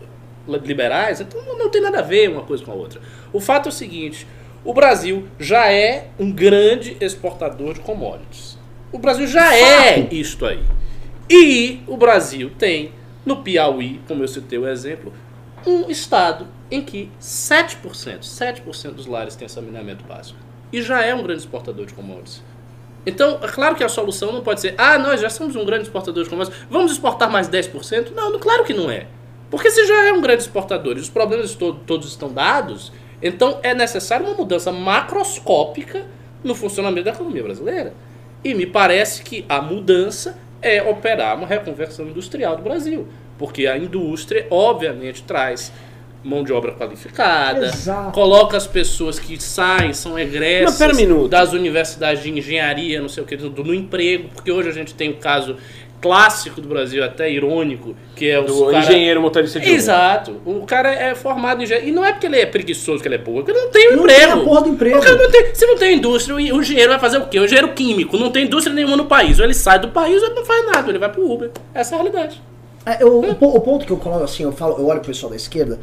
liberais, 0.66 1.22
então 1.22 1.42
não 1.58 1.70
tem 1.70 1.82
nada 1.82 2.00
a 2.00 2.02
ver 2.02 2.30
uma 2.30 2.44
coisa 2.44 2.62
com 2.62 2.74
a 2.74 2.76
outra. 2.76 3.00
O 3.32 3.40
fato 3.40 3.68
é 3.68 3.70
o 3.70 3.72
seguinte: 3.72 4.28
o 4.66 4.74
Brasil 4.74 5.30
já 5.40 5.72
é 5.72 6.10
um 6.20 6.30
grande 6.30 6.98
exportador 7.00 7.76
de 7.76 7.80
commodities. 7.80 8.57
O 8.92 8.98
Brasil 9.00 9.28
já 9.28 9.56
é 9.56 10.08
isto 10.12 10.46
aí. 10.46 10.64
E 11.30 11.82
o 11.88 11.98
Brasil 11.98 12.52
tem, 12.58 12.92
no 13.26 13.38
Piauí, 13.38 14.00
como 14.08 14.24
eu 14.24 14.28
citei 14.28 14.58
o 14.58 14.68
exemplo, 14.68 15.12
um 15.66 15.90
estado 15.90 16.48
em 16.72 16.82
que 16.82 17.10
7%, 17.22 18.20
7% 18.22 18.92
dos 18.94 19.06
lares 19.06 19.36
têm 19.36 19.48
saneamento 19.48 20.06
básico. 20.06 20.40
E 20.72 20.82
já 20.82 21.04
é 21.04 21.14
um 21.14 21.24
grande 21.24 21.42
exportador 21.42 21.86
de 21.86 21.94
commodities. 21.94 22.42
Então, 23.06 23.40
é 23.42 23.48
claro 23.48 23.76
que 23.76 23.84
a 23.84 23.90
solução 23.90 24.32
não 24.34 24.42
pode 24.42 24.60
ser, 24.60 24.76
ah, 24.78 24.98
nós 24.98 25.22
já 25.22 25.30
somos 25.30 25.56
um 25.56 25.64
grande 25.66 25.84
exportador 25.84 26.24
de 26.24 26.30
commodities, 26.30 26.60
vamos 26.70 26.92
exportar 26.92 27.30
mais 27.32 27.48
10%? 27.50 28.12
Não, 28.14 28.32
não, 28.32 28.40
claro 28.40 28.64
que 28.66 28.74
não 28.74 28.92
é. 28.92 29.08
Porque 29.50 29.72
se 29.72 29.86
já 29.86 30.06
é 30.06 30.12
um 30.14 30.20
grande 30.22 30.42
exportador 30.44 30.98
e 30.98 31.00
os 31.00 31.10
problemas 31.10 31.56
to- 31.56 31.80
todos 31.86 32.08
estão 32.10 32.30
dados, 32.32 32.92
então 33.22 33.60
é 33.64 33.74
necessário 33.74 34.26
uma 34.26 34.36
mudança 34.36 34.74
macroscópica 34.74 36.06
no 36.44 36.54
funcionamento 36.54 37.06
da 37.06 37.12
economia 37.12 37.44
brasileira. 37.44 37.94
E 38.48 38.54
me 38.54 38.66
parece 38.66 39.24
que 39.24 39.44
a 39.50 39.62
mudança 39.62 40.38
é 40.62 40.82
operar 40.82 41.36
uma 41.36 41.46
reconversão 41.46 42.08
industrial 42.08 42.56
do 42.56 42.64
Brasil. 42.64 43.06
Porque 43.38 43.68
a 43.68 43.78
indústria, 43.78 44.48
obviamente, 44.50 45.22
traz 45.24 45.70
mão 46.24 46.44
de 46.46 46.54
obra 46.54 46.72
qualificada, 46.72 47.68
Exato. 47.68 48.12
coloca 48.12 48.56
as 48.56 48.66
pessoas 48.66 49.20
que 49.20 49.42
saem, 49.42 49.94
são 49.94 50.18
egressas 50.18 50.80
Mas 50.80 51.30
das 51.30 51.52
universidades 51.52 52.24
de 52.24 52.32
engenharia, 52.32 53.02
não 53.02 53.10
sei 53.10 53.24
o 53.24 53.26
que, 53.26 53.36
no 53.36 53.74
emprego, 53.74 54.30
porque 54.34 54.52
hoje 54.52 54.70
a 54.70 54.72
gente 54.72 54.94
tem 54.94 55.10
o 55.10 55.18
caso 55.18 55.58
clássico 56.02 56.62
do 56.62 56.68
Brasil, 56.68 57.04
até 57.04 57.30
irônico, 57.30 57.96
que 58.16 58.30
é 58.30 58.40
os 58.40 58.46
Do 58.46 58.66
cara- 58.68 58.78
engenheiro 58.80 59.22
motorista 59.22 59.60
de 59.60 59.66
Uber. 59.66 59.76
Exato. 59.78 60.36
O 60.46 60.66
cara 60.66 60.94
é 60.94 61.16
formado 61.16 61.60
em 61.60 61.64
engenharia. 61.64 61.90
E 61.90 61.92
não 61.92 62.06
é 62.06 62.12
porque 62.12 62.28
ele 62.28 62.38
é 62.40 62.46
preguiçoso 62.46 63.02
que 63.02 63.08
ele 63.08 63.16
é 63.16 63.18
burro, 63.18 63.40
é 63.40 63.44
porque 63.44 63.58
ele 63.58 63.66
não 63.66 63.72
tem 63.72 63.88
um 63.88 63.96
Não 63.96 64.04
emprego. 64.04 64.20
tem 64.34 64.42
a 64.42 64.44
porra 64.44 64.62
do 64.62 64.70
emprego. 64.70 64.98
O 64.98 65.02
cara 65.02 65.16
não 65.18 65.32
tem, 65.32 65.56
se 65.56 65.66
não 65.66 65.76
tem 65.78 65.96
indústria, 65.98 66.36
o 66.36 66.38
o 66.38 66.62
engenheiro 66.62 66.90
vai 66.92 67.00
fazer 67.00 67.18
o 67.18 67.28
quê? 67.28 67.40
O 67.40 67.46
engenheiro 67.46 67.74
químico 67.74 68.18
não 68.18 68.30
tem 68.32 68.46
indústria 68.46 68.74
nenhuma 68.76 68.96
no 68.96 69.06
país. 69.06 69.40
Ou 69.40 69.46
ele 69.46 69.54
sai 69.54 69.80
do 69.80 69.88
país 69.90 70.22
ou 70.22 70.28
ele 70.30 70.36
não 70.36 70.46
faz 70.46 70.66
nada, 70.68 70.90
ele 70.90 71.00
vai 71.00 71.10
pro 71.12 71.30
Uber. 71.32 71.50
Essa 71.74 71.96
é 71.96 72.00
a 72.00 72.02
realidade. 72.02 72.42
É, 72.86 73.04
eu- 73.04 73.20
o, 73.20 73.36
po- 73.36 73.50
o 73.56 73.60
ponto 73.60 73.86
que 73.86 73.92
eu 73.92 73.98
coloco 73.98 74.24
assim, 74.24 74.44
eu 74.44 74.52
falo, 74.52 74.78
eu 74.78 74.86
olho 74.88 75.00
pro 75.02 75.10
pessoal 75.10 75.30
da 75.32 75.36
esquerda, 75.36 75.80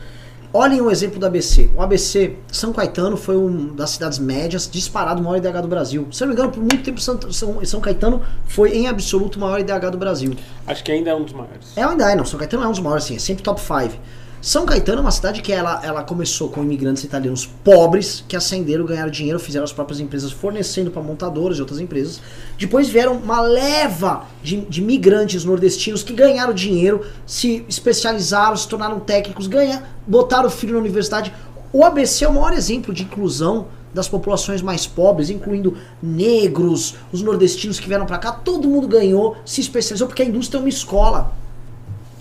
Olhem 0.57 0.81
o 0.81 0.89
exemplo 0.89 1.19
do 1.19 1.27
ABC. 1.27 1.69
O 1.75 1.83
ABC, 1.83 2.37
São 2.53 2.73
Caetano 2.73 3.17
foi 3.17 3.37
uma 3.37 3.73
das 3.73 3.91
cidades 3.91 4.21
médias, 4.21 4.71
disparado 4.71 5.21
maior 5.21 5.39
IDH 5.39 5.63
do 5.63 5.67
Brasil. 5.67 6.07
Se 6.13 6.23
eu 6.23 6.29
não 6.29 6.33
me 6.33 6.41
engano, 6.41 6.53
por 6.53 6.61
muito 6.61 6.81
tempo 6.81 7.01
São, 7.01 7.21
São, 7.33 7.65
São 7.65 7.81
Caetano 7.81 8.23
foi 8.47 8.71
em 8.71 8.87
absoluto 8.87 9.35
o 9.35 9.41
maior 9.41 9.59
IDH 9.59 9.91
do 9.91 9.99
Brasil. 9.99 10.33
Acho 10.65 10.85
que 10.85 10.93
ainda 10.93 11.11
é 11.11 11.15
um 11.17 11.25
dos 11.25 11.33
maiores. 11.33 11.77
É 11.77 11.83
ainda 11.83 12.09
é, 12.09 12.15
não. 12.15 12.25
São 12.25 12.39
Caetano 12.39 12.63
é 12.63 12.69
um 12.69 12.71
dos 12.71 12.79
maiores, 12.79 13.03
assim, 13.03 13.17
é 13.17 13.19
sempre 13.19 13.43
top 13.43 13.61
5. 13.61 14.01
São 14.45 14.67
Caetano 14.67 14.99
é 14.99 15.01
uma 15.01 15.11
cidade 15.11 15.41
que 15.41 15.51
ela, 15.51 15.81
ela 15.83 16.03
começou 16.03 16.51
com 16.51 16.63
imigrantes 16.63 17.03
italianos 17.03 17.47
pobres 17.47 18.23
que 18.29 18.37
ascenderam, 18.37 18.85
ganharam 18.85 19.11
dinheiro, 19.11 19.41
fizeram 19.41 19.65
as 19.65 19.73
próprias 19.73 20.01
empresas 20.01 20.33
fornecendo 20.33 20.91
para 20.91 21.01
montadoras 21.01 21.57
e 21.57 21.63
outras 21.63 21.81
empresas. 21.81 22.21
Depois 22.59 22.87
vieram 22.87 23.15
uma 23.15 23.41
leva 23.41 24.27
de, 24.43 24.61
de 24.61 24.83
migrantes 24.83 25.47
nordestinos 25.47 26.03
que 26.03 26.13
ganharam 26.13 26.53
dinheiro, 26.53 27.07
se 27.27 27.65
especializaram, 27.71 28.55
se 28.55 28.69
tornaram 28.69 29.01
técnicos, 29.01 29.47
ganha, 29.47 29.83
botaram 30.07 30.49
o 30.49 30.51
filho 30.51 30.75
na 30.75 30.81
universidade. 30.81 31.33
O 31.73 31.83
ABC 31.83 32.27
é 32.27 32.29
o 32.29 32.35
maior 32.35 32.53
exemplo 32.53 32.93
de 32.93 33.05
inclusão 33.05 33.69
das 33.95 34.09
populações 34.09 34.61
mais 34.61 34.87
pobres, 34.87 35.31
incluindo 35.31 35.75
negros, 36.03 36.97
os 37.11 37.23
nordestinos 37.23 37.81
que 37.81 37.89
vieram 37.89 38.05
para 38.05 38.19
cá, 38.19 38.31
todo 38.31 38.69
mundo 38.69 38.87
ganhou, 38.87 39.39
se 39.47 39.63
especializou 39.63 40.07
porque 40.07 40.21
a 40.21 40.27
indústria 40.27 40.59
é 40.59 40.61
uma 40.61 40.69
escola. 40.69 41.33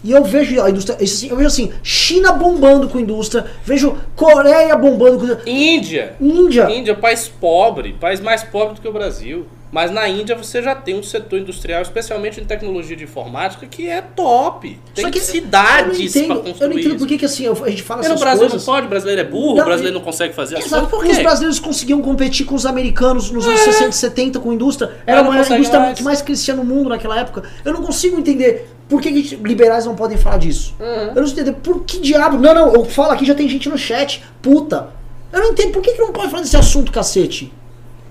E 0.04 0.12
eu 0.12 0.24
vejo 0.24 0.62
a 0.62 0.70
indústria, 0.70 0.98
assim, 1.02 1.30
eu 1.30 1.36
vejo 1.38 1.48
assim, 1.48 1.72
China 1.82 2.34
bombando 2.34 2.90
com 2.90 3.00
indústria, 3.00 3.46
vejo 3.64 3.96
Coreia 4.16 4.76
bombando 4.76 5.18
com 5.20 5.50
Índia. 5.50 6.16
Índia. 6.20 6.70
Índia, 6.70 6.94
país 6.96 7.28
pobre, 7.28 7.94
país 7.94 8.20
mais 8.20 8.44
pobre 8.44 8.76
do 8.76 8.82
que 8.82 8.88
o 8.88 8.92
Brasil. 8.94 9.46
Mas 9.72 9.90
na 9.90 10.08
Índia 10.08 10.36
você 10.36 10.62
já 10.62 10.76
tem 10.76 10.94
um 11.00 11.02
setor 11.02 11.40
industrial, 11.40 11.82
especialmente 11.82 12.40
em 12.40 12.46
tecnologia 12.46 12.96
de 12.96 13.06
informática, 13.06 13.66
que 13.66 13.90
é 13.90 14.02
top. 14.04 14.80
Tem 14.94 15.06
Só 15.06 15.10
que 15.10 15.20
cidades 15.20 16.12
para 16.28 16.36
construir. 16.36 16.56
eu 16.62 16.70
não 16.70 16.78
entendo 16.80 16.98
por 17.00 17.08
que, 17.08 17.26
assim, 17.26 17.48
a 17.48 17.70
gente 17.72 17.82
fala 17.82 18.02
Porque 18.02 18.14
no 18.14 18.20
Brasil 18.20 18.40
coisas. 18.42 18.64
não 18.68 18.74
pode, 18.74 18.86
o 18.86 18.90
brasileiro 18.90 19.22
é 19.22 19.24
burro, 19.24 19.56
Não, 19.56 19.64
o 19.64 19.66
brasileiro 19.66 19.98
não 19.98 20.06
consegue 20.06 20.32
fazer 20.36 20.58
as 20.58 20.66
coisas. 20.66 20.80
Por 20.82 20.90
porque 21.00 21.12
os 21.14 21.18
brasileiros 21.18 21.60
conseguiam 21.60 22.04
competir 22.04 22.46
com 22.46 22.54
os 22.54 22.68
americanos 22.68 23.32
nos 23.32 23.48
anos 23.48 23.62
É. 23.62 23.64
60 23.64 23.90
e 23.90 23.94
70 23.94 24.40
com 24.40 24.54
indústria. 24.54 24.92
Mas 24.92 25.08
Era 25.08 25.22
uma 25.24 25.36
consegue 25.38 25.56
indústria 25.56 25.80
mais. 25.80 25.98
que 25.98 26.04
mais 26.04 26.22
crescia 26.22 26.54
no 26.54 26.64
mundo 26.64 26.90
naquela 26.90 27.20
época. 27.20 27.42
Eu 27.66 27.74
não 27.74 27.82
consigo 27.82 28.16
entender 28.20 28.73
por 28.90 29.02
que, 29.02 29.12
que 29.24 29.36
liberais 29.38 29.86
não 29.86 29.96
podem 29.96 30.18
falar 30.18 30.38
disso. 30.38 30.76
Uhum. 30.80 31.12
Eu 31.16 31.22
não 31.22 31.28
entender 31.28 31.54
por 31.54 31.84
que 31.84 32.00
diabo. 32.00 32.38
Não, 32.38 32.54
não, 32.54 32.74
eu 32.74 32.86
falo 32.86 33.12
aqui, 33.12 33.26
já 33.26 33.34
tem 33.36 33.48
gente 33.50 33.70
no 33.70 33.78
chat. 33.78 34.24
Puta. 34.42 34.90
Eu 35.32 35.40
não 35.40 35.50
entendo 35.52 35.72
por 35.72 35.82
que, 35.82 35.94
que 35.94 36.02
não 36.02 36.12
pode 36.12 36.30
falar 36.30 36.44
desse 36.44 36.58
assunto, 36.58 36.92
cacete. 36.92 37.52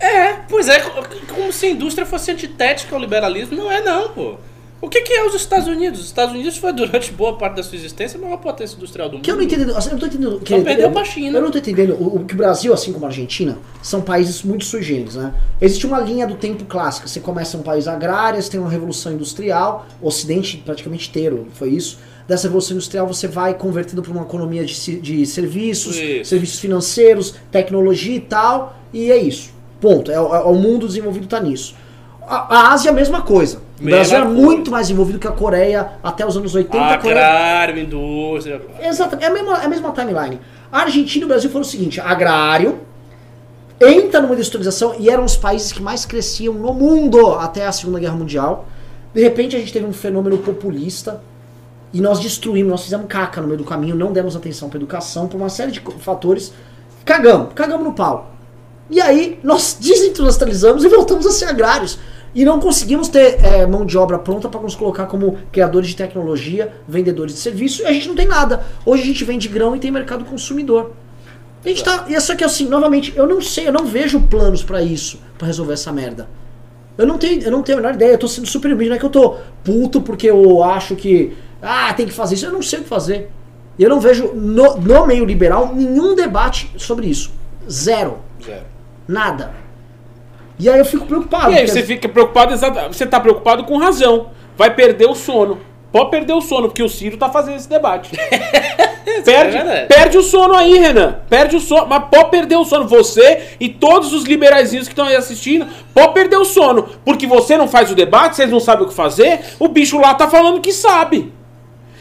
É, 0.01 0.33
pois 0.49 0.69
é, 0.69 0.81
co- 0.81 1.05
como 1.33 1.53
se 1.53 1.67
a 1.67 1.71
indústria 1.71 2.05
fosse 2.05 2.31
antitética 2.33 2.95
ao 2.97 3.01
liberalismo. 3.01 3.57
Não 3.57 3.71
é 3.71 3.81
não, 3.81 4.09
pô. 4.09 4.35
O 4.83 4.89
que, 4.89 5.01
que 5.03 5.13
é 5.13 5.25
os 5.25 5.33
Estados 5.35 5.69
Unidos? 5.69 6.01
Os 6.01 6.07
Estados 6.07 6.35
Unidos 6.35 6.57
foi 6.57 6.73
durante 6.73 7.13
boa 7.13 7.39
parte 7.39 7.55
da 7.55 7.63
sua 7.63 7.77
existência 7.77 8.19
a 8.19 8.21
maior 8.21 8.37
potência 8.39 8.75
industrial 8.77 9.09
do 9.09 9.13
mundo. 9.15 9.23
Que 9.25 9.31
eu 9.31 9.37
não 9.37 9.43
entendo. 9.45 9.77
assim, 9.77 9.89
eu 9.91 9.93
não 9.93 10.01
tô 10.01 10.07
entendendo. 10.07 10.41
Que, 10.41 10.61
perdeu 10.61 10.87
eu, 10.89 10.93
pra 10.93 11.05
China. 11.05 11.39
Eu 11.39 11.43
não 11.43 11.51
tô 11.53 11.59
entendendo. 11.59 11.95
O, 11.95 12.17
o 12.17 12.25
que 12.25 12.35
o 12.35 12.37
Brasil, 12.37 12.75
assim 12.75 12.93
como 12.93 13.05
a 13.05 13.09
Argentina, 13.09 13.59
são 13.81 14.01
países 14.03 14.43
muito 14.43 14.65
sui 14.65 14.83
generis, 14.83 15.15
né? 15.15 15.33
Existe 15.61 15.87
uma 15.87 16.01
linha 16.01 16.27
do 16.27 16.35
tempo 16.35 16.65
clássica. 16.65 17.07
Você 17.07 17.21
começa 17.21 17.57
um 17.57 17.63
país 17.63 17.87
agrário, 17.87 18.43
você 18.43 18.51
tem 18.51 18.59
uma 18.59 18.69
revolução 18.69 19.13
industrial, 19.13 19.87
o 20.01 20.09
Ocidente 20.09 20.57
praticamente 20.67 21.09
inteiro 21.09 21.47
foi 21.55 21.69
isso. 21.71 21.99
Dessa 22.27 22.49
revolução 22.49 22.75
industrial 22.75 23.07
você 23.07 23.29
vai 23.29 23.55
convertendo 23.55 24.03
para 24.03 24.11
uma 24.11 24.23
economia 24.23 24.65
de, 24.65 25.01
de 25.01 25.25
serviços, 25.27 25.97
Isso. 25.97 26.29
serviços 26.31 26.59
financeiros, 26.59 27.35
tecnologia 27.53 28.17
e 28.17 28.21
tal, 28.21 28.77
e 28.93 29.13
é 29.13 29.17
isso. 29.17 29.51
Ponto. 29.81 30.11
É, 30.11 30.21
o- 30.21 30.35
é 30.35 30.41
o 30.41 30.55
mundo 30.55 30.87
desenvolvido 30.89 31.27
tá 31.29 31.39
nisso. 31.41 31.75
A, 32.23 32.57
a 32.57 32.73
Ásia 32.73 32.89
é 32.89 32.93
a 32.93 32.95
mesma 32.95 33.23
coisa. 33.23 33.61
O 33.83 33.85
Brasil 33.85 34.17
é 34.17 34.21
coisa. 34.23 34.41
muito 34.41 34.71
mais 34.71 34.89
envolvido 34.91 35.19
que 35.19 35.27
a 35.27 35.33
Coreia 35.33 35.93
até 36.03 36.25
os 36.25 36.37
anos 36.37 36.55
80. 36.55 36.85
a 36.85 36.99
Coreia 36.99 37.27
Agrário, 37.27 37.79
indústria. 37.79 38.63
Exato, 38.81 39.17
é 39.21 39.27
a 39.27 39.31
mesma, 39.31 39.59
é 39.61 39.65
a 39.65 39.69
mesma 39.69 39.91
timeline. 39.91 40.41
A 40.71 40.83
Argentina 40.83 41.23
e 41.23 41.25
o 41.25 41.29
Brasil 41.29 41.51
foram 41.51 41.63
o 41.63 41.69
seguinte: 41.69 42.01
agrário, 42.01 42.79
entra 43.81 44.21
numa 44.21 44.35
industrialização 44.35 44.95
e 44.99 45.11
eram 45.11 45.25
os 45.25 45.37
países 45.37 45.73
que 45.73 45.83
mais 45.83 46.07
cresciam 46.07 46.55
no 46.55 46.73
mundo 46.73 47.35
até 47.35 47.67
a 47.67 47.73
Segunda 47.73 47.99
Guerra 47.99 48.15
Mundial. 48.15 48.69
De 49.13 49.21
repente 49.21 49.57
a 49.57 49.59
gente 49.59 49.73
teve 49.73 49.85
um 49.85 49.93
fenômeno 49.93 50.39
populista 50.39 51.21
e 51.93 52.01
nós 52.01 52.21
destruímos, 52.21 52.71
nós 52.71 52.83
fizemos 52.85 53.07
caca 53.09 53.41
no 53.41 53.49
meio 53.49 53.59
do 53.59 53.65
caminho, 53.65 53.95
não 53.97 54.13
demos 54.13 54.37
atenção 54.37 54.69
para 54.69 54.79
educação, 54.79 55.27
por 55.27 55.37
uma 55.37 55.51
série 55.51 55.73
de 55.73 55.83
fatores. 55.99 56.53
Cagamos, 57.05 57.53
cagamos 57.53 57.85
no 57.85 57.93
pau. 57.93 58.31
E 58.89 59.01
aí 59.01 59.39
nós 59.43 59.77
desindustrializamos 59.79 60.85
e 60.85 60.89
voltamos 60.89 61.27
a 61.27 61.31
ser 61.31 61.47
agrários. 61.47 61.99
E 62.35 62.45
não 62.45 62.59
conseguimos 62.59 63.09
ter 63.09 63.45
é, 63.45 63.67
mão 63.67 63.85
de 63.85 63.97
obra 63.99 64.19
pronta 64.19 64.49
para 64.49 64.61
nos 64.61 64.75
colocar 64.75 65.07
como 65.07 65.39
criadores 65.51 65.89
de 65.89 65.97
tecnologia, 65.97 66.73
vendedores 66.89 67.35
de 67.35 67.41
serviço, 67.41 67.83
e 67.83 67.87
a 67.87 67.93
gente 67.93 68.09
não 68.09 68.15
tem 68.15 68.27
nada. 68.27 68.65
Hoje 68.87 69.03
a 69.03 69.07
gente 69.07 69.25
vende 69.25 69.49
grão 69.49 69.77
e 69.77 69.79
tem 69.79 69.91
mercado 69.91 70.25
consumidor. 70.25 70.93
A 71.65 71.69
gente 71.69 71.85
tá. 71.85 72.07
E 72.09 72.15
é 72.15 72.21
só 72.21 72.35
que 72.35 72.43
assim, 72.43 72.67
novamente, 72.69 73.13
eu 73.15 73.27
não 73.27 73.41
sei, 73.41 73.69
eu 73.69 73.73
não 73.73 73.85
vejo 73.85 74.21
planos 74.23 74.63
pra 74.63 74.83
isso, 74.83 75.21
pra 75.37 75.47
resolver 75.47 75.75
essa 75.75 75.93
merda. 75.93 76.29
Eu 76.97 77.07
não 77.07 77.19
tenho, 77.19 77.43
eu 77.43 77.51
não 77.51 77.63
tenho 77.63 77.79
a 77.79 77.81
menor 77.81 77.95
ideia, 77.95 78.13
eu 78.13 78.19
tô 78.19 78.29
sendo 78.29 78.47
super 78.47 78.73
humilde, 78.73 78.91
não 78.91 78.97
é 78.97 78.99
que 78.99 79.05
eu 79.05 79.11
tô 79.11 79.37
puto 79.63 80.01
porque 80.01 80.29
eu 80.29 80.63
acho 80.65 80.97
que. 80.97 81.37
Ah, 81.61 81.93
tem 81.95 82.07
que 82.07 82.13
fazer 82.13 82.35
isso. 82.35 82.47
Eu 82.47 82.53
não 82.53 82.63
sei 82.63 82.81
o 82.81 82.83
que 82.83 82.89
fazer. 82.89 83.31
E 83.79 83.83
eu 83.83 83.89
não 83.89 84.01
vejo 84.01 84.33
no, 84.35 84.77
no 84.77 85.07
meio 85.07 85.25
liberal 85.25 85.73
nenhum 85.75 86.15
debate 86.15 86.71
sobre 86.77 87.07
isso. 87.07 87.31
Zero. 87.71 88.19
Zero. 88.45 88.65
Nada. 89.07 89.62
E 90.59 90.69
aí 90.69 90.79
eu 90.79 90.85
fico 90.85 91.07
preocupado. 91.07 91.53
E 91.53 91.59
aí 91.59 91.69
você 91.69 91.83
fica 91.83 92.09
preocupado, 92.09 92.55
você 92.89 93.07
tá 93.07 93.19
preocupado 93.19 93.65
com 93.65 93.77
razão. 93.77 94.31
Vai 94.57 94.75
perder 94.75 95.07
o 95.07 95.15
sono. 95.15 95.59
Pode 95.93 96.11
perder 96.11 96.33
o 96.33 96.41
sono, 96.41 96.69
porque 96.69 96.83
o 96.83 96.89
Ciro 96.89 97.19
tá 97.19 97.29
fazendo 97.29 97.57
esse 97.57 97.69
debate. 97.69 98.11
perde, 99.25 99.57
é 99.59 99.85
perde 99.85 100.17
o 100.17 100.23
sono 100.23 100.55
aí, 100.55 100.79
Renan. 100.79 101.19
Perde 101.29 101.57
o 101.57 101.61
sono. 101.61 101.87
Mas 101.87 102.05
pode 102.11 102.31
perder 102.31 102.57
o 102.57 102.65
sono. 102.65 102.89
Você 102.89 103.43
e 103.61 103.69
todos 103.69 104.15
os 104.15 104.25
liberaizinhos 104.25 104.89
que 104.89 104.93
estão 104.93 105.05
aí 105.05 105.15
assistindo, 105.15 105.67
pode 105.93 106.15
perder 106.15 106.39
o 106.39 106.47
sono. 106.47 106.89
Porque 107.05 107.27
você 107.27 107.59
não 107.59 107.69
faz 107.69 107.91
o 107.91 107.95
debate, 107.95 108.37
vocês 108.37 108.51
não 108.51 108.59
sabem 108.59 108.87
o 108.87 108.89
que 108.89 108.95
fazer, 108.95 109.41
o 109.59 109.69
bicho 109.69 109.99
lá 109.99 110.15
tá 110.15 110.29
falando 110.29 110.63
que 110.63 110.73
sabe. 110.73 111.31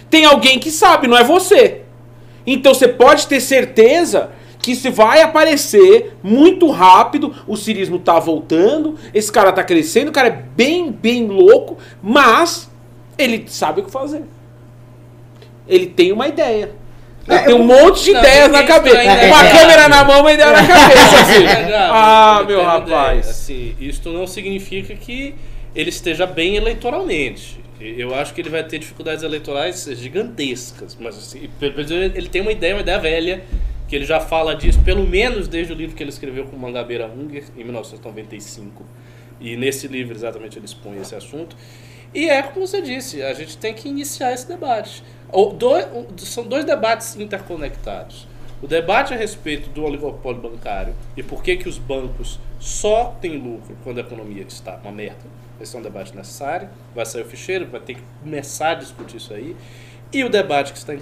Tem 0.09 0.23
alguém 0.23 0.57
que 0.57 0.71
sabe, 0.71 1.07
não 1.07 1.17
é 1.17 1.23
você. 1.23 1.81
Então 2.47 2.73
você 2.73 2.87
pode 2.87 3.27
ter 3.27 3.41
certeza 3.41 4.29
que 4.61 4.71
isso 4.73 4.91
vai 4.91 5.21
aparecer 5.21 6.13
muito 6.21 6.69
rápido. 6.69 7.33
O 7.47 7.55
cirismo 7.57 7.97
tá 7.99 8.19
voltando, 8.19 8.95
esse 9.13 9.31
cara 9.31 9.51
tá 9.51 9.63
crescendo, 9.63 10.09
o 10.09 10.11
cara 10.11 10.27
é 10.27 10.31
bem, 10.55 10.91
bem 10.91 11.27
louco, 11.27 11.77
mas 12.01 12.69
ele 13.17 13.45
sabe 13.47 13.81
o 13.81 13.83
que 13.85 13.91
fazer. 13.91 14.23
Ele 15.67 15.87
tem 15.87 16.11
uma 16.11 16.27
ideia. 16.27 16.71
Ele 17.27 17.37
É, 17.37 17.43
tem 17.43 17.53
um 17.55 17.59
eu- 17.59 17.63
monte 17.65 18.03
de 18.03 18.11
Não, 18.13 18.19
ideias 18.19 18.51
na 18.51 18.63
cabeça. 18.63 18.97
ainda 18.97 19.27
Uma 19.27 19.45
é- 19.47 19.51
câmera 19.51 19.87
na 19.87 20.03
mão, 20.03 20.21
uma 20.21 20.33
ideia 20.33 20.51
na 20.51 20.57
cabeça. 20.67 21.21
assim. 21.21 21.45
Ah, 21.91 22.43
meu 22.47 22.63
rapaz. 22.63 23.29
Assim, 23.29 23.75
isto 23.79 24.09
não 24.09 24.25
significa 24.25 24.95
que 24.95 25.35
ele 25.75 25.89
esteja 25.89 26.25
bem 26.25 26.55
eleitoralmente. 26.55 27.59
Eu 27.79 28.13
acho 28.13 28.33
que 28.33 28.41
ele 28.41 28.49
vai 28.49 28.63
ter 28.63 28.77
dificuldades 28.79 29.23
eleitorais 29.23 29.87
gigantescas, 29.93 30.95
mas 30.99 31.17
assim, 31.17 31.49
ele 32.15 32.27
tem 32.29 32.41
uma 32.41 32.51
ideia, 32.51 32.75
uma 32.75 32.81
ideia 32.81 32.99
velha, 32.99 33.43
que 33.91 33.95
ele 33.97 34.05
já 34.05 34.21
fala 34.21 34.55
disso, 34.55 34.79
pelo 34.85 35.05
menos 35.05 35.49
desde 35.49 35.73
o 35.73 35.75
livro 35.75 35.97
que 35.97 36.01
ele 36.01 36.11
escreveu 36.11 36.45
com 36.45 36.55
Mangabeira 36.55 37.07
Unger, 37.07 37.43
em 37.57 37.63
1995. 37.65 38.85
E 39.37 39.57
nesse 39.57 39.85
livro 39.85 40.15
exatamente 40.15 40.57
ele 40.57 40.63
expõe 40.65 40.97
esse 41.01 41.13
assunto. 41.13 41.57
E 42.13 42.29
é 42.29 42.41
como 42.41 42.65
você 42.65 42.81
disse, 42.81 43.21
a 43.21 43.33
gente 43.33 43.57
tem 43.57 43.73
que 43.73 43.89
iniciar 43.89 44.31
esse 44.31 44.47
debate. 44.47 45.03
O- 45.29 45.47
do- 45.47 45.73
o- 45.75 46.07
são 46.19 46.45
dois 46.45 46.63
debates 46.63 47.17
interconectados. 47.17 48.29
O 48.61 48.67
debate 48.67 49.13
a 49.13 49.17
respeito 49.17 49.69
do 49.71 49.83
oligopólio 49.83 50.39
bancário 50.41 50.95
e 51.17 51.21
por 51.21 51.43
que, 51.43 51.57
que 51.57 51.67
os 51.67 51.77
bancos 51.77 52.39
só 52.61 53.17
têm 53.19 53.35
lucro 53.37 53.75
quando 53.83 53.97
a 53.97 54.01
economia 54.01 54.43
está 54.47 54.79
uma 54.83 54.91
merda. 54.93 55.19
Esse 55.59 55.75
é 55.75 55.79
um 55.79 55.81
debate 55.81 56.15
necessário. 56.15 56.69
Vai 56.95 57.05
sair 57.05 57.23
o 57.23 57.25
ficheiro, 57.25 57.65
vai 57.67 57.81
ter 57.81 57.95
que 57.95 58.03
começar 58.23 58.69
a 58.71 58.75
discutir 58.75 59.17
isso 59.17 59.33
aí. 59.33 59.53
E 60.13 60.23
o 60.23 60.29
debate 60.29 60.73
que 60.73 60.77
está 60.77 60.93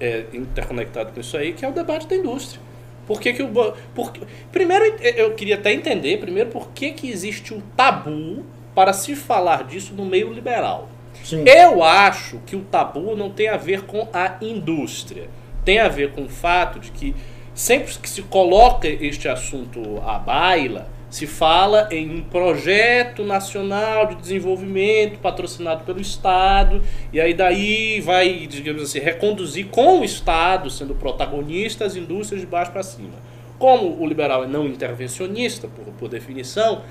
é, 0.00 0.24
interconectado 0.32 1.12
com 1.12 1.20
isso 1.20 1.36
aí, 1.36 1.52
que 1.52 1.64
é 1.64 1.68
o 1.68 1.72
debate 1.72 2.06
da 2.06 2.16
indústria. 2.16 2.60
Por 3.06 3.20
que, 3.20 3.32
que 3.32 3.42
o 3.42 3.48
por, 3.94 4.12
Primeiro, 4.52 4.84
eu 5.02 5.32
queria 5.34 5.54
até 5.54 5.72
entender, 5.72 6.18
primeiro, 6.18 6.50
por 6.50 6.70
que, 6.72 6.92
que 6.92 7.08
existe 7.08 7.54
um 7.54 7.60
tabu 7.76 8.44
para 8.74 8.92
se 8.92 9.16
falar 9.16 9.64
disso 9.64 9.92
no 9.92 10.04
meio 10.04 10.32
liberal. 10.32 10.88
Sim. 11.24 11.42
Eu 11.44 11.82
acho 11.82 12.38
que 12.46 12.54
o 12.54 12.60
tabu 12.60 13.16
não 13.16 13.28
tem 13.28 13.48
a 13.48 13.56
ver 13.56 13.82
com 13.82 14.06
a 14.12 14.36
indústria. 14.40 15.28
Tem 15.64 15.80
a 15.80 15.88
ver 15.88 16.12
com 16.12 16.22
o 16.22 16.28
fato 16.28 16.78
de 16.78 16.92
que 16.92 17.12
sempre 17.52 17.92
que 17.98 18.08
se 18.08 18.22
coloca 18.22 18.86
este 18.86 19.28
assunto 19.28 20.00
à 20.06 20.16
baila, 20.18 20.88
se 21.10 21.26
fala 21.26 21.88
em 21.90 22.10
um 22.10 22.22
projeto 22.22 23.24
nacional 23.24 24.06
de 24.06 24.16
desenvolvimento 24.16 25.18
patrocinado 25.20 25.84
pelo 25.84 26.00
Estado, 26.00 26.82
e 27.12 27.20
aí 27.20 27.32
daí 27.32 28.00
vai, 28.00 28.46
digamos 28.46 28.82
assim, 28.82 28.98
reconduzir 28.98 29.68
com 29.68 30.00
o 30.00 30.04
Estado 30.04 30.70
sendo 30.70 30.94
protagonista 30.94 31.84
as 31.84 31.96
indústrias 31.96 32.42
de 32.42 32.46
baixo 32.46 32.72
para 32.72 32.82
cima. 32.82 33.14
Como 33.58 34.00
o 34.00 34.06
liberal 34.06 34.44
é 34.44 34.46
não 34.46 34.66
intervencionista, 34.66 35.66
por, 35.66 35.84
por 35.94 36.08
definição, 36.08 36.82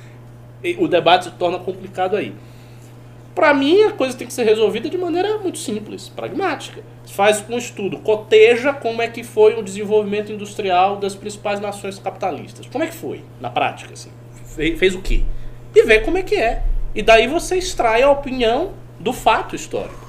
o 0.79 0.87
debate 0.87 1.25
se 1.25 1.31
torna 1.31 1.59
complicado 1.59 2.15
aí. 2.15 2.33
Pra 3.37 3.53
mim, 3.53 3.83
a 3.83 3.91
coisa 3.91 4.17
tem 4.17 4.25
que 4.25 4.33
ser 4.33 4.45
resolvida 4.45 4.89
de 4.89 4.97
maneira 4.97 5.37
muito 5.37 5.59
simples, 5.59 6.09
pragmática. 6.09 6.81
Faz 7.05 7.43
um 7.47 7.55
estudo, 7.55 7.99
coteja 7.99 8.73
como 8.73 8.99
é 8.99 9.07
que 9.07 9.23
foi 9.23 9.53
o 9.53 9.61
desenvolvimento 9.61 10.31
industrial 10.31 10.95
das 10.95 11.13
principais 11.13 11.59
nações 11.59 11.99
capitalistas. 11.99 12.65
Como 12.65 12.83
é 12.83 12.87
que 12.87 12.95
foi, 12.95 13.21
na 13.39 13.51
prática, 13.51 13.93
assim? 13.93 14.09
Fe- 14.55 14.75
Fez 14.75 14.95
o 14.95 15.01
quê? 15.03 15.21
E 15.75 15.83
vê 15.83 15.99
como 15.99 16.17
é 16.17 16.23
que 16.23 16.33
é. 16.33 16.63
E 16.95 17.03
daí 17.03 17.27
você 17.27 17.57
extrai 17.57 18.01
a 18.01 18.09
opinião 18.09 18.71
do 18.99 19.13
fato 19.13 19.55
histórico. 19.55 20.07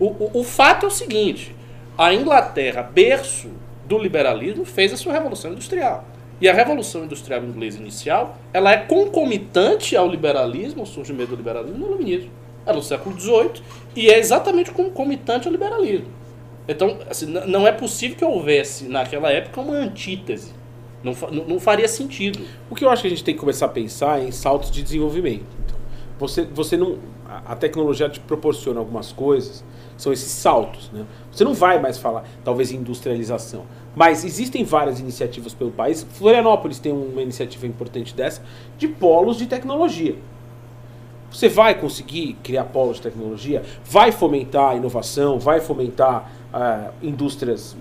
O, 0.00 0.06
o, 0.06 0.30
o 0.40 0.42
fato 0.42 0.86
é 0.86 0.88
o 0.88 0.90
seguinte: 0.90 1.54
a 1.98 2.14
Inglaterra, 2.14 2.82
berço 2.82 3.50
do 3.84 3.98
liberalismo, 3.98 4.64
fez 4.64 4.94
a 4.94 4.96
sua 4.96 5.12
revolução 5.12 5.52
industrial. 5.52 6.06
E 6.40 6.48
a 6.48 6.54
revolução 6.54 7.04
industrial 7.04 7.44
inglesa 7.44 7.78
inicial, 7.78 8.38
ela 8.50 8.72
é 8.72 8.78
concomitante 8.78 9.94
ao 9.94 10.08
liberalismo, 10.08 10.80
ao 10.80 10.86
surgimento 10.86 11.32
do 11.32 11.36
liberalismo 11.36 11.76
no 11.78 11.86
iluminismo. 11.88 12.30
É 12.64 12.72
no 12.72 12.82
século 12.82 13.18
XVIII 13.18 13.62
e 13.96 14.08
é 14.08 14.18
exatamente 14.18 14.70
concomitante 14.70 15.46
ao 15.46 15.52
liberalismo. 15.52 16.06
Então, 16.66 16.98
assim, 17.10 17.26
não 17.26 17.66
é 17.66 17.72
possível 17.72 18.16
que 18.16 18.24
houvesse 18.24 18.84
naquela 18.84 19.30
época 19.30 19.60
uma 19.60 19.74
antítese. 19.74 20.52
Não, 21.02 21.12
não 21.48 21.58
faria 21.58 21.88
sentido. 21.88 22.40
O 22.70 22.74
que 22.74 22.84
eu 22.84 22.90
acho 22.90 23.02
que 23.02 23.08
a 23.08 23.10
gente 23.10 23.24
tem 23.24 23.34
que 23.34 23.40
começar 23.40 23.66
a 23.66 23.68
pensar 23.68 24.20
é 24.20 24.24
em 24.24 24.30
saltos 24.30 24.70
de 24.70 24.82
desenvolvimento. 24.82 25.44
Você, 26.20 26.42
você 26.44 26.76
não, 26.76 26.98
a 27.28 27.52
a 27.52 27.56
tecnologia 27.56 28.08
te 28.08 28.20
proporciona 28.20 28.78
algumas 28.78 29.10
coisas, 29.10 29.64
são 29.96 30.12
esses 30.12 30.30
saltos. 30.30 30.90
Né? 30.92 31.04
Você 31.30 31.42
não 31.44 31.54
vai 31.54 31.80
mais 31.80 31.98
falar, 31.98 32.24
talvez, 32.44 32.70
em 32.70 32.76
industrialização. 32.76 33.64
Mas 33.96 34.24
existem 34.24 34.64
várias 34.64 35.00
iniciativas 35.00 35.52
pelo 35.52 35.70
país. 35.70 36.06
Florianópolis 36.12 36.78
tem 36.78 36.92
uma 36.92 37.22
iniciativa 37.22 37.66
importante 37.66 38.14
dessa, 38.14 38.42
de 38.78 38.86
polos 38.86 39.36
de 39.36 39.46
tecnologia. 39.46 40.16
Você 41.32 41.48
vai 41.48 41.74
conseguir 41.74 42.36
criar 42.42 42.64
polos 42.64 42.96
de 42.96 43.02
tecnologia, 43.02 43.62
vai 43.84 44.12
fomentar 44.12 44.76
inovação, 44.76 45.38
vai 45.38 45.60
fomentar 45.60 46.30
ah, 46.52 46.90
indústrias, 47.02 47.74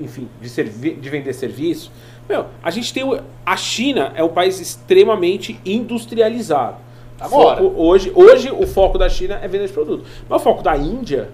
enfim, 0.00 0.28
de, 0.40 0.94
de 0.94 1.10
vender 1.10 1.32
serviço. 1.34 1.90
Meu, 2.28 2.46
a 2.62 2.70
gente 2.70 2.92
tem. 2.92 3.04
o- 3.04 3.20
A 3.44 3.56
China 3.56 4.12
é 4.14 4.22
um 4.24 4.28
país 4.28 4.60
extremamente 4.60 5.60
industrializado. 5.64 6.76
Agora. 7.20 7.56
Foco- 7.62 7.74
hoje, 7.82 8.12
hoje 8.14 8.50
o 8.50 8.66
foco 8.66 8.96
da 8.98 9.08
China 9.08 9.38
é 9.42 9.48
venda 9.48 9.66
de 9.66 9.72
produto. 9.72 10.04
Mas 10.28 10.40
o 10.40 10.44
foco 10.44 10.62
da 10.62 10.76
Índia 10.76 11.28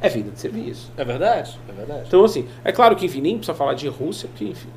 é 0.00 0.08
venda 0.08 0.30
de 0.30 0.38
serviço. 0.38 0.92
É 0.96 1.04
verdade? 1.04 1.58
É 1.68 1.72
verdade. 1.72 2.04
Então, 2.06 2.24
assim, 2.24 2.46
é 2.64 2.70
claro 2.70 2.94
que, 2.94 3.06
enfim, 3.06 3.20
nem 3.20 3.36
precisa 3.38 3.56
falar 3.56 3.74
de 3.74 3.88
Rússia, 3.88 4.28
porque, 4.28 4.44
enfim. 4.44 4.68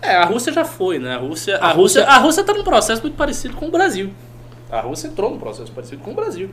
É, 0.00 0.16
a 0.16 0.24
Rússia 0.24 0.52
já 0.52 0.64
foi, 0.64 0.98
né? 0.98 1.14
A 1.14 1.18
Rússia, 1.18 1.56
a 1.56 1.68
A 1.68 1.72
Rússia, 1.72 2.02
Rússia- 2.02 2.06
a 2.16 2.18
Rússia 2.18 2.40
está 2.42 2.52
num 2.54 2.64
processo 2.64 3.02
muito 3.02 3.16
parecido 3.16 3.56
com 3.56 3.66
o 3.66 3.70
Brasil. 3.70 4.10
A 4.74 4.80
Rússia 4.80 5.08
entrou 5.08 5.30
num 5.30 5.38
processo 5.38 5.70
parecido 5.72 6.02
com 6.02 6.10
o 6.10 6.14
Brasil. 6.14 6.50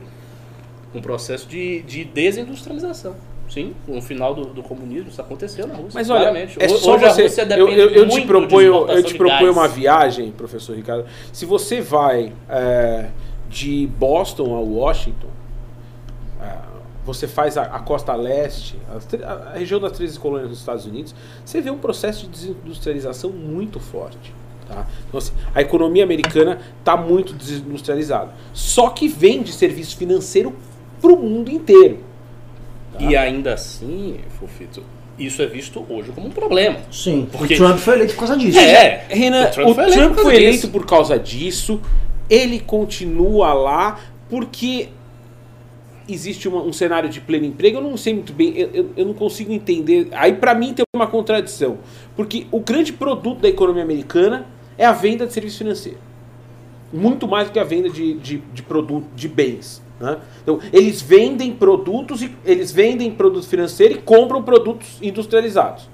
Um 0.94 1.00
processo 1.00 1.48
de, 1.48 1.82
de 1.82 2.04
desindustrialização. 2.04 3.16
Sim, 3.50 3.74
no 3.86 4.00
final 4.00 4.34
do, 4.34 4.46
do 4.46 4.62
comunismo 4.62 5.10
isso 5.10 5.20
aconteceu 5.20 5.66
na 5.66 5.74
Rússia. 5.74 5.92
Mas 5.92 6.08
olha, 6.08 6.20
claramente. 6.22 6.56
é 6.58 6.68
só 6.68 6.94
Hoje 6.94 7.04
a 7.04 7.10
você. 7.10 7.22
Rússia 7.24 7.42
Eu, 7.42 7.46
depende 7.48 7.80
eu, 7.80 7.90
eu 7.90 8.06
muito 8.06 8.22
te 8.22 8.26
proponho, 8.26 8.86
eu 8.88 9.02
te 9.02 9.14
proponho 9.14 9.52
uma 9.52 9.68
viagem, 9.68 10.30
professor 10.30 10.74
Ricardo. 10.76 11.04
Se 11.32 11.44
você 11.44 11.80
vai 11.80 12.32
é, 12.48 13.10
de 13.50 13.86
Boston 13.98 14.54
a 14.54 14.60
Washington, 14.60 15.28
é, 16.40 16.56
você 17.04 17.26
faz 17.26 17.58
a, 17.58 17.64
a 17.64 17.80
costa 17.80 18.14
leste, 18.14 18.78
a, 19.22 19.32
a 19.32 19.52
região 19.58 19.80
das 19.80 19.92
13 19.92 20.18
colônias 20.18 20.48
dos 20.48 20.60
Estados 20.60 20.86
Unidos, 20.86 21.14
você 21.44 21.60
vê 21.60 21.70
um 21.70 21.78
processo 21.78 22.26
de 22.26 22.32
desindustrialização 22.32 23.30
muito 23.30 23.80
forte. 23.80 24.32
Tá? 24.72 24.86
Então, 25.08 25.18
assim, 25.18 25.32
a 25.54 25.60
economia 25.60 26.02
americana 26.04 26.58
está 26.78 26.96
muito 26.96 27.32
desindustrializada. 27.34 28.32
Só 28.52 28.88
que 28.88 29.06
vende 29.08 29.52
serviço 29.52 29.96
financeiro 29.96 30.54
para 31.00 31.12
o 31.12 31.16
mundo 31.18 31.50
inteiro. 31.50 31.98
E 32.98 33.16
ainda 33.16 33.54
assim, 33.54 34.16
Fofito, 34.38 34.82
isso 35.18 35.40
é 35.42 35.46
visto 35.46 35.84
hoje 35.88 36.10
como 36.12 36.26
um 36.28 36.30
problema. 36.30 36.76
Sim, 36.90 37.26
Porque- 37.30 37.54
o 37.54 37.56
Trump 37.56 37.78
foi 37.78 37.94
eleito 37.94 38.12
por 38.14 38.20
causa 38.20 38.36
disso. 38.36 38.58
É, 38.58 39.04
Renan, 39.08 39.46
o 39.46 39.50
Trump 39.50 39.68
o 39.70 39.74
foi 39.74 39.84
eleito 39.84 39.98
Trump 40.00 40.14
por 40.14 40.22
foi 40.22 40.24
causa 40.32 40.36
eleito 40.42 40.56
disso. 40.60 40.70
por 40.70 40.86
causa 40.86 41.18
disso. 41.18 41.80
Ele 42.30 42.60
continua 42.60 43.52
lá 43.52 43.98
porque 44.28 44.88
existe 46.08 46.48
uma- 46.48 46.62
um 46.62 46.72
cenário 46.72 47.08
de 47.08 47.20
pleno 47.20 47.44
emprego. 47.46 47.78
Eu 47.78 47.82
não 47.82 47.96
sei 47.96 48.14
muito 48.14 48.32
bem, 48.32 48.52
eu, 48.56 48.70
eu- 48.72 48.90
eu 48.96 49.06
não 49.06 49.14
consigo 49.14 49.52
entender. 49.52 50.08
Aí, 50.12 50.32
pra 50.34 50.54
mim, 50.54 50.74
tem 50.74 50.84
uma 50.94 51.06
contradição. 51.06 51.78
Porque 52.16 52.46
o 52.50 52.60
grande 52.60 52.92
produto 52.92 53.40
da 53.40 53.48
economia 53.48 53.82
americana 53.82 54.46
é 54.78 54.84
a 54.86 54.92
venda 54.92 55.26
de 55.26 55.32
serviço 55.32 55.58
financeiro. 55.58 55.98
Muito 56.92 57.26
mais 57.26 57.48
do 57.48 57.52
que 57.52 57.58
a 57.58 57.64
venda 57.64 57.88
de, 57.88 58.14
de, 58.14 58.38
de 58.52 58.62
produto, 58.62 59.06
de 59.16 59.26
bens. 59.28 59.82
né? 59.98 60.18
Então, 60.42 60.60
eles 60.72 61.00
vendem 61.00 61.52
produtos 61.52 62.22
e 62.22 62.30
eles 62.44 62.70
vendem 62.70 63.10
produto 63.10 63.46
financeiro 63.46 63.94
e 63.94 63.98
compram 63.98 64.42
produtos 64.42 64.98
industrializados. 65.00 65.88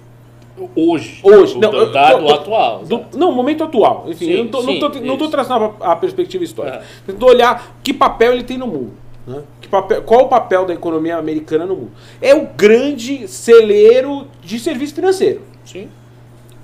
Hoje. 0.74 1.20
Hoje, 1.22 1.57
não, 1.57 1.72
eu- 1.72 1.93
dado 1.93 2.29
atual. 2.29 2.83
Do, 2.85 3.05
não, 3.16 3.31
momento 3.31 3.62
atual. 3.62 4.07
Enfim, 4.09 4.24
Sim, 4.26 4.31
eu 4.33 4.45
não 4.45 4.51
tô, 4.51 4.62
não 4.62 4.72
sim, 4.72 4.81
tô, 4.81 4.89
não 4.89 5.16
tô 5.16 5.29
traçando 5.29 5.72
a, 5.81 5.93
a 5.93 5.97
perspectiva 5.97 6.43
histórica. 6.43 6.79
É. 6.79 6.83
Tentando 7.07 7.26
olhar 7.26 7.76
que 7.85 7.95
papel 7.95 8.33
ele 8.33 8.43
tem 8.43 8.59
no 8.59 8.66
mundo. 8.66 8.91
né? 9.24 9.43
Que 9.61 9.68
papel, 9.68 10.03
qual 10.03 10.24
o 10.24 10.29
papel 10.29 10.64
da 10.66 10.74
economia 10.74 11.16
americana 11.16 11.64
no 11.64 11.76
mundo? 11.76 11.91
É 12.20 12.35
o 12.35 12.45
grande 12.57 13.29
celeiro 13.29 14.26
de 14.43 14.59
serviço 14.59 14.97
financeiro. 14.97 15.43
Sim. 15.64 15.89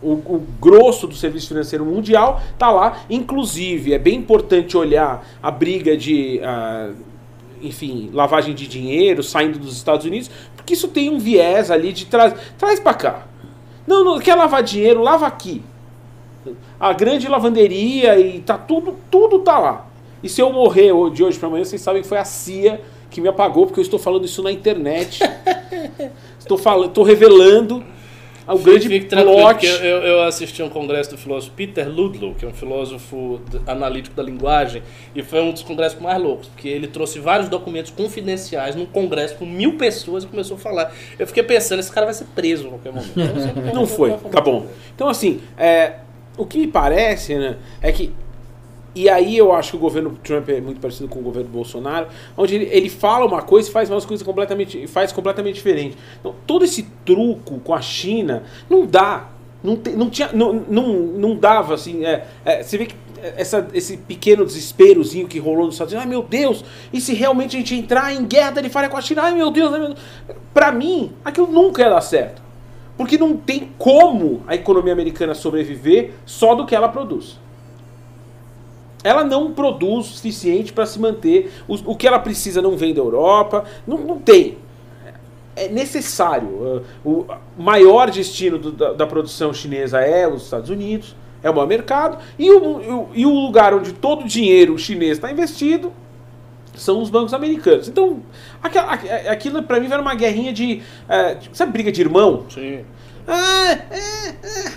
O, 0.04 0.12
o 0.12 0.46
grosso 0.60 1.06
do 1.06 1.14
serviço 1.14 1.48
financeiro 1.48 1.84
mundial 1.84 2.42
está 2.52 2.70
lá. 2.70 3.04
Inclusive, 3.08 3.94
é 3.94 3.98
bem 3.98 4.16
importante 4.16 4.76
olhar 4.76 5.26
a 5.42 5.50
briga 5.50 5.96
de, 5.96 6.40
ah, 6.44 6.90
enfim, 7.62 8.10
lavagem 8.12 8.54
de 8.54 8.66
dinheiro 8.66 9.22
saindo 9.22 9.58
dos 9.58 9.76
Estados 9.76 10.04
Unidos, 10.04 10.30
porque 10.54 10.74
isso 10.74 10.88
tem 10.88 11.08
um 11.08 11.18
viés 11.18 11.70
ali 11.70 11.92
de 11.92 12.04
trás, 12.06 12.34
traz 12.58 12.78
para 12.78 12.94
cá. 12.94 13.26
Não, 13.86 14.04
não 14.04 14.18
quer 14.18 14.34
lavar 14.34 14.62
dinheiro, 14.62 15.02
lava 15.02 15.26
aqui. 15.26 15.62
A 16.78 16.92
grande 16.92 17.26
lavanderia 17.26 18.18
e 18.18 18.40
tá 18.40 18.58
tudo, 18.58 18.96
tudo 19.10 19.38
tá 19.38 19.58
lá. 19.58 19.86
E 20.22 20.28
se 20.28 20.40
eu 20.40 20.52
morrer 20.52 20.92
de 21.12 21.24
hoje 21.24 21.38
para 21.38 21.48
amanhã, 21.48 21.64
vocês 21.64 21.80
sabem 21.80 22.02
que 22.02 22.08
foi 22.08 22.18
a 22.18 22.24
CIA 22.24 22.80
que 23.10 23.20
me 23.20 23.28
apagou, 23.28 23.66
porque 23.66 23.80
eu 23.80 23.82
estou 23.82 23.98
falando 23.98 24.24
isso 24.24 24.42
na 24.42 24.50
internet. 24.50 25.20
estou 26.38 26.58
falando, 26.58 26.88
estou 26.88 27.04
revelando 27.04 27.84
o 28.52 28.58
grande 28.58 28.88
Fique 28.88 29.06
plot. 29.06 29.24
porque 29.24 29.66
eu, 29.66 30.02
eu 30.02 30.22
assisti 30.22 30.62
um 30.62 30.68
congresso 30.68 31.10
do 31.10 31.16
filósofo 31.16 31.52
Peter 31.54 31.88
Ludlow, 31.88 32.34
que 32.34 32.44
é 32.44 32.48
um 32.48 32.52
filósofo 32.52 33.40
analítico 33.66 34.14
da 34.14 34.22
linguagem, 34.22 34.82
e 35.14 35.22
foi 35.22 35.40
um 35.40 35.52
dos 35.52 35.62
congressos 35.62 36.00
mais 36.00 36.20
loucos, 36.20 36.48
porque 36.48 36.68
ele 36.68 36.86
trouxe 36.86 37.18
vários 37.18 37.48
documentos 37.48 37.90
confidenciais 37.90 38.74
num 38.76 38.86
congresso 38.86 39.36
com 39.36 39.46
mil 39.46 39.76
pessoas 39.76 40.24
e 40.24 40.26
começou 40.26 40.56
a 40.56 40.60
falar. 40.60 40.92
Eu 41.18 41.26
fiquei 41.26 41.42
pensando, 41.42 41.80
esse 41.80 41.90
cara 41.90 42.06
vai 42.06 42.14
ser 42.14 42.26
preso 42.34 42.66
a 42.66 42.70
qualquer 42.70 42.92
momento. 42.92 43.14
Sei 43.40 43.52
que 43.52 43.74
Não 43.74 43.86
foi, 43.86 44.12
tá 44.30 44.40
bom. 44.40 44.66
Então, 44.94 45.08
assim, 45.08 45.40
é, 45.56 45.94
o 46.36 46.44
que 46.44 46.58
me 46.58 46.66
parece, 46.66 47.36
né, 47.36 47.56
é 47.80 47.92
que. 47.92 48.12
E 48.94 49.08
aí 49.08 49.36
eu 49.36 49.52
acho 49.52 49.72
que 49.72 49.76
o 49.76 49.80
governo 49.80 50.16
Trump 50.22 50.48
é 50.48 50.60
muito 50.60 50.80
parecido 50.80 51.08
com 51.08 51.18
o 51.18 51.22
governo 51.22 51.48
Bolsonaro, 51.48 52.06
onde 52.36 52.54
ele, 52.54 52.68
ele 52.70 52.88
fala 52.88 53.26
uma 53.26 53.42
coisa 53.42 53.68
e 53.68 53.72
faz 53.72 53.90
umas 53.90 54.04
coisas 54.04 54.24
completamente. 54.24 54.86
faz 54.86 55.10
completamente 55.12 55.56
diferente. 55.56 55.96
Então, 56.20 56.34
todo 56.46 56.64
esse 56.64 56.84
truco 57.04 57.58
com 57.60 57.74
a 57.74 57.80
China 57.80 58.44
não 58.70 58.86
dá. 58.86 59.30
Não, 59.62 59.76
te- 59.76 59.90
não, 59.90 60.10
tinha, 60.10 60.30
não, 60.32 60.52
não, 60.68 60.92
não 60.92 61.36
dava, 61.36 61.74
assim. 61.74 62.04
É, 62.04 62.24
é, 62.44 62.62
você 62.62 62.78
vê 62.78 62.86
que 62.86 62.94
essa, 63.36 63.66
esse 63.72 63.96
pequeno 63.96 64.44
desesperozinho 64.44 65.26
que 65.26 65.38
rolou 65.38 65.64
nos 65.66 65.74
Estados 65.74 65.92
Unidos, 65.94 66.06
ai 66.06 66.10
meu 66.10 66.22
Deus, 66.22 66.62
e 66.92 67.00
se 67.00 67.14
realmente 67.14 67.56
a 67.56 67.58
gente 67.58 67.74
entrar 67.74 68.14
em 68.14 68.24
guerra 68.26 68.52
tarifária 68.52 68.88
com 68.90 68.96
a 68.98 69.00
China, 69.00 69.22
ai 69.22 69.34
meu 69.34 69.50
Deus, 69.50 69.72
ai 69.72 69.78
meu 69.80 69.88
Deus. 69.88 70.00
Pra 70.52 70.70
mim, 70.70 71.12
aquilo 71.24 71.46
nunca 71.46 71.82
ia 71.82 71.88
dar 71.90 72.02
certo. 72.02 72.42
Porque 72.96 73.18
não 73.18 73.36
tem 73.36 73.70
como 73.78 74.42
a 74.46 74.54
economia 74.54 74.92
americana 74.92 75.34
sobreviver 75.34 76.12
só 76.26 76.54
do 76.54 76.64
que 76.66 76.76
ela 76.76 76.88
produz. 76.88 77.40
Ela 79.04 79.22
não 79.22 79.52
produz 79.52 80.06
o 80.06 80.14
suficiente 80.14 80.72
para 80.72 80.86
se 80.86 80.98
manter. 80.98 81.52
O, 81.68 81.74
o 81.92 81.96
que 81.96 82.08
ela 82.08 82.18
precisa 82.18 82.60
não 82.62 82.76
vem 82.76 82.92
da 82.94 83.00
Europa. 83.00 83.64
Não, 83.86 83.98
não 83.98 84.18
tem. 84.18 84.56
É 85.54 85.68
necessário. 85.68 86.82
Uh, 87.04 87.26
O 87.56 87.62
maior 87.62 88.10
destino 88.10 88.58
do- 88.58 88.72
da, 88.72 88.92
da 88.94 89.06
produção 89.06 89.52
chinesa 89.54 90.00
é 90.00 90.26
os 90.26 90.42
Estados 90.44 90.70
Unidos. 90.70 91.14
É 91.42 91.50
o 91.50 91.54
maior 91.54 91.66
mercado. 91.68 92.18
E 92.38 92.50
o, 92.50 92.58
o- 92.58 93.08
e 93.14 93.26
o 93.26 93.30
lugar 93.32 93.74
onde 93.74 93.92
todo 93.92 94.24
o 94.24 94.26
dinheiro 94.26 94.76
chinês 94.78 95.12
está 95.18 95.30
investido 95.30 95.92
são 96.74 97.00
os 97.00 97.08
bancos 97.10 97.32
americanos. 97.34 97.86
Então, 97.86 98.20
aquela- 98.62 98.94
aqu- 98.94 99.06
aquilo 99.30 99.62
para 99.62 99.78
mim 99.78 99.86
era 99.92 100.00
uma 100.02 100.14
guerrinha 100.14 100.52
de. 100.52 100.82
eh, 101.08 101.34
de- 101.34 101.50
sabe, 101.52 101.70
briga 101.72 101.92
de 101.92 102.00
irmão? 102.00 102.46
Sim. 102.48 102.80
Ah, 103.28 103.78
é, 103.90 104.28
é, 104.42 104.72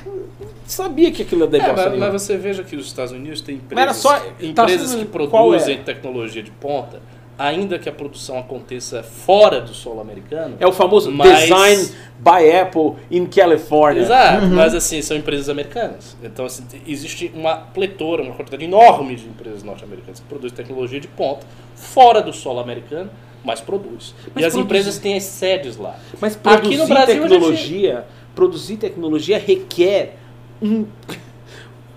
sabia 0.71 1.11
que 1.11 1.21
aquilo 1.21 1.43
era 1.45 1.57
É, 1.57 1.61
negócio. 1.61 1.89
mas, 1.91 1.99
mas 1.99 2.21
você 2.21 2.37
veja 2.37 2.63
que 2.63 2.75
os 2.75 2.85
Estados 2.87 3.11
Unidos 3.13 3.41
têm 3.41 3.55
empresas, 3.55 3.97
só- 3.97 4.19
tá 4.19 4.25
empresas 4.41 4.89
sendo- 4.91 4.99
que 5.05 5.11
produzem 5.11 5.75
é? 5.75 5.77
tecnologia 5.79 6.43
de 6.43 6.51
ponta 6.51 6.99
ainda 7.39 7.77
que 7.77 7.87
a 7.87 7.91
produção 7.91 8.39
aconteça 8.39 9.03
fora 9.03 9.61
do 9.61 9.71
solo 9.71 10.01
americano. 10.01 10.55
É 10.59 10.65
o 10.65 10.71
famoso 10.71 11.11
Mas- 11.11 11.41
Design 11.41 11.89
by 12.17 12.51
Apple 12.59 12.93
in 13.11 13.27
California. 13.27 14.01
Exato, 14.01 14.47
mas 14.47 14.73
assim, 14.73 15.03
são 15.03 15.15
empresas 15.15 15.47
americanas. 15.47 16.17
Então, 16.23 16.45
assim, 16.45 16.63
existe 16.87 17.31
uma 17.35 17.55
pletora, 17.57 18.23
uma 18.23 18.33
quantidade 18.33 18.65
enorme 18.65 19.15
de 19.15 19.27
empresas 19.27 19.61
norte-americanas 19.61 20.19
que 20.19 20.25
produzem 20.25 20.55
tecnologia 20.57 20.99
de 20.99 21.07
ponta 21.07 21.45
fora 21.75 22.23
do 22.23 22.33
solo 22.33 22.59
americano, 22.59 23.11
mas 23.45 23.61
produz. 23.61 24.15
Mas 24.33 24.43
e 24.43 24.47
as 24.47 24.53
produzir- 24.53 24.59
empresas 24.61 24.97
têm 24.97 25.15
as 25.17 25.23
sedes 25.23 25.77
lá. 25.77 25.95
Mas 26.19 26.35
produzir 26.35 26.65
Aqui 26.67 26.77
no 26.77 26.87
Brasil, 26.87 27.21
tecnologia, 27.21 28.05
produzir 28.33 28.77
tecnologia 28.77 29.37
requer 29.37 30.15
um, 30.61 30.85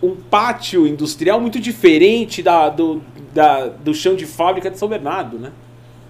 um 0.02 0.16
pátio 0.16 0.86
industrial 0.86 1.40
muito 1.40 1.58
diferente 1.60 2.42
da, 2.42 2.68
do, 2.68 3.02
da, 3.34 3.66
do 3.68 3.92
chão 3.94 4.14
de 4.14 4.26
fábrica 4.26 4.70
de 4.70 4.78
São 4.78 4.88
Bernardo, 4.88 5.38
né? 5.38 5.52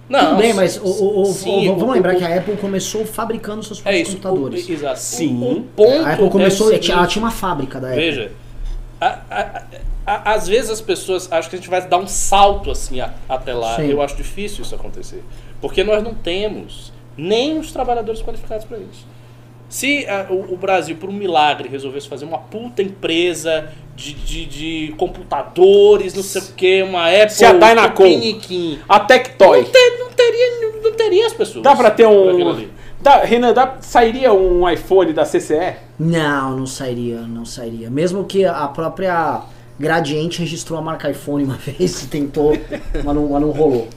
Não, 0.09 0.31
Tudo 0.31 0.37
bem, 0.39 0.53
mas 0.53 0.77
o, 0.77 0.83
o- 0.85 1.21
o- 1.21 1.25
sim, 1.25 1.69
o- 1.69 1.75
vamos 1.75 1.89
o- 1.89 1.93
lembrar 1.93 2.15
o- 2.15 2.17
que 2.17 2.23
a 2.25 2.37
Apple 2.37 2.57
começou 2.57 3.05
fabricando 3.05 3.63
seus 3.63 3.79
É 3.79 3.83
próprios 3.83 4.07
isso, 4.09 4.17
computadores. 4.17 4.67
o, 4.67 4.71
exato. 4.73 4.99
Sim. 4.99 5.41
O, 5.41 5.51
o 5.59 5.61
ponto 5.63 6.05
A 6.05 6.13
Apple 6.13 6.29
começou, 6.29 6.69
é 6.71 6.75
ela 6.89 7.07
tinha- 7.07 7.23
uma 7.23 7.31
fábrica 7.31 7.79
da 7.79 7.87
Apple. 7.89 8.01
Veja, 8.01 8.31
a- 8.99 9.19
a- 9.31 9.63
a- 10.05 10.33
às 10.33 10.47
vezes 10.49 10.69
as 10.69 10.81
pessoas 10.81 11.31
acham 11.31 11.49
que 11.49 11.55
a 11.55 11.59
gente 11.59 11.69
vai 11.69 11.87
dar 11.87 11.97
um 11.97 12.07
salto 12.07 12.69
assim 12.71 12.99
a- 12.99 13.13
até 13.29 13.53
lá. 13.53 13.77
Sim. 13.77 13.83
Eu 13.89 14.01
acho 14.01 14.15
difícil 14.17 14.63
isso 14.63 14.75
acontecer. 14.75 15.23
Porque 15.61 15.81
nós 15.83 16.03
não 16.03 16.13
temos 16.13 16.91
nem 17.15 17.57
os 17.57 17.71
trabalhadores 17.71 18.21
qualificados 18.21 18.65
para 18.65 18.79
isso. 18.79 19.05
Se 19.71 20.05
ah, 20.05 20.27
o, 20.29 20.53
o 20.53 20.57
Brasil, 20.57 20.97
por 20.97 21.09
um 21.09 21.13
milagre, 21.13 21.69
resolvesse 21.69 22.05
fazer 22.09 22.25
uma 22.25 22.39
puta 22.39 22.81
empresa 22.83 23.69
de, 23.95 24.13
de, 24.13 24.45
de 24.45 24.93
computadores, 24.97 26.13
não 26.13 26.21
sei 26.23 26.41
o 26.41 26.45
que, 26.53 26.83
uma 26.83 27.07
Apple, 27.07 27.29
Se 27.29 27.45
a 27.45 27.53
Dynacom- 27.53 28.03
Tupiniquim, 28.03 28.79
A 28.89 28.99
Tectoy. 28.99 29.61
não, 29.61 29.69
ter- 29.69 29.97
não 29.97 30.09
teria, 30.09 30.81
não 30.83 30.91
teria 30.91 31.25
as 31.25 31.33
pessoas. 31.33 31.63
Dá 31.63 31.73
pra 31.73 31.89
ter 31.89 32.05
um. 32.05 32.67
Dá, 33.01 33.19
Renan, 33.23 33.53
dá, 33.53 33.77
sairia 33.79 34.31
um 34.33 34.69
iPhone 34.69 35.13
da 35.13 35.23
CCE? 35.23 35.75
Não, 35.97 36.55
não 36.57 36.67
sairia, 36.67 37.21
não 37.21 37.45
sairia. 37.45 37.89
Mesmo 37.89 38.25
que 38.25 38.43
a 38.45 38.67
própria 38.67 39.41
Gradiente 39.79 40.39
registrou 40.41 40.77
a 40.77 40.81
marca 40.81 41.09
iPhone 41.09 41.45
uma 41.45 41.55
vez 41.63 42.03
e 42.03 42.07
tentou, 42.07 42.51
mas 42.93 43.15
não, 43.15 43.29
mas 43.29 43.41
não 43.41 43.51
rolou. 43.51 43.87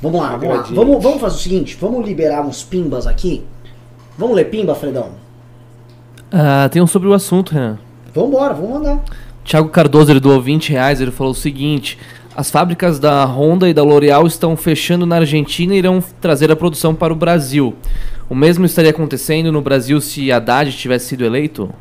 Vamos 0.00 0.20
lá, 0.20 0.36
vamos 0.36 0.56
lá. 0.56 0.62
Vamos, 0.70 1.02
vamos 1.02 1.20
fazer 1.20 1.36
o 1.36 1.38
seguinte, 1.40 1.76
vamos 1.80 2.06
liberar 2.06 2.46
uns 2.46 2.62
pimbas 2.62 3.06
aqui. 3.06 3.42
Vamos 4.16 4.36
ler 4.36 4.44
pimba, 4.44 4.74
Fredão? 4.74 5.10
Ah, 6.32 6.68
tem 6.70 6.80
um 6.80 6.86
sobre 6.86 7.08
o 7.08 7.12
assunto, 7.12 7.52
Renan. 7.52 7.78
Vambora, 8.14 8.54
vamos 8.54 8.70
mandar. 8.70 9.04
Thiago 9.44 9.68
Cardoso, 9.68 10.10
ele 10.10 10.20
doou 10.20 10.40
20 10.40 10.70
reais, 10.70 11.00
ele 11.00 11.10
falou 11.10 11.32
o 11.32 11.36
seguinte... 11.36 11.98
As 12.36 12.50
fábricas 12.50 12.98
da 12.98 13.24
Honda 13.24 13.68
e 13.68 13.72
da 13.72 13.84
L'Oréal 13.84 14.26
estão 14.26 14.56
fechando 14.56 15.06
na 15.06 15.18
Argentina 15.18 15.72
e 15.72 15.78
irão 15.78 16.02
trazer 16.20 16.50
a 16.50 16.56
produção 16.56 16.92
para 16.92 17.12
o 17.12 17.16
Brasil. 17.16 17.76
O 18.28 18.34
mesmo 18.34 18.64
estaria 18.64 18.90
acontecendo 18.90 19.52
no 19.52 19.62
Brasil 19.62 20.00
se 20.00 20.32
Haddad 20.32 20.76
tivesse 20.76 21.06
sido 21.06 21.24
eleito? 21.24 21.72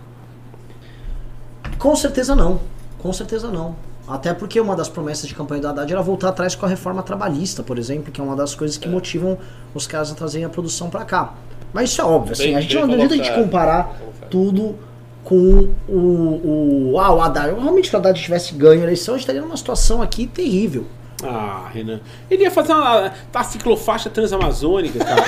Com 1.79 1.95
certeza 1.95 2.35
não. 2.35 2.59
Com 2.99 3.11
certeza 3.11 3.49
não. 3.49 3.75
Até 4.07 4.31
porque 4.31 4.61
uma 4.61 4.75
das 4.75 4.87
promessas 4.87 5.27
de 5.27 5.33
campanha 5.33 5.59
do 5.59 5.69
Haddad 5.69 5.91
era 5.91 6.03
voltar 6.03 6.29
atrás 6.29 6.53
com 6.53 6.67
a 6.67 6.69
reforma 6.69 7.01
trabalhista, 7.01 7.63
por 7.63 7.79
exemplo, 7.79 8.11
que 8.11 8.21
é 8.21 8.23
uma 8.23 8.35
das 8.35 8.53
coisas 8.53 8.77
que 8.77 8.87
motivam 8.87 9.39
os 9.73 9.87
caras 9.87 10.11
a 10.11 10.13
trazerem 10.13 10.45
a 10.45 10.49
produção 10.49 10.87
pra 10.87 11.03
cá. 11.03 11.33
Mas 11.73 11.89
isso 11.89 12.01
é 12.01 12.05
óbvio, 12.05 12.33
assim, 12.33 12.43
Bem- 12.45 12.55
a 12.55 12.61
gente 12.61 12.75
não 12.75 12.83
adianta 12.83 13.05
a 13.05 13.17
gente 13.17 13.25
colocado. 13.27 13.43
comparar 13.43 13.99
tudo 14.29 14.75
com 15.23 15.69
o, 15.89 16.91
o. 16.93 16.99
Ah, 16.99 17.13
o 17.13 17.21
Haddad. 17.21 17.53
Realmente, 17.59 17.89
se 17.89 17.95
o 17.95 17.97
Haddad 17.97 18.21
tivesse 18.21 18.53
ganho 18.53 18.81
a 18.81 18.83
eleição, 18.83 19.15
a 19.15 19.17
gente 19.17 19.23
estaria 19.23 19.41
numa 19.41 19.57
situação 19.57 20.01
aqui 20.01 20.27
terrível. 20.27 20.85
Ah, 21.23 21.69
Renan. 21.73 22.01
Ele 22.29 22.43
ia 22.43 22.51
fazer 22.51 22.73
uma, 22.73 23.11
uma 23.33 23.43
ciclofaixa 23.43 24.09
transamazônica, 24.09 24.99
cara. 24.99 25.23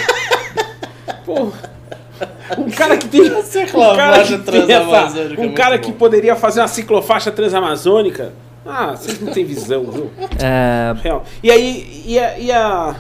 Pô. 1.26 1.52
Um 2.58 2.70
cara 2.70 2.98
que 2.98 3.08
tem. 3.08 3.22
Um 3.22 3.96
cara 3.96 4.24
que, 4.24 4.38
tem 4.38 4.62
essa, 4.62 4.68
transamazônica 4.68 5.42
um 5.42 5.54
cara 5.54 5.80
que 5.80 5.92
poderia 5.92 6.36
fazer 6.36 6.62
uma 6.62 6.68
ciclofaixa 6.68 7.32
transamazônica. 7.32 8.34
Ah, 8.66 8.96
vocês 8.96 9.20
não 9.22 9.32
têm 9.32 9.46
visão, 9.46 9.84
viu? 9.86 10.12
É, 10.42 10.94
Real. 11.02 11.24
E 11.44 11.52
aí 11.52 12.04
ia, 12.06 12.38
ia, 12.40 12.96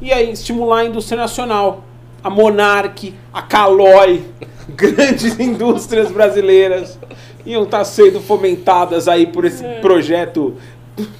ia 0.00 0.22
estimular 0.24 0.78
a 0.80 0.84
indústria 0.84 1.20
nacional. 1.20 1.84
A 2.22 2.30
Monark, 2.30 3.14
a 3.32 3.42
Caloi, 3.42 4.24
grandes 4.68 5.38
indústrias 5.38 6.10
brasileiras 6.10 6.98
iam 7.44 7.64
estar 7.64 7.84
sendo 7.84 8.20
fomentadas 8.20 9.08
aí 9.08 9.26
por 9.26 9.44
esse 9.44 9.64
projeto 9.80 10.56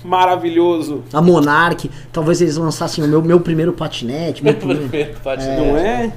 maravilhoso. 0.04 1.02
A 1.12 1.20
Monark, 1.20 1.90
talvez 2.12 2.40
eles 2.40 2.56
lançassem 2.56 3.02
o 3.02 3.08
meu, 3.08 3.22
meu 3.22 3.40
primeiro 3.40 3.72
patinete. 3.72 4.44
Meu 4.44 4.54
primeiro... 4.56 4.88
Primeiro 4.88 5.14
patinete. 5.22 5.60
Não 5.60 5.76
é? 5.76 6.12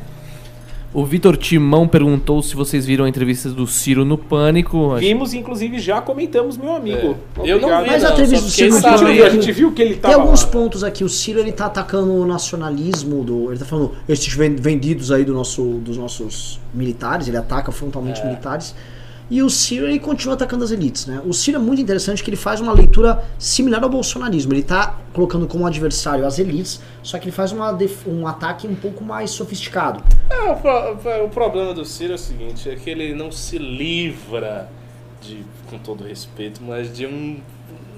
O 0.95 1.05
Vitor 1.05 1.35
Timão 1.35 1.87
perguntou 1.87 2.41
se 2.41 2.55
vocês 2.55 2.85
viram 2.85 3.03
a 3.05 3.09
entrevista 3.09 3.49
do 3.49 3.67
Ciro 3.67 4.05
no 4.05 4.17
Pânico. 4.17 4.95
Vimos, 4.95 5.33
inclusive, 5.33 5.77
já 5.77 5.99
comentamos, 6.01 6.57
meu 6.57 6.73
amigo. 6.75 7.17
É. 7.43 7.51
Eu 7.51 7.59
não 7.59 7.67
vi, 7.83 7.87
Mas 7.89 8.03
a 8.03 8.07
não, 8.07 8.13
entrevista 8.13 8.37
só 8.39 8.45
do 8.47 8.51
Ciro 8.51 8.69
A 8.69 8.79
gente, 8.79 8.81
sabendo. 8.99 9.13
viu, 9.13 9.25
a 9.25 9.29
gente 9.29 9.51
viu 9.51 9.71
que 9.73 9.81
ele 9.81 9.91
Tem 9.95 9.99
tava 10.11 10.15
alguns 10.23 10.43
lá. 10.43 10.49
pontos 10.49 10.83
aqui. 10.83 11.03
O 11.03 11.09
Ciro 11.09 11.39
ele 11.39 11.51
tá 11.51 11.65
atacando 11.65 12.13
o 12.13 12.25
nacionalismo 12.25 13.23
do. 13.23 13.51
Ele 13.51 13.59
tá 13.59 13.65
falando 13.65 13.91
esses 14.07 14.33
ven- 14.33 14.55
vendidos 14.55 15.11
aí 15.11 15.25
do 15.25 15.33
nosso, 15.33 15.61
dos 15.83 15.97
nossos 15.97 16.59
militares. 16.73 17.27
Ele 17.27 17.37
ataca 17.37 17.71
frontalmente 17.71 18.21
É. 18.21 18.25
militares. 18.25 18.73
E 19.29 19.41
o 19.41 19.49
Ciro 19.49 19.87
ele 19.87 19.97
continua 19.99 20.35
atacando 20.35 20.63
as 20.63 20.69
elites, 20.69 21.07
né? 21.07 21.19
O 21.25 21.33
Ciro 21.33 21.57
é 21.57 21.59
muito 21.59 21.81
interessante 21.81 22.23
que 22.23 22.29
ele 22.29 22.37
faz 22.37 22.61
uma 22.61 22.71
leitura 22.71 23.23
similar 23.39 23.83
ao 23.83 23.89
bolsonarismo. 23.89 24.53
Ele 24.53 24.61
tá 24.61 24.99
colocando 25.13 25.47
como 25.47 25.65
adversário 25.65 26.25
as 26.27 26.37
elites, 26.37 26.79
só 27.01 27.17
que 27.17 27.25
ele 27.25 27.31
faz 27.31 27.51
uma 27.51 27.75
um 28.05 28.27
ataque 28.27 28.67
um 28.67 28.75
pouco 28.75 29.03
mais 29.03 29.31
sofisticado. 29.31 30.03
É, 30.29 30.51
o, 30.51 30.55
pro- 30.55 31.25
o 31.25 31.29
problema 31.29 31.73
do 31.73 31.83
Ciro 31.83 32.11
é 32.11 32.15
o 32.15 32.19
seguinte, 32.19 32.69
é 32.69 32.75
que 32.75 32.89
ele 32.89 33.15
não 33.15 33.31
se 33.31 33.57
livra 33.57 34.69
de, 35.21 35.43
com 35.67 35.79
todo 35.79 36.03
respeito, 36.03 36.61
mas 36.63 36.95
de 36.95 37.07
um, 37.07 37.39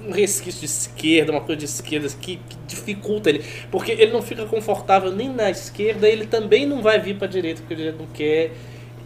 um 0.06 0.10
resquício 0.10 0.60
de 0.60 0.66
esquerda, 0.66 1.30
uma 1.32 1.42
coisa 1.42 1.58
de 1.58 1.66
esquerda 1.66 2.08
que, 2.08 2.36
que 2.36 2.56
dificulta 2.66 3.28
ele. 3.28 3.44
Porque 3.70 3.92
ele 3.92 4.12
não 4.12 4.22
fica 4.22 4.46
confortável 4.46 5.12
nem 5.12 5.28
na 5.28 5.50
esquerda, 5.50 6.08
ele 6.08 6.26
também 6.26 6.64
não 6.66 6.80
vai 6.80 6.98
vir 6.98 7.18
pra 7.18 7.26
direita 7.28 7.60
porque 7.60 7.74
a 7.74 7.76
direita 7.76 7.98
não 7.98 8.06
quer. 8.06 8.52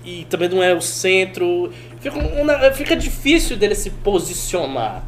E 0.05 0.25
também 0.29 0.49
não 0.49 0.63
é 0.63 0.75
o 0.75 0.81
centro. 0.81 1.73
Fica, 2.01 2.19
um- 2.19 2.43
um- 2.43 2.75
fica 2.75 2.97
difícil 2.97 3.57
dele 3.57 3.75
se 3.75 3.91
posicionar. 3.91 5.05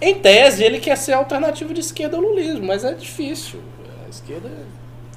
Em 0.00 0.16
tese, 0.16 0.64
ele 0.64 0.80
quer 0.80 0.96
ser 0.96 1.12
a 1.12 1.18
alternativa 1.18 1.72
de 1.72 1.80
esquerda 1.80 2.16
ao 2.16 2.22
lulismo, 2.22 2.66
mas 2.66 2.84
é 2.84 2.92
difícil. 2.92 3.60
A 4.04 4.10
esquerda 4.10 4.48
é 4.48 4.64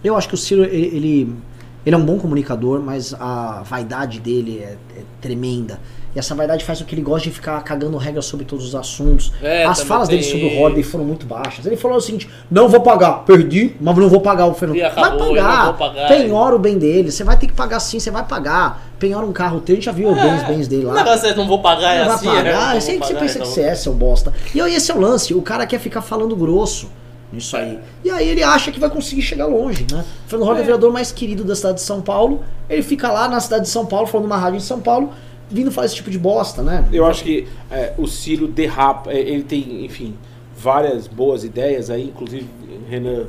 Eu 0.08 0.16
acho 0.16 0.28
que 0.28 0.36
o 0.36 0.38
Ciro, 0.38 0.64
ele, 0.64 0.86
ele, 0.96 1.36
ele 1.84 1.96
é 1.96 1.98
um 1.98 2.06
bom 2.06 2.20
comunicador, 2.20 2.80
mas 2.80 3.14
a 3.16 3.64
vaidade 3.64 4.20
dele 4.20 4.60
é, 4.60 4.78
é 4.96 5.02
tremenda. 5.20 5.80
E 6.16 6.20
essa 6.20 6.34
vaidade 6.34 6.64
faz 6.64 6.80
com 6.80 6.86
que 6.86 6.96
ele 6.96 7.02
goste 7.02 7.28
de 7.30 7.36
ficar 7.36 7.62
cagando 7.62 7.98
regras 7.98 8.26
sobre 8.26 8.46
todos 8.46 8.66
os 8.66 8.74
assuntos. 8.74 9.34
É, 9.44 9.66
As 9.66 9.82
falas 9.82 10.08
dele 10.08 10.24
sobre 10.24 10.46
o 10.46 10.62
Holiday 10.62 10.82
foram 10.82 11.04
muito 11.04 11.26
baixas. 11.26 11.66
Ele 11.66 11.76
falou 11.76 11.98
o 11.98 12.02
seguinte: 12.02 12.30
não 12.50 12.70
vou 12.70 12.80
pagar, 12.80 13.26
perdi, 13.26 13.76
mas 13.82 13.98
não 13.98 14.08
vou 14.08 14.22
pagar 14.22 14.46
o 14.46 14.54
Fernando. 14.54 14.78
Vai 14.80 14.88
acabou, 14.88 15.36
eu 15.36 15.44
pagar, 15.74 16.08
penhora 16.08 16.56
o 16.56 16.60
bem 16.60 16.78
dele. 16.78 17.12
Você 17.12 17.24
vai 17.26 17.38
ter 17.38 17.48
que 17.48 17.54
pagar 17.54 17.82
sim, 17.82 18.00
você 18.00 18.10
vai 18.10 18.24
pagar. 18.24 18.86
Penhora 18.98 19.26
um 19.26 19.34
carro 19.34 19.60
teu, 19.60 19.74
a 19.74 19.76
gente 19.76 19.84
já 19.86 19.92
viu 19.92 20.10
os 20.10 20.16
bens, 20.16 20.44
bens 20.48 20.68
dele 20.70 20.86
O 20.86 20.88
lá. 20.88 21.04
negócio 21.04 21.28
é 21.28 21.36
não 21.36 21.46
vou 21.46 21.62
pagar, 21.62 21.94
é 21.96 22.00
Não 22.00 22.06
vai 22.06 22.16
assim, 22.16 22.26
pagar, 22.28 22.44
né? 22.46 22.54
Não 22.54 22.72
que 22.76 22.82
você 22.82 22.94
pagar, 22.98 23.20
pensa 23.20 23.34
que 23.34 23.40
então- 23.40 23.52
você 23.54 23.62
é, 23.62 23.76
seu 23.76 23.94
bosta. 23.94 24.34
E 24.54 24.62
aí 24.62 24.74
esse 24.74 24.90
é 24.90 24.96
o 24.96 25.00
lance, 25.02 25.34
o 25.34 25.42
cara 25.42 25.66
quer 25.68 25.80
ficar 25.80 26.02
falando 26.02 26.34
grosso 26.34 26.90
nisso 27.32 27.58
aí. 27.58 27.78
E 28.06 28.10
aí 28.10 28.30
ele 28.30 28.42
acha 28.42 28.72
que 28.72 28.80
vai 28.80 28.90
conseguir 28.90 29.22
chegar 29.22 29.48
longe, 29.48 29.86
né? 29.92 30.06
O 30.26 30.30
Fernando 30.30 30.48
Holliday 30.48 30.62
é 30.62 30.64
o 30.64 30.66
vereador 30.66 30.94
mais 30.94 31.12
querido 31.12 31.44
da 31.44 31.54
cidade 31.58 31.76
de 31.76 31.82
São 31.82 32.00
Paulo, 32.02 32.42
ele 32.70 32.82
fica 32.82 33.12
lá 33.12 33.28
na 33.28 33.42
cidade 33.42 33.64
de 33.64 33.70
São 33.70 33.86
Paulo, 33.86 34.08
falando 34.08 34.28
numa 34.30 34.38
rádio 34.38 34.58
em 34.58 34.62
São 34.62 34.80
Paulo, 34.80 35.10
vindo 35.50 35.72
falar 35.72 35.86
esse 35.86 35.96
tipo 35.96 36.10
de 36.10 36.18
bosta, 36.20 36.62
né? 36.62 36.88
Eu 36.92 37.06
acho 37.06 37.24
que 37.24 37.48
é, 37.72 37.94
o 37.98 38.08
Ciro 38.08 38.48
derrapa, 38.48 39.12
é, 39.12 39.20
ele 39.20 39.44
tem, 39.44 39.86
enfim, 39.86 40.16
várias 40.58 41.08
boas 41.08 41.44
ideias 41.44 41.90
aí, 41.90 42.06
inclusive 42.06 42.48
Renan 42.90 43.26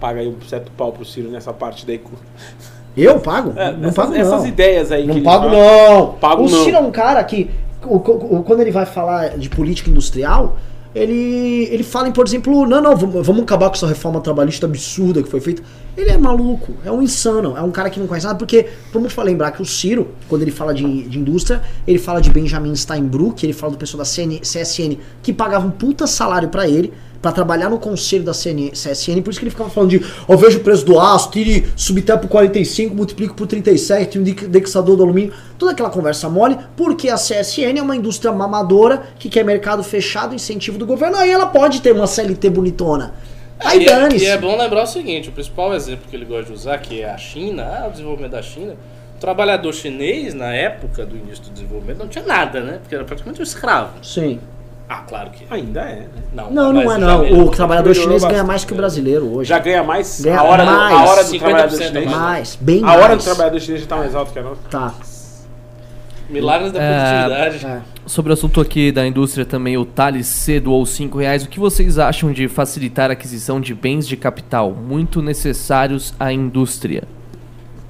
paga 0.00 0.20
aí 0.20 0.28
um 0.28 0.40
certo 0.48 0.70
pau 0.72 0.92
pro 0.92 1.04
Ciro 1.04 1.28
nessa 1.30 1.52
parte 1.52 1.84
daí. 1.86 2.00
Eu 2.96 3.20
pago? 3.20 3.52
É, 3.56 3.70
não 3.72 3.84
essas, 3.90 3.94
pago 3.94 4.12
não. 4.12 4.18
essas 4.20 4.46
ideias 4.46 4.90
aí 4.90 5.02
que 5.02 5.08
Não 5.14 5.22
pago 5.22 5.48
não. 5.48 6.12
Pago 6.14 6.44
o 6.46 6.50
não. 6.50 6.64
Ciro 6.64 6.76
é 6.76 6.80
um 6.80 6.90
cara 6.90 7.22
que, 7.22 7.48
o- 7.84 7.96
o- 7.96 8.42
quando 8.42 8.60
ele 8.60 8.70
vai 8.70 8.84
falar 8.86 9.38
de 9.38 9.48
política 9.48 9.88
industrial, 9.90 10.56
ele, 10.94 11.68
ele 11.70 11.82
fala 11.84 12.08
em, 12.08 12.12
por 12.12 12.26
exemplo, 12.26 12.66
não, 12.66 12.80
não, 12.80 12.96
vamos, 12.96 13.26
vamos 13.26 13.42
acabar 13.42 13.68
com 13.68 13.76
essa 13.76 13.86
reforma 13.86 14.20
trabalhista 14.20 14.66
absurda 14.66 15.22
que 15.22 15.28
foi 15.28 15.40
feita. 15.40 15.62
Ele 15.96 16.10
é 16.10 16.18
maluco, 16.18 16.74
é 16.84 16.90
um 16.90 17.00
insano, 17.00 17.56
é 17.56 17.62
um 17.62 17.70
cara 17.70 17.90
que 17.90 18.00
não 18.00 18.06
conhece 18.06 18.26
nada, 18.26 18.38
porque 18.38 18.68
vamos 18.92 19.14
lembrar 19.16 19.52
que 19.52 19.62
o 19.62 19.64
Ciro, 19.64 20.08
quando 20.28 20.42
ele 20.42 20.50
fala 20.50 20.74
de, 20.74 21.02
de 21.02 21.18
indústria, 21.18 21.62
ele 21.86 21.98
fala 21.98 22.20
de 22.20 22.30
Benjamin 22.30 22.74
Steinbrück, 22.74 23.44
ele 23.44 23.52
fala 23.52 23.72
do 23.72 23.78
pessoal 23.78 23.98
da 23.98 24.04
CN, 24.04 24.40
CSN 24.40 24.98
que 25.22 25.32
pagava 25.32 25.66
um 25.66 25.70
puta 25.70 26.06
salário 26.06 26.48
pra 26.48 26.68
ele, 26.68 26.92
pra 27.20 27.32
trabalhar 27.32 27.68
no 27.68 27.78
conselho 27.78 28.24
da 28.24 28.32
CN, 28.32 28.70
CSN, 28.70 29.20
por 29.22 29.30
isso 29.30 29.38
que 29.38 29.44
ele 29.44 29.50
ficava 29.50 29.68
falando 29.68 29.90
de, 29.90 30.04
ó, 30.26 30.36
veja 30.36 30.58
o 30.58 30.60
preço 30.60 30.84
do 30.84 30.98
aço, 30.98 31.30
tire 31.30 31.70
subter 31.76 32.18
por 32.18 32.28
45, 32.28 32.94
multiplique 32.94 33.34
por 33.34 33.46
37, 33.46 34.18
um 34.18 34.22
indexador 34.22 34.96
do 34.96 35.02
alumínio, 35.02 35.32
toda 35.58 35.72
aquela 35.72 35.90
conversa 35.90 36.28
mole, 36.28 36.56
porque 36.76 37.08
a 37.08 37.16
CSN 37.16 37.78
é 37.78 37.82
uma 37.82 37.96
indústria 37.96 38.32
mamadora 38.32 39.02
que 39.18 39.28
quer 39.28 39.44
mercado 39.44 39.82
fechado, 39.82 40.34
incentivo 40.34 40.78
do 40.78 40.86
governo, 40.86 41.16
aí 41.16 41.30
ela 41.30 41.46
pode 41.46 41.82
ter 41.82 41.92
uma 41.92 42.06
CLT 42.06 42.48
bonitona. 42.50 43.14
Aí 43.62 43.84
e, 43.84 43.88
é, 43.88 44.16
e 44.16 44.26
é 44.26 44.38
bom 44.38 44.56
lembrar 44.56 44.84
o 44.84 44.86
seguinte: 44.86 45.28
o 45.28 45.32
principal 45.32 45.74
exemplo 45.74 46.06
que 46.08 46.16
ele 46.16 46.24
gosta 46.24 46.46
de 46.46 46.52
usar, 46.52 46.78
que 46.78 47.02
é 47.02 47.10
a 47.10 47.18
China, 47.18 47.62
ah, 47.62 47.88
o 47.88 47.90
desenvolvimento 47.90 48.32
da 48.32 48.42
China. 48.42 48.74
O 49.16 49.20
trabalhador 49.20 49.74
chinês, 49.74 50.32
na 50.32 50.54
época 50.54 51.04
do 51.04 51.14
início 51.14 51.44
do 51.44 51.50
desenvolvimento, 51.50 51.98
não 51.98 52.08
tinha 52.08 52.24
nada, 52.24 52.62
né? 52.62 52.78
Porque 52.80 52.94
era 52.94 53.04
praticamente 53.04 53.38
um 53.38 53.42
escravo. 53.42 54.02
Sim. 54.02 54.40
Ah, 54.92 55.04
claro 55.06 55.30
que. 55.30 55.46
Ainda 55.48 55.80
é, 55.82 55.94
né? 56.00 56.06
Não, 56.34 56.50
Não, 56.50 56.72
não 56.72 56.80
é 56.92 56.98
não. 56.98 57.20
melhorou. 57.20 57.46
O 57.46 57.50
trabalhador 57.50 57.94
chinês 57.94 58.22
ganha 58.22 58.32
bastante, 58.32 58.46
mais 58.48 58.64
que 58.64 58.72
o 58.72 58.74
né? 58.74 58.80
brasileiro 58.80 59.32
hoje. 59.36 59.48
Já 59.48 59.58
ganha 59.60 59.84
mais 59.84 60.20
Ganha 60.20 60.40
a 60.40 60.42
hora, 60.42 60.64
do, 60.64 60.70
mais. 60.72 60.96
a 60.96 61.04
hora 61.04 61.22
do 61.24 61.30
50% 61.30 61.38
trabalhador 61.38 61.74
a 61.80 61.86
chinês. 61.86 62.10
Mais, 62.10 62.58
bem 62.60 62.78
A 62.82 62.86
mais. 62.86 63.00
hora 63.02 63.16
do 63.16 63.22
trabalhador 63.22 63.60
chinês 63.60 63.80
já 63.82 63.86
tá 63.86 63.96
mais 63.96 64.14
alto 64.16 64.32
que 64.32 64.38
a 64.40 64.42
nossa. 64.42 64.60
Tá. 64.68 64.92
Milagres 66.28 66.72
da 66.72 66.80
É, 66.82 67.22
produtividade. 67.28 67.66
É. 67.66 67.80
Sobre 68.06 68.30
o 68.30 68.34
assunto 68.34 68.60
aqui 68.60 68.90
da 68.90 69.06
indústria 69.06 69.44
também, 69.46 69.76
o 69.78 69.84
Thales 69.84 70.26
C 70.26 70.58
doou 70.58 70.84
5 70.84 71.18
reais. 71.18 71.44
O 71.44 71.48
que 71.48 71.60
vocês 71.60 71.96
acham 71.98 72.32
de 72.32 72.48
facilitar 72.48 73.10
a 73.10 73.12
aquisição 73.12 73.60
de 73.60 73.74
bens 73.74 74.06
de 74.08 74.16
capital 74.16 74.72
muito 74.72 75.22
necessários 75.22 76.14
à 76.18 76.32
indústria? 76.32 77.04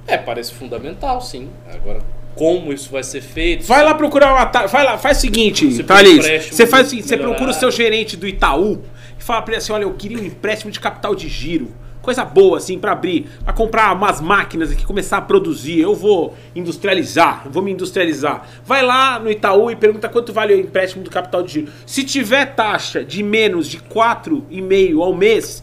É, 0.06 0.18
parece 0.18 0.52
fundamental, 0.52 1.20
sim. 1.22 1.48
Agora, 1.72 2.00
como 2.34 2.72
isso 2.72 2.90
vai 2.90 3.02
ser 3.02 3.20
feito? 3.20 3.64
Vai 3.66 3.84
lá 3.84 3.94
procurar 3.94 4.32
uma. 4.34 4.46
ta- 4.46 4.66
Vai 4.66 4.84
lá, 4.84 4.96
faz 4.98 5.18
o 5.18 5.20
seguinte, 5.20 5.70
Você 5.70 5.82
Thalys. 5.82 6.24
Você 6.50 6.66
faz 6.66 6.86
o 6.86 6.90
seguinte, 6.90 7.08
você 7.08 7.16
melhorar. 7.16 7.34
procura 7.34 7.50
o 7.50 7.54
seu 7.54 7.70
gerente 7.70 8.16
do 8.16 8.26
Itaú 8.26 8.82
e 9.18 9.22
fala 9.22 9.42
pra 9.42 9.52
ele 9.54 9.58
assim: 9.62 9.72
olha, 9.72 9.82
eu 9.84 9.92
queria 9.94 10.18
um 10.18 10.24
empréstimo 10.24 10.70
de 10.70 10.80
capital 10.80 11.14
de 11.14 11.28
giro. 11.28 11.70
Coisa 12.00 12.24
boa, 12.24 12.56
assim, 12.56 12.78
pra 12.78 12.92
abrir, 12.92 13.28
pra 13.44 13.52
comprar 13.52 13.94
umas 13.94 14.22
máquinas 14.22 14.72
aqui, 14.72 14.86
começar 14.86 15.18
a 15.18 15.20
produzir. 15.20 15.80
Eu 15.80 15.94
vou 15.94 16.34
industrializar, 16.56 17.42
eu 17.44 17.50
vou 17.50 17.62
me 17.62 17.70
industrializar. 17.72 18.46
Vai 18.64 18.82
lá 18.82 19.18
no 19.18 19.30
Itaú 19.30 19.70
e 19.70 19.76
pergunta 19.76 20.08
quanto 20.08 20.32
vale 20.32 20.54
o 20.54 20.58
empréstimo 20.60 21.04
do 21.04 21.10
capital 21.10 21.42
de 21.42 21.52
giro. 21.52 21.68
Se 21.84 22.02
tiver 22.02 22.54
taxa 22.54 23.04
de 23.04 23.22
menos 23.22 23.68
de 23.68 23.78
4,5 23.80 25.02
ao 25.02 25.14
mês, 25.14 25.62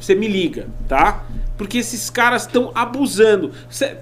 você 0.00 0.12
me 0.16 0.26
liga, 0.26 0.66
tá? 0.88 1.24
Porque 1.56 1.78
esses 1.78 2.10
caras 2.10 2.42
estão 2.42 2.70
abusando. 2.74 3.50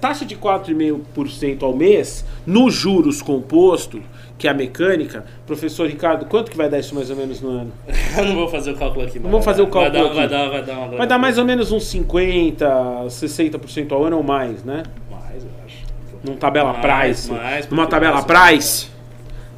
Taxa 0.01 0.25
de 0.25 0.35
4,5% 0.35 1.63
ao 1.63 1.75
mês, 1.75 2.25
no 2.45 2.69
juros 2.69 3.21
composto, 3.21 4.01
que 4.37 4.47
é 4.47 4.51
a 4.51 4.53
mecânica, 4.53 5.23
professor 5.47 5.87
Ricardo, 5.87 6.25
quanto 6.25 6.51
que 6.51 6.57
vai 6.57 6.69
dar 6.69 6.79
isso 6.79 6.93
mais 6.93 7.09
ou 7.09 7.15
menos 7.15 7.39
no 7.41 7.49
ano? 7.49 7.71
Eu 8.17 8.25
não 8.25 8.35
vou 8.35 8.47
fazer 8.49 8.71
o 8.71 8.75
cálculo 8.75 9.05
aqui, 9.05 9.19
não. 9.19 9.29
Vamos 9.29 9.45
fazer 9.45 9.61
o 9.61 9.67
Vai 9.67 9.89
cálculo 9.89 9.93
dar, 9.93 10.05
aqui. 10.09 10.15
Vai 10.15 10.27
dar, 10.29 10.49
vai 10.49 10.63
dar 10.63 10.97
Vai 10.97 11.07
dar 11.07 11.17
mais 11.17 11.37
ou 11.37 11.45
menos 11.45 11.71
uns 11.71 11.85
50, 11.87 12.65
60% 13.07 13.91
ao 13.93 14.03
ano 14.03 14.17
ou 14.17 14.23
mais, 14.23 14.63
né? 14.63 14.83
Mais, 15.09 15.43
eu 15.43 15.49
acho. 15.65 15.77
Numa 16.23 16.37
tabela 16.37 16.73
Mais, 16.73 16.81
price. 17.21 17.31
mais, 17.31 17.69
numa 17.69 17.87
tabela 17.87 18.21
price. 18.23 18.87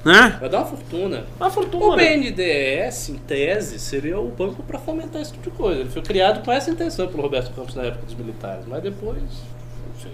Né? 0.06 0.38
Vai 0.40 0.50
dar 0.50 0.60
uma 0.60 0.66
fortuna. 0.68 1.26
Uma 1.38 1.48
O 1.48 1.52
fortuna. 1.52 1.96
BNDES, 1.98 3.10
em 3.10 3.16
tese, 3.16 3.80
seria 3.80 4.20
o 4.20 4.30
banco 4.30 4.64
para 4.64 4.80
fomentar 4.80 5.22
esse 5.22 5.34
tipo 5.34 5.50
de 5.50 5.58
coisa. 5.58 5.82
Ele 5.82 5.90
foi 5.90 6.02
criado 6.02 6.44
com 6.44 6.52
essa 6.52 6.70
intenção 6.70 7.08
pelo 7.08 7.24
Roberto 7.24 7.54
Campos 7.54 7.76
na 7.76 7.84
época 7.84 8.06
dos 8.06 8.16
militares, 8.16 8.66
mas 8.68 8.82
depois, 8.82 9.18
não 9.22 10.02
sei, 10.02 10.12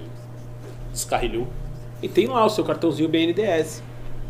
descarrilhou. 0.91 1.47
E 2.01 2.07
tem 2.07 2.27
lá 2.27 2.45
o 2.45 2.49
seu 2.49 2.64
cartãozinho 2.64 3.07
BNDES. 3.10 3.84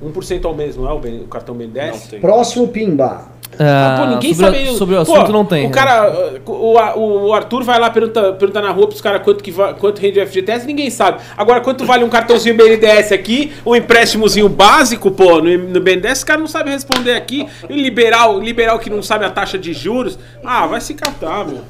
1% 0.04 0.46
ao 0.46 0.54
mês, 0.54 0.76
não 0.76 0.90
é 0.90 0.92
o, 0.92 1.00
BN 1.00 1.22
o 1.22 1.28
cartão 1.28 1.56
BNDES? 1.56 2.02
Não 2.02 2.08
tem. 2.08 2.20
Próximo 2.20 2.68
Pimba. 2.68 3.33
Ah, 3.60 3.96
pô, 4.00 4.06
ninguém 4.16 4.34
sobre, 4.34 4.66
sabe. 4.66 4.78
sobre 4.78 4.96
o 4.96 5.06
Pô, 5.06 5.14
assunto 5.16 5.32
não 5.32 5.46
tem. 5.46 5.66
O 5.66 5.68
né? 5.70 5.74
cara, 5.74 6.40
o, 6.46 6.52
o- 6.52 7.28
o 7.28 7.34
Arthur 7.34 7.64
vai 7.64 7.80
lá 7.80 7.90
pergunta, 7.90 8.34
pergunta 8.34 8.62
na 8.62 8.72
rua 8.72 8.88
pros 8.88 9.02
caras 9.02 9.22
quanto, 9.24 9.44
que 9.44 9.52
va- 9.52 9.74
quanto 9.74 10.00
rende 10.00 10.20
o 10.20 10.26
FGTS, 10.28 10.66
ninguém 10.66 10.90
sabe. 10.90 11.20
Agora, 11.38 11.62
quanto 11.62 11.86
vale 11.86 12.04
um 12.04 12.10
cartãozinho 12.10 12.56
BNDES 12.56 13.12
aqui, 13.12 13.52
um 13.66 13.76
empréstimozinho 13.76 14.50
básico, 14.50 15.12
pô, 15.12 15.42
no, 15.42 15.58
no 15.58 15.80
BNDES, 15.80 16.22
o 16.22 16.26
cara 16.26 16.40
não 16.40 16.48
sabe 16.48 16.70
responder 16.72 17.14
aqui. 17.14 17.48
E 17.70 17.74
liberal, 17.82 18.40
liberal 18.40 18.80
que 18.80 18.90
não 18.90 19.02
sabe 19.04 19.26
a 19.26 19.30
taxa 19.30 19.58
de 19.58 19.74
juros. 19.74 20.18
Ah, 20.44 20.66
vai 20.68 20.82
se 20.82 20.94
catar, 20.94 21.46
meu. 21.46 21.62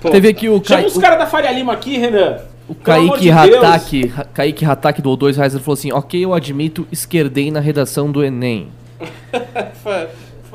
Pô. 0.00 0.10
Teve 0.10 0.28
aqui 0.28 0.48
o, 0.48 0.62
Chama 0.64 0.82
Ca... 0.82 0.86
os 0.88 0.98
caras 0.98 1.18
da 1.18 1.26
Faria 1.26 1.50
Lima 1.52 1.72
aqui, 1.72 1.96
Renan. 1.98 2.38
o 2.68 2.74
Kaique. 2.74 3.28
Ra- 3.28 4.24
Kaique 4.32 4.64
Hatake 4.64 5.02
doou 5.02 5.16
2 5.16 5.36
reais. 5.36 5.52
Falou 5.58 5.74
assim: 5.74 5.92
Ok, 5.92 6.24
eu 6.24 6.32
admito, 6.32 6.86
esquerdei 6.92 7.50
na 7.50 7.60
redação 7.60 8.10
do 8.10 8.22
Enem. 8.24 8.68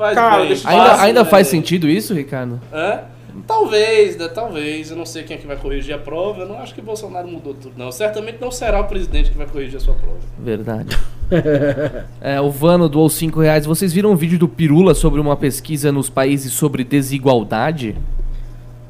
Fa- 0.00 0.06
Faz 0.06 0.14
Cara, 0.14 0.38
bem, 0.38 0.46
deixa 0.48 0.66
Ainda, 0.70 0.84
fácil, 0.86 1.04
ainda 1.04 1.24
né? 1.24 1.28
faz 1.30 1.46
sentido 1.48 1.86
isso, 1.86 2.14
Ricardo? 2.14 2.58
Hã? 2.72 3.00
Talvez, 3.46 4.16
né? 4.16 4.28
Talvez. 4.28 4.90
Eu 4.90 4.96
não 4.96 5.04
sei 5.04 5.24
quem 5.24 5.36
é 5.36 5.38
que 5.38 5.46
vai 5.46 5.56
corrigir 5.56 5.94
a 5.94 5.98
prova. 5.98 6.40
Eu 6.40 6.48
não 6.48 6.58
acho 6.58 6.74
que 6.74 6.80
Bolsonaro 6.80 7.28
mudou 7.28 7.52
tudo, 7.52 7.74
não. 7.76 7.92
Certamente 7.92 8.38
não 8.40 8.50
será 8.50 8.80
o 8.80 8.84
presidente 8.84 9.30
que 9.30 9.36
vai 9.36 9.46
corrigir 9.46 9.76
a 9.76 9.80
sua 9.80 9.94
prova. 9.94 10.16
Verdade. 10.38 10.96
É, 12.20 12.40
o 12.40 12.50
Vano 12.50 12.88
doou 12.88 13.08
5 13.08 13.38
reais. 13.40 13.64
Vocês 13.66 13.92
viram 13.92 14.10
um 14.10 14.16
vídeo 14.16 14.36
do 14.38 14.48
Pirula 14.48 14.94
sobre 14.94 15.20
uma 15.20 15.36
pesquisa 15.36 15.92
nos 15.92 16.10
países 16.10 16.52
sobre 16.52 16.82
desigualdade? 16.82 17.94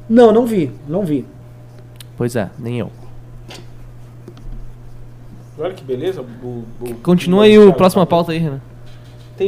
Não, 0.09 0.33
não 0.33 0.47
vi, 0.47 0.71
não 0.89 1.05
vi. 1.05 1.27
Pois 2.17 2.35
é, 2.37 2.49
nem 2.59 2.79
eu. 2.79 2.91
Olha 5.59 5.75
que 5.75 5.85
beleza. 5.85 6.23
o- 6.23 6.65
o- 6.81 6.95
Continua 7.03 7.45
aí 7.45 7.59
o 7.59 7.73
próxima 7.75 8.07
pauta 8.07 8.33
aí, 8.33 8.39
Renan. 8.39 8.53
Mais 8.55 8.63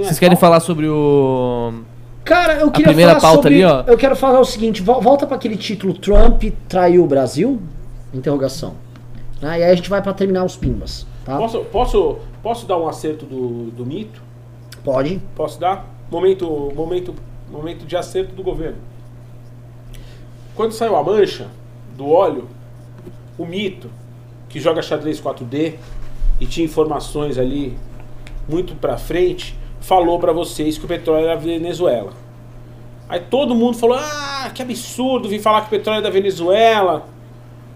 Vocês 0.01 0.19
querem 0.19 0.37
pauta? 0.37 0.47
falar 0.47 0.61
sobre 0.61 0.89
o. 0.89 1.73
Cara, 2.25 2.55
eu 2.55 2.71
queria 2.71 2.89
primeira 2.89 3.13
falar 3.19 3.21
pauta 3.33 3.49
sobre, 3.49 3.65
ali, 3.65 3.65
ó. 3.65 3.85
Eu 3.87 3.97
quero 3.99 4.15
falar 4.17 4.41
o 4.41 4.45
seguinte, 4.45 4.81
vol- 4.83 5.01
volta 5.01 5.27
para 5.27 5.37
aquele 5.37 5.57
título 5.57 5.93
Trump 5.95 6.43
traiu 6.69 7.03
o 7.05 7.07
Brasil? 7.07 7.61
Interrogação. 8.15 8.75
Ah, 9.43 9.59
e 9.59 9.63
aí 9.65 9.71
a 9.71 9.75
gente 9.75 9.91
vai 9.91 10.01
para 10.01 10.13
terminar 10.13 10.45
os 10.45 10.57
pimbas, 10.57 11.05
tá? 11.25 11.37
Posso, 11.37 11.61
posso, 11.65 12.17
posso 12.43 12.67
dar 12.67 12.79
um 12.79 12.87
acerto 12.89 13.27
do, 13.27 13.71
do 13.73 13.85
mito? 13.85 14.23
Pode. 14.85 15.21
Posso 15.35 15.59
dar? 15.59 15.85
Momento, 16.11 16.73
momento, 16.77 17.13
momento 17.51 17.85
de 17.85 17.97
acerto 17.97 18.35
do 18.35 18.43
governo. 18.43 18.77
Quando 20.55 20.73
saiu 20.73 20.95
a 20.97 21.03
mancha 21.03 21.49
do 21.97 22.09
óleo, 22.09 22.47
o 23.37 23.45
mito, 23.45 23.91
que 24.49 24.61
joga 24.61 24.81
xadrez 24.83 25.21
4D 25.21 25.75
e 26.39 26.47
tinha 26.47 26.65
informações 26.65 27.39
ali 27.39 27.77
muito 28.49 28.75
pra 28.75 28.97
frente, 28.97 29.57
falou 29.83 30.19
pra 30.19 30.33
vocês 30.33 30.79
que 30.79 30.85
o 30.85 30.89
petróleo 30.89 31.27
era 31.27 31.37
Venezuela. 31.37 32.13
Aí 33.09 33.21
todo 33.21 33.55
mundo 33.55 33.77
falou: 33.77 33.99
"Ah, 34.01 34.51
que 34.55 34.63
absurdo 34.63 35.29
vir 35.29 35.41
falar 35.41 35.61
que 35.61 35.67
o 35.67 35.71
petróleo 35.71 35.99
é 35.99 36.03
da 36.03 36.11
Venezuela". 36.11 37.07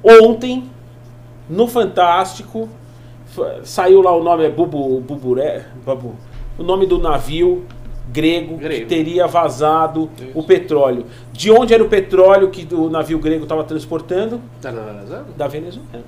Ontem, 0.02 0.64
no 1.48 1.66
Fantástico, 1.66 2.68
fa- 3.26 3.60
saiu 3.64 4.00
lá 4.00 4.16
o 4.16 4.22
nome 4.22 4.44
é 4.44 4.48
Bubu, 4.50 5.00
Buburé, 5.00 5.66
o 6.58 6.62
nome 6.62 6.86
do 6.86 6.98
navio 6.98 7.64
grego, 8.08 8.56
Grego. 8.56 8.80
que 8.82 8.86
teria 8.86 9.26
vazado 9.26 10.08
Isso. 10.16 10.30
o 10.34 10.42
petróleo. 10.44 11.06
De 11.32 11.50
onde 11.50 11.74
era 11.74 11.82
o 11.82 11.88
petróleo 11.88 12.48
que 12.50 12.72
o 12.74 12.88
navio 12.88 13.18
grego 13.18 13.42
estava 13.42 13.64
transportando? 13.64 14.40
Tá 14.62 14.70
na 14.70 14.80
Venezuela? 14.82 15.26
Da 15.36 15.48
Venezuela. 15.48 16.04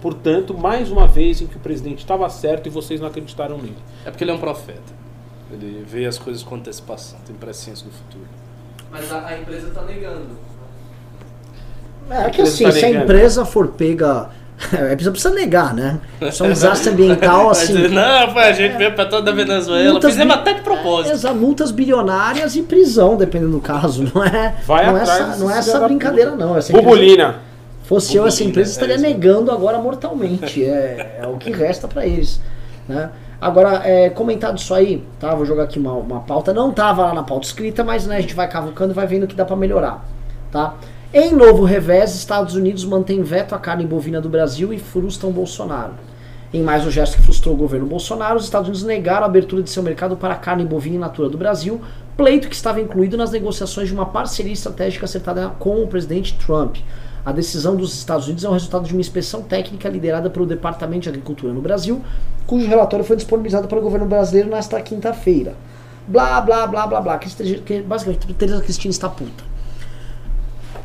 Portanto, 0.00 0.56
mais 0.56 0.90
uma 0.90 1.06
vez 1.06 1.42
em 1.42 1.46
que 1.46 1.56
o 1.56 1.60
presidente 1.60 1.98
estava 1.98 2.26
certo 2.30 2.66
e 2.66 2.70
vocês 2.70 2.98
não 3.00 3.08
acreditaram 3.08 3.58
nele. 3.58 3.76
É 4.04 4.10
porque 4.10 4.24
ele 4.24 4.30
é 4.30 4.34
um 4.34 4.38
profeta. 4.38 4.98
Ele 5.52 5.84
vê 5.86 6.06
as 6.06 6.18
coisas 6.18 6.42
com 6.42 6.54
antecipação, 6.56 7.18
tem 7.26 7.34
presciência 7.34 7.84
do 7.86 7.92
futuro. 7.92 8.24
Mas 8.90 9.12
a, 9.12 9.36
empresa 9.38 9.70
tá 9.70 9.82
negando. 9.82 10.38
É 12.08 12.24
que 12.24 12.40
empresa 12.40 12.42
assim, 12.50 12.64
tá 12.64 12.72
se 12.72 12.84
a 12.84 12.90
empresa 12.90 13.44
for 13.44 13.68
pega. 13.68 14.28
É, 14.74 14.88
precisa, 14.94 15.10
precisa 15.10 15.34
negar, 15.34 15.72
né? 15.72 15.98
Isso 16.20 16.44
é 16.44 16.48
um 16.48 16.52
desastre 16.52 16.90
ambiental, 16.90 17.48
assim. 17.48 17.88
Não, 17.88 18.30
foi 18.30 18.42
a 18.42 18.52
gente 18.52 18.76
veio 18.76 18.94
pra 18.94 19.06
toda 19.06 19.30
a 19.30 19.34
Venezuela. 19.34 19.90
multas 19.92 20.10
Fizemos 20.12 20.34
até 20.34 20.52
de 20.52 20.60
propósito. 20.60 21.14
Exa- 21.14 21.32
multas 21.32 21.70
bilionárias 21.70 22.54
e 22.56 22.62
prisão, 22.62 23.16
dependendo 23.16 23.52
do 23.52 23.60
caso. 23.62 24.04
Não 24.14 24.22
é, 24.22 24.56
Vai 24.66 24.84
não 24.86 24.98
é 24.98 25.00
atrás 25.00 25.20
essa, 25.30 25.38
não 25.38 25.50
é 25.50 25.58
essa 25.58 25.80
brincadeira, 25.80 26.36
não. 26.36 26.58
Essa 26.58 26.72
empresa- 26.72 26.86
Bubulina. 26.90 27.36
fosse 27.84 28.14
eu, 28.14 28.26
essa 28.26 28.36
Bubulina, 28.36 28.50
empresa 28.50 28.70
é 28.70 28.72
estaria 28.72 28.96
isso. 28.96 29.04
negando 29.04 29.50
agora 29.50 29.78
mortalmente. 29.78 30.62
É, 30.62 31.20
é 31.22 31.26
o 31.26 31.38
que 31.38 31.50
resta 31.50 31.88
pra 31.88 32.06
eles. 32.06 32.38
Né? 32.86 33.08
Agora, 33.40 33.80
é, 33.88 34.10
comentado 34.10 34.58
isso 34.58 34.74
aí, 34.74 35.02
tá? 35.18 35.34
Vou 35.34 35.46
jogar 35.46 35.64
aqui 35.64 35.78
uma, 35.78 35.94
uma 35.94 36.20
pauta. 36.20 36.52
Não 36.52 36.72
tava 36.72 37.06
lá 37.06 37.14
na 37.14 37.22
pauta 37.22 37.46
escrita, 37.46 37.82
mas 37.82 38.06
né, 38.06 38.16
a 38.16 38.20
gente 38.20 38.34
vai 38.34 38.48
cavucando 38.48 38.92
e 38.92 38.94
vai 38.94 39.06
vendo 39.06 39.26
que 39.26 39.34
dá 39.34 39.44
pra 39.44 39.56
melhorar. 39.56 40.04
Tá? 40.52 40.74
Em 41.12 41.34
novo 41.34 41.64
revés, 41.64 42.14
Estados 42.14 42.54
Unidos 42.54 42.84
mantém 42.84 43.22
veto 43.22 43.54
à 43.54 43.58
carne 43.58 43.86
bovina 43.86 44.20
do 44.20 44.28
Brasil 44.28 44.72
e 44.72 44.78
frustram 44.78 45.32
Bolsonaro. 45.32 45.94
Em 46.52 46.62
mais 46.62 46.84
um 46.84 46.90
gesto 46.90 47.16
que 47.16 47.22
frustrou 47.22 47.54
o 47.54 47.56
governo 47.56 47.86
Bolsonaro, 47.86 48.36
os 48.36 48.44
Estados 48.44 48.68
Unidos 48.68 48.84
negaram 48.84 49.22
a 49.22 49.26
abertura 49.26 49.62
de 49.62 49.70
seu 49.70 49.82
mercado 49.82 50.16
para 50.16 50.34
a 50.34 50.36
carne 50.36 50.64
bovina 50.64 50.96
in 50.96 50.98
natura 50.98 51.28
do 51.28 51.38
Brasil, 51.38 51.80
pleito 52.16 52.48
que 52.48 52.54
estava 52.54 52.80
incluído 52.80 53.16
nas 53.16 53.30
negociações 53.30 53.88
de 53.88 53.94
uma 53.94 54.06
parceria 54.06 54.52
estratégica 54.52 55.04
acertada 55.04 55.48
com 55.58 55.82
o 55.82 55.86
presidente 55.86 56.34
Trump. 56.34 56.76
A 57.24 57.32
decisão 57.32 57.76
dos 57.76 57.94
Estados 57.94 58.26
Unidos 58.26 58.44
é 58.44 58.48
o 58.48 58.52
resultado 58.52 58.86
de 58.86 58.92
uma 58.92 59.00
inspeção 59.00 59.42
técnica 59.42 59.88
liderada 59.88 60.30
pelo 60.30 60.46
Departamento 60.46 61.02
de 61.02 61.08
Agricultura 61.10 61.52
no 61.52 61.60
Brasil, 61.60 62.00
cujo 62.46 62.66
relatório 62.66 63.04
foi 63.04 63.16
disponibilizado 63.16 63.68
para 63.68 63.78
o 63.78 63.82
governo 63.82 64.06
brasileiro 64.06 64.48
nesta 64.48 64.80
quinta-feira. 64.80 65.54
Blá, 66.08 66.40
blá, 66.40 66.66
blá, 66.66 66.86
blá, 66.86 67.00
blá. 67.00 67.18
Que, 67.18 67.82
basicamente, 67.82 68.26
Tereza 68.34 68.62
Cristina 68.62 68.90
está 68.90 69.08
puta. 69.08 69.44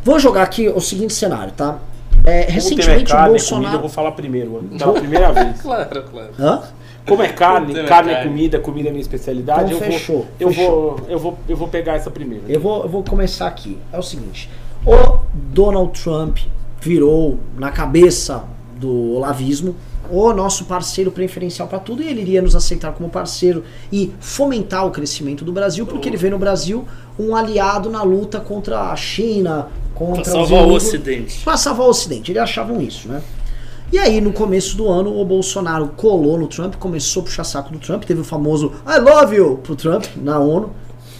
Vou 0.03 0.19
jogar 0.19 0.43
aqui 0.43 0.67
o 0.67 0.79
seguinte 0.79 1.13
cenário, 1.13 1.51
tá? 1.53 1.79
É, 2.23 2.41
recentemente 2.49 3.05
tem 3.05 3.05
carne, 3.05 3.33
o 3.33 3.37
é 3.37 3.39
comida, 3.39 3.55
eu 3.55 3.59
Bolsonaro. 3.59 3.79
vou 3.79 3.89
falar 3.89 4.11
primeiro. 4.11 4.63
Pela 4.77 4.93
primeira 4.93 5.31
vez. 5.31 5.61
Claro, 5.61 6.03
claro. 6.11 6.29
Hã? 6.39 6.61
Como 7.07 7.21
é 7.21 7.29
carne, 7.29 7.73
Tem 7.73 7.85
carne 7.85 8.11
é 8.11 8.15
carne. 8.15 8.29
comida, 8.29 8.59
comida 8.59 8.89
é 8.89 8.91
minha 8.91 9.01
especialidade, 9.01 9.73
Então 9.73 9.85
eu, 9.85 9.91
fechou, 9.93 10.15
vou, 10.17 10.27
eu, 10.39 10.49
fechou. 10.49 10.65
vou, 10.97 11.05
eu, 11.07 11.19
vou, 11.19 11.37
eu 11.47 11.55
vou 11.57 11.67
pegar 11.67 11.93
essa 11.93 12.09
primeira. 12.09 12.43
Eu 12.49 12.59
vou, 12.59 12.81
eu 12.83 12.89
vou 12.89 13.03
começar 13.03 13.45
aqui. 13.47 13.77
É 13.93 13.97
o 13.99 14.01
seguinte: 14.01 14.49
o 14.85 15.19
Donald 15.33 15.99
Trump 15.99 16.37
virou 16.79 17.39
na 17.57 17.71
cabeça 17.71 18.43
do 18.79 19.13
olavismo 19.13 19.75
o 20.09 20.31
nosso 20.33 20.65
parceiro 20.65 21.11
preferencial 21.11 21.67
para 21.67 21.79
tudo 21.79 22.03
e 22.03 22.07
ele 22.07 22.21
iria 22.21 22.41
nos 22.41 22.55
aceitar 22.55 22.91
como 22.93 23.09
parceiro 23.09 23.63
e 23.91 24.13
fomentar 24.19 24.85
o 24.85 24.91
crescimento 24.91 25.43
do 25.43 25.51
Brasil, 25.51 25.85
porque 25.85 26.07
ele 26.07 26.17
vê 26.17 26.29
no 26.29 26.37
Brasil 26.37 26.85
um 27.17 27.35
aliado 27.35 27.89
na 27.89 28.03
luta 28.03 28.39
contra 28.39 28.91
a 28.91 28.95
China, 28.95 29.69
contra 29.95 30.21
Pra 30.21 30.31
salvar 30.31 30.63
o 30.63 30.73
Ocidente. 30.73 31.41
Pra 31.43 31.57
salvar 31.57 31.87
o 31.87 31.89
Ocidente, 31.89 32.31
eles 32.31 32.43
achavam 32.43 32.81
isso, 32.81 33.07
né? 33.07 33.21
E 33.91 33.99
aí, 33.99 34.19
no 34.19 34.33
começo 34.33 34.75
do 34.75 34.87
ano, 34.89 35.19
o 35.19 35.23
Bolsonaro 35.23 35.87
colou 35.95 36.37
no 36.37 36.47
Trump, 36.47 36.75
começou 36.75 37.21
a 37.21 37.25
puxar 37.25 37.43
saco 37.43 37.71
do 37.71 37.79
Trump, 37.79 38.03
teve 38.03 38.19
o 38.19 38.23
famoso 38.23 38.73
I 38.85 38.99
love 38.99 39.35
you 39.35 39.59
pro 39.63 39.75
Trump 39.75 40.05
na 40.17 40.39
ONU, 40.39 40.71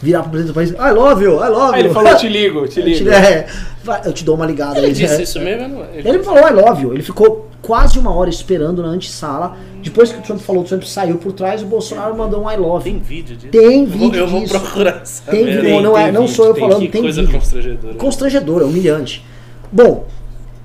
virar 0.01 0.21
pro 0.23 0.31
presidente 0.31 0.53
do 0.53 0.55
país, 0.55 0.69
I 0.71 0.93
love 0.93 1.23
you, 1.23 1.33
I 1.43 1.49
love 1.49 1.75
Aí 1.75 1.81
you. 1.81 1.85
ele 1.87 1.93
falou, 1.93 2.15
te 2.15 2.27
ligo, 2.27 2.67
te 2.67 2.79
Eu 2.79 2.85
te- 2.85 2.93
ligo. 3.03 3.09
é, 3.13 3.47
vai, 3.83 4.01
eu 4.05 4.13
te 4.13 4.23
dou 4.23 4.35
uma 4.35 4.45
ligada 4.45 4.77
Ele 4.77 4.87
aí. 4.87 4.93
disse 4.93 5.15
é. 5.15 5.23
isso 5.23 5.39
mesmo? 5.39 5.67
não? 5.67 5.85
Ele 5.93 6.23
falou 6.23 6.47
I 6.47 6.51
love 6.51 6.83
you. 6.83 6.93
Ele 6.93 7.01
ficou 7.03 7.49
quase 7.61 7.97
uma 7.97 8.13
hora 8.13 8.29
esperando 8.29 8.81
na 8.83 8.89
antessala. 8.89 9.57
Depois 9.81 10.11
que 10.11 10.19
o 10.19 10.21
Trump 10.21 10.39
falou, 10.39 10.61
o 10.63 10.65
Trump 10.65 10.83
saiu 10.83 11.17
por 11.17 11.31
trás, 11.31 11.61
o 11.63 11.65
Bolsonaro 11.65 12.15
mandou 12.15 12.43
um 12.43 12.51
I 12.51 12.55
love 12.57 12.83
Tem 12.89 12.99
vídeo 12.99 13.35
disso? 13.35 13.51
Tem 13.51 13.81
Eu 13.83 13.87
vou- 13.87 13.99
vídeo 13.99 14.19
Eu 14.19 14.27
vou 14.27 14.39
disso. 14.41 14.59
procurar 14.59 15.01
essa 15.01 15.23
Tem 15.31 15.45
vídeo, 15.45 15.81
não, 15.81 15.93
tem 15.93 16.03
é, 16.03 16.11
não 16.11 16.21
vídeo, 16.23 16.35
sou 16.35 16.45
eu 16.47 16.53
tem 16.53 16.63
falando, 16.63 16.81
Que 16.81 16.87
tem 16.89 17.01
coisa 17.01 17.21
vídeo. 17.21 17.39
constrangedora. 17.39 17.93
Constrangedor, 17.95 18.61
é 18.61 18.65
humilhante. 18.65 19.25
Bom, 19.71 20.05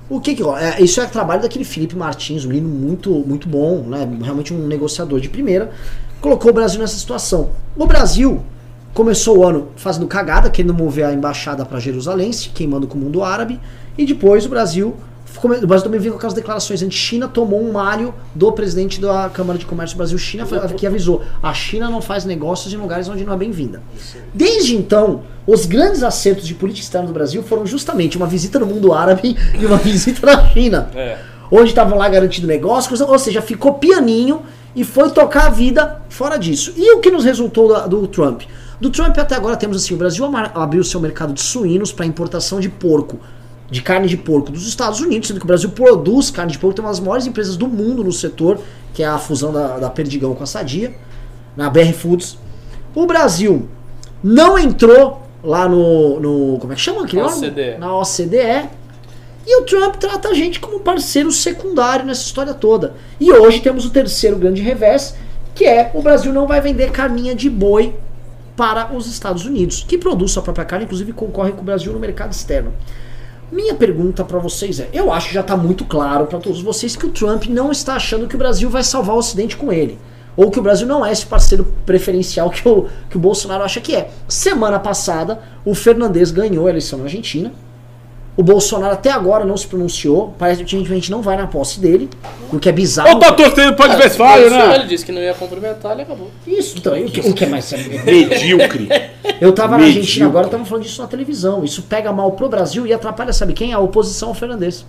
o 0.09 0.19
que 0.19 0.35
que? 0.35 0.43
É, 0.43 0.81
isso 0.81 0.99
é 1.01 1.05
trabalho 1.05 1.41
daquele 1.41 1.63
Felipe 1.65 1.95
Martins, 1.95 2.45
um 2.45 2.49
menino 2.49 2.67
muito, 2.69 3.11
muito 3.11 3.47
bom, 3.47 3.83
né? 3.87 4.07
Realmente 4.21 4.53
um 4.53 4.67
negociador 4.67 5.19
de 5.19 5.29
primeira. 5.29 5.71
Colocou 6.19 6.51
o 6.51 6.53
Brasil 6.53 6.79
nessa 6.79 6.97
situação. 6.97 7.49
O 7.77 7.85
Brasil 7.87 8.41
começou 8.93 9.37
o 9.39 9.47
ano 9.47 9.69
fazendo 9.75 10.07
cagada, 10.07 10.49
querendo 10.49 10.73
mover 10.73 11.05
a 11.05 11.13
embaixada 11.13 11.65
para 11.65 11.79
Jerusalém, 11.79 12.31
se 12.31 12.49
queimando 12.49 12.87
com 12.87 12.97
o 12.97 13.01
mundo 13.01 13.23
árabe. 13.23 13.59
E 13.97 14.05
depois 14.05 14.45
o 14.45 14.49
Brasil. 14.49 14.95
O 15.43 15.65
Brasil 15.65 15.85
também 15.85 15.99
veio 15.99 16.11
com 16.11 16.17
aquelas 16.17 16.33
declarações 16.33 16.83
anti-China, 16.83 17.25
tomou 17.27 17.63
um 17.63 17.71
malho 17.71 18.13
do 18.35 18.51
presidente 18.51 18.99
da 18.99 19.29
Câmara 19.33 19.57
de 19.57 19.65
Comércio 19.65 19.95
Brasil-China, 19.95 20.45
que 20.75 20.85
avisou: 20.85 21.21
a 21.41 21.53
China 21.53 21.89
não 21.89 22.01
faz 22.01 22.25
negócios 22.25 22.73
em 22.73 22.77
lugares 22.77 23.07
onde 23.07 23.23
não 23.23 23.33
é 23.33 23.37
bem-vinda. 23.37 23.81
Desde 24.33 24.75
então, 24.75 25.21
os 25.47 25.65
grandes 25.65 26.03
acertos 26.03 26.45
de 26.45 26.53
política 26.53 26.83
externa 26.83 27.07
do 27.07 27.13
Brasil 27.13 27.41
foram 27.43 27.65
justamente 27.65 28.17
uma 28.17 28.27
visita 28.27 28.59
no 28.59 28.65
mundo 28.65 28.93
árabe 28.93 29.37
e 29.57 29.65
uma 29.65 29.77
visita 29.77 30.25
na 30.25 30.49
China. 30.49 30.89
É. 30.93 31.17
Onde 31.49 31.69
estavam 31.69 31.97
lá 31.97 32.07
garantindo 32.09 32.45
negócios, 32.45 32.99
ou 32.99 33.17
seja, 33.17 33.41
ficou 33.41 33.75
pianinho 33.75 34.41
e 34.75 34.83
foi 34.83 35.09
tocar 35.11 35.47
a 35.47 35.49
vida 35.49 36.01
fora 36.09 36.37
disso. 36.37 36.73
E 36.75 36.93
o 36.95 36.99
que 36.99 37.09
nos 37.09 37.23
resultou 37.23 37.69
da- 37.69 37.87
do 37.87 38.05
Trump? 38.05 38.43
Do 38.81 38.89
Trump 38.89 39.15
até 39.19 39.35
agora 39.35 39.55
temos 39.55 39.77
assim, 39.77 39.93
o 39.93 39.97
Brasil 39.97 40.25
abriu 40.55 40.83
seu 40.83 40.99
mercado 40.99 41.33
de 41.33 41.41
suínos 41.41 41.91
para 41.91 42.03
importação 42.03 42.59
de 42.59 42.67
porco, 42.67 43.19
de 43.69 43.79
carne 43.79 44.07
de 44.07 44.17
porco 44.17 44.51
dos 44.51 44.67
Estados 44.67 44.99
Unidos, 44.99 45.27
sendo 45.27 45.39
que 45.39 45.45
o 45.45 45.47
Brasil 45.47 45.69
produz 45.69 46.31
carne 46.31 46.51
de 46.51 46.57
porco, 46.57 46.75
tem 46.75 46.83
uma 46.83 46.89
das 46.89 46.99
maiores 46.99 47.27
empresas 47.27 47.55
do 47.55 47.67
mundo 47.67 48.03
no 48.03 48.11
setor, 48.11 48.59
que 48.91 49.03
é 49.03 49.05
a 49.05 49.19
fusão 49.19 49.53
da, 49.53 49.77
da 49.77 49.89
Perdigão 49.91 50.33
com 50.33 50.43
a 50.43 50.47
Sadia, 50.47 50.95
na 51.55 51.69
BR 51.69 51.93
Foods. 51.93 52.39
O 52.95 53.05
Brasil 53.05 53.69
não 54.23 54.57
entrou 54.57 55.21
lá 55.43 55.69
no, 55.69 56.19
no 56.19 56.57
como 56.59 56.73
é 56.73 56.75
que 56.75 56.81
chama 56.81 57.03
aquele? 57.03 57.21
OCDE. 57.21 57.77
Na 57.77 57.95
OCDE. 57.95 58.67
E 59.45 59.61
o 59.61 59.63
Trump 59.63 59.95
trata 59.97 60.29
a 60.29 60.33
gente 60.33 60.59
como 60.59 60.79
parceiro 60.79 61.31
secundário 61.31 62.03
nessa 62.03 62.23
história 62.23 62.53
toda. 62.55 62.95
E 63.19 63.31
hoje 63.31 63.61
temos 63.61 63.85
o 63.85 63.91
terceiro 63.91 64.37
grande 64.37 64.61
revés, 64.63 65.15
que 65.53 65.65
é 65.65 65.91
o 65.93 66.01
Brasil 66.01 66.33
não 66.33 66.47
vai 66.47 66.59
vender 66.61 66.91
carninha 66.91 67.35
de 67.35 67.47
boi 67.47 67.93
para 68.61 68.93
os 68.95 69.07
Estados 69.07 69.43
Unidos, 69.43 69.83
que 69.87 69.97
produz 69.97 70.33
sua 70.33 70.43
própria 70.43 70.63
carne, 70.63 70.85
inclusive 70.85 71.11
concorre 71.13 71.51
com 71.51 71.61
o 71.61 71.63
Brasil 71.63 71.91
no 71.91 71.97
mercado 71.97 72.31
externo. 72.31 72.71
Minha 73.51 73.73
pergunta 73.73 74.23
pra 74.23 74.37
vocês 74.37 74.79
é: 74.79 74.87
eu 74.93 75.11
acho 75.11 75.29
que 75.29 75.33
já 75.33 75.41
tá 75.41 75.57
muito 75.57 75.83
claro 75.83 76.27
pra 76.27 76.37
todos 76.37 76.61
vocês 76.61 76.95
que 76.95 77.07
o 77.07 77.09
Trump 77.09 77.45
não 77.47 77.71
está 77.71 77.95
achando 77.95 78.27
que 78.27 78.35
o 78.35 78.37
Brasil 78.37 78.69
vai 78.69 78.83
salvar 78.83 79.15
o 79.15 79.17
Ocidente 79.17 79.57
com 79.57 79.73
ele. 79.73 79.97
Ou 80.37 80.51
que 80.51 80.59
o 80.59 80.61
Brasil 80.61 80.85
não 80.85 81.03
é 81.03 81.11
esse 81.11 81.25
parceiro 81.25 81.73
preferencial 81.87 82.51
que 82.51 82.69
o, 82.69 82.87
que 83.09 83.17
o 83.17 83.19
Bolsonaro 83.19 83.63
acha 83.63 83.81
que 83.81 83.95
é. 83.95 84.11
Semana 84.27 84.77
passada, 84.77 85.41
o 85.65 85.73
Fernandes 85.73 86.29
ganhou 86.29 86.67
a 86.67 86.69
eleição 86.69 86.99
na 86.99 87.05
Argentina. 87.05 87.51
O 88.37 88.43
Bolsonaro 88.43 88.93
até 88.93 89.11
agora 89.11 89.43
não 89.43 89.57
se 89.57 89.67
pronunciou. 89.67 90.33
Parece 90.39 90.63
que 90.63 90.75
a 90.75 90.79
gente 90.79 91.11
não 91.11 91.21
vai 91.21 91.35
na 91.35 91.47
posse 91.47 91.79
dele. 91.81 92.09
O 92.51 92.57
que 92.59 92.69
é 92.69 92.71
bizarro. 92.71 93.11
Ô, 93.11 93.19
tá 93.19 93.33
torcendo 93.33 93.75
pro 93.75 93.85
adversário, 93.85 94.45
Ele 94.45 94.55
né? 94.57 94.85
disse 94.87 95.05
que 95.05 95.11
não 95.11 95.21
ia 95.21 95.33
cumprimentar, 95.33 95.91
ele 95.91 96.03
acabou. 96.03 96.31
Isso, 96.47 96.77
então, 96.77 96.93
o 96.97 97.05
que, 97.05 97.19
o 97.19 97.33
que 97.33 97.43
é 97.43 97.47
mais 97.47 97.65
sério? 97.65 98.01
Medíocre. 98.05 98.87
Eu 99.41 99.51
tava 99.53 99.77
na. 99.77 99.83
Argentina 99.83 100.25
agora, 100.27 100.47
tava 100.47 100.63
falando 100.63 100.83
disso 100.83 101.01
na 101.01 101.07
televisão. 101.07 101.63
Isso 101.63 101.83
pega 101.83 102.11
mal 102.13 102.31
pro 102.31 102.47
Brasil 102.47 102.87
e 102.87 102.93
atrapalha, 102.93 103.33
sabe 103.33 103.51
quem? 103.53 103.73
A 103.73 103.79
oposição 103.79 104.29
ao 104.29 104.35
Fernandes. 104.35 104.85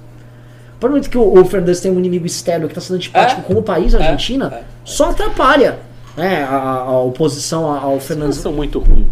Por 0.78 0.90
muito 0.90 1.10
que 1.10 1.18
o, 1.18 1.38
o 1.40 1.44
Fernandes 1.44 1.80
tem 1.80 1.90
um 1.90 1.98
inimigo 1.98 2.26
externo 2.26 2.68
que 2.68 2.74
tá 2.74 2.80
sendo 2.80 2.96
antipático 2.96 3.40
É. 3.40 3.44
com 3.44 3.54
o 3.58 3.62
país, 3.62 3.94
a 3.94 3.98
É. 3.98 4.02
Argentina, 4.04 4.52
É. 4.52 4.62
só 4.84 5.10
atrapalha 5.10 5.78
né, 6.16 6.44
a, 6.44 6.56
a 6.56 7.00
oposição 7.00 7.64
ao 7.64 7.74
Os 7.74 7.82
caras 7.82 8.04
Fernandes. 8.04 8.38
são 8.38 8.52
muito 8.52 8.78
ruins. 8.78 9.06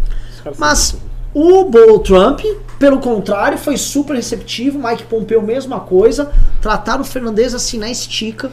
Mas 0.57 0.95
muito 1.33 1.49
ruins. 1.49 1.61
o 1.61 1.69
Bo 1.69 1.99
Trump, 1.99 2.41
pelo 2.81 2.97
contrário, 2.99 3.59
foi 3.59 3.77
super 3.77 4.15
receptivo. 4.15 4.79
Mike 4.79 5.03
Pompeo, 5.03 5.39
mesma 5.39 5.81
coisa. 5.81 6.31
Trataram 6.59 7.01
o 7.01 7.05
Fernandes 7.05 7.53
assim 7.53 7.77
na 7.77 7.91
estica, 7.91 8.51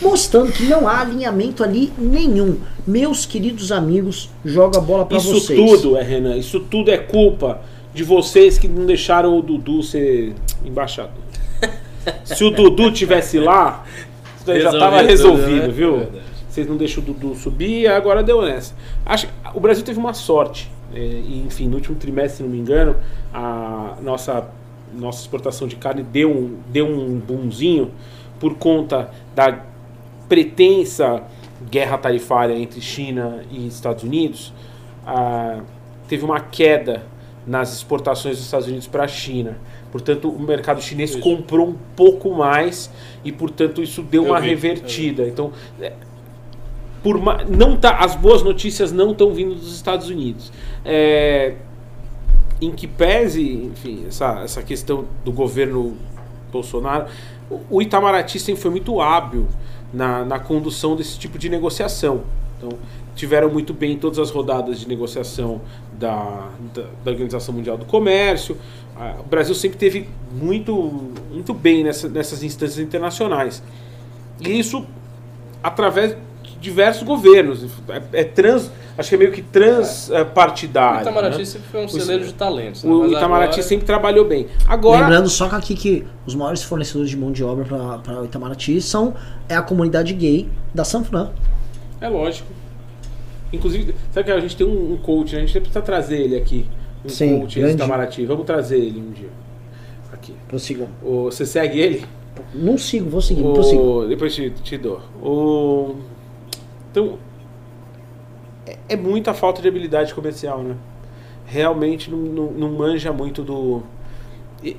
mostrando 0.00 0.50
que 0.50 0.64
não 0.64 0.88
há 0.88 1.00
alinhamento 1.02 1.62
ali 1.62 1.92
nenhum. 1.98 2.56
Meus 2.86 3.26
queridos 3.26 3.70
amigos, 3.70 4.30
joga 4.42 4.78
a 4.78 4.80
bola 4.80 5.04
pra 5.04 5.18
Isso 5.18 5.34
vocês. 5.34 5.60
tudo, 5.60 5.98
é, 5.98 6.02
Renan, 6.02 6.38
isso 6.38 6.58
tudo 6.58 6.90
é 6.90 6.96
culpa 6.96 7.60
de 7.92 8.02
vocês 8.02 8.56
que 8.56 8.66
não 8.66 8.86
deixaram 8.86 9.38
o 9.38 9.42
Dudu 9.42 9.82
ser 9.82 10.34
embaixador. 10.64 11.12
Se 12.24 12.42
o 12.42 12.50
Dudu 12.50 12.90
tivesse 12.90 13.38
lá, 13.38 13.84
isso 14.40 14.50
aí 14.50 14.62
já 14.62 14.70
estava 14.70 15.02
Resolvido, 15.02 15.66
né? 15.66 15.68
viu? 15.68 15.98
Verdade. 15.98 16.24
Vocês 16.48 16.66
não 16.66 16.78
deixam 16.78 17.02
o 17.02 17.06
Dudu 17.06 17.34
subir, 17.34 17.88
agora 17.88 18.22
deu 18.22 18.40
nessa. 18.40 18.74
Acho 19.04 19.26
que 19.26 19.32
o 19.54 19.60
Brasil 19.60 19.84
teve 19.84 19.98
uma 19.98 20.14
sorte. 20.14 20.70
É, 20.94 20.98
e, 20.98 21.44
enfim, 21.46 21.68
no 21.68 21.76
último 21.76 21.96
trimestre, 21.96 22.38
se 22.38 22.42
não 22.42 22.50
me 22.50 22.58
engano, 22.58 22.96
a 23.32 23.96
nossa, 24.02 24.48
nossa 24.92 25.20
exportação 25.20 25.68
de 25.68 25.76
carne 25.76 26.02
deu 26.02 26.30
um, 26.30 26.58
deu 26.68 26.86
um 26.86 27.18
boomzinho 27.18 27.90
por 28.38 28.54
conta 28.54 29.10
da 29.34 29.64
pretensa 30.28 31.22
guerra 31.70 31.98
tarifária 31.98 32.54
entre 32.54 32.80
China 32.80 33.42
e 33.50 33.66
Estados 33.66 34.02
Unidos. 34.02 34.52
Ah, 35.06 35.60
teve 36.08 36.24
uma 36.24 36.40
queda 36.40 37.02
nas 37.46 37.74
exportações 37.74 38.36
dos 38.36 38.44
Estados 38.44 38.66
Unidos 38.66 38.86
para 38.86 39.04
a 39.04 39.08
China. 39.08 39.58
Portanto, 39.90 40.28
o 40.30 40.40
mercado 40.40 40.80
chinês 40.80 41.10
Isso. 41.10 41.20
comprou 41.20 41.68
um 41.68 41.74
pouco 41.96 42.30
mais 42.30 42.90
e, 43.24 43.32
portanto, 43.32 43.82
isso 43.82 44.02
deu 44.02 44.24
Eu 44.24 44.30
uma 44.30 44.40
vi, 44.40 44.50
revertida. 44.50 45.26
Então, 45.26 45.52
é, 45.80 45.92
por 47.02 47.18
não 47.48 47.76
tá, 47.76 47.96
as 47.96 48.14
boas 48.14 48.42
notícias 48.42 48.92
não 48.92 49.12
estão 49.12 49.32
vindo 49.32 49.54
dos 49.54 49.74
Estados 49.74 50.08
Unidos. 50.08 50.52
É, 50.84 51.54
em 52.60 52.70
que 52.72 52.86
pese, 52.86 53.42
enfim, 53.72 54.04
essa, 54.06 54.40
essa 54.44 54.62
questão 54.62 55.06
do 55.24 55.32
governo 55.32 55.96
Bolsonaro, 56.52 57.06
o- 57.70 57.80
Itamaraty 57.80 58.38
sempre 58.38 58.60
foi 58.60 58.70
muito 58.70 59.00
hábil 59.00 59.46
na, 59.92 60.24
na 60.26 60.38
condução 60.38 60.94
desse 60.94 61.18
tipo 61.18 61.38
de 61.38 61.48
negociação. 61.48 62.22
Então, 62.58 62.78
tiveram 63.16 63.50
muito 63.50 63.72
bem 63.72 63.96
todas 63.96 64.18
as 64.18 64.30
rodadas 64.30 64.78
de 64.80 64.86
negociação 64.88 65.62
da, 65.98 66.48
da, 66.74 66.82
da 67.04 67.10
Organização 67.10 67.54
Mundial 67.54 67.78
do 67.78 67.86
Comércio. 67.86 68.56
O 69.20 69.22
Brasil 69.28 69.54
sempre 69.54 69.78
teve 69.78 70.06
muito, 70.30 71.10
muito 71.32 71.54
bem 71.54 71.82
nessa, 71.82 72.08
nessas 72.08 72.42
instâncias 72.42 72.78
internacionais. 72.78 73.62
E 74.38 74.58
isso 74.58 74.84
através 75.62 76.14
diversos 76.60 77.02
governos. 77.02 77.64
É, 77.88 78.20
é 78.20 78.24
trans, 78.24 78.70
acho 78.98 79.08
que 79.08 79.14
é 79.14 79.18
meio 79.18 79.32
que 79.32 79.42
transpartidário. 79.42 80.98
O 80.98 81.02
Itamaraty 81.02 81.38
né? 81.38 81.44
sempre 81.44 81.68
foi 81.70 81.80
um 81.80 81.84
O- 81.84 81.88
celeiro 81.88 82.24
de 82.24 82.34
talentos. 82.34 82.84
né? 82.84 82.90
O 82.92 82.98
Mas 83.00 83.12
Itamaraty 83.12 83.52
agora- 83.54 83.62
sempre 83.62 83.86
trabalhou 83.86 84.24
bem. 84.26 84.46
Agora, 84.68 85.00
Lembrando 85.02 85.28
só 85.28 85.48
que 85.48 85.54
aqui 85.54 85.74
que 85.74 86.06
os 86.26 86.34
maiores 86.34 86.62
fornecedores 86.62 87.10
de 87.10 87.16
mão 87.16 87.32
de 87.32 87.42
obra 87.42 87.64
para 88.02 88.20
o 88.20 88.24
Itamaraty 88.24 88.80
são 88.80 89.14
é 89.48 89.56
a 89.56 89.62
comunidade 89.62 90.12
gay 90.14 90.48
da 90.74 90.84
Sanfran. 90.84 91.30
é 92.00 92.08
lógico. 92.08 92.48
Inclusive, 93.52 93.94
sabe 94.12 94.26
que 94.26 94.30
a 94.32 94.38
gente 94.40 94.56
tem 94.56 94.66
um, 94.66 94.92
um 94.92 94.96
coach, 94.96 95.34
né? 95.34 95.42
a 95.42 95.46
gente 95.46 95.58
precisa 95.60 95.82
trazer 95.82 96.20
ele 96.20 96.36
aqui. 96.36 96.66
Um 97.04 97.08
Sim, 97.08 97.40
coach 97.40 97.54
do 97.54 97.60
grande. 97.62 97.74
Itamaraty. 97.76 98.26
Vamos 98.26 98.46
trazer 98.46 98.78
ele 98.78 99.00
um 99.00 99.10
dia. 99.10 99.28
Aqui. 100.12 100.34
Prossigam. 100.46 100.86
O, 101.02 101.24
você 101.24 101.44
segue 101.44 101.80
ele? 101.80 102.04
Não 102.54 102.78
sigo, 102.78 103.10
vou 103.10 103.20
seguir, 103.20 103.42
prossigo. 103.42 103.82
O, 104.02 104.06
depois 104.06 104.34
te, 104.34 104.50
te 104.50 104.78
dou. 104.78 105.00
O, 105.22 105.96
então, 106.90 107.18
é, 108.66 108.76
é 108.90 108.96
muita 108.96 109.32
falta 109.34 109.62
de 109.62 109.68
habilidade 109.68 110.12
comercial, 110.14 110.62
né? 110.62 110.76
Realmente 111.46 112.10
não, 112.10 112.18
não, 112.18 112.50
não 112.52 112.72
manja 112.72 113.12
muito 113.12 113.42
do. 113.42 113.82
e 114.62 114.76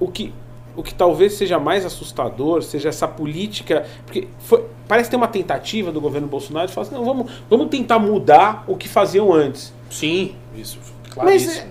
o, 0.00 0.08
que, 0.08 0.32
o 0.76 0.82
que 0.82 0.92
talvez 0.94 1.34
seja 1.34 1.58
mais 1.58 1.84
assustador 1.84 2.62
seja 2.62 2.88
essa 2.88 3.06
política. 3.06 3.86
Porque 4.04 4.26
foi- 4.40 4.64
parece 4.88 5.08
ter 5.10 5.16
uma 5.16 5.28
tentativa 5.28 5.92
do 5.92 6.00
governo 6.00 6.26
Bolsonaro 6.26 6.66
de 6.66 6.72
falar 6.74 6.86
assim: 6.88 6.96
não, 6.96 7.04
vamos, 7.04 7.30
vamos 7.48 7.68
tentar 7.68 7.98
mudar 8.00 8.64
o 8.66 8.76
que 8.76 8.88
faziam 8.88 9.32
antes. 9.32 9.72
Sim, 9.90 10.34
isso. 10.56 10.78
Claríssimo. 11.10 11.66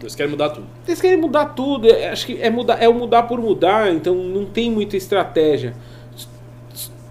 Eles 0.00 0.14
querem 0.16 0.30
mudar 0.32 0.50
tudo. 0.50 0.66
Eles 0.86 1.00
querem 1.00 1.16
mudar 1.20 1.46
tudo. 1.46 1.88
é- 1.88 2.10
Acho 2.10 2.26
que 2.26 2.40
é 2.42 2.50
mudar, 2.50 2.82
é 2.82 2.88
o 2.88 2.94
mudar 2.94 3.22
por 3.24 3.40
mudar, 3.40 3.92
então 3.92 4.14
não 4.16 4.44
tem 4.46 4.70
muita 4.70 4.96
estratégia. 4.96 5.74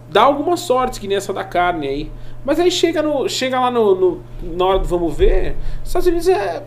Dá 0.10 0.24
algumas 0.24 0.60
sortes, 0.60 1.00
que 1.00 1.08
nem 1.08 1.16
essa 1.18 1.32
da 1.32 1.44
carne 1.44 1.88
aí. 1.88 2.12
Mas 2.44 2.60
aí 2.60 2.72
chega, 2.72 3.02
no, 3.02 3.30
chega 3.30 3.60
lá 3.60 3.70
no, 3.70 3.94
no- 3.96 4.22
na 4.56 4.66
hora 4.66 4.80
do 4.80 4.86
vamos 4.88 5.16
ver, 5.16 5.56
os 5.84 5.90
Estados 5.90 6.08
Unidos 6.08 6.28
é. 6.28 6.64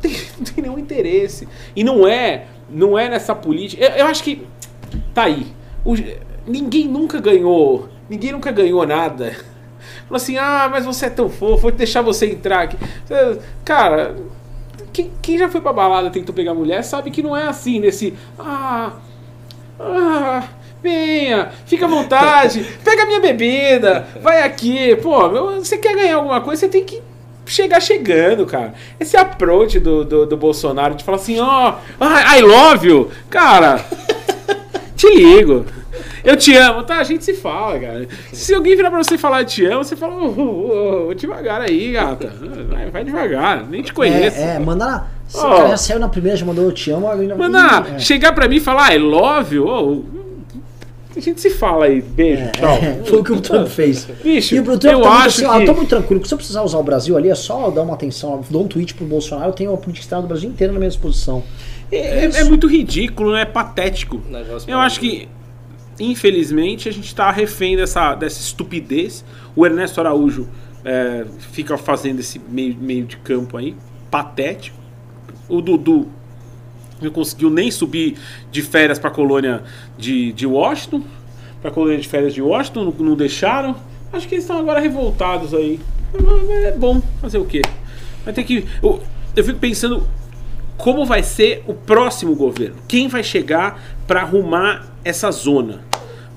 Tem, 0.00 0.12
não 0.38 0.44
tem 0.52 0.62
nenhum 0.64 0.78
interesse. 0.78 1.46
E 1.76 1.84
não 1.84 2.06
é. 2.06 2.46
Não 2.70 2.98
é 2.98 3.08
nessa 3.08 3.34
política. 3.34 3.84
Eu, 3.84 3.90
eu 3.90 4.06
acho 4.06 4.22
que. 4.24 4.46
Tá 5.14 5.24
aí. 5.24 5.46
O- 5.84 5.94
ninguém 6.46 6.88
nunca 6.88 7.20
ganhou. 7.20 7.88
Ninguém 8.08 8.32
nunca 8.32 8.50
ganhou 8.50 8.86
nada. 8.86 9.30
Falou 10.08 10.16
assim, 10.16 10.36
ah, 10.38 10.68
mas 10.70 10.84
você 10.84 11.06
é 11.06 11.10
tão 11.10 11.28
fofo, 11.28 11.62
vou 11.62 11.70
deixar 11.72 12.02
você 12.02 12.26
entrar 12.30 12.62
aqui. 12.62 12.76
Cara, 13.64 14.16
quem, 14.92 15.10
quem 15.22 15.38
já 15.38 15.48
foi 15.48 15.60
pra 15.60 15.72
balada 15.72 16.10
tentou 16.10 16.34
pegar 16.34 16.54
mulher 16.54 16.82
sabe 16.82 17.10
que 17.10 17.22
não 17.22 17.36
é 17.36 17.44
assim, 17.48 17.80
nesse. 17.80 18.14
Ah. 18.38 18.92
Ah. 19.80 20.48
Venha, 20.82 21.50
fica 21.64 21.84
à 21.84 21.88
vontade, 21.88 22.66
pega 22.82 23.06
minha 23.06 23.20
bebida, 23.20 24.06
vai 24.20 24.42
aqui. 24.42 24.96
Pô, 24.96 25.28
você 25.58 25.78
quer 25.78 25.94
ganhar 25.94 26.16
alguma 26.16 26.40
coisa, 26.40 26.60
você 26.60 26.68
tem 26.68 26.84
que 26.84 27.00
chegar 27.46 27.80
chegando, 27.80 28.46
cara. 28.46 28.74
Esse 28.98 29.16
approach 29.16 29.78
do, 29.78 30.04
do, 30.04 30.26
do 30.26 30.36
Bolsonaro 30.36 30.94
de 30.94 31.04
falar 31.04 31.18
assim, 31.18 31.38
ó, 31.38 31.74
I 32.00 32.40
love 32.40 32.88
you, 32.88 33.10
cara. 33.30 33.84
Te 34.96 35.08
ligo. 35.14 35.64
Eu 36.24 36.36
te 36.36 36.56
amo, 36.56 36.84
tá? 36.84 36.98
A 36.98 37.02
gente 37.02 37.24
se 37.24 37.34
fala, 37.34 37.78
cara. 37.78 38.08
Se 38.32 38.54
alguém 38.54 38.76
virar 38.76 38.90
pra 38.90 39.02
você 39.02 39.16
e 39.16 39.18
falar 39.18 39.44
te 39.44 39.64
amo, 39.64 39.82
você 39.82 39.96
fala, 39.96 40.14
ô, 40.14 40.28
ô, 40.28 41.08
ô, 41.08 41.14
devagar 41.14 41.60
aí, 41.60 41.92
gata. 41.92 42.32
Vai, 42.70 42.90
vai 42.90 43.04
devagar, 43.04 43.66
nem 43.68 43.82
te 43.82 43.92
conheço. 43.92 44.38
É, 44.38 44.54
é, 44.54 44.58
mandar. 44.60 45.10
Se 45.26 45.38
Ó. 45.38 45.52
o 45.52 45.56
cara 45.56 45.68
já 45.70 45.76
saiu 45.76 45.98
na 45.98 46.08
primeira, 46.08 46.36
já 46.36 46.46
mandou 46.46 46.64
eu 46.64 46.72
te 46.72 46.90
amo, 46.92 47.08
ainda 47.08 47.34
Manda 47.34 47.86
Ih, 47.88 47.94
é. 47.96 47.98
chegar 47.98 48.32
pra 48.32 48.46
mim 48.46 48.56
e 48.56 48.60
falar, 48.60 48.94
I 48.94 48.98
love 48.98 49.56
you, 49.56 49.66
ô, 49.66 50.04
a 51.18 51.20
gente 51.22 51.40
se 51.40 51.50
fala 51.50 51.86
aí, 51.86 52.00
beijo, 52.00 52.50
tchau. 52.52 52.68
É, 52.76 53.02
foi 53.04 53.18
o 53.20 53.24
que 53.24 53.32
o 53.32 53.40
Trump 53.40 53.66
fez. 53.68 54.06
Bicho, 54.22 54.54
e 54.54 54.60
o 54.60 54.64
Trump 54.64 54.84
eu 54.84 54.90
tá 55.02 55.08
muito 55.08 55.08
acho 55.08 55.46
assim, 55.46 55.58
que- 55.60 55.66
tô 55.66 55.74
muito 55.74 55.88
tranquilo, 55.88 56.26
se 56.26 56.32
eu 56.34 56.38
precisar 56.38 56.62
usar 56.62 56.78
o 56.78 56.82
Brasil 56.82 57.16
ali, 57.16 57.28
é 57.30 57.34
só 57.34 57.70
dar 57.70 57.82
uma 57.82 57.94
atenção, 57.94 58.42
dou 58.50 58.64
um 58.64 58.68
tweet 58.68 58.94
pro 58.94 59.04
Bolsonaro, 59.04 59.50
eu 59.50 59.54
tenho 59.54 59.72
a 59.72 59.76
política 59.76 60.04
externa 60.04 60.22
do 60.22 60.28
Brasil 60.28 60.48
inteira 60.50 60.72
na 60.72 60.78
minha 60.78 60.88
disposição. 60.90 61.42
É, 61.90 62.24
é 62.24 62.44
muito 62.44 62.66
ridículo, 62.66 63.34
é 63.34 63.44
patético. 63.44 64.20
Eu 64.66 64.78
acho 64.78 64.98
que, 64.98 65.28
infelizmente, 66.00 66.88
a 66.88 66.92
gente 66.92 67.14
tá 67.14 67.30
refém 67.30 67.76
dessa, 67.76 68.14
dessa 68.14 68.40
estupidez. 68.40 69.24
O 69.54 69.66
Ernesto 69.66 70.00
Araújo 70.00 70.48
é, 70.84 71.24
fica 71.52 71.76
fazendo 71.76 72.20
esse 72.20 72.40
meio, 72.48 72.76
meio 72.80 73.04
de 73.04 73.16
campo 73.18 73.56
aí, 73.56 73.76
patético. 74.10 74.76
O 75.48 75.60
Dudu 75.60 76.08
não 77.04 77.12
conseguiu 77.12 77.50
nem 77.50 77.70
subir 77.70 78.16
de 78.50 78.62
férias 78.62 78.98
pra 78.98 79.10
colônia 79.10 79.62
de, 79.98 80.32
de 80.32 80.46
Washington. 80.46 81.02
Pra 81.60 81.70
colônia 81.70 81.98
de 81.98 82.08
férias 82.08 82.34
de 82.34 82.42
Washington, 82.42 82.84
não, 82.84 83.06
não 83.06 83.16
deixaram. 83.16 83.76
Acho 84.12 84.28
que 84.28 84.34
eles 84.34 84.44
estão 84.44 84.58
agora 84.58 84.80
revoltados 84.80 85.54
aí. 85.54 85.80
Mas 86.12 86.50
É 86.50 86.72
bom 86.72 87.00
fazer 87.20 87.38
o 87.38 87.44
quê? 87.44 87.62
Vai 88.24 88.34
ter 88.34 88.44
que. 88.44 88.66
Eu, 88.82 89.00
eu 89.34 89.44
fico 89.44 89.58
pensando 89.58 90.06
como 90.76 91.04
vai 91.04 91.22
ser 91.22 91.62
o 91.66 91.74
próximo 91.74 92.34
governo. 92.34 92.76
Quem 92.88 93.08
vai 93.08 93.22
chegar 93.22 93.80
pra 94.06 94.22
arrumar 94.22 94.86
essa 95.04 95.30
zona? 95.30 95.80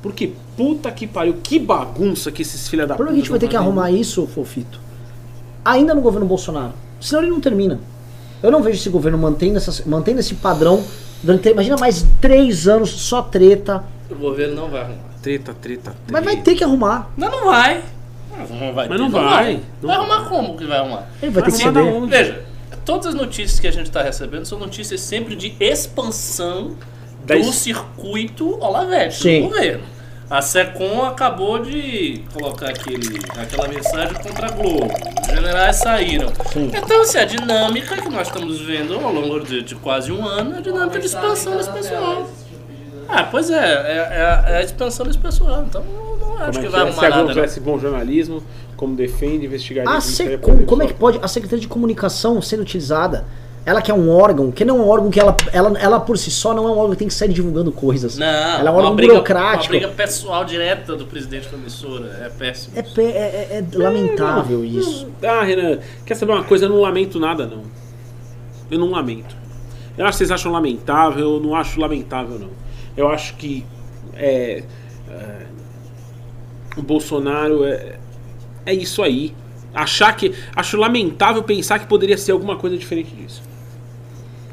Porque 0.01 0.33
puta 0.55 0.91
que 0.91 1.07
pariu, 1.07 1.37
que 1.41 1.57
bagunça 1.57 2.31
que 2.31 2.43
esses 2.43 2.67
filha 2.67 2.85
da 2.85 2.93
é 2.93 2.97
que 2.97 3.03
a 3.03 3.13
gente 3.13 3.29
vai 3.29 3.39
ter 3.39 3.47
que 3.47 3.57
arrumar 3.57 3.91
isso, 3.91 4.27
Fofito, 4.27 4.79
ainda 5.63 5.95
no 5.95 6.01
governo 6.01 6.27
Bolsonaro. 6.27 6.73
Senão 7.01 7.23
ele 7.23 7.31
não 7.31 7.39
termina. 7.39 7.79
Eu 8.45 8.51
não 8.51 8.61
vejo 8.61 8.77
esse 8.79 8.89
governo 8.89 9.17
mantendo, 9.17 9.57
essas, 9.57 9.81
mantendo 9.85 10.19
esse 10.19 10.35
padrão. 10.35 10.83
Durante, 11.23 11.49
imagina 11.49 11.75
mais 11.77 12.05
três 12.21 12.67
anos 12.67 12.89
só 12.91 13.21
treta. 13.21 13.83
O 14.09 14.15
governo 14.15 14.55
não 14.55 14.69
vai 14.69 14.81
arrumar. 14.81 14.99
Treta, 15.21 15.53
treta, 15.59 15.91
treta. 15.91 15.95
Mas 16.11 16.23
vai 16.23 16.37
ter 16.37 16.53
que 16.55 16.63
arrumar. 16.63 17.09
Não, 17.17 17.31
não 17.31 17.45
vai. 17.45 17.81
Não 18.49 18.73
vai 18.73 18.87
Mas 18.89 18.99
não 18.99 19.09
vai. 19.09 19.53
Não 19.81 19.87
Vai 19.87 19.97
vai. 19.97 19.97
arrumar 19.97 20.29
como 20.29 20.57
que 20.57 20.65
vai 20.65 20.77
arrumar? 20.79 21.07
Ele 21.21 21.31
vai 21.31 21.43
ter 21.43 21.51
que 21.51 21.57
ceder. 21.57 21.83
onde? 21.83 22.09
Veja, 22.11 22.43
todas 22.83 23.07
as 23.07 23.15
notícias 23.15 23.59
que 23.59 23.67
a 23.67 23.71
gente 23.71 23.87
está 23.87 24.03
recebendo 24.03 24.45
são 24.45 24.59
notícias 24.59 24.99
sempre 25.01 25.35
de 25.35 25.55
expansão 25.59 26.75
Da 27.25 27.35
do 27.35 27.41
es- 27.41 27.55
circuito 27.55 28.61
Olavete, 28.63 29.15
Sim. 29.23 29.41
do 29.43 29.47
governo. 29.49 29.83
A 30.29 30.41
SECOM 30.41 31.05
acabou 31.05 31.59
de 31.59 32.23
colocar 32.33 32.69
aquele, 32.69 33.19
aquela 33.37 33.67
mensagem 33.67 34.15
contra 34.15 34.47
a 34.47 34.51
Globo. 34.51 34.87
Os 35.21 35.27
generais 35.27 35.75
saíram. 35.75 36.29
Sim. 36.51 36.71
Então, 36.75 37.01
assim, 37.01 37.17
a 37.19 37.25
dinâmica 37.25 37.95
que 37.95 38.09
nós 38.09 38.27
estamos 38.27 38.59
vendo 38.61 38.95
ao 38.95 39.13
longo 39.13 39.39
de, 39.41 39.61
de 39.61 39.75
quase 39.75 40.11
um 40.11 40.25
ano 40.25 40.55
é 40.55 40.57
a 40.57 40.61
dinâmica 40.61 40.99
de 40.99 41.05
expansão 41.05 41.55
desse 41.57 41.71
pessoal. 41.71 42.27
Ah, 43.07 43.23
pois 43.23 43.51
é, 43.51 43.55
é, 43.55 43.97
é 44.17 44.21
a- 44.21 44.43
é 44.49 44.57
a 44.57 44.61
expansão 44.63 45.05
desse 45.05 45.19
pessoal. 45.19 45.63
Então, 45.69 45.83
não, 45.83 46.17
não 46.17 46.37
acho 46.39 46.53
Como 46.53 46.59
que 46.61 46.65
é 46.65 46.69
vai 46.69 46.81
que 46.81 46.87
é? 46.89 46.91
Se 46.91 46.97
arrumar 46.99 47.05
a 47.05 47.09
Globo 47.09 47.09
nada. 47.09 47.23
não. 47.27 47.33
tivesse 47.33 47.59
bom 47.59 47.77
jornalismo, 47.79 48.43
como 48.75 48.95
defende, 48.95 49.45
investigaria. 49.45 49.91
A 49.91 50.01
SECOM, 50.01 50.65
como 50.65 50.81
é 50.81 50.87
que 50.87 50.93
pode 50.95 51.19
a 51.21 51.27
Secretaria 51.27 51.61
de 51.61 51.67
Comunicação 51.67 52.41
sendo 52.41 52.61
utilizada? 52.63 53.25
Ela 53.65 53.81
que 53.81 53.89
é 53.89 53.93
um 53.93 54.09
órgão, 54.11 54.51
que 54.51 54.63
não 54.63 54.77
é 54.77 54.81
um 54.81 54.87
órgão 54.87 55.09
que 55.09 55.19
ela, 55.19 55.35
ela, 55.51 55.79
ela 55.79 55.99
por 55.99 56.17
si 56.19 56.29
só 56.29 56.53
não 56.53 56.67
é 56.67 56.71
um 56.71 56.77
órgão 56.77 56.91
que 56.91 56.97
tem 56.97 57.07
que 57.07 57.13
sair 57.15 57.29
divulgando 57.33 57.71
coisas. 57.71 58.15
Não, 58.15 58.25
ela 58.27 58.59
é 58.59 58.63
um 58.71 58.73
uma 58.75 58.77
órgão 58.81 58.95
briga, 58.95 59.13
burocrático. 59.13 59.73
Uma 59.73 59.79
briga 59.79 59.87
pessoal 59.89 60.45
direta 60.45 60.95
do 60.95 61.05
presidente 61.07 61.47
da 61.49 61.57
emissora. 61.57 62.05
É 62.23 62.29
péssimo. 62.29 62.77
É, 62.77 62.81
é- 63.01 63.03
é- 63.03 63.57
é 63.73 63.77
lamentável 63.77 64.63
isso. 64.63 65.07
Ah, 65.23 65.41
Renan, 65.41 65.79
quer 66.05 66.13
saber 66.15 66.33
uma 66.33 66.43
coisa? 66.43 66.65
Eu 66.65 66.69
não 66.69 66.79
lamento 66.79 67.19
nada, 67.19 67.47
não. 67.47 67.63
Eu 68.69 68.77
não 68.77 68.91
lamento. 68.91 69.35
Eu 69.97 70.05
acho 70.05 70.11
que 70.13 70.17
vocês 70.19 70.31
acham 70.31 70.51
lamentável, 70.51 71.35
eu 71.35 71.39
não 71.39 71.55
acho 71.55 71.79
lamentável, 71.79 72.37
não. 72.37 72.49
Eu 72.95 73.07
acho 73.07 73.35
que 73.35 73.65
é, 74.13 74.63
é, 75.09 75.45
o 76.77 76.83
Bolsonaro 76.83 77.63
é, 77.65 77.95
é 78.65 78.73
isso 78.75 79.01
aí. 79.01 79.33
Achar 79.73 80.15
que. 80.15 80.33
Acho 80.55 80.77
lamentável 80.77 81.41
pensar 81.41 81.79
que 81.79 81.87
poderia 81.87 82.17
ser 82.17 82.31
alguma 82.31 82.57
coisa 82.57 82.77
diferente 82.77 83.09
disso. 83.15 83.41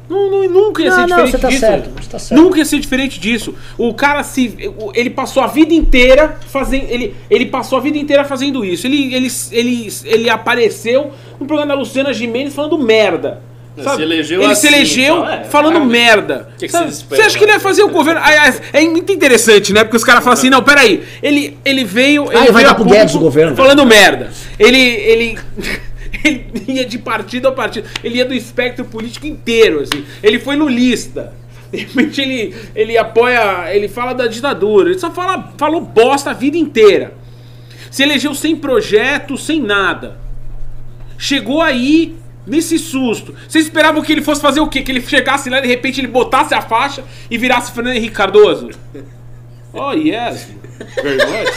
Não, 0.09 0.29
não, 0.29 0.49
nunca 0.49 0.81
ia 0.81 0.89
Não, 0.89 0.95
ser 0.95 1.01
não, 1.01 1.07
diferente 1.07 1.31
você 1.31 1.37
tá 1.37 1.47
disso. 1.47 1.59
certo, 1.61 1.89
você 2.01 2.09
tá 2.09 2.19
certo. 2.19 2.41
Nunca 2.41 2.57
ia 2.59 2.65
ser 2.65 2.79
diferente 2.79 3.19
disso. 3.19 3.55
O 3.77 3.93
cara 3.93 4.21
se. 4.23 4.71
Ele 4.93 5.09
passou 5.09 5.41
a 5.41 5.47
vida 5.47 5.73
inteira 5.73 6.37
fazendo. 6.47 6.85
Ele, 6.89 7.15
ele 7.29 7.45
passou 7.45 7.77
a 7.77 7.81
vida 7.81 7.97
inteira 7.97 8.23
fazendo 8.25 8.65
isso. 8.65 8.85
Ele, 8.85 9.13
ele, 9.13 9.27
ele, 9.51 9.87
ele 10.05 10.29
apareceu 10.29 11.11
no 11.39 11.45
programa 11.45 11.73
da 11.73 11.79
Luciana 11.79 12.13
Gimenez 12.13 12.53
falando 12.53 12.77
merda. 12.77 13.41
Ele 13.75 13.83
sabe? 13.85 13.97
se 13.97 14.01
elegeu 14.03 14.41
Ele 14.43 14.55
se 14.55 14.67
assim, 14.67 14.75
elegeu 14.75 15.15
então, 15.17 15.29
é, 15.29 15.43
falando 15.45 15.83
merda. 15.83 16.49
que 16.59 16.67
que 16.67 16.71
Sabe? 16.71 16.85
vocês 16.85 16.97
esperam, 16.97 17.23
Você 17.23 17.27
acha 17.27 17.37
que 17.39 17.43
ele 17.43 17.51
ia 17.53 17.59
fazer 17.59 17.81
o 17.81 17.89
governo. 17.89 18.21
Aliás, 18.23 18.61
é 18.71 18.81
muito 18.81 19.11
interessante, 19.11 19.73
né? 19.73 19.83
Porque 19.83 19.97
os 19.97 20.03
caras 20.03 20.23
falam 20.23 20.37
assim: 20.37 20.49
não, 20.49 20.61
peraí. 20.61 21.03
Ele, 21.23 21.57
ele 21.65 21.83
veio. 21.83 22.29
Ah, 22.29 22.43
ele 22.43 22.51
vai 22.51 22.63
veio 22.63 22.67
dar 22.67 22.75
pro 22.75 22.85
Guedes 22.85 23.15
o 23.15 23.19
governo. 23.19 23.55
Falando 23.55 23.83
merda. 23.85 24.29
Ele. 24.59 24.77
Ele. 24.77 25.39
Ele 26.23 26.63
ia 26.67 26.85
de 26.85 26.99
partido 26.99 27.47
a 27.47 27.51
partido. 27.51 27.87
Ele 28.03 28.17
ia 28.17 28.25
do 28.25 28.33
espectro 28.33 28.85
político 28.85 29.25
inteiro, 29.25 29.81
assim. 29.81 30.05
Ele 30.21 30.39
foi 30.39 30.55
lulista. 30.55 31.33
De 31.71 31.79
repente 31.79 32.21
ele, 32.21 32.55
ele 32.75 32.97
apoia. 32.97 33.73
Ele 33.73 33.87
fala 33.87 34.13
da 34.13 34.27
ditadura. 34.27 34.89
Ele 34.89 34.99
só 34.99 35.09
fala, 35.09 35.53
falou 35.57 35.81
bosta 35.81 36.29
a 36.29 36.33
vida 36.33 36.55
inteira. 36.55 37.15
Se 37.89 38.03
elegeu 38.03 38.33
sem 38.35 38.55
projeto, 38.55 39.37
sem 39.37 39.59
nada. 39.59 40.19
Chegou 41.17 41.61
aí 41.61 42.15
nesse 42.45 42.77
susto. 42.77 43.33
Vocês 43.47 43.65
esperavam 43.65 44.03
que 44.03 44.11
ele 44.11 44.21
fosse 44.21 44.41
fazer 44.41 44.59
o 44.59 44.67
quê? 44.67 44.81
Que 44.81 44.91
ele 44.91 45.01
chegasse 45.01 45.49
lá 45.49 45.59
e 45.59 45.61
de 45.63 45.67
repente 45.67 45.99
ele 45.99 46.07
botasse 46.07 46.53
a 46.53 46.61
faixa 46.61 47.03
e 47.29 47.37
virasse 47.37 47.71
Fernando 47.71 47.95
Henrique 47.95 48.13
Cardoso? 48.13 48.69
Oh, 49.73 49.93
yes. 49.93 50.49
Very 51.01 51.17
much. 51.17 51.49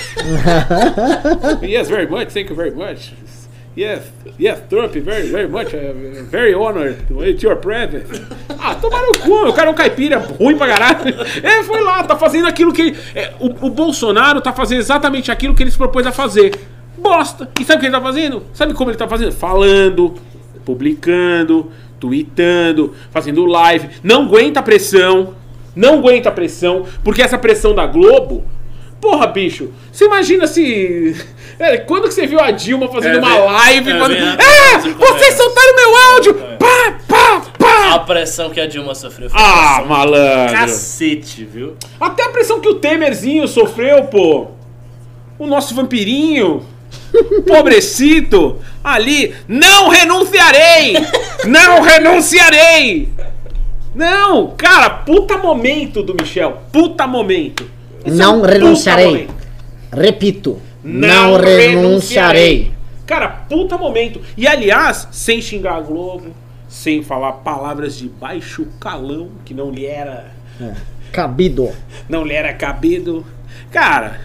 yes, 1.62 1.88
very 1.88 2.06
much. 2.08 2.32
Thank 2.32 2.48
you 2.48 2.56
very 2.56 2.70
much. 2.70 3.12
Yes, 3.76 4.10
yes, 4.40 4.62
Trump, 4.70 4.92
very, 4.94 5.28
very 5.28 5.46
much. 5.48 5.74
uh, 5.74 6.24
very 6.30 6.54
honored 6.54 6.96
with 7.10 7.42
your 7.42 7.56
presence. 7.56 8.08
Ah, 8.58 8.74
tomaram 8.74 9.10
o 9.10 9.18
cu, 9.18 9.48
o 9.48 9.52
cara 9.52 9.68
é 9.68 9.70
um 9.70 9.74
caipira 9.74 10.18
ruim 10.18 10.56
pra 10.56 10.66
caralho. 10.66 11.14
É, 11.42 11.62
foi 11.62 11.82
lá, 11.82 12.02
tá 12.02 12.16
fazendo 12.16 12.48
aquilo 12.48 12.72
que. 12.72 12.96
é, 13.14 13.34
o, 13.38 13.66
o 13.66 13.70
Bolsonaro 13.70 14.40
tá 14.40 14.50
fazendo 14.50 14.78
exatamente 14.78 15.30
aquilo 15.30 15.54
que 15.54 15.62
ele 15.62 15.70
se 15.70 15.76
propôs 15.76 16.06
a 16.06 16.12
fazer. 16.12 16.58
Bosta. 16.96 17.50
E 17.60 17.64
sabe 17.64 17.76
o 17.76 17.80
que 17.80 17.86
ele 17.86 17.94
tá 17.94 18.00
fazendo? 18.00 18.42
Sabe 18.54 18.72
como 18.72 18.90
ele 18.90 18.96
tá 18.96 19.06
fazendo? 19.06 19.32
Falando, 19.32 20.14
publicando, 20.64 21.70
tweetando, 22.00 22.94
fazendo 23.10 23.44
live. 23.44 23.90
Não 24.02 24.22
aguenta 24.22 24.60
a 24.60 24.62
pressão. 24.62 25.34
Não 25.74 25.98
aguenta 25.98 26.30
a 26.30 26.32
pressão. 26.32 26.86
Porque 27.04 27.20
essa 27.20 27.36
pressão 27.36 27.74
da 27.74 27.86
Globo. 27.86 28.42
Porra, 29.00 29.26
bicho. 29.26 29.70
Você 29.92 30.06
imagina 30.06 30.46
se. 30.46 31.14
É, 31.58 31.78
quando 31.78 32.04
que 32.08 32.14
você 32.14 32.26
viu 32.26 32.38
a 32.40 32.50
Dilma 32.50 32.88
fazendo 32.88 33.16
É, 33.16 33.18
uma 33.18 33.30
vem- 33.30 33.44
live? 33.44 33.90
é, 33.90 34.08
vem 34.08 34.18
a- 34.28 34.32
é! 34.34 34.78
você 34.78 34.90
Vocês 34.92 34.94
começa." 34.94 35.36
soltaram 35.36 35.76
meu 35.76 35.96
áudio! 35.96 36.34
Pá, 36.58 36.98
pá, 37.08 37.42
pá! 37.58 37.94
A 37.94 37.98
pressão 38.00 38.50
que 38.50 38.60
a 38.60 38.66
Dilma 38.66 38.94
sofreu 38.94 39.30
foi 39.30 39.40
Ah, 39.40 39.82
malandro. 39.88 40.54
cacete, 40.54 41.44
viu? 41.44 41.74
Até 41.98 42.24
a 42.24 42.28
pressão 42.28 42.60
que 42.60 42.68
o 42.68 42.74
Temerzinho 42.74 43.48
sofreu, 43.48 44.04
pô. 44.04 44.48
O 45.38 45.46
nosso 45.46 45.74
vampirinho. 45.74 46.62
Pobrecito! 47.46 48.58
Ali, 48.84 49.34
não 49.48 49.88
renunciarei! 49.88 50.94
Não 51.46 51.80
renunciarei! 51.80 53.08
Não, 53.94 54.48
cara, 54.56 54.90
puta 54.90 55.38
momento 55.38 56.02
do 56.02 56.14
Michel. 56.14 56.60
Puta 56.70 57.06
momento. 57.06 57.64
Esse 58.04 58.14
é 58.20 58.24
Não 58.24 58.36
um 58.36 58.40
puta 58.40 58.52
renunciarei. 58.52 59.06
momento. 59.06 59.34
Repito, 59.92 60.60
não, 60.86 61.36
renunciarei. 61.36 62.72
Cara, 63.04 63.28
puta 63.28 63.76
momento. 63.76 64.20
E 64.36 64.46
aliás, 64.46 65.08
sem 65.10 65.40
xingar 65.42 65.76
a 65.76 65.80
Globo, 65.80 66.34
sem 66.68 67.02
falar 67.02 67.32
palavras 67.34 67.96
de 67.96 68.08
baixo 68.08 68.66
calão, 68.80 69.30
que 69.44 69.52
não 69.52 69.70
lhe 69.70 69.84
era. 69.84 70.32
Cabido. 71.12 71.70
Não 72.08 72.24
lhe 72.24 72.34
era 72.34 72.52
cabido. 72.52 73.26
Cara, 73.70 74.20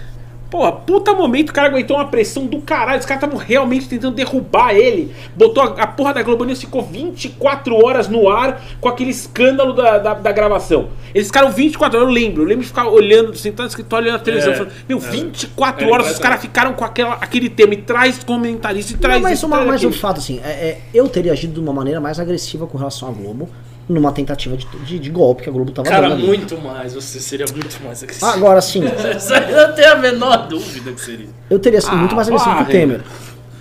porra, 0.52 0.74
puta 0.74 1.14
momento, 1.14 1.50
o 1.50 1.54
cara 1.54 1.70
aguentou 1.70 1.96
uma 1.96 2.06
pressão 2.06 2.46
do 2.46 2.60
caralho. 2.62 3.00
Os 3.00 3.06
caras 3.06 3.24
estavam 3.24 3.44
realmente 3.44 3.88
tentando 3.88 4.14
derrubar 4.16 4.76
ele. 4.76 5.12
Botou 5.36 5.64
a, 5.64 5.68
a 5.84 5.88
porra 5.88 6.14
da 6.14 6.22
Globo 6.22 6.44
News, 6.44 6.60
ficou 6.60 6.84
24 6.84 7.74
horas 7.84 8.10
no 8.10 8.30
ar 8.30 8.62
com 8.82 8.90
aquele 8.90 9.12
escândalo 9.12 9.72
da, 9.74 9.98
da, 9.98 10.14
da 10.14 10.32
gravação. 10.32 10.90
Eles 11.16 11.28
ficaram 11.28 11.50
24 11.50 11.98
horas, 11.98 12.10
eu 12.10 12.14
lembro. 12.14 12.44
Eu 12.44 12.48
lembro 12.48 12.62
de 12.64 12.68
ficar 12.68 12.88
olhando, 12.90 13.34
sentado 13.36 13.64
no 13.66 13.70
escritório, 13.70 14.06
olhando 14.08 14.20
a 14.22 14.24
televisão. 14.24 14.54
É, 14.54 14.56
falando, 14.58 14.74
Meu, 14.88 14.98
é. 14.98 15.02
24 15.02 15.86
É, 15.86 15.92
horas 15.92 16.12
os 16.12 16.20
caras 16.20 16.38
dar. 16.38 16.42
ficaram 16.42 16.74
com 16.74 16.84
aquela, 16.84 17.14
aquele 17.16 17.50
tema. 17.50 17.74
E 17.74 17.78
traz 17.78 18.22
comentarista, 18.24 18.94
e 18.94 18.98
traz 18.98 19.16
Não, 19.16 19.24
mas, 19.30 19.38
isso, 19.38 19.48
uma, 19.48 19.56
traz 19.58 19.70
mas 19.70 19.84
o 19.84 19.88
aquilo. 19.88 20.02
fato, 20.02 20.18
assim, 20.20 20.40
é, 20.44 20.50
é, 20.50 20.82
eu 20.94 21.08
teria 21.08 21.32
agido 21.32 21.54
de 21.54 21.60
uma 21.62 21.72
maneira 21.74 22.02
mais 22.02 22.20
agressiva 22.20 22.68
com 22.68 22.78
relação 22.78 23.08
à 23.08 23.12
Globo, 23.12 23.50
numa 23.90 24.12
tentativa 24.12 24.56
de, 24.56 24.66
de, 24.86 25.00
de 25.00 25.10
golpe 25.10 25.44
que 25.44 25.50
a 25.50 25.52
Globo 25.52 25.72
tava 25.72 25.88
Cara, 25.88 26.10
dando. 26.10 26.20
ali. 26.20 26.28
muito 26.28 26.58
mais. 26.62 26.94
Você 26.94 27.20
seria 27.20 27.46
muito 27.54 27.78
mais 27.84 28.02
agressivo. 28.04 28.32
Agora, 28.32 28.60
Isso 29.18 29.34
aí 29.34 29.52
eu 29.52 29.74
tenho 29.74 29.92
a 29.92 29.96
menor 29.96 30.48
dúvida 30.48 30.92
que 30.92 31.02
seria. 31.02 31.28
eu 31.50 31.60
teria 31.60 31.82
sido 31.82 31.94
Ah, 31.94 31.98
muito 31.98 32.16
mais 32.16 32.28
agressivo 32.28 32.56
que 32.58 32.64
o. 32.64 32.66
Temer. 32.68 33.02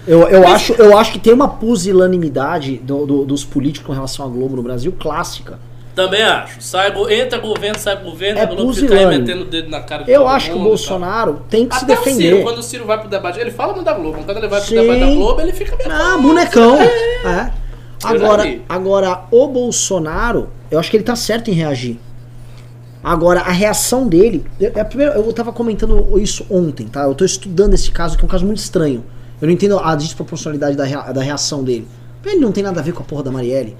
Eu, 0.06 0.26
eu, 0.28 0.48
acho, 0.48 0.72
eu 0.74 0.97
acho 0.97 1.12
que 1.12 1.18
tem 1.18 1.32
uma 1.32 1.48
pusilanimidade 1.48 2.76
do- 2.78 3.06
do- 3.06 3.24
dos 3.24 3.44
políticos 3.44 3.86
com 3.86 3.92
relação 3.92 4.24
à 4.24 4.28
Globo 4.28 4.56
no 4.56 4.62
Brasil 4.62 4.92
clássica. 4.98 5.59
Também 5.94 6.22
acho. 6.22 6.60
Sai, 6.62 6.92
entra 7.12 7.38
governo, 7.38 7.78
sai 7.78 7.97
governo, 8.02 8.38
É 8.38 8.42
a 8.42 8.47
Globo 8.47 8.72
fica 8.72 8.94
metendo 9.09 9.42
o 9.42 9.44
dedo 9.44 9.68
na 9.68 9.80
cara 9.80 10.05
Eu 10.09 10.26
acho 10.26 10.51
que 10.51 10.56
o 10.56 10.60
e 10.60 10.62
Bolsonaro 10.62 11.42
tem 11.51 11.64
que 11.64 11.70
tal. 11.70 11.78
se 11.80 11.84
Até 11.84 11.94
o 11.94 11.97
Ciro, 12.05 12.16
defender. 12.16 12.42
quando 12.42 12.59
o 12.59 12.62
Ciro 12.62 12.86
vai 12.86 12.98
pro 12.98 13.09
debate, 13.09 13.38
ele 13.40 13.51
fala 13.51 13.72
muito 13.74 13.84
da 13.84 13.92
Globo. 13.92 14.22
Quando 14.24 14.38
ele 14.38 14.48
vai 14.48 14.60
pro 14.60 14.68
Sim. 14.68 14.76
debate 14.76 15.01
da 15.01 15.06
Globo, 15.06 15.40
ele 15.40 15.52
fica 15.52 15.76
meio. 15.76 15.90
Ah, 15.92 16.16
bonecão. 16.16 16.80
É. 16.80 17.52
Agora, 18.09 18.43
agora, 18.68 19.24
o 19.31 19.47
Bolsonaro, 19.48 20.48
eu 20.70 20.78
acho 20.78 20.90
que 20.90 20.97
ele 20.97 21.05
tá 21.05 21.14
certo 21.16 21.51
em 21.51 21.55
reagir. 21.55 21.98
Agora, 23.02 23.40
a 23.40 23.51
reação 23.51 24.06
dele. 24.09 24.44
Eu, 24.60 24.72
é 24.74 24.81
a 24.81 24.85
primeira- 24.85 25.14
eu 25.14 25.32
tava 25.32 25.52
comentando 25.52 26.18
isso 26.18 26.44
ontem, 26.51 26.86
tá? 26.86 27.02
Eu 27.05 27.14
tô 27.14 27.24
estudando 27.24 27.72
esse 27.74 27.90
caso, 27.90 28.16
que 28.16 28.22
é 28.22 28.27
um 28.27 28.28
caso 28.28 28.44
muito 28.44 28.59
estranho. 28.59 29.05
Eu 29.40 29.47
não 29.47 29.55
entendo 29.55 29.78
a 29.78 29.94
desproporcionalidade 29.94 30.77
da, 30.77 30.85
rea- 30.85 31.12
da 31.12 31.22
reação 31.22 31.64
dele. 31.64 31.89
Ele 32.24 32.36
não 32.40 32.52
tem 32.52 32.62
nada 32.62 32.78
a 32.81 32.82
ver 32.82 32.93
com 32.93 33.02
a 33.02 33.06
porra 33.06 33.22
da 33.22 33.31
Marielle. 33.31 33.74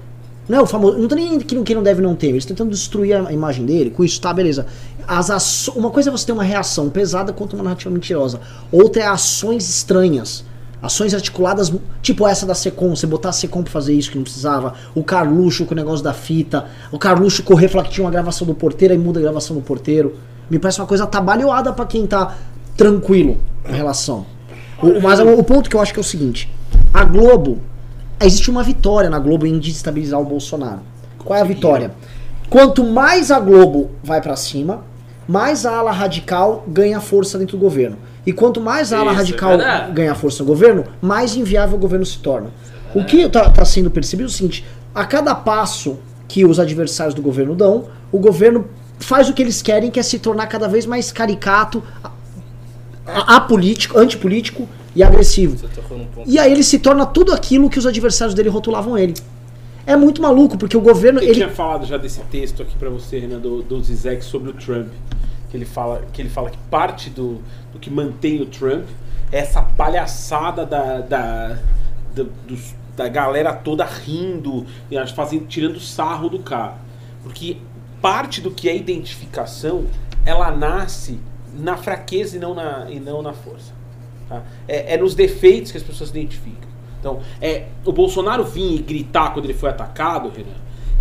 Não 0.49 0.57
é 0.57 0.61
o 0.61 0.65
famoso. 0.65 0.97
Não 0.97 1.07
tem 1.07 1.17
nem 1.29 1.39
que 1.39 1.53
não, 1.53 1.63
quem 1.63 1.75
não 1.75 1.83
deve 1.83 2.01
não 2.01 2.15
ter. 2.15 2.29
Eles 2.29 2.45
tentando 2.45 2.71
destruir 2.71 3.13
a 3.15 3.31
imagem 3.31 3.63
dele. 3.63 3.91
Com 3.91 4.03
isso, 4.03 4.19
tá, 4.19 4.33
beleza. 4.33 4.65
As 5.07 5.29
aço- 5.29 5.71
uma 5.73 5.91
coisa 5.91 6.09
é 6.09 6.11
você 6.11 6.25
ter 6.25 6.31
uma 6.31 6.43
reação 6.43 6.89
pesada 6.89 7.31
contra 7.31 7.55
uma 7.55 7.63
narrativa 7.63 7.93
mentirosa. 7.93 8.41
Outra 8.71 9.03
é 9.03 9.05
ações 9.07 9.69
estranhas. 9.69 10.43
Ações 10.81 11.13
articuladas, 11.13 11.71
tipo 12.01 12.27
essa 12.27 12.45
da 12.45 12.55
Secom, 12.55 12.95
você 12.95 13.05
botar 13.05 13.29
a 13.29 13.31
Secom 13.31 13.61
pra 13.61 13.71
fazer 13.71 13.93
isso 13.93 14.09
que 14.09 14.17
não 14.17 14.23
precisava. 14.23 14.73
O 14.95 15.03
Carluxo 15.03 15.65
com 15.65 15.73
o 15.73 15.77
negócio 15.77 16.03
da 16.03 16.11
fita. 16.13 16.65
O 16.91 16.97
Carluxo 16.97 17.43
correr 17.43 17.67
falar 17.67 17.83
que 17.83 17.91
tinha 17.91 18.03
uma 18.03 18.11
gravação 18.11 18.47
do 18.47 18.55
porteiro, 18.55 18.93
aí 18.93 18.97
muda 18.99 19.19
a 19.19 19.21
gravação 19.21 19.55
do 19.55 19.61
porteiro. 19.61 20.15
Me 20.49 20.57
parece 20.57 20.79
uma 20.81 20.87
coisa 20.87 21.03
atabalhoada 21.03 21.71
pra 21.71 21.85
quem 21.85 22.07
tá 22.07 22.35
tranquilo 22.75 23.37
em 23.69 23.73
relação. 23.75 24.25
O- 24.81 24.99
mas 25.01 25.19
o, 25.19 25.43
ponto 25.43 25.69
que 25.69 25.75
eu 25.75 25.81
acho 25.81 25.93
que 25.93 25.99
é 25.99 26.01
o 26.01 26.03
seguinte: 26.03 26.51
a 26.93 27.03
Globo. 27.03 27.59
Existe 28.23 28.51
uma 28.51 28.61
vitória 28.63 29.09
na 29.09 29.17
Globo 29.17 29.47
em 29.47 29.57
desestabilizar 29.57 30.19
o 30.19 30.25
Bolsonaro. 30.25 30.79
Qual 31.17 31.37
é 31.37 31.41
a 31.41 31.45
vitória? 31.45 31.91
Quanto 32.49 32.83
mais 32.83 33.31
a 33.31 33.39
Globo 33.39 33.89
vai 34.03 34.21
pra 34.21 34.35
cima, 34.35 34.83
mais 35.27 35.65
a 35.65 35.77
ala 35.77 35.91
radical 35.91 36.63
ganha 36.67 36.99
força 36.99 37.39
dentro 37.39 37.57
do 37.57 37.61
governo. 37.61 37.97
E 38.25 38.31
quanto 38.31 38.61
mais 38.61 38.93
a 38.93 38.99
ala 38.99 39.11
Isso, 39.11 39.13
é 39.13 39.17
radical 39.17 39.57
verdade. 39.57 39.91
ganha 39.93 40.13
força 40.15 40.43
no 40.43 40.47
governo, 40.47 40.85
mais 41.01 41.35
inviável 41.35 41.75
o 41.75 41.79
governo 41.79 42.05
se 42.05 42.19
torna. 42.19 42.51
O 42.93 43.03
que 43.03 43.21
está 43.21 43.49
tá 43.49 43.65
sendo 43.65 43.89
percebido 43.89 44.27
é 44.27 44.31
o 44.31 44.33
seguinte: 44.33 44.65
a 44.93 45.05
cada 45.05 45.33
passo 45.33 45.97
que 46.27 46.45
os 46.45 46.59
adversários 46.59 47.13
do 47.15 47.21
governo 47.21 47.55
dão, 47.55 47.85
o 48.11 48.19
governo 48.19 48.65
faz 48.99 49.29
o 49.29 49.33
que 49.33 49.41
eles 49.41 49.61
querem, 49.61 49.89
que 49.89 49.99
é 49.99 50.03
se 50.03 50.19
tornar 50.19 50.47
cada 50.47 50.67
vez 50.67 50.85
mais 50.85 51.11
caricato, 51.11 51.83
apolítico, 53.05 53.97
antipolítico 53.97 54.67
e 54.95 55.03
agressivo. 55.03 55.57
E 56.25 56.37
aí 56.37 56.51
ele 56.51 56.63
se 56.63 56.79
torna 56.79 57.05
tudo 57.05 57.33
aquilo 57.33 57.69
que 57.69 57.79
os 57.79 57.85
adversários 57.85 58.33
dele 58.35 58.49
rotulavam 58.49 58.97
ele. 58.97 59.13
É 59.85 59.95
muito 59.95 60.21
maluco, 60.21 60.57
porque 60.57 60.77
o 60.77 60.81
governo. 60.81 61.19
Eu 61.19 61.23
Ele, 61.23 61.33
tinha 61.33 61.49
falado 61.49 61.85
já 61.85 61.97
desse 61.97 62.19
texto 62.31 62.61
aqui 62.61 62.75
pra 62.77 62.89
você, 62.89 63.17
Renan, 63.17 63.39
do, 63.39 63.63
do 63.63 63.81
Zizek 63.81 64.23
sobre 64.23 64.51
o 64.51 64.53
Trump. 64.53 64.89
Que 65.51 65.57
ele 65.57 65.65
fala 65.65 66.01
que, 66.13 66.21
ele 66.21 66.29
fala 66.29 66.49
que 66.49 66.57
parte 66.69 67.09
do, 67.09 67.41
do 67.73 67.79
que 67.79 67.89
mantém 67.89 68.41
o 68.41 68.45
Trump 68.45 68.85
é 69.31 69.39
essa 69.39 69.61
palhaçada 69.61 70.65
da, 70.65 70.99
da, 71.01 71.57
da, 72.15 72.23
dos- 72.47 72.73
da 72.95 73.07
galera 73.07 73.53
toda 73.53 73.85
rindo, 73.85 74.65
fazendo, 75.15 75.45
tirando 75.47 75.79
sarro 75.79 76.29
do 76.29 76.39
cara. 76.39 76.75
Porque 77.23 77.57
parte 78.01 78.41
do 78.41 78.49
que 78.51 78.67
é 78.69 78.75
identificação, 78.75 79.85
ela 80.25 80.51
nasce 80.51 81.19
na 81.53 81.77
fraqueza 81.77 82.37
e 82.37 82.39
não 82.39 82.53
na, 82.53 82.89
e 82.89 82.99
não 82.99 83.21
na 83.21 83.33
força. 83.33 83.73
tá? 84.29 84.41
É, 84.67 84.93
é 84.95 84.97
nos 84.97 85.13
defeitos 85.15 85.71
que 85.71 85.77
as 85.77 85.83
pessoas 85.83 86.09
se 86.09 86.17
identificam. 86.17 86.69
Então, 86.99 87.19
é, 87.41 87.65
o 87.83 87.91
Bolsonaro 87.91 88.43
vir 88.43 88.75
e 88.75 88.81
gritar 88.81 89.33
quando 89.33 89.45
ele 89.45 89.53
foi 89.53 89.69
atacado, 89.69 90.29
Renan, 90.29 90.49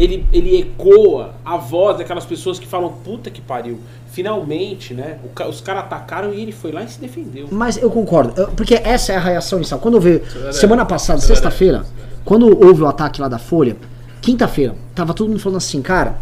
ele, 0.02 0.27
ele 0.32 0.59
ecoa 0.59 1.35
a 1.44 1.59
voz 1.59 1.98
daquelas 1.98 2.24
pessoas 2.24 2.59
que 2.59 2.66
falam, 2.66 2.90
puta 3.05 3.31
que 3.31 3.40
pariu, 3.40 3.78
finalmente, 4.10 4.94
né? 4.94 5.18
o 5.22 5.48
os 5.48 5.60
caras 5.60 5.85
atacaram 5.85 6.32
e 6.32 6.40
ele 6.40 6.52
foi 6.52 6.72
lá 6.72 6.82
e 6.82 6.89
se 6.89 6.98
defendeu. 6.98 7.48
Mas 7.51 7.77
eu 7.77 7.90
concordo, 7.90 8.32
porque 8.56 8.74
essa 8.74 9.12
é 9.12 9.16
a 9.16 9.20
reação 9.20 9.59
inicial. 9.59 9.78
Quando 9.78 9.97
eu 9.97 10.01
vi, 10.01 10.18
verdade. 10.18 10.56
semana 10.56 10.86
passada, 10.86 11.18
é 11.18 11.22
sexta-feira, 11.22 11.85
quando 12.24 12.47
houve 12.47 12.82
o 12.82 12.86
ataque 12.86 13.20
lá 13.20 13.28
da 13.28 13.39
Folha, 13.39 13.77
quinta-feira, 14.22 14.74
tava 14.94 15.12
todo 15.12 15.28
mundo 15.28 15.40
falando 15.40 15.59
assim, 15.59 15.82
cara, 15.82 16.18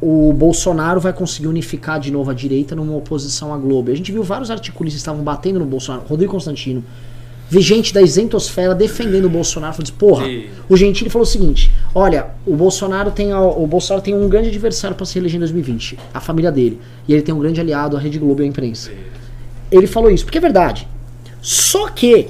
o 0.00 0.32
Bolsonaro 0.32 0.98
vai 0.98 1.12
conseguir 1.12 1.46
unificar 1.46 2.00
de 2.00 2.10
novo 2.10 2.32
a 2.32 2.34
direita 2.34 2.74
numa 2.74 2.96
oposição 2.96 3.54
à 3.54 3.56
Globo. 3.56 3.92
A 3.92 3.94
gente 3.94 4.10
viu 4.10 4.24
vários 4.24 4.50
articulistas 4.50 5.00
que 5.00 5.02
estavam 5.02 5.22
batendo 5.22 5.60
no 5.60 5.66
Bolsonaro, 5.66 6.04
Rodrigo 6.08 6.32
Constantino. 6.32 6.82
Vi 7.50 7.60
gente 7.60 7.92
da 7.92 8.00
isentosfera 8.00 8.74
defendendo 8.76 9.24
o 9.24 9.28
Bolsonaro, 9.28 9.72
falando 9.74 9.88
assim, 9.88 9.98
porra, 9.98 10.26
E- 10.28 10.50
o 10.68 10.76
Gentili 10.76 11.10
falou 11.10 11.24
o 11.24 11.30
seguinte: 11.30 11.70
olha, 11.94 12.28
o 12.46 12.54
Bolsonaro 12.54 13.10
tem 13.10 13.34
o 13.34 13.66
Bolsonaro 13.66 14.02
tem 14.04 14.14
um 14.14 14.28
grande 14.28 14.48
adversário 14.48 14.96
para 14.96 15.04
se 15.04 15.18
eleger 15.18 15.36
em 15.36 15.40
2020, 15.40 15.98
a 16.14 16.20
família 16.20 16.52
dele. 16.52 16.80
E 17.08 17.12
ele 17.12 17.22
tem 17.22 17.34
um 17.34 17.38
grande 17.40 17.60
aliado, 17.60 17.96
a 17.96 18.00
Rede 18.00 18.18
Globo 18.20 18.40
e 18.42 18.44
a 18.44 18.48
imprensa. 18.48 18.90
Ele 19.70 19.86
falou 19.88 20.10
isso, 20.10 20.24
porque 20.24 20.38
é 20.38 20.40
verdade. 20.40 20.86
Só 21.42 21.88
que 21.88 22.28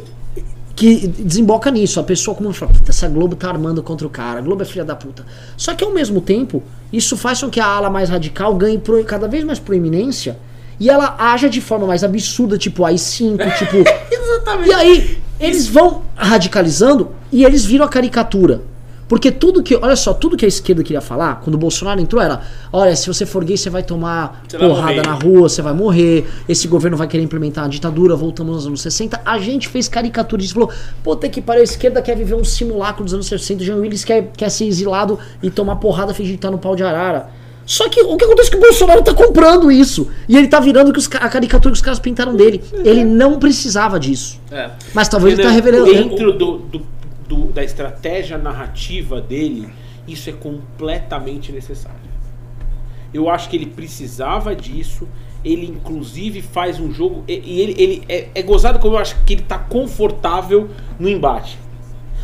que 0.75 1.07
desemboca 1.09 1.71
nisso, 1.71 2.01
a 2.01 2.03
pessoa 2.03 2.35
como 2.35 2.51
fala, 2.55 2.73
puta, 2.73 2.91
essa 2.91 3.07
Globo 3.07 3.37
tá 3.37 3.51
armando 3.51 3.83
contra 3.83 4.07
o 4.07 4.11
cara, 4.11 4.39
a 4.39 4.43
Globo 4.43 4.63
é 4.63 4.65
filha 4.65 4.83
da 4.85 4.97
puta. 4.97 5.27
Só 5.55 5.75
que 5.75 5.85
ao 5.85 5.93
mesmo 5.93 6.23
tempo, 6.23 6.63
isso 6.91 7.19
faz 7.19 7.39
com 7.43 7.51
que 7.51 7.61
a 7.61 7.67
ala 7.67 7.91
mais 7.91 8.09
radical 8.09 8.55
ganhe 8.55 8.79
pro- 8.79 9.05
cada 9.05 9.29
vez 9.29 9.45
mais 9.45 9.59
proeminência 9.59 10.39
e 10.81 10.89
ela 10.89 11.15
haja 11.19 11.49
de 11.49 11.61
forma 11.61 11.87
mais 11.87 12.03
absurda, 12.03 12.57
tipo 12.57 12.85
AI-5, 12.85 13.37
tipo 13.59 13.77
Exatamente. 14.11 14.71
e 14.71 14.73
aí, 14.73 15.19
eles 15.39 15.69
vão 15.69 16.03
radicalizando 16.17 17.11
e 17.31 17.45
eles 17.45 17.65
viram 17.65 17.85
a 17.85 17.89
caricatura. 17.89 18.63
Porque 19.11 19.33
tudo 19.33 19.61
que, 19.61 19.75
olha 19.75 19.97
só, 19.97 20.15
tudo 20.15 20.37
que 20.37 20.45
a 20.45 20.49
esquerda 20.49 20.85
queria 20.85 21.01
falar, 21.01 21.41
quando 21.41 21.57
o 21.57 21.59
Bolsonaro 21.59 22.01
entrou, 22.01 22.23
era: 22.23 22.43
olha, 22.73 22.95
se 22.95 23.09
você 23.09 23.27
for 23.27 23.45
gay, 23.45 23.57
você 23.57 23.69
vai 23.69 23.83
tomar 23.83 24.41
Você 24.47 24.57
vai 24.57 24.69
porrada 24.69 24.95
morrer. 24.95 25.07
na 25.09 25.15
rua, 25.15 25.49
você 25.49 25.61
vai 25.61 25.73
morrer, 25.73 26.29
esse 26.49 26.69
governo 26.69 26.97
vai 26.97 27.09
querer 27.09 27.25
implementar 27.25 27.65
a 27.65 27.69
ditadura, 27.69 28.15
voltamos 28.15 28.55
nos 28.55 28.67
anos 28.69 28.81
60. 28.83 29.21
A 29.25 29.37
gente 29.41 29.67
fez 29.67 29.89
caricatura 29.89 30.41
disso, 30.41 30.55
falou: 30.55 30.71
puta 31.03 31.29
que 31.29 31.43
pariu, 31.43 31.63
a 31.63 31.65
esquerda 31.65 32.01
quer 32.01 32.17
viver 32.17 32.37
um 32.37 32.45
simulacro 32.45 33.03
dos 33.03 33.13
anos 33.13 33.27
60, 33.27 33.63
o 33.65 33.67
Jean 33.67 33.77
Willis 33.79 34.05
quer, 34.05 34.31
quer 34.37 34.49
ser 34.49 34.67
exilado 34.67 35.19
e 35.43 35.51
tomar 35.51 35.75
porrada, 35.77 36.15
fingir 36.15 36.37
que 36.37 36.41
tá 36.43 36.49
no 36.49 36.59
pau 36.59 36.77
de 36.77 36.85
arara. 36.85 37.31
Só 37.67 37.89
que 37.89 38.01
o 38.03 38.17
que 38.17 38.25
acontece 38.25 38.49
é 38.49 38.51
que 38.53 38.57
o 38.57 38.61
Bolsonaro 38.61 39.03
tá 39.03 39.15
comprando 39.15 39.71
isso. 39.71 40.11
E 40.29 40.37
ele 40.37 40.49
tá 40.49 40.59
virando 40.59 40.93
que 40.93 40.99
os 40.99 41.07
a 41.15 41.29
caricatura 41.29 41.73
que 41.73 41.77
os 41.79 41.83
caras 41.83 41.99
pintaram 42.01 42.35
dele. 42.35 42.63
Ele 42.85 43.05
não 43.05 43.39
precisava 43.39 43.99
disso. 44.01 44.41
É. 44.51 44.71
Mas 44.93 45.09
talvez 45.09 45.35
ele 45.39 45.43
tá 45.43 45.51
Renan, 45.51 45.65
revelando. 45.65 45.93
Dentro 46.11 46.33
do, 46.33 46.59
do- 46.59 46.87
do- 47.29 47.53
da 47.53 47.63
estratégia 47.63 48.37
narrativa 48.37 49.21
dele, 49.21 49.69
isso 50.09 50.29
é 50.29 50.33
completamente 50.33 51.53
necessário. 51.53 51.99
Eu 53.15 53.29
acho 53.31 53.49
que 53.49 53.57
ele 53.57 53.67
precisava 53.67 54.55
disso. 54.55 55.07
Ele, 55.45 55.67
inclusive, 55.67 56.43
faz 56.43 56.79
um 56.79 56.93
jogo. 56.93 57.25
E, 57.27 57.33
e 57.45 57.61
ele, 57.61 57.75
ele 57.83 58.03
é, 58.09 58.29
é 58.35 58.43
gozado 58.43 58.79
como 58.79 58.97
eu 58.97 58.99
acho 58.99 59.17
que 59.25 59.33
ele 59.35 59.43
tá 59.43 59.59
confortável 59.59 60.69
no 60.99 61.09
embate. 61.09 61.59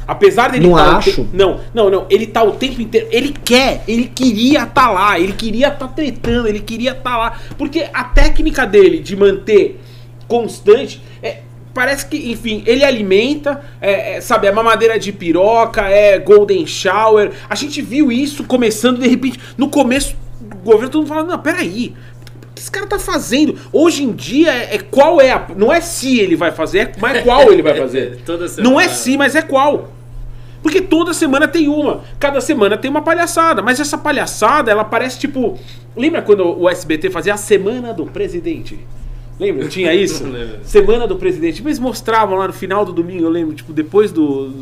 Apesar 0.09 0.51
dele 0.51 0.69
Não 0.69 0.77
tá 0.77 0.95
o 0.95 0.97
acho. 0.99 1.11
te- 1.25 1.29
Não, 1.33 1.61
não, 1.75 1.91
não. 1.91 2.07
Ele 2.09 2.27
tá 2.27 2.43
o 2.43 2.53
tempo 2.53 2.81
inteiro. 2.81 3.09
Ele 3.11 3.35
quer, 3.45 3.83
ele 3.89 4.05
queria 4.15 4.63
estar 4.63 4.91
lá, 4.91 5.19
ele 5.19 5.33
queria 5.33 5.69
estar 5.69 5.89
tretando, 5.89 6.47
ele 6.49 6.61
queria 6.61 6.93
estar 6.93 7.17
lá. 7.17 7.39
Porque 7.59 7.87
a 7.93 8.05
técnica 8.05 8.65
dele 8.67 9.01
de 9.01 9.17
manter 9.17 9.81
constante 10.29 11.01
é. 11.23 11.39
parece 11.75 12.07
que, 12.07 12.31
enfim, 12.33 12.63
ele 12.67 12.85
alimenta, 12.85 13.61
é, 13.81 14.17
é, 14.17 14.21
sabe, 14.21 14.47
é 14.47 14.53
mamadeira 14.53 14.99
de 14.99 15.13
piroca, 15.13 15.83
é 15.89 16.19
golden 16.19 16.67
shower. 16.67 17.33
A 17.49 17.55
gente 17.55 17.83
viu 17.83 18.11
isso 18.13 18.45
começando, 18.45 19.01
de 19.01 19.09
repente, 19.09 19.39
no 19.59 19.69
começo 19.69 20.15
do 20.41 20.57
governo, 20.59 20.89
todo 20.89 21.01
mundo 21.03 21.09
falando, 21.09 21.29
não, 21.29 21.39
peraí. 21.39 21.95
O 22.51 22.55
que 22.57 22.63
esse 22.63 22.71
cara 22.71 22.87
tá 22.87 22.99
fazendo? 22.99 23.59
Hoje 23.73 24.03
em 24.03 24.13
dia 24.13 24.51
é, 24.53 24.77
é 24.77 24.79
qual 24.79 25.21
é 25.21 25.31
a. 25.31 25.47
Não 25.55 25.71
é 25.71 25.81
se 25.83 26.19
ele 26.19 26.35
vai 26.37 26.51
fazer, 26.53 26.79
é, 26.79 26.93
mas 26.99 27.17
é 27.19 27.23
qual 27.23 27.53
ele 27.53 27.61
vai 27.61 27.75
fazer. 27.77 28.19
Não 28.63 28.81
é 28.81 28.89
se, 28.89 29.17
mas 29.19 29.35
é 29.35 29.43
qual. 29.43 29.93
Porque 30.63 30.81
toda 30.81 31.15
semana 31.15 31.47
tem 31.47 31.69
uma. 31.69 32.03
Cada 32.19 32.41
semana 32.41 32.77
tem 32.77 32.91
uma 32.91 33.03
palhaçada. 33.03 33.63
Mas 33.63 33.79
essa 33.81 33.97
palhaçada, 33.97 34.71
ela 34.71 34.85
parece 34.85 35.19
tipo. 35.19 35.59
Lembra 35.97 36.23
quando 36.23 36.45
o 36.61 36.69
SBT 36.69 37.11
fazia 37.11 37.35
a 37.35 37.37
Semana 37.37 37.93
do 37.93 38.07
Presidente? 38.07 38.79
Lembra? 39.39 39.69
Tinha 39.69 39.95
isso? 39.95 40.25
Semana 40.63 41.07
do 41.07 41.17
Presidente. 41.17 41.63
Eles 41.63 41.79
mostravam 41.79 42.39
lá 42.39 42.47
no 42.47 42.53
final 42.53 42.85
do 42.85 42.93
domingo, 42.93 43.25
eu 43.25 43.31
lembro, 43.31 43.55
tipo, 43.55 43.73
depois 43.73 44.11
do 44.13 44.53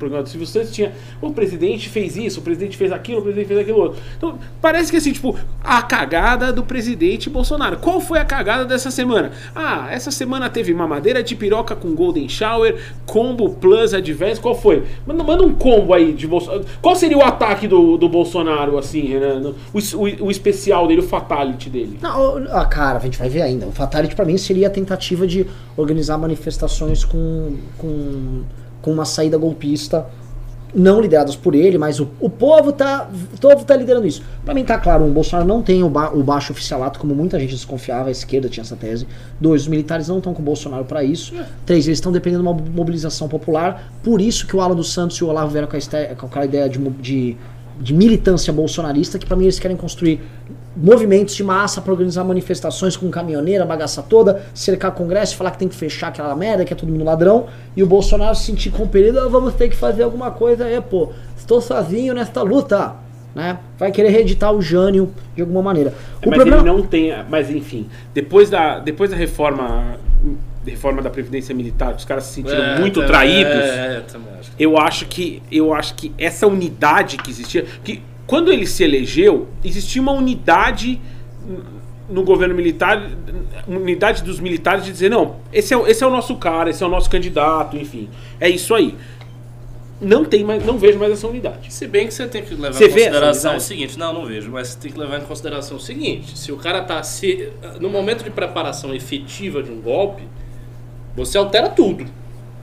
programa 0.00 0.24
do 0.24 0.28
Silvio 0.28 0.46
Santos, 0.46 0.72
tinha. 0.72 0.92
O 1.20 1.30
presidente 1.30 1.88
fez 1.88 2.16
isso, 2.16 2.40
o 2.40 2.42
presidente 2.42 2.76
fez 2.76 2.90
aquilo, 2.90 3.20
o 3.20 3.22
presidente 3.22 3.46
fez 3.46 3.60
aquilo 3.60 3.78
outro. 3.78 4.02
Então, 4.16 4.38
parece 4.60 4.90
que 4.90 4.96
assim, 4.96 5.12
tipo, 5.12 5.38
a 5.62 5.82
cagada 5.82 6.52
do 6.52 6.64
presidente 6.64 7.30
Bolsonaro. 7.30 7.76
Qual 7.76 8.00
foi 8.00 8.18
a 8.18 8.24
cagada 8.24 8.64
dessa 8.64 8.90
semana? 8.90 9.30
Ah, 9.54 9.88
essa 9.92 10.10
semana 10.10 10.48
teve 10.48 10.74
mamadeira 10.74 11.22
de 11.22 11.36
piroca 11.36 11.76
com 11.76 11.94
Golden 11.94 12.28
Shower, 12.28 12.76
combo 13.06 13.50
plus 13.50 13.94
advance. 13.94 14.40
Qual 14.40 14.54
foi? 14.54 14.84
Manda, 15.06 15.22
manda 15.22 15.44
um 15.44 15.54
combo 15.54 15.94
aí 15.94 16.12
de 16.12 16.26
Bolsonaro. 16.26 16.64
Qual 16.80 16.96
seria 16.96 17.18
o 17.18 17.22
ataque 17.22 17.68
do, 17.68 17.96
do 17.96 18.08
Bolsonaro, 18.08 18.78
assim, 18.78 19.02
Renan? 19.02 19.52
O, 19.72 19.78
o, 19.78 20.26
o 20.26 20.30
especial 20.30 20.88
dele, 20.88 21.00
o 21.00 21.04
fatality 21.04 21.68
dele? 21.68 21.98
Não, 22.00 22.38
ah, 22.50 22.64
cara, 22.64 22.98
a 22.98 23.00
gente 23.00 23.18
vai 23.18 23.28
ver 23.28 23.42
ainda. 23.42 23.66
O 23.66 23.72
Fatality 23.72 24.14
pra 24.14 24.24
mim 24.24 24.38
seria 24.38 24.68
a 24.68 24.70
tentativa 24.70 25.26
de 25.26 25.46
organizar 25.76 26.16
manifestações 26.16 27.04
com, 27.04 27.56
com, 27.76 28.42
com 28.82 28.90
uma 28.92 29.04
saída 29.04 29.36
golpista, 29.38 30.06
não 30.72 31.00
lideradas 31.00 31.34
por 31.34 31.52
ele, 31.54 31.76
mas 31.78 31.98
o, 31.98 32.08
o 32.20 32.30
povo 32.30 32.70
tá. 32.72 33.10
O 33.34 33.40
povo 33.40 33.64
tá 33.64 33.74
liderando 33.76 34.06
isso. 34.06 34.22
Pra 34.44 34.54
mim 34.54 34.64
tá 34.64 34.78
claro, 34.78 35.04
o 35.04 35.10
Bolsonaro 35.10 35.48
não 35.48 35.62
tem 35.62 35.82
o, 35.82 35.88
ba- 35.88 36.12
o 36.14 36.22
baixo 36.22 36.52
oficialato, 36.52 37.00
como 37.00 37.12
muita 37.12 37.40
gente 37.40 37.50
desconfiava, 37.50 38.08
a 38.08 38.12
esquerda 38.12 38.48
tinha 38.48 38.62
essa 38.62 38.76
tese. 38.76 39.04
Dois, 39.40 39.62
os 39.62 39.68
militares 39.68 40.06
não 40.06 40.18
estão 40.18 40.32
com 40.32 40.40
o 40.40 40.44
Bolsonaro 40.44 40.84
pra 40.84 41.02
isso. 41.02 41.34
Três, 41.66 41.86
eles 41.88 41.98
estão 41.98 42.12
dependendo 42.12 42.44
de 42.44 42.48
uma 42.48 42.56
mobilização 42.72 43.26
popular. 43.28 43.90
Por 44.02 44.20
isso 44.20 44.46
que 44.46 44.54
o 44.54 44.60
Alan 44.60 44.76
dos 44.76 44.92
Santos 44.92 45.16
e 45.16 45.24
o 45.24 45.26
Olavo 45.28 45.50
vieram 45.50 45.66
com, 45.66 45.76
a 45.76 46.14
com 46.14 46.26
aquela 46.26 46.44
ideia 46.44 46.68
de, 46.68 46.78
de, 46.78 47.36
de 47.80 47.92
militância 47.92 48.52
bolsonarista, 48.52 49.18
que 49.18 49.26
pra 49.26 49.36
mim 49.36 49.44
eles 49.46 49.58
querem 49.58 49.76
construir 49.76 50.20
movimentos 50.82 51.34
de 51.34 51.44
massa 51.44 51.80
para 51.80 51.92
organizar 51.92 52.24
manifestações 52.24 52.96
com 52.96 53.10
caminhoneira, 53.10 53.64
bagaça 53.66 54.02
toda, 54.02 54.42
cercar 54.54 54.92
congresso, 54.92 55.36
falar 55.36 55.50
que 55.52 55.58
tem 55.58 55.68
que 55.68 55.74
fechar 55.76 56.08
aquela 56.08 56.34
merda, 56.34 56.64
que 56.64 56.72
é 56.72 56.76
todo 56.76 56.90
mundo 56.90 57.04
ladrão, 57.04 57.46
e 57.76 57.82
o 57.82 57.86
Bolsonaro 57.86 58.34
se 58.34 58.44
sentir 58.44 58.70
compelido, 58.70 59.20
"Ah, 59.20 59.28
vamos 59.28 59.54
ter 59.54 59.68
que 59.68 59.76
fazer 59.76 60.02
alguma 60.02 60.30
coisa 60.30 60.64
aí, 60.64 60.80
pô. 60.80 61.10
Estou 61.36 61.60
sozinho 61.60 62.14
nesta 62.14 62.42
luta, 62.42 62.94
né? 63.34 63.58
Vai 63.78 63.90
querer 63.92 64.08
reeditar 64.10 64.52
o 64.52 64.62
Jânio 64.62 65.10
de 65.34 65.42
alguma 65.42 65.62
maneira. 65.62 65.90
O 66.24 66.28
mas 66.30 66.36
problema 66.38 66.62
ele 66.62 66.66
não 66.76 66.82
tem. 66.82 67.12
Mas 67.28 67.50
enfim, 67.50 67.88
depois 68.14 68.48
da, 68.50 68.78
depois 68.78 69.10
da 69.10 69.16
reforma. 69.16 69.96
Reforma 70.66 71.00
da 71.00 71.08
Previdência 71.08 71.54
Militar, 71.54 71.94
os 71.94 72.04
caras 72.04 72.24
se 72.24 72.34
sentiram 72.34 72.62
É, 72.62 72.78
muito 72.78 72.96
também- 73.00 73.08
traídos. 73.10 73.52
É, 73.54 73.96
é, 73.96 74.00
também 74.12 74.28
acho. 74.38 74.50
Eu 74.58 74.76
acho 74.76 75.06
que 75.06 75.42
eu 75.50 75.72
acho 75.72 75.94
que 75.94 76.12
essa 76.18 76.46
unidade 76.46 77.16
que 77.16 77.30
existia, 77.30 77.64
que 77.82 78.02
quando 78.30 78.52
ele 78.52 78.64
se 78.64 78.84
elegeu, 78.84 79.48
existia 79.64 80.00
uma 80.00 80.12
unidade 80.12 81.00
no 82.08 82.22
governo 82.22 82.54
militar, 82.54 83.10
unidade 83.66 84.22
dos 84.22 84.38
militares 84.38 84.84
de 84.84 84.92
dizer 84.92 85.10
não, 85.10 85.36
esse 85.52 85.74
é, 85.74 85.76
o- 85.76 85.84
esse 85.84 86.04
é 86.04 86.06
o 86.06 86.10
nosso 86.10 86.36
cara, 86.36 86.70
esse 86.70 86.80
é 86.80 86.86
o 86.86 86.88
nosso 86.88 87.10
candidato, 87.10 87.76
enfim, 87.76 88.08
é 88.38 88.48
isso 88.48 88.72
aí. 88.72 88.94
Não 90.00 90.24
tem 90.24 90.44
mais, 90.44 90.64
não 90.64 90.78
vejo 90.78 90.96
mais 90.96 91.12
essa 91.12 91.26
unidade. 91.26 91.72
Se 91.74 91.88
bem 91.88 92.06
que 92.06 92.14
você 92.14 92.26
tem 92.28 92.42
que 92.42 92.54
levar 92.54 92.72
Você 92.78 92.84
em 92.84 92.88
consideração 92.88 93.56
o 93.56 93.60
seguinte, 93.60 93.98
não, 93.98 94.12
não 94.14 94.24
vejo, 94.24 94.48
mas 94.50 94.68
você 94.68 94.78
tem 94.78 94.92
que 94.92 94.98
levar 94.98 95.18
em 95.18 95.24
consideração 95.24 95.76
o 95.76 95.80
seguinte, 95.80 96.38
se 96.38 96.52
o 96.52 96.56
cara 96.56 96.82
tá 96.82 97.02
se 97.02 97.48
no 97.80 97.90
momento 97.90 98.22
de 98.22 98.30
preparação 98.30 98.94
efetiva 98.94 99.60
de 99.60 99.72
um 99.72 99.80
golpe, 99.80 100.22
você 101.16 101.36
altera 101.36 101.68
tudo. 101.68 102.06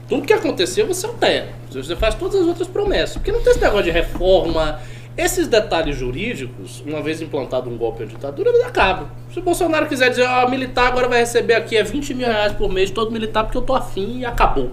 Tudo 0.08 0.26
que 0.26 0.32
aconteceu 0.32 0.86
você 0.86 1.04
altera. 1.06 1.50
Você 1.70 1.94
faz 1.94 2.14
todas 2.14 2.40
as 2.40 2.46
outras 2.46 2.66
promessas, 2.66 3.16
porque 3.18 3.30
não 3.30 3.40
tem 3.42 3.50
esse 3.52 3.60
negócio 3.60 3.84
de 3.84 3.90
reforma, 3.90 4.80
esses 5.18 5.48
detalhes 5.48 5.96
jurídicos, 5.96 6.80
uma 6.86 7.02
vez 7.02 7.20
implantado 7.20 7.68
um 7.68 7.76
golpe 7.76 8.04
à 8.04 8.06
ditadura, 8.06 8.50
ele 8.50 8.62
acaba. 8.62 9.10
Se 9.32 9.40
o 9.40 9.42
Bolsonaro 9.42 9.88
quiser 9.88 10.10
dizer, 10.10 10.22
ó, 10.22 10.48
militar 10.48 10.86
agora 10.86 11.08
vai 11.08 11.18
receber 11.18 11.54
aqui 11.54 11.76
é 11.76 11.82
20 11.82 12.14
mil 12.14 12.28
reais 12.28 12.52
por 12.52 12.72
mês, 12.72 12.88
todo 12.92 13.10
militar, 13.10 13.42
porque 13.42 13.58
eu 13.58 13.62
tô 13.62 13.74
afim 13.74 14.20
e 14.20 14.24
acabou. 14.24 14.70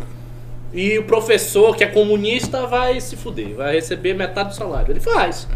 E 0.72 1.00
o 1.00 1.06
professor 1.06 1.76
que 1.76 1.84
é 1.84 1.88
comunista 1.88 2.68
vai 2.68 3.02
se 3.02 3.16
fuder, 3.16 3.56
vai 3.56 3.74
receber 3.74 4.14
metade 4.14 4.50
do 4.50 4.56
salário. 4.56 4.92
Ele 4.92 5.00
faz. 5.00 5.48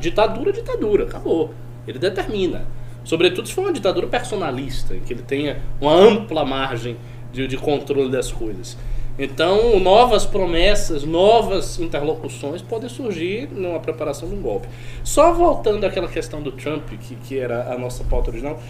Ditadura, 0.00 0.52
ditadura, 0.52 1.04
acabou. 1.04 1.54
Ele 1.86 2.00
determina. 2.00 2.66
Sobretudo 3.04 3.46
se 3.46 3.54
for 3.54 3.60
uma 3.60 3.72
ditadura 3.72 4.08
personalista, 4.08 4.96
em 4.96 5.00
que 5.00 5.12
ele 5.12 5.22
tenha 5.22 5.60
uma 5.80 5.94
ampla 5.94 6.44
margem 6.44 6.96
de, 7.32 7.46
de 7.46 7.56
controle 7.56 8.10
das 8.10 8.32
coisas. 8.32 8.76
Então, 9.18 9.78
novas 9.78 10.26
promessas, 10.26 11.04
novas 11.04 11.78
interlocuções 11.78 12.60
podem 12.60 12.88
surgir 12.88 13.48
numa 13.52 13.78
preparação 13.78 14.28
de 14.28 14.34
um 14.34 14.42
golpe. 14.42 14.66
Só 15.04 15.32
voltando 15.32 15.84
àquela 15.84 16.08
questão 16.08 16.42
do 16.42 16.50
Trump, 16.50 16.88
que, 17.00 17.14
que 17.14 17.38
era 17.38 17.72
a 17.72 17.78
nossa 17.78 18.02
pauta 18.04 18.30
original. 18.30 18.60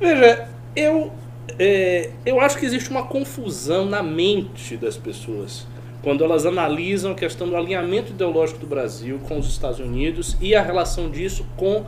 Veja, 0.00 0.48
eu, 0.74 1.12
é, 1.56 2.10
eu 2.26 2.40
acho 2.40 2.58
que 2.58 2.66
existe 2.66 2.90
uma 2.90 3.04
confusão 3.04 3.86
na 3.86 4.02
mente 4.02 4.76
das 4.76 4.96
pessoas 4.96 5.66
quando 6.02 6.24
elas 6.24 6.44
analisam 6.44 7.12
a 7.12 7.14
questão 7.14 7.48
do 7.48 7.56
alinhamento 7.56 8.10
ideológico 8.10 8.58
do 8.58 8.66
Brasil 8.66 9.20
com 9.28 9.38
os 9.38 9.46
Estados 9.46 9.78
Unidos 9.78 10.36
e 10.40 10.52
a 10.52 10.60
relação 10.60 11.08
disso 11.08 11.46
com 11.56 11.84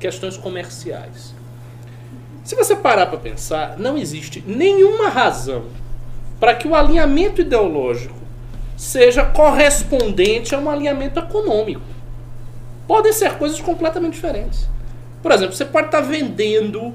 questões 0.00 0.36
comerciais. 0.36 1.32
Se 2.42 2.56
você 2.56 2.74
parar 2.74 3.06
para 3.06 3.18
pensar, 3.18 3.78
não 3.78 3.96
existe 3.96 4.42
nenhuma 4.44 5.08
razão 5.08 5.66
para 6.42 6.56
que 6.56 6.66
o 6.66 6.74
alinhamento 6.74 7.40
ideológico 7.40 8.16
seja 8.76 9.24
correspondente 9.24 10.56
a 10.56 10.58
um 10.58 10.68
alinhamento 10.68 11.20
econômico. 11.20 11.82
Podem 12.84 13.12
ser 13.12 13.34
coisas 13.38 13.60
completamente 13.60 14.14
diferentes. 14.14 14.68
Por 15.22 15.30
exemplo, 15.30 15.54
você 15.54 15.64
pode 15.64 15.86
estar 15.86 16.00
vendendo 16.00 16.92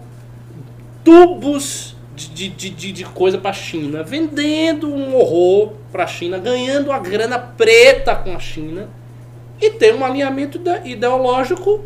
tubos 1.02 1.96
de, 2.14 2.50
de, 2.50 2.70
de, 2.70 2.92
de- 2.92 3.06
coisa 3.06 3.38
para 3.38 3.52
a 3.52 3.54
China, 3.54 4.04
vendendo 4.04 4.94
um 4.94 5.16
horror 5.16 5.76
para 5.94 6.04
a 6.04 6.08
China, 6.08 6.38
ganhando 6.38 6.92
a 6.92 7.00
grana 7.00 7.40
preta 7.40 8.18
com 8.18 8.36
a 8.36 8.40
China 8.40 8.90
e 9.62 9.70
ter 9.70 9.96
um 9.96 10.04
alinhamento 10.04 10.58
ide- 10.58 10.90
ideológico 10.90 11.86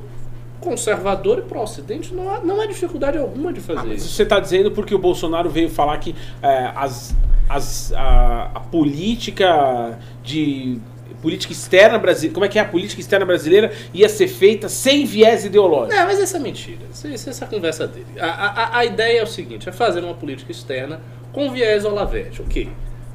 conservador 0.61 1.39
e 1.39 1.41
pró-ocidente. 1.41 2.13
Não 2.13 2.29
há, 2.33 2.39
não 2.39 2.61
há 2.61 2.65
dificuldade 2.65 3.17
alguma 3.17 3.51
de 3.51 3.59
fazer 3.59 3.79
Ah, 3.79 3.83
mas 3.85 4.03
isso. 4.05 4.13
você 4.15 4.23
está 4.23 4.39
dizendo 4.39 4.71
porque 4.71 4.95
o 4.95 4.99
Bolsonaro 4.99 5.49
veio 5.49 5.69
falar 5.69 5.97
que 5.97 6.15
é, 6.41 6.71
as, 6.75 7.13
as, 7.49 7.91
a, 7.93 8.51
a 8.55 8.59
política 8.61 9.99
de 10.23 10.77
política 11.21 11.53
externa 11.53 11.99
brasileira, 11.99 12.33
como 12.33 12.45
é 12.45 12.49
que 12.49 12.57
é 12.57 12.61
a 12.61 12.65
política 12.65 12.99
externa 12.99 13.25
brasileira 13.25 13.71
ia 13.93 14.09
ser 14.09 14.27
feita 14.27 14.67
sem 14.67 15.05
viés 15.05 15.45
ideológico. 15.45 15.95
Não, 15.95 16.05
mas 16.07 16.19
essa 16.19 16.37
é 16.37 16.39
mentira. 16.39 16.79
Isso, 16.91 17.07
isso- 17.07 17.29
essa 17.29 17.45
é 17.45 17.47
a 17.47 17.49
conversa 17.49 17.85
dele. 17.87 18.07
A, 18.19 18.25
a, 18.27 18.77
a 18.79 18.85
ideia 18.85 19.19
é 19.19 19.23
o 19.23 19.27
seguinte: 19.27 19.69
é 19.69 19.71
fazer 19.71 20.03
uma 20.03 20.15
política 20.15 20.51
externa 20.51 20.99
com 21.31 21.51
viés 21.51 21.85
Olavete, 21.85 22.41
ok? 22.41 22.69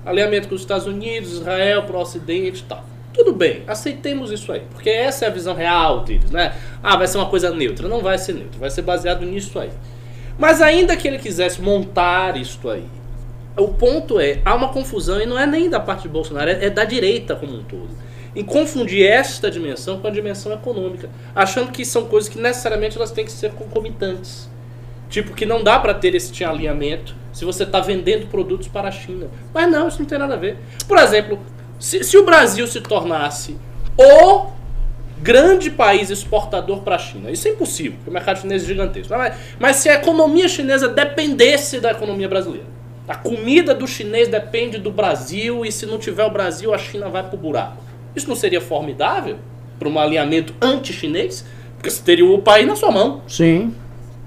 Alinhamento 0.04 0.46
com 0.48 0.54
os 0.54 0.60
Estados 0.60 0.86
Unidos, 0.86 1.32
Israel, 1.32 1.82
pro 1.82 1.98
Ocidente 1.98 2.60
e 2.60 2.64
tal. 2.64 2.84
Tudo 3.16 3.32
bem, 3.32 3.62
aceitemos 3.66 4.30
isso 4.30 4.52
aí, 4.52 4.60
porque 4.70 4.90
essa 4.90 5.24
é 5.24 5.28
a 5.28 5.30
visão 5.30 5.54
real 5.54 6.04
deles, 6.04 6.30
né? 6.30 6.54
Ah, 6.82 6.96
vai 6.96 7.06
ser 7.06 7.16
uma 7.16 7.30
coisa 7.30 7.50
neutra. 7.50 7.88
Não 7.88 8.02
vai 8.02 8.18
ser 8.18 8.34
neutra, 8.34 8.60
vai 8.60 8.68
ser 8.68 8.82
baseado 8.82 9.24
nisso 9.24 9.58
aí. 9.58 9.70
Mas 10.38 10.60
ainda 10.60 10.94
que 10.94 11.08
ele 11.08 11.18
quisesse 11.18 11.62
montar 11.62 12.36
isto 12.36 12.68
aí, 12.68 12.84
o 13.56 13.68
ponto 13.68 14.20
é, 14.20 14.42
há 14.44 14.54
uma 14.54 14.68
confusão, 14.68 15.18
e 15.18 15.24
não 15.24 15.38
é 15.38 15.46
nem 15.46 15.70
da 15.70 15.80
parte 15.80 16.02
de 16.02 16.08
Bolsonaro, 16.10 16.50
é, 16.50 16.66
é 16.66 16.68
da 16.68 16.84
direita 16.84 17.34
como 17.34 17.54
um 17.54 17.62
todo. 17.62 17.88
Em 18.34 18.44
confundir 18.44 19.06
esta 19.06 19.50
dimensão 19.50 19.98
com 19.98 20.06
a 20.06 20.10
dimensão 20.10 20.52
econômica, 20.52 21.08
achando 21.34 21.72
que 21.72 21.86
são 21.86 22.04
coisas 22.04 22.28
que 22.28 22.38
necessariamente 22.38 22.98
elas 22.98 23.12
têm 23.12 23.24
que 23.24 23.32
ser 23.32 23.52
concomitantes. 23.52 24.46
Tipo, 25.08 25.32
que 25.32 25.46
não 25.46 25.64
dá 25.64 25.78
para 25.78 25.94
ter 25.94 26.14
esse 26.14 26.44
alinhamento 26.44 27.16
se 27.32 27.46
você 27.46 27.62
está 27.62 27.80
vendendo 27.80 28.26
produtos 28.26 28.68
para 28.68 28.88
a 28.88 28.92
China. 28.92 29.28
Mas 29.54 29.70
não, 29.70 29.88
isso 29.88 30.00
não 30.00 30.06
tem 30.06 30.18
nada 30.18 30.34
a 30.34 30.36
ver. 30.36 30.58
Por 30.86 30.98
exemplo, 30.98 31.38
se, 31.78 32.04
se 32.04 32.16
o 32.16 32.24
Brasil 32.24 32.66
se 32.66 32.80
tornasse 32.80 33.56
o 33.98 34.46
grande 35.22 35.70
país 35.70 36.10
exportador 36.10 36.80
para 36.80 36.96
a 36.96 36.98
China, 36.98 37.30
isso 37.30 37.48
é 37.48 37.50
impossível, 37.50 37.92
porque 37.94 38.10
o 38.10 38.12
mercado 38.12 38.40
chinês 38.40 38.62
é 38.62 38.66
gigantesco. 38.66 39.12
Mas, 39.16 39.34
mas 39.58 39.76
se 39.76 39.88
a 39.88 39.94
economia 39.94 40.48
chinesa 40.48 40.88
dependesse 40.88 41.80
da 41.80 41.90
economia 41.90 42.28
brasileira, 42.28 42.66
a 43.08 43.14
comida 43.14 43.74
do 43.74 43.86
chinês 43.86 44.28
depende 44.28 44.78
do 44.78 44.90
Brasil 44.90 45.64
e 45.64 45.70
se 45.70 45.86
não 45.86 45.98
tiver 45.98 46.24
o 46.24 46.30
Brasil, 46.30 46.74
a 46.74 46.78
China 46.78 47.08
vai 47.08 47.22
pro 47.22 47.38
buraco. 47.38 47.82
Isso 48.14 48.28
não 48.28 48.36
seria 48.36 48.60
formidável 48.60 49.38
para 49.78 49.88
um 49.88 49.98
alinhamento 49.98 50.54
anti-chinês? 50.60 51.44
Porque 51.76 51.90
você 51.90 52.02
teria 52.02 52.24
o 52.24 52.38
país 52.40 52.66
na 52.66 52.74
sua 52.74 52.90
mão. 52.90 53.22
Sim. 53.28 53.74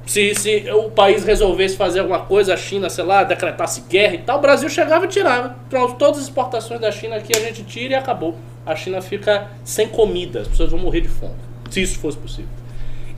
Se, 0.10 0.34
se 0.34 0.66
o 0.72 0.90
país 0.90 1.24
resolvesse 1.24 1.78
fazer 1.78 2.00
alguma 2.00 2.22
coisa, 2.22 2.56
a 2.56 2.58
China, 2.58 2.90
sei 2.90 3.04
lá, 3.04 3.24
decretasse 3.24 3.82
guerra 3.82 4.16
e 4.16 4.18
tal, 4.18 4.40
o 4.40 4.42
Brasil 4.42 4.68
chegava 4.68 5.06
e 5.06 5.08
tirava. 5.08 5.56
Pronto, 5.70 5.98
todas 6.00 6.18
as 6.18 6.24
exportações 6.24 6.82
da 6.82 6.92
China 6.92 7.18
aqui 7.18 7.32
a 7.38 7.40
gente 7.40 7.62
tira 7.62 7.94
e 7.94 7.96
acabou. 7.96 8.36
A 8.66 8.76
China 8.76 9.04
fica 9.04 9.52
sem 9.64 9.88
comida, 9.88 10.42
as 10.42 10.48
pessoas 10.48 10.72
vão 10.72 10.80
morrer 10.80 11.02
de 11.02 11.10
fome. 11.10 11.36
Se 11.70 11.84
isso 11.84 12.00
fosse 12.00 12.18
possível. 12.18 12.50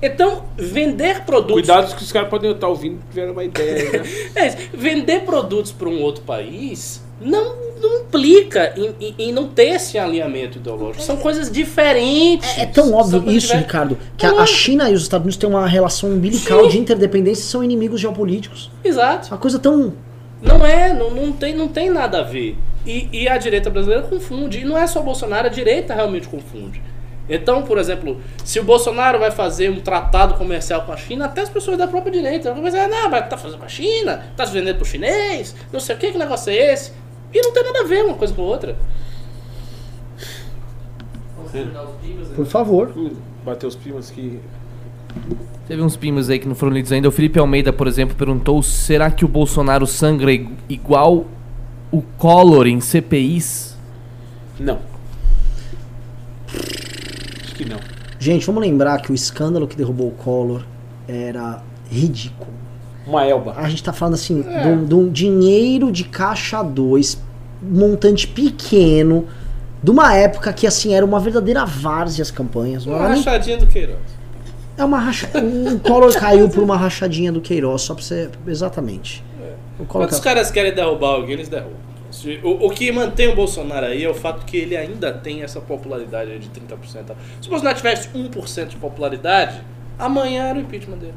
Então, 0.02 0.44
vender 0.58 1.22
produtos. 1.22 1.54
Cuidado 1.54 1.96
que 1.96 2.04
os 2.04 2.12
caras 2.12 2.28
podem 2.28 2.52
estar 2.52 2.68
ouvindo 2.68 3.00
tiveram 3.08 3.32
uma 3.32 3.46
ideia, 3.46 3.90
né? 3.90 4.04
É 4.36 4.48
isso. 4.48 4.58
Vender 4.74 5.22
produtos 5.22 5.72
para 5.72 5.88
um 5.88 6.02
outro 6.02 6.24
país 6.24 7.01
não, 7.22 7.56
não 7.82 8.02
implica 8.02 8.74
em, 8.76 8.94
em- 9.00 9.16
em 9.18 9.32
não 9.32 9.48
ter 9.48 9.70
esse 9.76 9.98
alinhamento 9.98 10.58
ideológico. 10.58 11.04
São 11.04 11.18
coisas 11.18 11.50
diferentes. 11.52 12.58
É 12.58 12.66
tão 12.66 12.86
São 12.88 12.94
óbvio 12.96 13.32
isso. 13.32 13.56
Ricardo, 13.56 13.98
que 14.18 14.26
É 14.26 14.30
a, 14.30 14.42
a. 14.42 14.46
China 14.46 14.90
e 14.90 14.94
os 14.94 15.04
Estados 15.04 15.24
Unidos 15.26 15.38
têm 15.38 15.50
uma 15.50 15.68
relação 15.68 16.10
umbilical 16.10 16.64
Sim. 16.64 16.70
de 16.70 16.80
interdependência 16.80 17.44
e 17.44 17.46
são 17.46 17.64
inimigos 17.64 18.00
geopolíticos. 18.02 18.70
Exato. 18.84 19.28
Uma 19.30 19.38
coisa 19.38 19.60
tão. 19.60 19.94
Não 20.42 20.66
é, 20.66 20.92
não, 20.94 21.12
não, 21.12 21.32
tem, 21.32 21.56
não 21.56 21.68
tem 21.68 21.90
nada 21.92 22.20
a 22.20 22.24
ver. 22.24 22.58
E, 22.86 23.08
e 23.14 23.28
a 23.30 23.38
direita 23.38 23.70
brasileira 23.70 24.04
confunde. 24.04 24.60
E 24.60 24.66
não 24.66 24.76
é 24.78 24.88
só 24.88 25.00
o 25.00 25.04
Bolsonaro, 25.04 25.46
a 25.48 25.50
direita 25.52 25.94
realmente 25.94 26.28
confunde. 26.28 26.82
Então, 27.30 27.62
por 27.62 27.78
exemplo, 27.78 28.20
se 28.44 28.60
o 28.60 28.64
Bolsonaro 28.64 29.20
vai 29.20 29.30
fazer 29.32 29.70
um 29.70 29.80
tratado 29.80 30.34
comercial 30.34 30.82
com 30.82 30.92
a 30.92 30.98
China, 30.98 31.26
até 31.26 31.42
as 31.42 31.50
pessoas 31.50 31.78
da 31.78 31.88
própria 31.88 32.12
direita 32.12 32.52
vão 32.54 32.64
pensar, 32.64 32.90
não, 32.90 33.10
mas 33.10 33.30
tá 33.30 33.38
fazendo 33.38 33.60
com 33.60 33.66
a 33.66 33.70
China, 33.70 34.26
tá 34.36 34.46
se 34.46 34.52
vendendo 34.52 34.76
pro 34.78 34.86
chinês, 34.86 35.56
não 35.72 35.80
sei 35.80 35.96
o 35.96 36.00
que, 36.00 36.12
que 36.12 36.18
negócio 36.18 36.52
é 36.52 36.74
esse. 36.74 36.92
E 37.34 37.42
não 37.42 37.54
tem 37.54 37.64
nada 37.64 37.82
a 37.82 37.84
ver 37.84 38.04
uma 38.04 38.16
coisa 38.16 38.34
com 38.34 38.42
a 38.42 38.46
outra. 38.46 38.78
Por 42.36 42.46
favor. 42.46 42.94
Bater 43.44 43.68
os 43.68 43.76
primos 43.76 44.10
que. 44.10 44.40
Teve 45.68 45.82
uns 45.82 45.96
pimas 45.96 46.30
aí 46.30 46.40
que 46.40 46.48
não 46.48 46.56
foram 46.56 46.74
lidos 46.74 46.92
ainda. 46.92 47.08
O 47.08 47.12
Felipe 47.12 47.40
Almeida, 47.40 47.74
por 47.74 47.88
exemplo, 47.88 48.16
perguntou: 48.16 48.62
será 48.62 49.10
que 49.10 49.26
o 49.26 49.28
Bolsonaro 49.28 49.86
sangra 49.88 50.32
igual 50.70 51.26
o 51.92 52.02
Collor 52.18 52.68
em 52.68 52.80
CPIs? 52.80 53.78
Não. 54.60 54.80
Acho 57.44 57.56
que 57.56 57.66
não. 57.66 57.80
Gente, 58.20 58.46
vamos 58.46 58.62
lembrar 58.62 59.02
que 59.02 59.12
o 59.12 59.16
escândalo 59.16 59.68
que 59.68 59.76
derrubou 59.76 60.10
o 60.10 60.12
Collor 60.12 60.64
era 61.08 61.62
ridículo. 61.90 62.52
Uma 63.06 63.26
elba. 63.26 63.54
A 63.58 63.68
gente 63.70 63.84
tá 63.84 63.92
falando 63.92 64.14
assim, 64.16 64.42
de, 64.42 64.68
um, 64.68 64.86
de 64.86 64.96
um 64.96 65.10
dinheiro 65.10 65.92
de 65.92 66.04
caixa 66.04 66.62
2, 66.62 67.18
montante 67.62 68.28
pequeno, 68.28 69.28
de 69.84 69.90
uma 69.90 70.14
época 70.16 70.54
que 70.54 70.68
assim 70.68 70.94
era 70.94 71.06
uma 71.06 71.20
verdadeira 71.20 71.66
várzea 71.66 72.22
as 72.22 72.32
campanhas. 72.32 72.86
Uma 72.86 72.98
era 72.98 73.10
nem- 73.10 73.18
rachadinha 73.18 73.58
do 73.58 73.66
Queiroz. 73.68 73.98
é 74.78 74.86
uma 74.86 75.00
racha... 75.00 75.28
O 75.36 75.80
Collor 75.80 76.14
caiu 76.14 76.48
por 76.50 76.64
uma 76.64 76.78
rachadinha 76.78 77.32
do 77.32 77.42
Queiroz, 77.42 77.82
só 77.82 77.96
pra 77.96 78.04
você. 78.04 78.30
Exatamente. 78.46 79.24
Collor 79.88 80.08
Quando 80.08 80.12
os 80.12 80.20
caras 80.20 80.52
querem 80.52 80.74
derrubar 80.74 81.16
alguém, 81.16 81.34
eles 81.34 81.50
derrubam. 81.50 81.80
O, 82.44 82.68
o 82.68 82.70
que 82.70 82.92
mantém 82.92 83.30
o 83.30 83.36
Bolsonaro 83.36 83.86
aí 83.86 84.04
é 84.04 84.10
o 84.10 84.14
fato 84.14 84.46
que 84.46 84.58
ele 84.58 84.76
ainda 84.76 85.14
tem 85.14 85.44
essa 85.44 85.62
popularidade 85.62 86.38
de 86.40 86.50
30%. 86.50 87.16
Se 87.42 87.48
o 87.48 87.50
Bolsonaro 87.50 87.78
tivesse 87.78 88.10
1% 88.10 88.68
de 88.68 88.76
popularidade, 88.76 89.62
amanhã 89.98 90.44
era 90.44 90.60
o 90.60 90.62
impeachment 90.62 90.98
dele. 90.98 91.14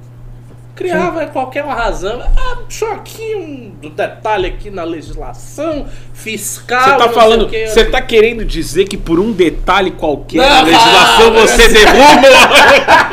Criava 0.75 1.27
qualquer 1.27 1.65
uma 1.65 1.75
razão. 1.75 2.21
Ah, 2.37 2.59
só 2.69 2.93
aqui 2.93 3.35
um 3.37 3.91
detalhe 3.91 4.47
aqui 4.47 4.71
na 4.71 4.83
legislação 4.83 5.87
fiscal. 6.13 6.83
Você 6.83 6.97
tá 6.97 7.09
falando. 7.11 7.49
Você 7.49 7.85
tá 7.85 8.03
querendo 8.03 8.45
dizer 8.45 8.87
que 8.87 8.97
por 8.97 9.21
um 9.21 9.31
detalhe 9.33 9.93
qualquer 9.93 10.39
Não, 10.39 10.49
na 10.49 10.63
legislação 10.63 11.31
não, 11.31 11.41
você 11.43 11.69
derruba? 11.69 12.29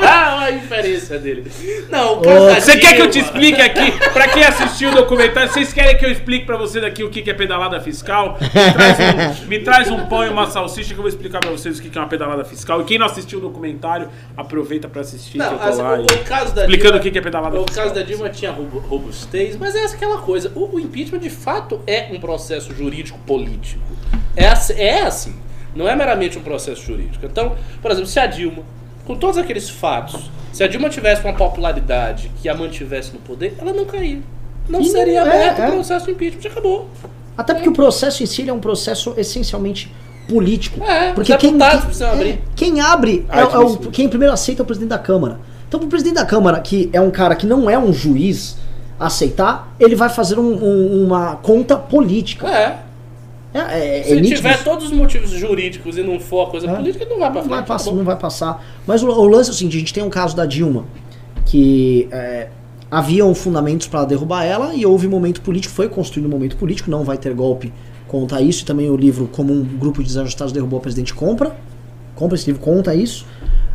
A 0.41 0.51
inferência 0.51 1.19
dele. 1.19 1.49
Não, 1.89 2.17
o 2.17 2.21
da 2.21 2.59
Você 2.59 2.77
quer 2.77 2.95
que 2.95 3.01
eu 3.01 3.09
te 3.09 3.19
explique 3.19 3.61
aqui? 3.61 3.91
Pra 4.11 4.27
quem 4.27 4.43
assistiu 4.43 4.89
o 4.89 4.95
documentário, 4.95 5.51
vocês 5.51 5.71
querem 5.71 5.95
que 5.95 6.05
eu 6.05 6.11
explique 6.11 6.45
pra 6.45 6.57
vocês 6.57 6.83
aqui 6.83 7.03
o 7.03 7.09
que 7.09 7.29
é 7.29 7.33
pedalada 7.33 7.79
fiscal? 7.79 8.37
Me 8.41 8.73
traz 8.73 8.97
um, 8.99 9.47
me 9.47 9.59
traz 9.59 9.91
um 9.91 10.07
pão 10.07 10.25
e 10.25 10.29
uma 10.29 10.47
salsicha 10.47 10.89
que 10.89 10.99
eu 10.99 11.03
vou 11.03 11.07
explicar 11.07 11.39
pra 11.39 11.51
vocês 11.51 11.77
o 11.77 11.81
que 11.81 11.95
é 11.95 12.01
uma 12.01 12.07
pedalada 12.07 12.43
fiscal. 12.43 12.81
E 12.81 12.85
quem 12.85 12.97
não 12.97 13.05
assistiu 13.05 13.39
o 13.39 13.41
documentário, 13.41 14.09
aproveita 14.35 14.89
pra 14.89 15.01
assistir. 15.01 15.37
Não, 15.37 15.55
lá 15.55 15.99
o, 15.99 16.05
o 16.05 16.17
caso 16.23 16.55
da 16.55 16.63
explicando 16.63 16.93
Dilma, 16.93 16.99
o 16.99 17.03
que 17.03 17.11
que 17.11 17.19
é 17.19 17.21
pedalada 17.21 17.50
O 17.59 17.65
fiscal. 17.65 17.83
caso 17.85 17.95
da 17.95 18.03
Dilma 18.03 18.29
tinha 18.29 18.51
robu- 18.51 18.79
robustez, 18.79 19.57
mas 19.57 19.75
é 19.75 19.85
aquela 19.85 20.17
coisa. 20.19 20.51
O, 20.55 20.75
o 20.75 20.79
impeachment 20.79 21.19
de 21.19 21.29
fato 21.29 21.79
é 21.87 22.09
um 22.11 22.19
processo 22.19 22.73
jurídico 22.73 23.17
político. 23.25 23.81
É, 24.35 24.47
assim- 24.47 24.73
é 24.73 25.01
assim. 25.01 25.35
Não 25.75 25.87
é 25.87 25.95
meramente 25.95 26.37
um 26.37 26.41
processo 26.41 26.83
jurídico. 26.85 27.25
Então, 27.25 27.55
por 27.81 27.91
exemplo, 27.91 28.07
se 28.09 28.19
a 28.19 28.25
Dilma, 28.27 28.63
com 29.05 29.15
todos 29.15 29.37
aqueles 29.37 29.69
fatos, 29.69 30.29
se 30.51 30.63
a 30.63 30.67
Dilma 30.67 30.89
tivesse 30.89 31.23
uma 31.23 31.33
popularidade 31.33 32.29
que 32.41 32.49
a 32.49 32.55
mantivesse 32.55 33.13
no 33.13 33.19
poder, 33.19 33.55
ela 33.57 33.71
não 33.73 33.85
caía. 33.85 34.19
Não 34.69 34.81
E 34.81 34.83
não 34.85 34.91
seria 34.91 35.19
é, 35.19 35.21
aberto 35.21 35.59
o 35.59 35.61
é. 35.63 35.71
processo 35.71 36.05
de 36.05 36.11
impeachment. 36.11 36.51
Acabou. 36.51 36.89
Até 37.37 37.53
porque 37.53 37.69
o 37.69 37.73
processo 37.73 38.21
em 38.21 38.25
si 38.25 38.41
ele 38.41 38.49
é 38.49 38.53
um 38.53 38.59
processo 38.59 39.13
essencialmente 39.17 39.91
político. 40.27 40.83
É, 40.83 41.13
porque 41.13 41.35
quem, 41.37 41.57
quem- 41.57 41.67
é, 41.67 42.37
quem 42.55 42.81
abre 42.81 43.25
é, 43.29 43.39
é 43.39 43.57
o, 43.57 43.67
isso. 43.67 43.77
quem 43.91 44.07
primeiro 44.09 44.33
aceita 44.33 44.61
é 44.61 44.63
o 44.63 44.65
presidente 44.65 44.89
da 44.89 44.99
Câmara. 44.99 45.39
Então, 45.71 45.79
o 45.79 45.87
presidente 45.87 46.15
da 46.15 46.25
Câmara, 46.25 46.59
que 46.59 46.89
é 46.91 46.99
um 46.99 47.09
cara 47.09 47.33
que 47.33 47.45
não 47.47 47.69
é 47.69 47.79
um 47.79 47.93
juiz, 47.93 48.57
aceitar, 48.99 49.73
ele 49.79 49.95
vai 49.95 50.09
fazer 50.09 50.37
um- 50.37 50.61
um- 50.61 51.05
uma 51.05 51.37
conta 51.37 51.77
política. 51.77 52.45
É. 52.49 52.79
É, 53.53 53.59
é, 53.59 53.99
é 53.99 54.03
Se 54.03 54.15
nítido 54.15 54.35
tiver 54.35 54.61
todos 54.65 54.87
os 54.87 54.91
motivos 54.91 55.29
jurídicos 55.29 55.97
e 55.97 56.03
não 56.03 56.19
for 56.19 56.47
a 56.47 56.51
coisa 56.51 56.69
É. 56.69 56.75
política, 56.75 57.05
não 57.05 57.19
vai 57.19 57.31
pra 57.31 57.39
não 57.41 57.47
frente. 57.47 57.49
vai, 57.59 57.63
passar, 57.65 57.91
não 57.93 58.03
vai 58.03 58.15
passar. 58.17 58.65
Mas 58.85 59.01
o, 59.01 59.07
o 59.07 59.27
lance 59.29 59.49
é 59.49 59.53
o 59.53 59.55
seguinte: 59.55 59.77
a 59.77 59.79
gente 59.79 59.93
tem 59.93 60.03
um 60.03 60.09
caso 60.09 60.35
da 60.35 60.45
Dilma 60.45 60.83
que 61.45 62.09
é, 62.11 62.49
haviam 62.89 63.33
fundamentos 63.33 63.87
para 63.87 64.03
derrubar 64.03 64.43
ela 64.43 64.73
e 64.75 64.85
houve 64.85 65.07
momento 65.07 65.39
político, 65.41 65.73
foi 65.73 65.87
construído 65.87 66.25
um 66.27 66.29
momento 66.29 66.57
político, 66.57 66.91
não 66.91 67.05
vai 67.05 67.17
ter 67.17 67.33
golpe 67.33 67.71
conta 68.09 68.41
isso. 68.41 68.63
E 68.63 68.65
também 68.65 68.89
o 68.89 68.97
livro 68.97 69.29
Como 69.31 69.53
um 69.53 69.63
Grupo 69.63 70.01
de 70.01 70.07
Desajustados 70.09 70.51
Derrubou 70.51 70.79
o 70.79 70.81
Presidente 70.81 71.13
compra. 71.13 71.55
Compra 72.13 72.35
esse 72.35 72.45
livro, 72.47 72.61
conta 72.61 72.93
isso. 72.93 73.25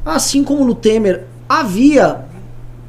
Assim 0.05 0.45
como 0.45 0.63
no 0.63 0.75
Temer 0.75 1.25
havia 1.49 2.25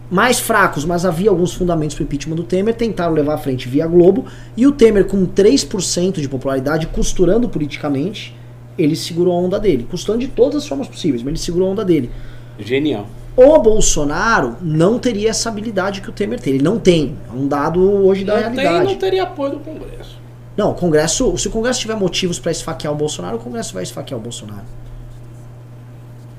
mais 0.09 0.39
fracos, 0.39 0.85
mas 0.85 1.05
havia 1.05 1.29
alguns 1.29 1.53
fundamentos 1.53 1.95
para 1.95 2.03
o 2.03 2.05
impeachment 2.05 2.35
do 2.35 2.43
Temer, 2.43 2.73
tentaram 2.73 3.13
levar 3.13 3.34
à 3.34 3.38
frente 3.38 3.67
via 3.67 3.85
Globo, 3.85 4.25
e 4.55 4.65
o 4.65 4.71
Temer 4.71 5.05
com 5.05 5.25
3% 5.25 6.21
de 6.21 6.29
popularidade, 6.29 6.88
costurando 6.88 7.49
politicamente, 7.49 8.35
ele 8.77 8.95
segurou 8.95 9.34
a 9.34 9.38
onda 9.41 9.59
dele, 9.59 9.85
costurando 9.89 10.25
de 10.25 10.31
todas 10.31 10.63
as 10.63 10.67
formas 10.67 10.88
possíveis, 10.88 11.21
mas 11.21 11.31
ele 11.31 11.39
segurou 11.39 11.67
a 11.67 11.71
onda 11.71 11.84
dele. 11.84 12.09
Genial. 12.57 13.07
O 13.35 13.59
Bolsonaro 13.59 14.55
não 14.61 14.97
teria 14.97 15.29
essa 15.29 15.49
habilidade 15.49 16.01
que 16.01 16.09
o 16.09 16.13
Temer 16.13 16.39
tem, 16.39 16.55
ele 16.55 16.63
não 16.63 16.79
tem, 16.79 17.17
é 17.29 17.35
um 17.35 17.47
dado 17.47 17.81
hoje 17.81 18.23
da 18.23 18.35
Não, 18.35 18.43
tem, 18.43 18.61
realidade. 18.61 18.85
não 18.85 18.95
teria 18.95 19.23
apoio 19.23 19.51
do 19.53 19.59
Congresso. 19.59 20.17
Não, 20.55 20.71
o 20.71 20.73
Congresso, 20.73 21.38
se 21.38 21.47
o 21.47 21.51
Congresso 21.51 21.81
tiver 21.81 21.95
motivos 21.95 22.39
para 22.39 22.51
esfaquear 22.51 22.91
o 22.91 22.95
Bolsonaro, 22.97 23.38
o 23.38 23.39
Congresso 23.39 23.73
vai 23.73 23.84
esfaquear 23.84 24.19
o 24.19 24.23
Bolsonaro. 24.23 24.63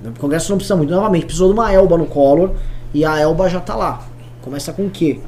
O 0.04 0.18
Congresso 0.18 0.50
não 0.50 0.58
precisa 0.58 0.76
muito. 0.76 0.90
Novamente, 0.90 1.24
precisou 1.26 1.48
de 1.48 1.54
uma 1.54 1.72
Elba 1.72 1.98
no 1.98 2.06
Collor 2.06 2.50
e 2.94 3.04
a 3.04 3.18
Elba 3.18 3.48
já 3.48 3.60
tá 3.60 3.74
lá. 3.74 4.06
Começa 4.42 4.72
com 4.72 4.86
o 4.86 4.90
quê? 4.90 5.20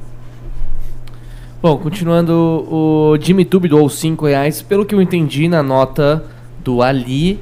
Bom, 1.62 1.76
continuando, 1.76 2.32
o 2.32 3.18
Jimmy 3.20 3.44
Tube 3.44 3.68
doou 3.68 3.88
5 3.88 4.26
reais. 4.26 4.62
Pelo 4.62 4.86
que 4.86 4.94
eu 4.94 5.02
entendi 5.02 5.46
na 5.48 5.62
nota 5.62 6.24
do 6.64 6.80
Ali, 6.80 7.38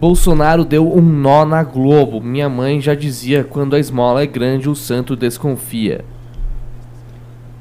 Bolsonaro 0.00 0.64
deu 0.64 0.92
um 0.92 1.00
nó 1.00 1.44
na 1.44 1.62
Globo. 1.62 2.20
Minha 2.20 2.48
mãe 2.48 2.80
já 2.80 2.94
dizia: 2.94 3.44
quando 3.44 3.76
a 3.76 3.78
esmola 3.78 4.22
é 4.22 4.26
grande, 4.26 4.68
o 4.68 4.74
santo 4.74 5.14
desconfia. 5.14 6.04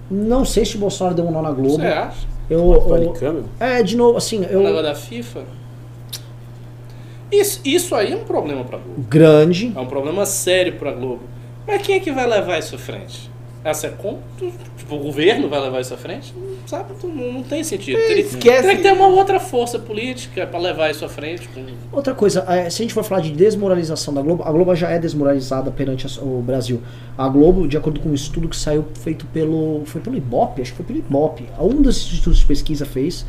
Não 0.09 0.43
sei 0.43 0.65
se 0.65 0.75
o 0.77 0.79
Bolsonaro 0.79 1.15
deu 1.15 1.25
um 1.27 1.31
nó 1.31 1.41
na 1.41 1.51
Globo. 1.51 1.75
Você 1.75 1.85
acha? 1.87 2.27
Eu, 2.49 2.73
eu- 2.73 3.11
câmbio? 3.13 3.45
é, 3.59 3.81
de 3.83 3.95
novo, 3.95 4.17
assim, 4.17 4.45
eu. 4.49 4.61
negócio 4.61 4.83
da 4.83 4.95
FIFA. 4.95 5.41
Isso, 7.39 7.61
isso 7.65 7.95
aí 7.95 8.13
é 8.13 8.15
um 8.15 8.23
problema 8.23 8.63
pra 8.63 8.77
Globo. 8.77 9.01
Grande. 9.09 9.71
É 9.75 9.79
um 9.79 9.85
problema 9.85 10.25
sério 10.25 10.73
pra 10.73 10.91
Globo. 10.91 11.21
Mas 11.67 11.81
quem 11.81 11.95
é 11.95 11.99
que 11.99 12.11
vai 12.11 12.27
levar 12.27 12.59
isso 12.59 12.75
à 12.75 12.77
frente? 12.77 13.31
Essa 13.63 13.87
é 13.87 13.89
conta? 13.91 14.19
Tipo, 14.77 14.95
o 14.95 14.99
governo 14.99 15.47
vai 15.47 15.61
levar 15.61 15.79
isso 15.79 15.93
à 15.93 15.97
frente? 15.97 16.33
Não, 16.35 16.67
sabe? 16.67 16.91
Não, 17.01 17.31
não 17.31 17.43
tem 17.43 17.63
sentido. 17.63 17.95
Teria, 17.97 18.25
teria 18.25 18.75
que 18.75 18.81
ter 18.81 18.91
uma 18.91 19.07
outra 19.07 19.39
força 19.39 19.79
política 19.79 20.45
pra 20.45 20.59
levar 20.59 20.91
isso 20.91 21.05
à 21.05 21.07
frente. 21.07 21.47
Outra 21.89 22.13
coisa, 22.13 22.43
é, 22.49 22.69
se 22.69 22.81
a 22.81 22.83
gente 22.83 22.93
for 22.93 23.05
falar 23.05 23.21
de 23.21 23.31
desmoralização 23.31 24.13
da 24.13 24.21
Globo, 24.21 24.43
a 24.43 24.51
Globo 24.51 24.75
já 24.75 24.89
é 24.89 24.99
desmoralizada 24.99 25.71
perante 25.71 26.05
a- 26.05 26.21
o 26.21 26.41
Brasil. 26.41 26.81
A 27.17 27.29
Globo, 27.29 27.65
de 27.65 27.77
acordo 27.77 28.01
com 28.01 28.09
um 28.09 28.13
estudo 28.13 28.49
que 28.49 28.57
saiu 28.57 28.85
feito 29.01 29.25
pelo. 29.27 29.83
Foi 29.85 30.01
pelo 30.01 30.17
Ibope, 30.17 30.61
acho 30.61 30.71
que 30.71 30.77
foi 30.77 30.85
pelo 30.85 30.99
Ibope. 30.99 31.47
Um 31.57 31.81
dos 31.81 31.95
institutos 32.05 32.39
de 32.39 32.45
pesquisa 32.45 32.85
fez. 32.85 33.25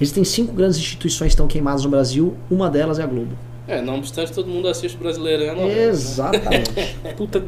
Existem 0.00 0.24
cinco 0.24 0.52
grandes 0.52 0.78
instituições 0.78 1.28
que 1.28 1.34
estão 1.34 1.46
queimadas 1.46 1.84
no 1.84 1.90
Brasil, 1.90 2.34
uma 2.50 2.68
delas 2.70 2.98
é 2.98 3.02
a 3.02 3.06
Globo. 3.06 3.32
É, 3.66 3.82
não 3.82 3.96
obstante 3.98 4.32
todo 4.32 4.48
mundo 4.48 4.66
assiste 4.68 4.96
Brasileirão. 4.96 5.54
né? 5.56 5.84
Exatamente. 5.88 6.70
Puta, 7.16 7.44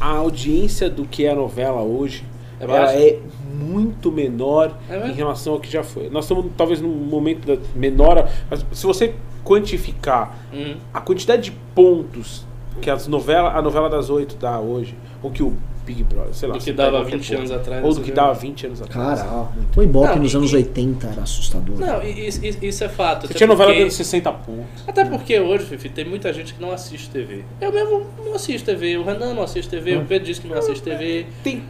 a 0.00 0.08
audiência 0.16 0.90
do 0.90 1.04
que 1.04 1.24
é 1.24 1.30
a 1.32 1.34
novela 1.34 1.80
hoje 1.80 2.24
É 2.60 2.64
ela 2.64 2.92
é 2.92 3.18
muito 3.54 4.10
menor 4.12 4.76
É 4.90 5.08
em 5.08 5.12
relação 5.12 5.54
ao 5.54 5.60
que 5.60 5.70
já 5.70 5.82
foi. 5.82 6.10
Nós 6.10 6.24
estamos 6.24 6.46
talvez 6.56 6.80
num 6.80 6.88
momento 6.90 7.46
da 7.46 7.56
menor, 7.74 8.28
mas 8.50 8.64
se 8.72 8.84
você 8.86 9.14
quantificar 9.44 10.36
Hum. 10.52 10.76
a 10.92 11.00
quantidade 11.00 11.42
de 11.42 11.52
pontos 11.74 12.44
que 12.80 12.90
as 12.90 13.06
novela, 13.06 13.52
a 13.56 13.62
novela 13.62 13.88
das 13.88 14.10
oito 14.10 14.36
dá 14.36 14.58
hoje, 14.58 14.94
ou 15.22 15.30
que 15.30 15.42
o 15.42 15.54
Big 15.84 16.04
Brother, 16.04 16.32
sei 16.34 16.48
lá. 16.48 16.54
Do 16.54 16.58
que 16.58 16.64
você 16.64 16.72
dava 16.72 16.90
pega 16.90 17.02
qualquer 17.02 17.16
20 17.18 17.34
anos 17.34 17.50
atrás, 17.50 17.82
Ou 17.84 17.88
do 17.90 17.94
você 17.96 18.00
que 18.02 18.10
vê. 18.10 18.14
dava 18.16 18.34
20 18.34 18.66
anos 18.66 18.82
atrás. 18.82 19.20
Cara, 19.20 19.30
ó, 19.32 19.46
o 19.76 19.82
Ibope 19.82 20.08
Não, 20.08 20.16
nos 20.22 20.32
e- 20.32 20.36
anos 20.36 20.52
e- 20.52 20.56
80 20.56 21.06
era 21.08 21.22
assustador. 21.22 21.78
Não, 21.78 22.02
e- 22.02 22.28
isso 22.28 22.84
é 22.84 22.88
fato. 22.88 23.26
Você 23.26 23.34
tinha 23.34 23.46
novela 23.46 23.70
porque- 23.70 23.82
dando 23.82 23.90
60 23.92 24.32
pontos. 24.32 24.84
Até 24.86 25.04
porque 25.04 25.38
hoje, 25.40 25.64
Fifi, 25.66 25.88
tem 25.88 26.04
muita 26.04 26.32
gente 26.32 26.54
que 26.54 26.60
não 26.62 26.70
assiste 26.72 27.10
TV. 27.10 27.44
Eu 27.60 27.72
mesmo 27.72 28.06
não 28.24 28.34
assisto 28.34 28.64
TV, 28.66 28.96
o 28.96 29.04
Renan 29.04 29.34
não 29.34 29.42
assiste 29.42 29.68
TV, 29.68 29.96
o 29.96 30.04
Pedro 30.04 30.26
diz 30.26 30.38
que 30.38 30.46
não 30.48 30.56
assiste 30.58 30.82
TV. 30.82 31.26
Tem. 31.42 31.62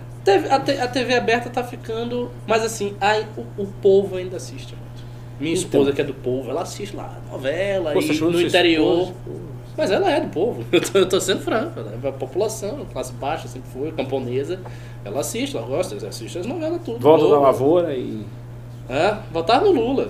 A, 0.80 0.86
TV 0.86 1.14
aberta 1.16 1.51
tá 1.51 1.64
ficando. 1.64 2.30
Mas 2.47 2.62
assim, 2.62 2.94
ai, 3.01 3.26
o, 3.36 3.62
o 3.62 3.66
povo 3.66 4.16
ainda 4.16 4.36
assiste 4.36 4.74
muito. 4.76 4.93
Minha 5.40 5.55
Então. 5.55 5.64
esposa, 5.64 5.93
que 5.93 6.01
é 6.01 6.05
do 6.05 6.14
povo, 6.14 6.48
ela 6.51 6.62
assiste 6.62 6.94
lá 6.94 7.18
novela 7.28 7.93
Pô, 7.93 8.01
e 8.01 8.06
no 8.20 8.40
interior. 8.40 9.09
esposa? 9.09 9.14
Mas 9.77 9.90
ela 9.90 10.11
é 10.11 10.20
do 10.20 10.28
povo. 10.28 10.62
Eu 10.73 10.81
tô, 10.81 10.99
eu 10.99 11.09
tô 11.09 11.20
sendo 11.20 11.40
franco. 11.40 11.78
Ela 11.81 11.93
é 12.05 12.09
a 12.09 12.12
população, 12.12 12.85
classe 12.93 13.12
baixa, 13.15 13.49
sempre 13.49 13.70
foi, 13.70 13.90
camponesa. 13.93 14.59
Ela 15.05 15.20
assiste, 15.20 15.57
ela 15.57 15.66
gosta, 15.66 15.94
ela 15.97 16.09
assiste 16.09 16.39
as 16.39 16.47
novelas 16.47 16.81
tudo. 16.85 16.99
Volta 16.99 17.28
da 17.28 17.39
lavoura 17.40 17.94
e. 17.94 18.23
É, 18.89 19.16
votar 19.32 19.61
no 19.62 19.70
Lula. 19.73 20.09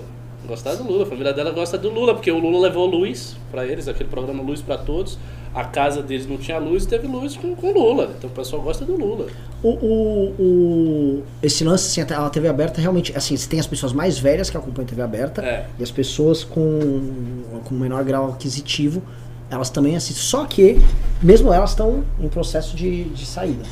Gostar 0.48 0.74
do 0.74 0.82
Lula. 0.82 1.04
A 1.04 1.06
família 1.06 1.32
dela 1.32 1.52
gosta 1.52 1.78
do 1.78 1.88
Lula, 1.88 2.14
porque 2.14 2.30
o 2.32 2.38
Lula 2.40 2.58
levou 2.66 2.86
luz 2.86 3.36
pra 3.52 3.64
eles, 3.64 3.86
aquele 3.86 4.08
programa 4.10 4.42
Luz 4.42 4.60
pra 4.60 4.76
Todos. 4.76 5.16
A 5.54 5.62
casa 5.64 6.02
deles 6.02 6.26
não 6.26 6.38
tinha 6.38 6.58
luz 6.58 6.84
e 6.84 6.88
teve 6.88 7.06
luz 7.06 7.36
com 7.36 7.48
o 7.48 7.72
Lula. 7.72 8.10
Então 8.18 8.28
o 8.28 8.32
pessoal 8.32 8.60
gosta 8.62 8.84
do 8.84 8.96
Lula. 8.96 9.26
O, 9.62 9.68
o, 9.68 10.34
o- 10.40 11.22
esse 11.42 11.62
lance, 11.62 12.00
assim, 12.00 12.12
a 12.12 12.30
TV 12.30 12.48
aberta 12.48 12.80
realmente, 12.80 13.16
assim, 13.16 13.36
você 13.36 13.48
tem 13.48 13.60
as 13.60 13.66
pessoas 13.66 13.92
mais 13.92 14.18
velhas 14.18 14.50
que 14.50 14.56
acompanham 14.56 14.86
a 14.86 14.88
TV 14.88 15.02
aberta 15.02 15.42
É. 15.42 15.66
e 15.78 15.82
as 15.82 15.90
pessoas 15.90 16.42
com, 16.42 16.64
com 17.64 17.74
menor 17.74 18.02
grau 18.02 18.30
aquisitivo, 18.30 19.02
elas 19.52 19.70
também 19.70 19.96
assistem. 19.96 20.22
Só 20.22 20.44
que, 20.44 20.80
mesmo 21.22 21.52
elas 21.52 21.70
estão 21.70 22.04
em 22.18 22.28
processo 22.28 22.76
de, 22.76 23.04
de 23.04 23.26
saída. 23.26 23.64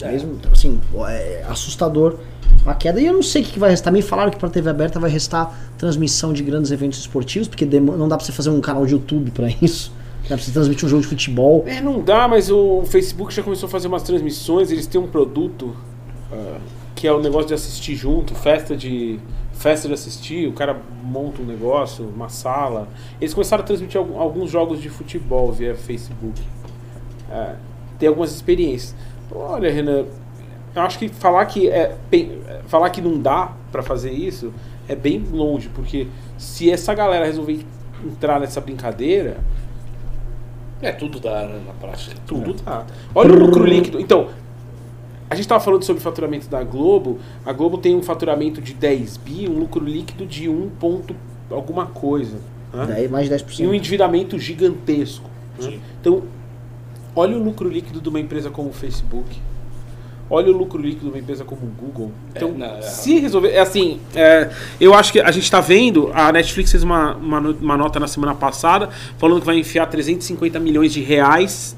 É. 0.00 0.12
Mesmo, 0.12 0.34
então, 0.34 0.52
assim, 0.52 0.80
é 1.08 1.44
assustador 1.48 2.18
a 2.66 2.74
queda. 2.74 3.00
E 3.00 3.06
eu 3.06 3.12
não 3.12 3.22
sei 3.22 3.42
o 3.42 3.44
que 3.44 3.58
vai 3.58 3.70
restar. 3.70 3.92
Me 3.92 4.02
falaram 4.02 4.30
que 4.30 4.38
para 4.38 4.48
TV 4.48 4.70
aberta 4.70 4.98
vai 4.98 5.10
restar 5.10 5.52
transmissão 5.78 6.32
de 6.32 6.42
grandes 6.42 6.70
eventos 6.70 6.98
esportivos, 6.98 7.48
porque 7.48 7.64
não 7.64 8.08
dá 8.08 8.16
pra 8.16 8.24
você 8.24 8.32
fazer 8.32 8.50
um 8.50 8.60
canal 8.60 8.86
de 8.86 8.92
YouTube 8.92 9.30
pra 9.30 9.48
isso. 9.60 9.92
Dá 10.22 10.36
pra 10.36 10.38
você 10.38 10.52
transmitir 10.52 10.86
um 10.86 10.88
jogo 10.88 11.02
de 11.02 11.08
futebol. 11.08 11.64
É, 11.66 11.80
não 11.80 12.00
dá, 12.00 12.26
mas 12.26 12.50
o 12.50 12.82
Facebook 12.86 13.32
já 13.32 13.42
começou 13.42 13.66
a 13.66 13.70
fazer 13.70 13.88
umas 13.88 14.02
transmissões, 14.02 14.70
eles 14.70 14.86
têm 14.86 14.98
um 14.98 15.06
produto 15.06 15.76
ah, 16.32 16.58
que 16.94 17.06
é 17.06 17.12
o 17.12 17.20
negócio 17.20 17.48
de 17.48 17.54
assistir 17.54 17.94
junto, 17.94 18.34
festa 18.34 18.76
de. 18.76 19.18
Festa 19.56 19.88
de 19.88 19.94
assistir, 19.94 20.46
o 20.48 20.52
cara 20.52 20.76
monta 21.02 21.40
um 21.40 21.44
negócio, 21.44 22.04
uma 22.06 22.28
sala. 22.28 22.88
Eles 23.20 23.32
começaram 23.32 23.62
a 23.62 23.66
transmitir 23.66 23.98
alguns 23.98 24.50
jogos 24.50 24.80
de 24.80 24.88
futebol 24.88 25.50
via 25.52 25.74
Facebook. 25.74 26.42
É, 27.30 27.54
tem 27.98 28.08
algumas 28.08 28.30
experiências. 28.34 28.94
Olha, 29.32 29.70
Renan, 29.72 30.04
eu 30.74 30.82
acho 30.82 30.98
que 30.98 31.08
falar 31.08 31.46
que 31.46 31.68
é 31.68 31.96
bem- 32.10 32.38
falar 32.66 32.90
que 32.90 33.00
não 33.00 33.18
dá 33.18 33.52
pra 33.72 33.82
fazer 33.82 34.10
isso 34.12 34.52
é 34.88 34.94
bem 34.94 35.24
longe, 35.32 35.68
porque 35.70 36.08
se 36.36 36.70
essa 36.70 36.92
galera 36.92 37.24
resolver 37.24 37.64
entrar 38.04 38.38
nessa 38.40 38.60
brincadeira, 38.60 39.38
É, 40.82 40.92
tudo 40.92 41.18
dá 41.18 41.46
né, 41.46 41.60
na 41.66 41.72
prática. 41.72 42.14
tudo 42.26 42.52
tá. 42.54 42.84
Olha 43.14 43.32
o 43.32 43.38
lucro 43.38 43.64
líquido. 43.64 43.98
Então, 43.98 44.28
a 45.30 45.34
gente 45.34 45.48
tava 45.48 45.60
falando 45.62 45.82
sobre 45.84 46.00
o 46.00 46.02
faturamento 46.02 46.48
da 46.48 46.62
Globo. 46.62 47.18
A 47.44 47.52
Globo 47.52 47.78
tem 47.78 47.94
um 47.96 48.02
faturamento 48.02 48.60
de 48.60 48.74
10 48.74 49.16
bi, 49.18 49.48
um 49.48 49.58
lucro 49.58 49.84
líquido 49.84 50.26
de 50.26 50.48
1 50.48 50.70
ponto 50.78 51.14
alguma 51.50 51.86
coisa. 51.86 52.36
né? 52.72 52.86
Daí 52.88 53.08
mais 53.08 53.28
de 53.28 53.34
10%. 53.34 53.60
E 53.60 53.66
um 53.66 53.74
endividamento 53.74 54.38
gigantesco. 54.38 55.28
né? 55.58 55.70
Sim. 55.70 55.80
Então, 56.00 56.22
olha 57.16 57.36
o 57.36 57.42
lucro 57.42 57.68
líquido 57.68 58.00
de 58.00 58.08
uma 58.08 58.20
empresa 58.20 58.50
como 58.50 58.68
o 58.70 58.72
Facebook. 58.72 59.40
Olha 60.30 60.50
o 60.50 60.56
lucro 60.56 60.80
líquido 60.80 61.02
de 61.06 61.08
uma 61.10 61.18
empresa 61.18 61.44
como 61.44 61.62
o 61.62 61.66
Google. 61.66 62.10
Então, 62.34 62.48
É, 62.48 62.52
não, 62.52 62.66
é- 62.78 62.82
se 62.82 63.18
resolver. 63.20 63.50
É 63.50 63.60
assim, 63.60 64.00
é, 64.14 64.50
eu 64.80 64.94
acho 64.94 65.12
que 65.12 65.20
a 65.20 65.30
gente 65.30 65.44
está 65.44 65.60
vendo. 65.60 66.10
A 66.14 66.32
Netflix 66.32 66.70
fez 66.70 66.82
uma, 66.82 67.14
uma, 67.14 67.38
uma 67.40 67.76
nota 67.76 68.00
na 68.00 68.08
semana 68.08 68.34
passada 68.34 68.88
falando 69.18 69.40
que 69.40 69.46
vai 69.46 69.58
enfiar 69.58 69.86
350 69.86 70.58
milhões 70.58 70.92
de 70.92 71.00
reais, 71.02 71.76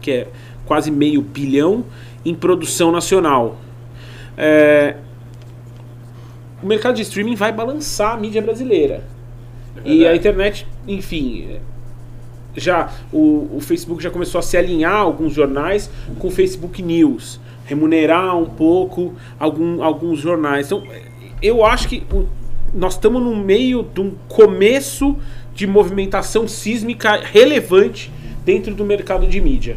que 0.00 0.10
é 0.10 0.28
quase 0.64 0.90
meio 0.90 1.20
bilhão, 1.20 1.84
em 2.24 2.34
produção 2.34 2.90
nacional. 2.92 3.56
É, 4.36 4.96
o 6.62 6.66
mercado 6.66 6.96
de 6.96 7.02
streaming 7.02 7.34
vai 7.34 7.52
balançar 7.52 8.12
a 8.14 8.16
mídia 8.16 8.40
brasileira. 8.40 9.04
E 9.84 10.06
a 10.06 10.14
internet, 10.14 10.66
enfim, 10.86 11.48
é, 11.50 11.60
já 12.54 12.92
o, 13.12 13.48
o 13.56 13.60
Facebook 13.60 14.02
já 14.02 14.10
começou 14.10 14.38
a 14.38 14.42
se 14.42 14.56
alinhar 14.56 14.94
alguns 14.96 15.32
jornais 15.32 15.90
com 16.18 16.28
o 16.28 16.30
Facebook 16.30 16.82
News, 16.82 17.40
remunerar 17.64 18.36
um 18.36 18.44
pouco 18.44 19.14
algum, 19.40 19.82
alguns 19.82 20.20
jornais. 20.20 20.66
Então, 20.66 20.82
eu 21.40 21.64
acho 21.64 21.88
que 21.88 22.04
o- 22.12 22.26
nós 22.74 22.94
estamos 22.94 23.22
no 23.22 23.34
meio 23.34 23.82
de 23.82 24.00
um 24.00 24.12
começo 24.28 25.16
de 25.54 25.66
movimentação 25.66 26.46
sísmica 26.46 27.16
relevante 27.22 28.10
dentro 28.44 28.74
do 28.74 28.84
mercado 28.84 29.26
de 29.26 29.40
mídia. 29.40 29.76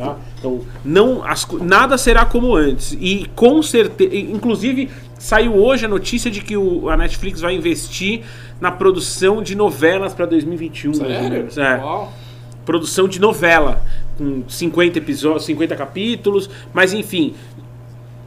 Tá? 0.00 0.16
Então, 0.38 0.60
não, 0.84 1.24
as 1.24 1.46
nada 1.60 1.96
será 1.98 2.24
como 2.24 2.54
antes. 2.54 2.96
E 3.00 3.30
com 3.34 3.62
certeza, 3.62 4.14
inclusive, 4.14 4.90
saiu 5.18 5.54
hoje 5.56 5.84
a 5.84 5.88
notícia 5.88 6.30
de 6.30 6.40
que 6.40 6.56
o, 6.56 6.88
a 6.88 6.96
Netflix 6.96 7.40
vai 7.40 7.54
investir 7.54 8.22
na 8.60 8.70
produção 8.70 9.42
de 9.42 9.54
novelas 9.54 10.14
para 10.14 10.26
2021. 10.26 10.90
mais 10.90 11.00
ou 11.00 11.06
Sério? 11.50 11.80
É 11.80 11.84
Uau. 11.84 12.12
produção 12.64 13.08
de 13.08 13.20
novela, 13.20 13.82
com 14.16 14.42
50 14.48 14.98
episódios, 14.98 15.44
50 15.44 15.76
capítulos, 15.76 16.50
mas 16.72 16.92
enfim, 16.92 17.34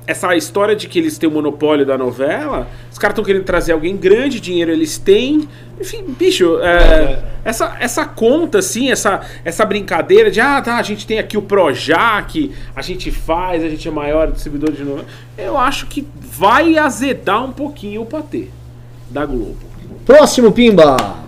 essa 0.05 0.35
história 0.35 0.75
de 0.75 0.87
que 0.87 0.99
eles 0.99 1.17
têm 1.17 1.29
o 1.29 1.31
monopólio 1.31 1.85
da 1.85 1.97
novela, 1.97 2.67
os 2.91 2.97
caras 2.97 3.13
estão 3.13 3.23
querendo 3.23 3.43
trazer 3.43 3.71
alguém 3.71 3.95
grande, 3.95 4.39
dinheiro 4.39 4.71
eles 4.71 4.97
têm. 4.97 5.47
Enfim, 5.79 6.03
bicho, 6.07 6.59
é, 6.61 6.67
É. 6.67 7.23
essa, 7.45 7.75
essa 7.79 8.05
conta, 8.05 8.59
assim, 8.59 8.91
essa, 8.91 9.21
essa 9.45 9.65
brincadeira 9.65 10.29
de 10.29 10.39
ah, 10.39 10.61
tá, 10.61 10.75
a 10.75 10.83
gente 10.83 11.07
tem 11.07 11.19
aqui 11.19 11.37
o 11.37 11.41
Projac, 11.41 12.51
a 12.75 12.81
gente 12.81 13.11
faz, 13.11 13.63
a 13.63 13.69
gente 13.69 13.87
é 13.87 13.91
maior 13.91 14.31
distribuidor 14.31 14.71
de 14.71 14.83
novela. 14.83 15.05
Eu 15.37 15.57
acho 15.57 15.87
que 15.87 16.07
vai 16.15 16.77
azedar 16.77 17.43
um 17.43 17.51
pouquinho 17.51 18.01
o 18.01 18.05
patê 18.05 18.47
da 19.09 19.25
Globo. 19.25 19.57
Próximo, 20.05 20.51
Pimba! 20.51 21.23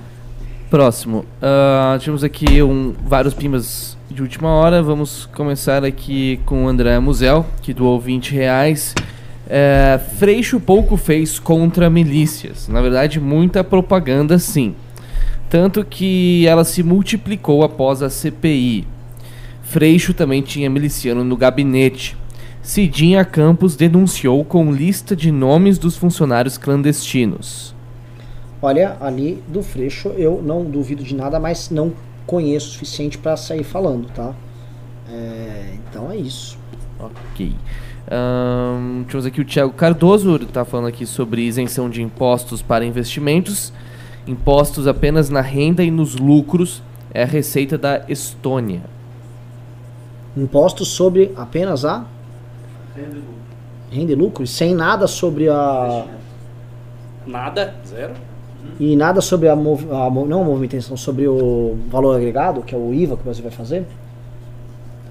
Próximo. 0.75 1.23
Ah, 1.41 1.95
tivemos 2.01 2.21
aqui 2.21 2.61
um, 2.61 2.93
vários 3.07 3.33
pimbas 3.33 3.97
de 4.11 4.21
última 4.21 4.49
hora. 4.49 4.83
Vamos 4.83 5.25
começar 5.27 5.85
aqui 5.85 6.37
com 6.45 6.65
o 6.65 6.67
André 6.67 6.99
Musel, 6.99 7.45
que 7.61 7.73
doou 7.73 7.97
20 7.97 8.33
reais. 8.33 8.93
É, 9.47 9.97
Freixo 10.17 10.59
pouco 10.59 10.97
fez 10.97 11.39
contra 11.39 11.89
milícias. 11.89 12.67
Na 12.67 12.81
verdade, 12.81 13.21
muita 13.21 13.63
propaganda 13.63 14.37
sim. 14.37 14.75
Tanto 15.49 15.81
que 15.85 16.45
ela 16.45 16.65
se 16.65 16.83
multiplicou 16.83 17.63
após 17.63 18.01
a 18.03 18.09
CPI. 18.09 18.85
Freixo 19.63 20.13
também 20.13 20.41
tinha 20.41 20.69
miliciano 20.69 21.23
no 21.23 21.37
gabinete. 21.37 22.17
Cidinha 22.61 23.23
Campos 23.23 23.77
denunciou 23.77 24.43
com 24.43 24.73
lista 24.73 25.15
de 25.15 25.31
nomes 25.31 25.77
dos 25.77 25.95
funcionários 25.95 26.57
clandestinos. 26.57 27.74
Olha, 28.65 28.97
ali 28.99 29.43
do 29.47 29.61
Freixo 29.61 30.07
eu 30.17 30.41
não 30.43 30.65
duvido 30.65 31.03
de 31.03 31.13
nada, 31.13 31.39
mas 31.39 31.69
não 31.69 31.93
conheço 32.25 32.69
o 32.69 32.71
suficiente 32.71 33.15
pra 33.15 33.37
sair 33.37 33.63
falando, 33.63 34.07
tá? 34.07 34.33
É, 35.07 35.75
então 35.75 36.11
é 36.11 36.17
isso. 36.17 36.57
Ok. 36.99 37.53
Ahn, 38.09 39.03
temos 39.03 39.23
aqui 39.23 39.39
o 39.39 39.45
Thiago 39.45 39.71
Cardoso, 39.73 40.33
ele 40.33 40.47
tá 40.47 40.65
falando 40.65 40.87
aqui 40.87 41.05
sobre 41.05 41.43
isenção 41.43 41.87
de 41.87 42.01
impostos 42.01 42.63
para 42.63 42.83
investimentos. 42.83 43.71
Impostos 44.25 44.87
apenas 44.87 45.29
na 45.29 45.41
renda 45.41 45.83
e 45.83 45.91
nos 45.91 46.15
lucros 46.15 46.81
é 47.13 47.21
a 47.21 47.27
receita 47.27 47.77
da 47.77 48.03
Estônia. 48.09 48.81
Impostos 50.35 50.87
sobre 50.87 51.31
apenas 51.37 51.85
a 51.85 52.03
renda 53.91 54.11
e 54.11 54.15
lucro, 54.15 54.43
e 54.43 54.47
sem 54.47 54.73
nada 54.73 55.05
sobre 55.05 55.49
a. 55.49 56.07
Nada, 57.27 57.75
zero. 57.85 58.15
E 58.79 58.95
nada 58.95 59.21
sobre 59.21 59.47
a, 59.47 59.55
mov, 59.55 59.83
a 59.91 60.09
não 60.09 60.41
a 60.41 60.43
movimentação, 60.43 60.97
sobre 60.97 61.27
o 61.27 61.77
valor 61.89 62.15
agregado, 62.15 62.61
que 62.61 62.75
é 62.75 62.77
o 62.77 62.93
IVA 62.93 63.15
que 63.15 63.21
o 63.21 63.25
Brasil 63.25 63.43
vai 63.43 63.51
fazer. 63.51 63.85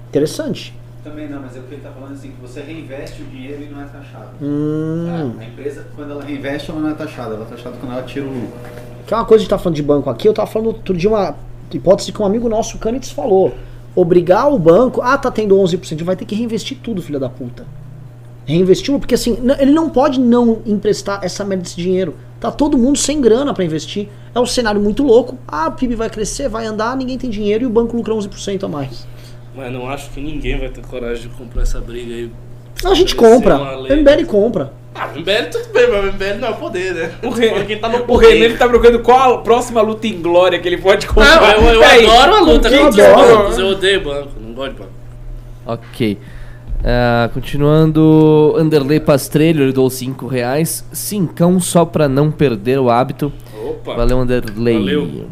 Interessante. 0.09 0.73
Também 1.03 1.29
não, 1.29 1.41
mas 1.41 1.55
é 1.55 1.59
o 1.59 1.63
que 1.63 1.75
ele 1.75 1.77
está 1.77 1.91
falando 1.91 2.13
assim, 2.13 2.31
que 2.31 2.41
você 2.41 2.61
reinveste 2.61 3.21
o 3.21 3.25
dinheiro 3.25 3.61
e 3.61 3.73
não 3.73 3.81
é 3.81 3.85
taxado. 3.85 4.29
Hum, 4.41 5.33
A 5.39 5.43
empresa, 5.43 5.85
quando 5.95 6.11
ela 6.11 6.23
reinveste, 6.23 6.71
ela 6.71 6.79
não 6.79 6.89
é 6.89 6.93
taxada, 6.93 7.35
ela 7.35 7.43
é 7.45 7.47
taxada 7.47 7.75
quando 7.79 7.91
ela 7.91 8.03
tira 8.03 8.25
o 8.25 8.29
lucro. 8.29 8.59
que 9.05 9.13
é 9.13 9.17
uma 9.17 9.25
coisa 9.25 9.27
que 9.27 9.33
a 9.35 9.37
gente 9.45 9.49
tá 9.49 9.57
falando 9.59 9.75
de 9.75 9.83
banco 9.83 10.09
aqui, 10.09 10.27
eu 10.27 10.33
tava 10.33 10.49
falando 10.49 10.67
outro 10.67 10.95
dia 10.97 11.09
uma 11.09 11.35
hipótese 11.71 12.11
que 12.11 12.21
um 12.21 12.25
amigo 12.25 12.49
nosso, 12.49 12.77
o 12.77 12.79
Canitz, 12.79 13.11
falou. 13.11 13.53
Obrigar 13.95 14.51
o 14.51 14.57
banco, 14.57 14.99
ah, 15.01 15.17
tá 15.17 15.29
tendo 15.29 15.55
11%, 15.55 16.03
vai 16.03 16.15
ter 16.15 16.25
que 16.25 16.33
reinvestir 16.35 16.77
tudo, 16.81 17.01
filha 17.01 17.19
da 17.19 17.29
puta. 17.29 17.65
Reinvestiu, 18.45 18.97
porque 18.99 19.15
assim, 19.15 19.37
ele 19.59 19.71
não 19.71 19.89
pode 19.89 20.19
não 20.19 20.59
emprestar 20.65 21.19
essa 21.23 21.43
merda 21.43 21.63
desse 21.63 21.75
dinheiro. 21.77 22.15
Tá 22.45 22.51
todo 22.51 22.77
mundo 22.77 22.95
sem 22.95 23.19
grana 23.19 23.55
pra 23.55 23.63
investir. 23.65 24.07
É 24.35 24.39
um 24.39 24.45
cenário 24.45 24.79
muito 24.79 25.01
louco. 25.01 25.35
Ah, 25.47 25.67
o 25.67 25.71
PIB 25.71 25.95
vai 25.95 26.11
crescer, 26.11 26.47
vai 26.47 26.67
andar, 26.67 26.95
ninguém 26.95 27.17
tem 27.17 27.27
dinheiro 27.27 27.63
e 27.63 27.65
o 27.65 27.71
banco 27.71 27.97
lucra 27.97 28.13
11% 28.13 28.63
a 28.63 28.67
mais. 28.67 29.07
Mas 29.55 29.73
não 29.73 29.89
acho 29.89 30.11
que 30.11 30.21
ninguém 30.21 30.59
vai 30.59 30.69
ter 30.69 30.85
coragem 30.85 31.23
de 31.27 31.29
comprar 31.29 31.63
essa 31.63 31.81
briga 31.81 32.13
aí. 32.13 32.29
Não, 32.83 32.91
a 32.91 32.93
gente 32.93 33.15
compra. 33.15 33.57
O 33.57 33.83
MBL 33.87 34.25
compra. 34.27 34.73
Ah, 34.93 35.07
o 35.15 35.19
MBL 35.19 35.49
tudo 35.51 35.73
bem, 35.73 35.89
mas 35.89 36.03
o 36.05 36.13
MBL 36.13 36.39
não 36.39 36.47
é 36.49 36.51
o 36.51 36.55
poder, 36.55 36.93
né? 36.93 37.11
O, 37.23 37.29
Re... 37.29 37.65
Quem 37.65 37.79
tá 37.79 37.89
no 37.89 37.97
o 37.97 38.05
poder. 38.05 38.27
Renan 38.27 38.45
ele 38.45 38.57
tá 38.57 38.69
procurando 38.69 38.99
qual 38.99 39.33
a 39.33 39.37
próxima 39.39 39.81
luta 39.81 40.05
em 40.05 40.21
glória 40.21 40.59
que 40.59 40.67
ele 40.67 40.77
pode 40.77 41.07
comprar. 41.07 41.57
Não, 41.59 41.67
eu, 41.71 41.81
eu 41.81 41.83
adoro 41.83 42.35
a 42.35 42.39
luta 42.41 42.69
contra 42.69 42.69
que 42.69 42.83
os 42.89 42.97
eu- 42.97 43.15
bancos. 43.15 43.57
Eu 43.57 43.67
odeio 43.69 44.03
banco, 44.03 44.29
não 44.39 44.53
gosto 44.53 44.73
de 44.73 44.79
banco. 44.81 44.91
Ok. 45.65 46.19
Ah, 46.87 47.31
continuando, 47.33 48.53
Anderley 48.59 48.99
Pastrelho, 48.99 49.63
ele 49.63 49.73
doou 49.73 49.89
5 49.89 50.27
reais. 50.27 50.85
Cincão 50.91 51.59
só 51.59 51.83
pra 51.83 52.07
não 52.07 52.29
perder 52.31 52.77
o 52.77 52.91
hábito. 52.91 53.33
Opa. 53.67 53.95
Valeu, 53.95 54.19
Anderley. 54.19 54.77
Valeu. 54.77 55.25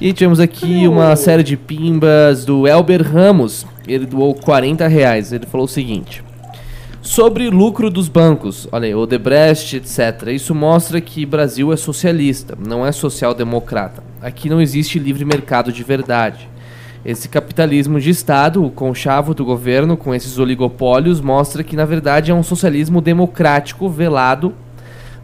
E 0.00 0.10
tivemos 0.14 0.40
aqui 0.40 0.88
uma 0.88 1.14
série 1.16 1.42
de 1.42 1.54
pimbas 1.54 2.46
do 2.46 2.66
Elber 2.66 3.02
Ramos. 3.06 3.66
Ele 3.86 4.06
doou 4.06 4.34
40 4.34 4.88
reais. 4.88 5.34
Ele 5.34 5.44
falou 5.44 5.66
o 5.66 5.68
seguinte. 5.68 6.24
Sobre 7.02 7.50
lucro 7.50 7.90
dos 7.90 8.08
bancos, 8.08 8.66
olha 8.72 8.86
aí, 8.86 8.94
Odebrecht, 8.94 9.76
etc. 9.76 10.28
Isso 10.28 10.54
mostra 10.54 11.00
que 11.00 11.26
Brasil 11.26 11.72
é 11.72 11.76
socialista, 11.76 12.56
não 12.58 12.86
é 12.86 12.92
social-democrata. 12.92 14.02
Aqui 14.22 14.48
não 14.48 14.60
existe 14.60 14.98
livre 14.98 15.24
mercado 15.24 15.72
de 15.72 15.82
verdade. 15.82 16.48
Esse 17.04 17.28
capitalismo 17.28 17.98
de 17.98 18.10
Estado, 18.10 18.64
o 18.64 18.70
conchavo 18.70 19.32
do 19.32 19.44
governo 19.44 19.96
com 19.96 20.14
esses 20.14 20.38
oligopólios, 20.38 21.20
mostra 21.20 21.64
que 21.64 21.74
na 21.74 21.86
verdade 21.86 22.30
é 22.30 22.34
um 22.34 22.42
socialismo 22.42 23.00
democrático 23.00 23.88
velado 23.88 24.54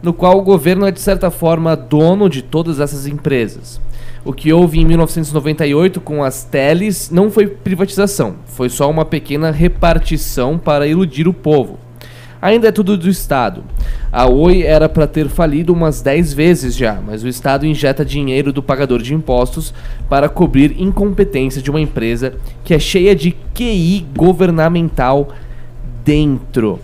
no 0.01 0.13
qual 0.13 0.37
o 0.37 0.43
governo 0.43 0.85
é 0.85 0.91
de 0.91 0.99
certa 0.99 1.29
forma 1.29 1.75
dono 1.75 2.29
de 2.29 2.41
todas 2.41 2.79
essas 2.79 3.07
empresas. 3.07 3.79
O 4.25 4.33
que 4.33 4.51
houve 4.51 4.79
em 4.79 4.85
1998 4.85 6.01
com 6.01 6.23
as 6.23 6.43
teles 6.43 7.09
não 7.09 7.31
foi 7.31 7.47
privatização, 7.47 8.35
foi 8.45 8.69
só 8.69 8.89
uma 8.89 9.05
pequena 9.05 9.51
repartição 9.51 10.57
para 10.57 10.87
iludir 10.87 11.27
o 11.27 11.33
povo. 11.33 11.79
Ainda 12.41 12.67
é 12.67 12.71
tudo 12.71 12.97
do 12.97 13.09
Estado. 13.09 13.63
A 14.11 14.27
Oi 14.27 14.61
era 14.61 14.87
para 14.87 15.07
ter 15.07 15.27
falido 15.27 15.73
umas 15.73 16.01
10 16.01 16.33
vezes 16.33 16.75
já, 16.75 16.99
mas 17.05 17.23
o 17.23 17.27
Estado 17.27 17.65
injeta 17.65 18.05
dinheiro 18.05 18.53
do 18.53 18.61
pagador 18.61 19.01
de 19.01 19.13
impostos 19.13 19.73
para 20.07 20.29
cobrir 20.29 20.79
incompetência 20.79 21.61
de 21.61 21.71
uma 21.71 21.81
empresa 21.81 22.35
que 22.63 22.73
é 22.73 22.79
cheia 22.79 23.15
de 23.15 23.35
QI 23.53 24.05
governamental 24.15 25.29
dentro. 26.05 26.79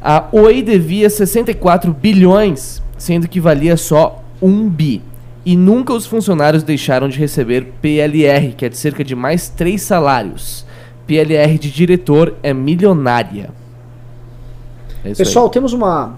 A 0.00 0.26
Oi 0.32 0.62
devia 0.62 1.08
64 1.08 1.92
bilhões, 1.92 2.82
sendo 2.98 3.28
que 3.28 3.40
valia 3.40 3.76
só 3.76 4.22
1 4.42 4.68
bi. 4.68 5.02
E 5.46 5.56
nunca 5.56 5.92
os 5.92 6.06
funcionários 6.06 6.64
deixaram 6.64 7.08
de 7.08 7.18
receber 7.18 7.72
PLR, 7.80 8.52
que 8.52 8.64
é 8.64 8.68
de 8.68 8.76
cerca 8.76 9.04
de 9.04 9.14
mais 9.14 9.48
3 9.48 9.80
salários. 9.80 10.66
PLR 11.06 11.56
de 11.56 11.70
diretor 11.70 12.34
é 12.42 12.52
milionária. 12.52 13.50
É 15.04 15.10
isso 15.10 15.22
aí. 15.22 15.26
Pessoal, 15.26 15.48
temos 15.48 15.72
uma. 15.72 16.16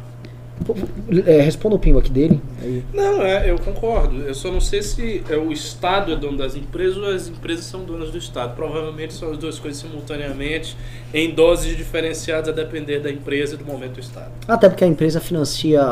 É, 1.26 1.40
responda 1.40 1.74
o 1.74 1.78
pimba 1.80 1.98
aqui 1.98 2.10
dele. 2.12 2.40
Aí. 2.62 2.84
Não, 2.94 3.20
é, 3.22 3.50
eu 3.50 3.58
concordo. 3.58 4.20
Eu 4.22 4.32
só 4.34 4.52
não 4.52 4.60
sei 4.60 4.82
se 4.82 5.20
é 5.28 5.36
o 5.36 5.50
Estado 5.50 6.12
é 6.12 6.16
dono 6.16 6.38
das 6.38 6.54
empresas 6.54 6.96
ou 6.96 7.06
as 7.08 7.26
empresas 7.26 7.64
são 7.64 7.82
donas 7.84 8.10
do 8.12 8.18
Estado. 8.18 8.54
Provavelmente 8.54 9.12
são 9.14 9.32
as 9.32 9.36
duas 9.36 9.58
coisas 9.58 9.80
simultaneamente, 9.82 10.76
em 11.12 11.34
doses 11.34 11.76
diferenciadas 11.76 12.48
a 12.48 12.52
depender 12.52 13.00
da 13.00 13.10
empresa 13.10 13.56
e 13.56 13.58
do 13.58 13.64
momento 13.64 13.94
do 13.94 14.00
Estado. 14.00 14.30
Até 14.46 14.68
porque 14.68 14.84
a 14.84 14.86
empresa 14.86 15.20
financia 15.20 15.82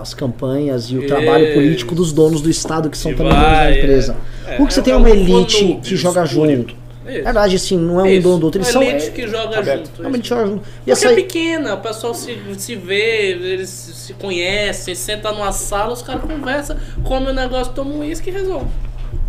as 0.00 0.14
campanhas 0.14 0.84
e 0.84 0.96
o 0.96 1.00
Isso. 1.00 1.08
trabalho 1.08 1.52
político 1.54 1.92
dos 1.92 2.12
donos 2.12 2.40
do 2.40 2.48
Estado, 2.48 2.88
que 2.88 2.96
são 2.96 3.10
Que 3.10 3.18
também 3.18 3.32
donos 3.32 3.48
da 3.48 3.54
vai, 3.56 3.78
empresa. 3.78 4.16
é. 4.46 4.56
Porque 4.56 4.72
você 4.72 4.80
É, 4.80 4.82
tem 4.84 4.92
é 4.94 4.96
uma 4.96 5.08
um 5.08 5.12
elite 5.12 5.80
que 5.82 5.96
joga 5.96 6.24
junto. 6.24 6.76
É 7.04 7.10
isso. 7.14 7.18
Na 7.24 7.32
verdade, 7.32 7.56
assim, 7.56 7.78
não 7.78 8.00
é 8.00 8.02
um 8.04 8.06
Isso. 8.06 8.22
dono 8.22 8.38
do 8.38 8.44
outro, 8.46 8.60
eles 8.60 8.68
Uma 8.74 8.82
são. 8.84 8.90
elite 8.90 9.06
É, 9.08 9.10
que 9.10 9.26
joga 9.28 9.58
Aberto. 9.58 9.86
junto. 9.86 10.02
é 10.02 10.06
uma 10.06 10.10
elite 10.16 10.22
que 10.22 10.28
joga 10.28 10.46
junto. 10.46 10.60
E 10.60 10.72
Porque 10.76 10.90
essa 10.92 11.08
é 11.10 11.14
pequena, 11.14 11.74
o 11.74 11.80
pessoal 11.80 12.14
se, 12.14 12.38
se 12.58 12.76
vê, 12.76 13.30
eles 13.32 13.68
se 13.70 14.14
conhecem, 14.14 14.94
senta 14.94 15.32
numa 15.32 15.50
sala, 15.52 15.92
os 15.92 16.02
caras 16.02 16.22
conversam, 16.22 16.76
come 17.02 17.26
o 17.30 17.32
negócio, 17.34 17.72
toma 17.72 17.90
um 17.90 18.00
uísque 18.00 18.30
e 18.30 18.32
resolve. 18.32 18.66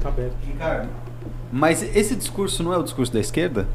Tá 0.02 0.10
aberto. 0.10 0.34
Ricardo. 0.46 0.90
Mas 1.52 1.84
esse 1.96 2.16
discurso 2.16 2.64
não 2.64 2.74
é 2.74 2.78
o 2.78 2.84
discurso 2.84 3.12
da 3.14 3.20
esquerda? 3.20 3.68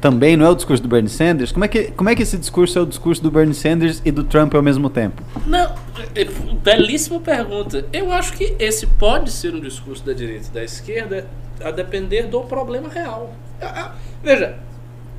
Também 0.00 0.36
não 0.36 0.46
é 0.46 0.50
o 0.50 0.54
discurso 0.54 0.82
do 0.82 0.88
Bernie 0.88 1.08
Sanders? 1.10 1.52
Como 1.52 1.64
é 1.64 1.68
que, 1.68 1.84
como 1.92 2.08
é 2.08 2.14
que 2.14 2.22
esse 2.22 2.36
discurso 2.38 2.78
é 2.78 2.82
o 2.82 2.86
discurso 2.86 3.22
do 3.22 3.30
Bernie 3.30 3.54
Sanders 3.54 4.00
e 4.04 4.10
do 4.10 4.24
Trump 4.24 4.54
ao 4.54 4.62
mesmo 4.62 4.88
tempo? 4.90 5.22
Não, 5.46 5.74
é- 6.14 6.24
belíssima 6.62 7.20
pergunta. 7.20 7.84
Eu 7.92 8.10
acho 8.12 8.32
que 8.34 8.54
esse 8.58 8.86
pode 8.86 9.30
ser 9.30 9.54
um 9.54 9.60
discurso 9.60 10.04
da 10.04 10.12
direita 10.12 10.46
e 10.50 10.54
da 10.54 10.64
esquerda 10.64 11.26
a 11.62 11.70
depender 11.70 12.24
do 12.24 12.40
problema 12.42 12.88
real. 12.88 13.34
A- 13.60 13.66
a- 13.80 13.92
Veja, 14.22 14.58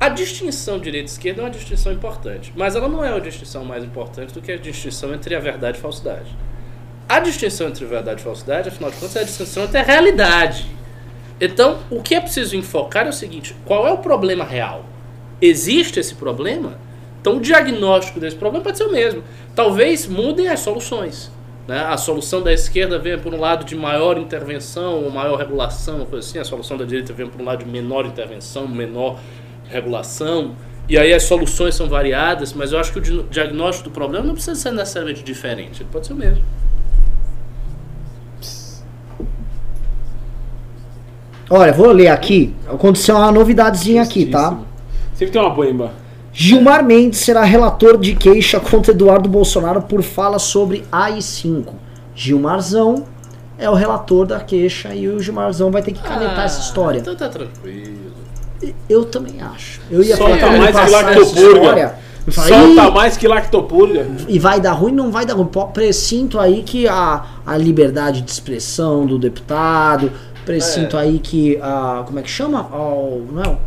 a 0.00 0.08
distinção 0.08 0.78
direita 0.78 1.08
e 1.08 1.12
esquerda 1.12 1.40
é 1.42 1.44
uma 1.44 1.50
distinção 1.50 1.92
importante, 1.92 2.52
mas 2.56 2.76
ela 2.76 2.88
não 2.88 3.02
é 3.04 3.10
uma 3.10 3.20
distinção 3.20 3.64
mais 3.64 3.82
importante 3.82 4.32
do 4.34 4.40
que 4.40 4.52
a 4.52 4.56
distinção 4.58 5.14
entre 5.14 5.34
a 5.34 5.40
verdade 5.40 5.78
e 5.78 5.80
a 5.80 5.82
falsidade. 5.82 6.36
A 7.08 7.20
distinção 7.20 7.68
entre 7.68 7.84
verdade 7.86 8.20
e 8.20 8.24
falsidade, 8.24 8.68
afinal 8.68 8.90
de 8.90 8.96
contas, 8.96 9.16
é 9.16 9.20
a 9.20 9.24
distinção 9.24 9.64
entre 9.64 9.78
a 9.78 9.82
realidade. 9.82 10.66
Então, 11.40 11.78
o 11.90 12.02
que 12.02 12.14
é 12.14 12.20
preciso 12.20 12.54
enfocar 12.56 13.06
é 13.06 13.08
o 13.08 13.12
seguinte: 13.12 13.56
qual 13.64 13.86
é 13.88 13.92
o 13.92 13.98
problema 13.98 14.44
real? 14.44 14.84
Existe 15.40 15.98
esse 16.00 16.14
problema? 16.16 16.78
Então, 17.20 17.36
o 17.36 17.40
diagnóstico 17.40 18.20
desse 18.20 18.36
problema 18.36 18.62
pode 18.64 18.76
ser 18.78 18.84
o 18.84 18.92
mesmo. 18.92 19.22
Talvez 19.54 20.06
mudem 20.06 20.48
as 20.48 20.60
soluções. 20.60 21.30
Né? 21.68 21.84
A 21.84 21.98
solução 21.98 22.40
da 22.42 22.50
esquerda 22.50 22.98
venha 22.98 23.18
por 23.18 23.34
um 23.34 23.38
lado 23.38 23.62
de 23.62 23.76
maior 23.76 24.16
intervenção 24.16 25.04
ou 25.04 25.10
maior 25.10 25.36
regulação, 25.36 26.06
coisa 26.06 26.26
assim. 26.26 26.38
A 26.38 26.44
solução 26.44 26.78
da 26.78 26.86
direita 26.86 27.12
vem 27.12 27.28
por 27.28 27.42
um 27.42 27.44
lado 27.44 27.62
de 27.62 27.70
menor 27.70 28.06
intervenção, 28.06 28.66
menor 28.66 29.20
regulação. 29.68 30.52
E 30.88 30.96
aí 30.96 31.12
as 31.12 31.24
soluções 31.24 31.74
são 31.74 31.86
variadas, 31.86 32.54
mas 32.54 32.72
eu 32.72 32.78
acho 32.78 32.90
que 32.90 32.98
o 32.98 33.02
di- 33.02 33.22
diagnóstico 33.24 33.90
do 33.90 33.92
problema 33.92 34.24
não 34.24 34.32
precisa 34.32 34.54
ser 34.54 34.70
necessariamente 34.72 35.22
diferente. 35.22 35.82
Ele 35.82 35.90
pode 35.92 36.06
ser 36.06 36.14
o 36.14 36.16
mesmo. 36.16 36.42
Olha, 41.50 41.72
vou 41.72 41.92
ler 41.92 42.08
aqui. 42.08 42.54
Aconteceu 42.66 43.14
uma 43.14 43.30
novidadezinha 43.30 44.02
aqui, 44.02 44.24
tá? 44.24 44.58
Sempre 45.14 45.32
tem 45.32 45.42
uma 45.42 45.50
boemba. 45.50 45.92
Gilmar 46.42 46.84
Mendes 46.84 47.18
será 47.18 47.42
relator 47.42 47.98
de 47.98 48.14
queixa 48.14 48.60
contra 48.60 48.92
Eduardo 48.92 49.28
Bolsonaro 49.28 49.82
por 49.82 50.04
fala 50.04 50.38
sobre 50.38 50.84
AI-5. 50.92 51.64
Gilmarzão 52.14 53.02
é 53.58 53.68
o 53.68 53.74
relator 53.74 54.24
da 54.24 54.38
queixa 54.38 54.94
e 54.94 55.08
o 55.08 55.20
Gilmarzão 55.20 55.68
vai 55.72 55.82
ter 55.82 55.90
que 55.90 56.00
canetar 56.00 56.44
essa 56.44 56.60
história. 56.60 57.00
Então 57.00 57.16
tá 57.16 57.28
tranquilo. 57.28 58.12
Eu 58.88 59.04
também 59.04 59.42
acho. 59.42 59.80
Eu 59.90 60.00
ia 60.00 60.16
Solta 60.16 60.36
falar 60.38 60.58
mais 60.58 60.76
que 60.76 60.90
lactopurga. 60.92 61.94
falei, 62.30 62.52
Solta 62.54 62.82
"Ih, 62.86 62.90
mais 62.94 63.16
que 63.16 63.26
lactopurga. 63.26 64.06
E 64.28 64.38
vai 64.38 64.60
dar 64.60 64.72
ruim? 64.74 64.92
Não 64.92 65.10
vai 65.10 65.26
dar 65.26 65.34
ruim. 65.34 65.48
Presinto 65.74 66.38
aí 66.38 66.62
que 66.62 66.86
a, 66.86 67.24
a 67.44 67.56
liberdade 67.56 68.20
de 68.22 68.30
expressão 68.30 69.04
do 69.04 69.18
deputado, 69.18 70.12
presinto 70.46 70.96
É. 70.96 71.00
aí 71.00 71.18
que 71.18 71.58
a. 71.60 72.04
Como 72.06 72.16
é 72.20 72.22
que 72.22 72.30
chama? 72.30 72.68
Ao- 72.70 73.22
não 73.32 73.42
é, 73.42 73.48
o- 73.48 73.58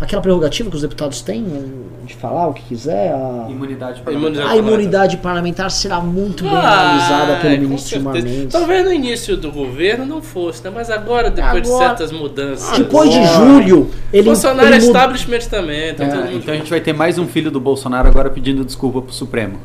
aquela 0.00 0.22
prerrogativa 0.22 0.70
que 0.70 0.76
os 0.76 0.82
deputados 0.82 1.20
têm 1.20 1.42
um, 1.42 2.06
de 2.06 2.14
falar 2.14 2.48
o 2.48 2.54
que 2.54 2.62
quiser. 2.62 3.12
A, 3.12 3.46
Imunidade 3.50 4.02
Imunidade 4.08 4.48
a 4.48 4.56
imunidade 4.56 5.16
parlamentar 5.18 5.70
será 5.70 6.00
muito 6.00 6.42
bem 6.44 6.52
analisada 6.56 7.36
Ah, 7.36 7.40
pelo 7.40 7.54
com 7.56 7.60
ministro 7.62 7.90
Gilmar. 8.00 8.14
Talvez 8.50 8.84
no 8.84 8.92
início 8.92 9.36
do 9.36 9.52
governo 9.52 10.06
não 10.06 10.22
fosse, 10.22 10.64
né? 10.64 10.70
Mas 10.74 10.90
agora, 10.90 11.30
depois 11.30 11.62
de 11.62 11.68
Agora- 11.68 11.88
certas 11.88 12.12
mudanças. 12.12 12.78
Depois 12.78 13.10
de 13.10 13.24
julho, 13.26 13.90
ele. 14.12 14.22
Bolsonaro 14.24 14.68
ele 14.68 14.74
é 14.76 14.78
establishment 14.78 15.40
também. 15.50 15.94
Tá 15.94 16.04
Ah, 16.04 16.06
mundo 16.16 16.36
então 16.36 16.54
a 16.54 16.56
gente 16.56 16.70
vai 16.70 16.80
ter 16.80 16.92
mais 16.92 17.18
um 17.18 17.26
filho 17.26 17.50
do 17.50 17.60
Bolsonaro 17.60 18.08
agora 18.08 18.30
pedindo 18.30 18.64
desculpa 18.64 19.02
pro 19.02 19.12
Supremo. 19.12 19.58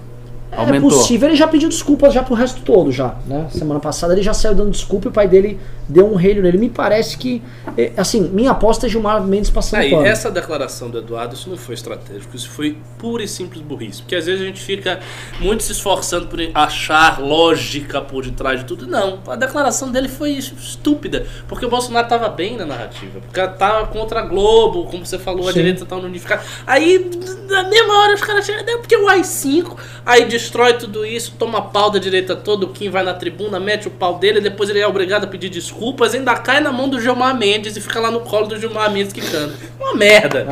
É 0.51 0.57
Aumentou. 0.57 0.89
possível, 0.89 1.27
ele 1.27 1.35
já 1.35 1.47
pediu 1.47 1.67
desculpas 1.67 2.13
já 2.13 2.23
pro 2.23 2.33
resto 2.33 2.61
todo 2.61 2.89
já, 2.89 3.15
né? 3.27 3.47
Semana 3.49 3.77
passada 3.81 4.13
ele 4.13 4.21
já 4.21 4.33
saiu 4.33 4.55
dando 4.55 4.71
desculpa 4.71 5.07
e 5.07 5.09
o 5.09 5.11
pai 5.11 5.27
dele 5.27 5.59
deu 5.87 6.11
um 6.11 6.15
relho 6.15 6.41
nele. 6.41 6.57
Me 6.57 6.69
parece 6.69 7.17
que, 7.17 7.41
eh, 7.77 7.91
assim, 7.97 8.21
minha 8.33 8.51
aposta 8.51 8.85
é 8.85 8.89
Gilmar 8.89 9.21
Mendes 9.23 9.49
passando 9.49 9.81
Aí, 9.81 9.91
pano. 9.91 10.05
essa 10.05 10.31
declaração 10.31 10.89
do 10.89 10.99
Eduardo, 10.99 11.35
isso 11.35 11.49
não 11.49 11.57
foi 11.57 11.75
estratégico, 11.75 12.35
isso 12.35 12.49
foi 12.49 12.77
pura 12.97 13.23
e 13.23 13.27
simples 13.27 13.61
burrice. 13.61 14.01
Porque 14.01 14.15
às 14.15 14.25
vezes 14.25 14.41
a 14.41 14.45
gente 14.45 14.61
fica 14.61 14.99
muito 15.39 15.63
se 15.63 15.71
esforçando 15.71 16.27
por 16.27 16.39
achar 16.53 17.21
lógica 17.21 18.01
por 18.01 18.25
detrás 18.25 18.59
de 18.59 18.65
tudo. 18.65 18.87
Não, 18.87 19.19
a 19.27 19.35
declaração 19.35 19.91
dele 19.91 20.07
foi 20.07 20.31
estúpida. 20.31 21.25
Porque 21.47 21.65
o 21.65 21.69
Bolsonaro 21.69 22.05
estava 22.05 22.29
bem 22.29 22.57
na 22.57 22.65
narrativa. 22.65 23.19
Porque 23.19 23.39
estava 23.39 23.87
contra 23.87 24.19
a 24.21 24.23
Globo, 24.23 24.85
como 24.85 25.05
você 25.05 25.19
falou, 25.19 25.47
a 25.47 25.51
Sim. 25.51 25.59
direita 25.59 25.83
estava 25.83 26.05
unificada. 26.05 26.43
Aí, 26.65 27.09
na 27.47 27.63
mesma 27.63 27.99
hora, 27.99 28.13
os 28.13 28.21
caras 28.21 28.45
chegam, 28.45 28.79
porque 28.79 28.95
o 28.95 29.07
AI-5, 29.07 29.77
aí 30.05 30.25
destrói 30.25 30.73
tudo 30.73 31.05
isso, 31.05 31.33
toma 31.37 31.61
pau 31.61 31.89
da 31.89 31.99
direita 31.99 32.35
todo, 32.35 32.63
o 32.63 32.69
Kim 32.69 32.89
vai 32.89 33.03
na 33.03 33.13
tribuna, 33.13 33.59
mete 33.59 33.87
o 33.87 33.91
pau 33.91 34.17
dele, 34.17 34.39
depois 34.41 34.69
ele 34.69 34.79
é 34.79 34.87
obrigado 34.87 35.25
a 35.25 35.27
pedir 35.27 35.49
desculpas, 35.75 36.15
ainda 36.15 36.33
cai 36.35 36.61
na 36.61 36.71
mão 36.71 36.87
do 36.89 36.99
Gilmar 36.99 37.37
Mendes 37.37 37.75
e 37.75 37.81
fica 37.81 37.99
lá 37.99 38.09
no 38.09 38.21
colo 38.21 38.47
do 38.47 38.57
Gilmar 38.59 38.91
Mendes 38.91 39.11
que 39.11 39.21
canta. 39.21 39.53
Uma 39.79 39.93
merda. 39.95 40.47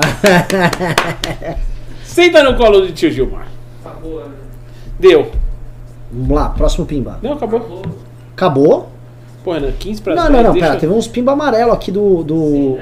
Senta 2.03 2.43
no 2.43 2.55
colo 2.57 2.81
do 2.81 2.91
tio 2.91 3.09
Gilmar. 3.09 3.47
Deu. 4.99 5.31
Vamos 6.11 6.35
lá, 6.35 6.49
próximo 6.49 6.85
pimba. 6.85 7.17
Não, 7.23 7.33
acabou. 7.33 7.81
Acabou? 8.35 8.89
Pô, 9.43 9.53
Renan, 9.53 9.71
15 9.71 10.01
pra 10.01 10.15
Não, 10.15 10.23
10, 10.23 10.33
não, 10.33 10.43
não, 10.43 10.51
deixa- 10.53 10.67
pera, 10.67 10.79
teve 10.79 10.93
uns 10.93 11.07
pimba 11.07 11.31
amarelo 11.31 11.71
aqui 11.71 11.91
do. 11.91 12.23
do... 12.23 12.77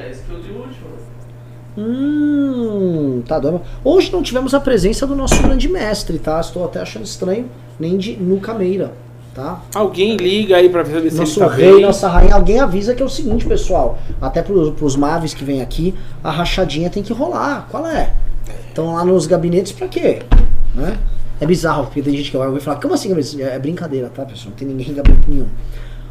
Hum, 1.78 3.24
tá 3.26 3.40
doido. 3.40 3.62
Hoje 3.84 4.12
não 4.12 4.22
tivemos 4.22 4.54
a 4.54 4.60
presença 4.60 5.08
do 5.08 5.16
nosso 5.16 5.42
grande 5.42 5.70
mestre, 5.70 6.20
tá? 6.20 6.40
Estou 6.40 6.66
até 6.66 6.82
achando 6.82 7.06
estranho, 7.06 7.50
nem 7.80 7.98
de 7.98 8.18
Nuca 8.18 8.54
Meira, 8.54 8.92
tá? 9.34 9.62
Alguém 9.76 10.16
liga 10.18 10.56
aí 10.58 10.70
pra 10.70 10.84
ver 10.84 11.10
se 11.12 11.18
Nosso 11.18 11.40
ele 11.42 11.50
tá 11.50 11.56
rei, 11.56 11.72
bem. 11.74 11.82
nossa 11.82 12.08
rainha, 12.08 12.36
alguém 12.36 12.60
avisa 12.60 12.94
que 12.94 13.02
é 13.02 13.06
o 13.06 13.10
seguinte, 13.10 13.46
pessoal. 13.46 13.98
Até 14.22 14.42
pros, 14.42 14.72
pros 14.76 14.96
Mavis 14.96 15.34
que 15.34 15.44
vêm 15.44 15.62
aqui, 15.62 15.94
a 16.24 16.32
rachadinha 16.32 16.90
tem 16.90 17.02
que 17.04 17.14
rolar. 17.14 17.68
Qual 17.70 17.86
é? 17.88 18.12
Estão 18.68 18.94
lá 18.96 19.04
nos 19.06 19.26
gabinetes 19.28 19.72
pra 19.72 19.88
quê? 19.88 20.22
Né? 20.76 20.98
É 21.40 21.46
bizarro, 21.46 21.86
porque 21.86 22.02
tem 22.02 22.16
gente 22.16 22.30
que 22.32 22.38
vai 22.38 22.48
ouvir 22.48 22.62
falar, 22.62 22.80
como 22.80 22.94
assim? 22.94 23.12
É 23.42 23.58
brincadeira, 23.58 24.10
tá, 24.14 24.24
pessoal? 24.26 24.50
Não 24.50 24.56
tem 24.58 24.68
ninguém 24.68 24.90
em 24.90 24.94
gabinete 24.94 25.30
nenhum. 25.30 25.48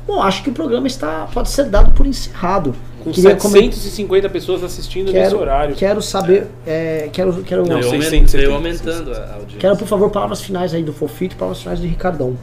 Bom, 0.07 0.21
acho 0.23 0.43
que 0.43 0.51
o 0.51 0.53
programa 0.53 0.87
está 0.89 1.29
pode 1.33 1.51
ser 1.51 1.67
dado 1.67 1.93
por 1.93 2.05
encerrado. 2.07 2.75
Com 3.05 3.13
Queria 3.13 3.37
comer- 3.37 3.61
750 3.73 4.29
pessoas 4.29 4.65
assistindo 4.65 5.13
nesse 5.13 5.31
quero, 5.31 5.41
horário. 5.41 5.75
quero 5.77 6.03
saber, 6.03 6.49
é, 6.67 7.09
quero, 7.13 7.33
quero, 7.45 7.63
Não, 7.63 7.77
Veio, 7.77 7.87
aumen- 7.87 8.01
670. 8.03 8.37
veio 8.39 8.55
aumentando 8.55 9.13
a 9.15 9.35
audiência. 9.35 9.59
quero, 9.59 9.77
por 9.77 9.87
favor, 9.89 10.11
palavras 10.11 10.41
finais 10.43 10.75
aí 10.75 10.83
do 10.83 10.93
Fofito 10.93 11.35
e 11.35 11.39
palavras 11.39 11.63
finais 11.63 11.79
do 11.81 11.87
Ricardão. 11.87 12.37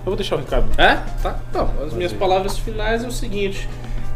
Eu 0.00 0.06
vou 0.06 0.16
deixar 0.16 0.36
o 0.36 0.38
Ricardo. 0.38 0.68
É? 0.80 0.96
Tá. 1.22 1.38
Não, 1.52 1.70
as 1.84 1.92
minhas 1.92 2.12
palavras 2.12 2.58
finais 2.58 3.04
é 3.04 3.06
o 3.06 3.12
seguinte. 3.12 3.68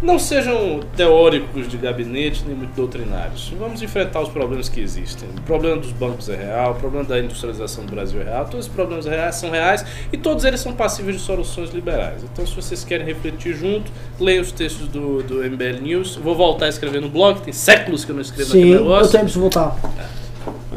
Não 0.02 0.18
sejam 0.18 0.80
teóricos 0.96 1.66
de 1.66 1.78
gabinete 1.78 2.44
nem 2.46 2.54
muito 2.54 2.74
doutrinários. 2.74 3.54
Vamos 3.58 3.80
enfrentar 3.80 4.20
os 4.20 4.28
problemas 4.28 4.68
que 4.68 4.80
existem. 4.80 5.28
O 5.30 5.40
problema 5.42 5.78
dos 5.78 5.92
bancos 5.92 6.28
é 6.28 6.36
real, 6.36 6.72
o 6.72 6.74
problema 6.74 7.06
da 7.06 7.18
industrialização 7.18 7.86
do 7.86 7.92
Brasil 7.92 8.20
é 8.20 8.24
real, 8.24 8.44
todos 8.44 8.66
os 8.66 8.72
problemas 8.72 9.06
reais 9.06 9.36
são 9.36 9.50
reais 9.50 9.84
e 10.12 10.18
todos 10.18 10.44
eles 10.44 10.60
são 10.60 10.74
passíveis 10.74 11.16
de 11.16 11.22
soluções 11.22 11.70
liberais. 11.70 12.22
Então, 12.22 12.46
se 12.46 12.54
vocês 12.54 12.84
querem 12.84 13.06
refletir 13.06 13.54
junto, 13.54 13.90
leiam 14.20 14.42
os 14.42 14.52
textos 14.52 14.88
do, 14.88 15.22
do 15.22 15.36
MBL 15.36 15.80
News. 15.80 16.16
Vou 16.16 16.34
voltar 16.34 16.66
a 16.66 16.68
escrever 16.68 17.00
no 17.00 17.08
blog, 17.08 17.40
tem 17.40 17.54
séculos 17.54 18.04
que 18.04 18.10
eu 18.10 18.14
não 18.14 18.22
escrevo 18.22 18.50
Sim, 18.50 18.58
naquele 18.58 18.74
eu 18.74 18.82
negócio. 18.82 19.06
também 19.12 19.24
preciso 19.24 19.40
voltar. 19.40 19.76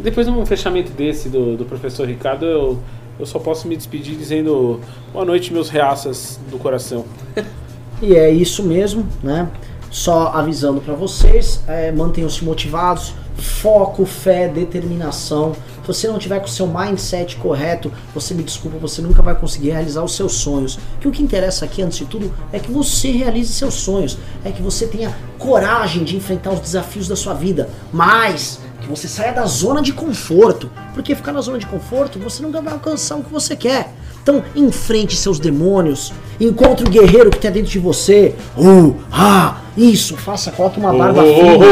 Depois 0.02 0.26
de 0.26 0.32
um 0.32 0.46
fechamento 0.46 0.92
desse 0.92 1.28
do, 1.28 1.58
do 1.58 1.66
professor 1.66 2.08
Ricardo, 2.08 2.46
eu, 2.46 2.80
eu 3.19 3.26
só 3.26 3.39
posso 3.39 3.68
me 3.68 3.76
despedir 3.76 4.15
dizendo 4.15 4.80
boa 5.11 5.26
noite, 5.26 5.52
meus 5.52 5.69
reaças 5.69 6.39
do 6.49 6.57
coração. 6.57 7.06
E 7.99 8.15
é 8.15 8.30
isso 8.30 8.61
mesmo, 8.61 9.07
né? 9.23 9.49
Só 9.89 10.27
avisando 10.27 10.80
pra 10.80 10.94
vocês, 10.94 11.64
é, 11.68 11.91
mantenham-se 11.91 12.45
motivados, 12.45 13.15
foco, 13.35 14.06
fé, 14.06 14.48
determinação. 14.48 15.53
Se 15.81 15.88
você 15.88 16.07
não 16.07 16.19
tiver 16.19 16.39
com 16.39 16.45
o 16.45 16.49
seu 16.49 16.68
mindset 16.68 17.38
correto, 17.38 17.91
você 18.14 18.35
me 18.35 18.44
desculpa, 18.44 18.77
você 18.77 19.02
nunca 19.02 19.23
vai 19.23 19.34
conseguir 19.34 19.72
realizar 19.72 20.03
os 20.03 20.15
seus 20.15 20.34
sonhos. 20.34 20.77
Que 20.99 21.07
o 21.07 21.11
que 21.11 21.23
interessa 21.23 21.65
aqui, 21.65 21.81
antes 21.81 21.98
de 21.98 22.06
tudo, 22.06 22.31
é 22.52 22.60
que 22.60 22.72
você 22.72 23.10
realize 23.10 23.52
seus 23.52 23.73
sonhos, 23.73 24.18
é 24.45 24.52
que 24.52 24.61
você 24.61 24.85
tenha 24.85 25.15
coragem 25.39 26.03
de 26.03 26.15
enfrentar 26.15 26.52
os 26.52 26.60
desafios 26.60 27.07
da 27.07 27.15
sua 27.15 27.34
vida, 27.34 27.69
mas 27.91 28.60
que 28.82 28.88
você 28.88 29.08
saia 29.08 29.34
da 29.34 29.45
zona 29.45 29.82
de 29.82 29.91
conforto, 29.94 30.70
porque 30.94 31.16
ficar 31.16 31.32
na 31.32 31.41
zona 31.41 31.58
de 31.58 31.66
conforto 31.66 32.20
você 32.20 32.41
nunca 32.44 32.62
vai 32.62 32.74
alcançar 32.74 33.16
o 33.16 33.24
que 33.24 33.32
você 33.32 33.56
quer. 33.56 33.94
Então, 34.22 34.44
enfrente 34.56 35.16
seus 35.16 35.40
demônios. 35.40 36.12
Encontre 36.40 36.86
o 36.86 36.90
guerreiro 36.90 37.30
que 37.30 37.40
tem 37.40 37.49
dentro 37.52 37.72
de 37.72 37.80
você. 37.80 38.36
Uh, 38.58 38.94
ah, 39.12 39.58
isso, 39.78 40.18
faça, 40.18 40.52
coloque 40.52 40.80
uma 40.80 40.91
barba 40.94 41.22
fina. 41.24 41.66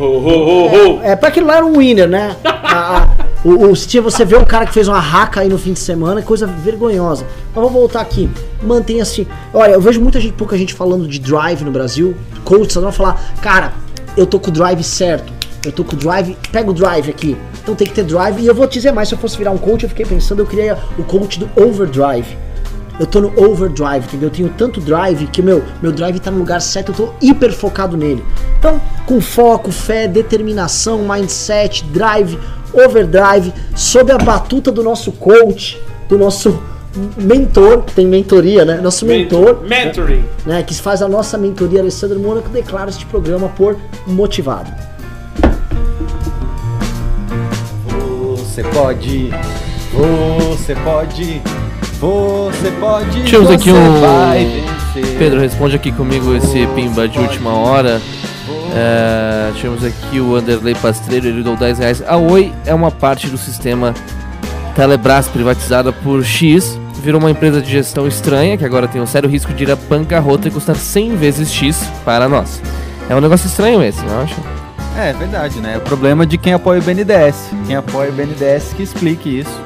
Ho, 0.00 0.04
ho, 0.04 0.28
ho, 0.28 0.96
ho. 0.96 1.00
É, 1.02 1.16
pra 1.16 1.28
aquilo 1.28 1.46
lá 1.46 1.56
era 1.56 1.66
um 1.66 1.76
winner, 1.78 2.08
né? 2.08 2.36
A- 2.44 2.98
a- 3.02 3.08
o, 3.44 3.68
o, 3.70 3.76
se 3.76 3.98
você 4.00 4.24
vê 4.24 4.36
um 4.36 4.44
cara 4.44 4.66
que 4.66 4.72
fez 4.74 4.88
uma 4.88 4.98
raca 5.00 5.40
aí 5.40 5.48
no 5.48 5.56
fim 5.56 5.72
de 5.72 5.78
semana, 5.78 6.20
é 6.20 6.22
coisa 6.22 6.44
vergonhosa. 6.46 7.24
Mas 7.46 7.54
vamos 7.54 7.72
voltar 7.72 8.00
aqui. 8.00 8.28
Mantenha-se. 8.62 9.26
Olha, 9.54 9.72
eu 9.72 9.80
vejo 9.80 10.00
muita 10.00 10.20
gente, 10.20 10.32
pouca 10.34 10.58
gente 10.58 10.74
falando 10.74 11.06
de 11.08 11.18
drive 11.20 11.62
no 11.64 11.70
Brasil. 11.70 12.16
Coaches 12.44 12.76
adoram 12.76 12.92
falar, 12.92 13.20
cara, 13.40 13.72
eu 14.16 14.26
tô 14.26 14.38
com 14.40 14.50
o 14.50 14.52
drive 14.52 14.82
certo. 14.82 15.32
Eu 15.68 15.72
tô 15.72 15.84
com 15.84 15.94
o 15.94 15.98
drive, 15.98 16.34
pega 16.50 16.70
o 16.70 16.72
drive 16.72 17.10
aqui. 17.10 17.36
Então 17.62 17.74
tem 17.74 17.86
que 17.86 17.92
ter 17.92 18.02
drive. 18.04 18.40
E 18.40 18.46
eu 18.46 18.54
vou 18.54 18.66
te 18.66 18.74
dizer 18.74 18.90
mais, 18.90 19.08
se 19.08 19.14
eu 19.14 19.18
fosse 19.18 19.36
virar 19.36 19.50
um 19.50 19.58
coach, 19.58 19.82
eu 19.82 19.88
fiquei 19.90 20.06
pensando, 20.06 20.40
eu 20.40 20.46
queria 20.46 20.78
o 20.98 21.04
coach 21.04 21.38
do 21.38 21.48
overdrive. 21.62 22.36
Eu 22.98 23.06
tô 23.06 23.20
no 23.20 23.28
overdrive, 23.38 24.06
entendeu? 24.06 24.28
Eu 24.28 24.32
tenho 24.34 24.48
tanto 24.56 24.80
drive 24.80 25.26
que 25.26 25.42
meu, 25.42 25.62
meu 25.82 25.92
drive 25.92 26.18
tá 26.18 26.30
no 26.30 26.38
lugar 26.38 26.60
certo, 26.60 26.90
eu 26.90 26.94
tô 26.94 27.08
hiper 27.20 27.52
focado 27.52 27.96
nele. 27.96 28.24
Então, 28.58 28.80
com 29.06 29.20
foco, 29.20 29.70
fé, 29.70 30.08
determinação, 30.08 31.06
mindset, 31.06 31.84
drive, 31.84 32.38
overdrive, 32.72 33.52
sob 33.76 34.10
a 34.10 34.16
batuta 34.18 34.72
do 34.72 34.82
nosso 34.82 35.12
coach, 35.12 35.78
do 36.08 36.18
nosso 36.18 36.58
mentor, 37.16 37.82
tem 37.94 38.06
mentoria, 38.06 38.64
né? 38.64 38.80
Nosso 38.82 39.04
mentor, 39.06 39.62
Mentoring. 39.62 40.24
né? 40.44 40.62
Que 40.62 40.74
faz 40.74 41.02
a 41.02 41.08
nossa 41.08 41.36
mentoria, 41.38 41.80
Alessandro 41.80 42.18
Mônaco, 42.18 42.48
declara 42.48 42.90
este 42.90 43.06
programa 43.06 43.48
por 43.50 43.76
motivado. 44.06 44.72
Você 48.58 48.64
pode, 48.70 49.30
você 49.92 50.74
pode, 50.74 51.42
você 52.00 52.70
pode. 52.80 53.22
Você 53.22 53.54
aqui 53.54 53.70
um-. 53.70 55.16
Pedro, 55.16 55.38
responde 55.38 55.76
aqui 55.76 55.92
comigo 55.92 56.34
esse 56.34 56.66
pimba 56.74 57.06
de 57.06 57.20
última 57.20 57.54
hora. 57.54 58.02
É, 58.74 59.52
tivemos 59.54 59.84
aqui 59.84 60.18
o 60.18 60.34
Anderley 60.34 60.74
Pastreiro, 60.74 61.28
ele 61.28 61.44
deu 61.44 61.54
10 61.54 61.78
reais. 61.78 62.02
A 62.04 62.16
Oi 62.16 62.52
é 62.66 62.74
uma 62.74 62.90
parte 62.90 63.28
do 63.28 63.38
sistema 63.38 63.94
Telebrás 64.74 65.28
privatizada 65.28 65.92
por 65.92 66.24
X. 66.24 66.80
Virou 67.00 67.20
uma 67.20 67.30
empresa 67.30 67.62
de 67.62 67.70
gestão 67.70 68.08
estranha, 68.08 68.56
que 68.56 68.64
agora 68.64 68.88
tem 68.88 69.00
um 69.00 69.06
sério 69.06 69.30
risco 69.30 69.54
de 69.54 69.62
ir 69.62 69.70
à 69.70 69.76
bancarrota 69.76 70.48
e 70.48 70.50
custar 70.50 70.74
100 70.74 71.14
vezes 71.14 71.52
X 71.52 71.88
para 72.04 72.28
nós. 72.28 72.60
É 73.08 73.14
um 73.14 73.20
negócio 73.20 73.46
estranho 73.46 73.80
esse, 73.84 74.04
não 74.04 74.20
acha? 74.20 74.67
É, 74.98 75.10
é 75.10 75.12
verdade, 75.12 75.60
né? 75.60 75.74
É 75.74 75.78
o 75.78 75.80
problema 75.80 76.26
de 76.26 76.36
quem 76.36 76.52
apoia 76.52 76.80
o 76.80 76.82
BNDES. 76.82 77.50
Quem 77.66 77.76
apoia 77.76 78.10
o 78.10 78.12
BNDES 78.12 78.72
que 78.72 78.82
explique 78.82 79.38
isso. 79.38 79.60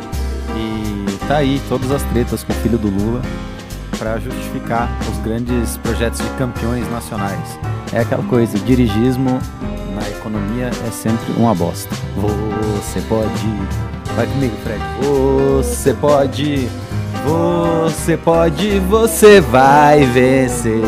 E 0.54 1.16
tá 1.26 1.38
aí 1.38 1.58
todas 1.70 1.90
as 1.90 2.02
tretas 2.02 2.44
com 2.44 2.52
o 2.52 2.56
filho 2.56 2.76
do 2.76 2.90
Lula 2.90 3.22
para 3.98 4.18
justificar 4.18 4.90
os 5.10 5.18
grandes 5.24 5.78
projetos 5.78 6.20
de 6.20 6.28
campeões 6.36 6.86
nacionais. 6.90 7.58
É 7.94 8.00
aquela 8.00 8.22
coisa, 8.24 8.58
dirigismo 8.58 9.40
na 9.94 10.08
economia 10.10 10.70
é 10.86 10.90
sempre 10.90 11.32
uma 11.36 11.54
bosta. 11.54 11.94
Você 12.16 13.00
pode. 13.08 13.46
Vai 14.14 14.26
comigo, 14.26 14.54
Fred. 14.62 14.80
Você 15.00 15.94
pode. 15.94 16.68
Você 17.24 18.16
pode, 18.16 18.80
você 18.80 19.40
vai 19.40 20.04
vencer. 20.04 20.82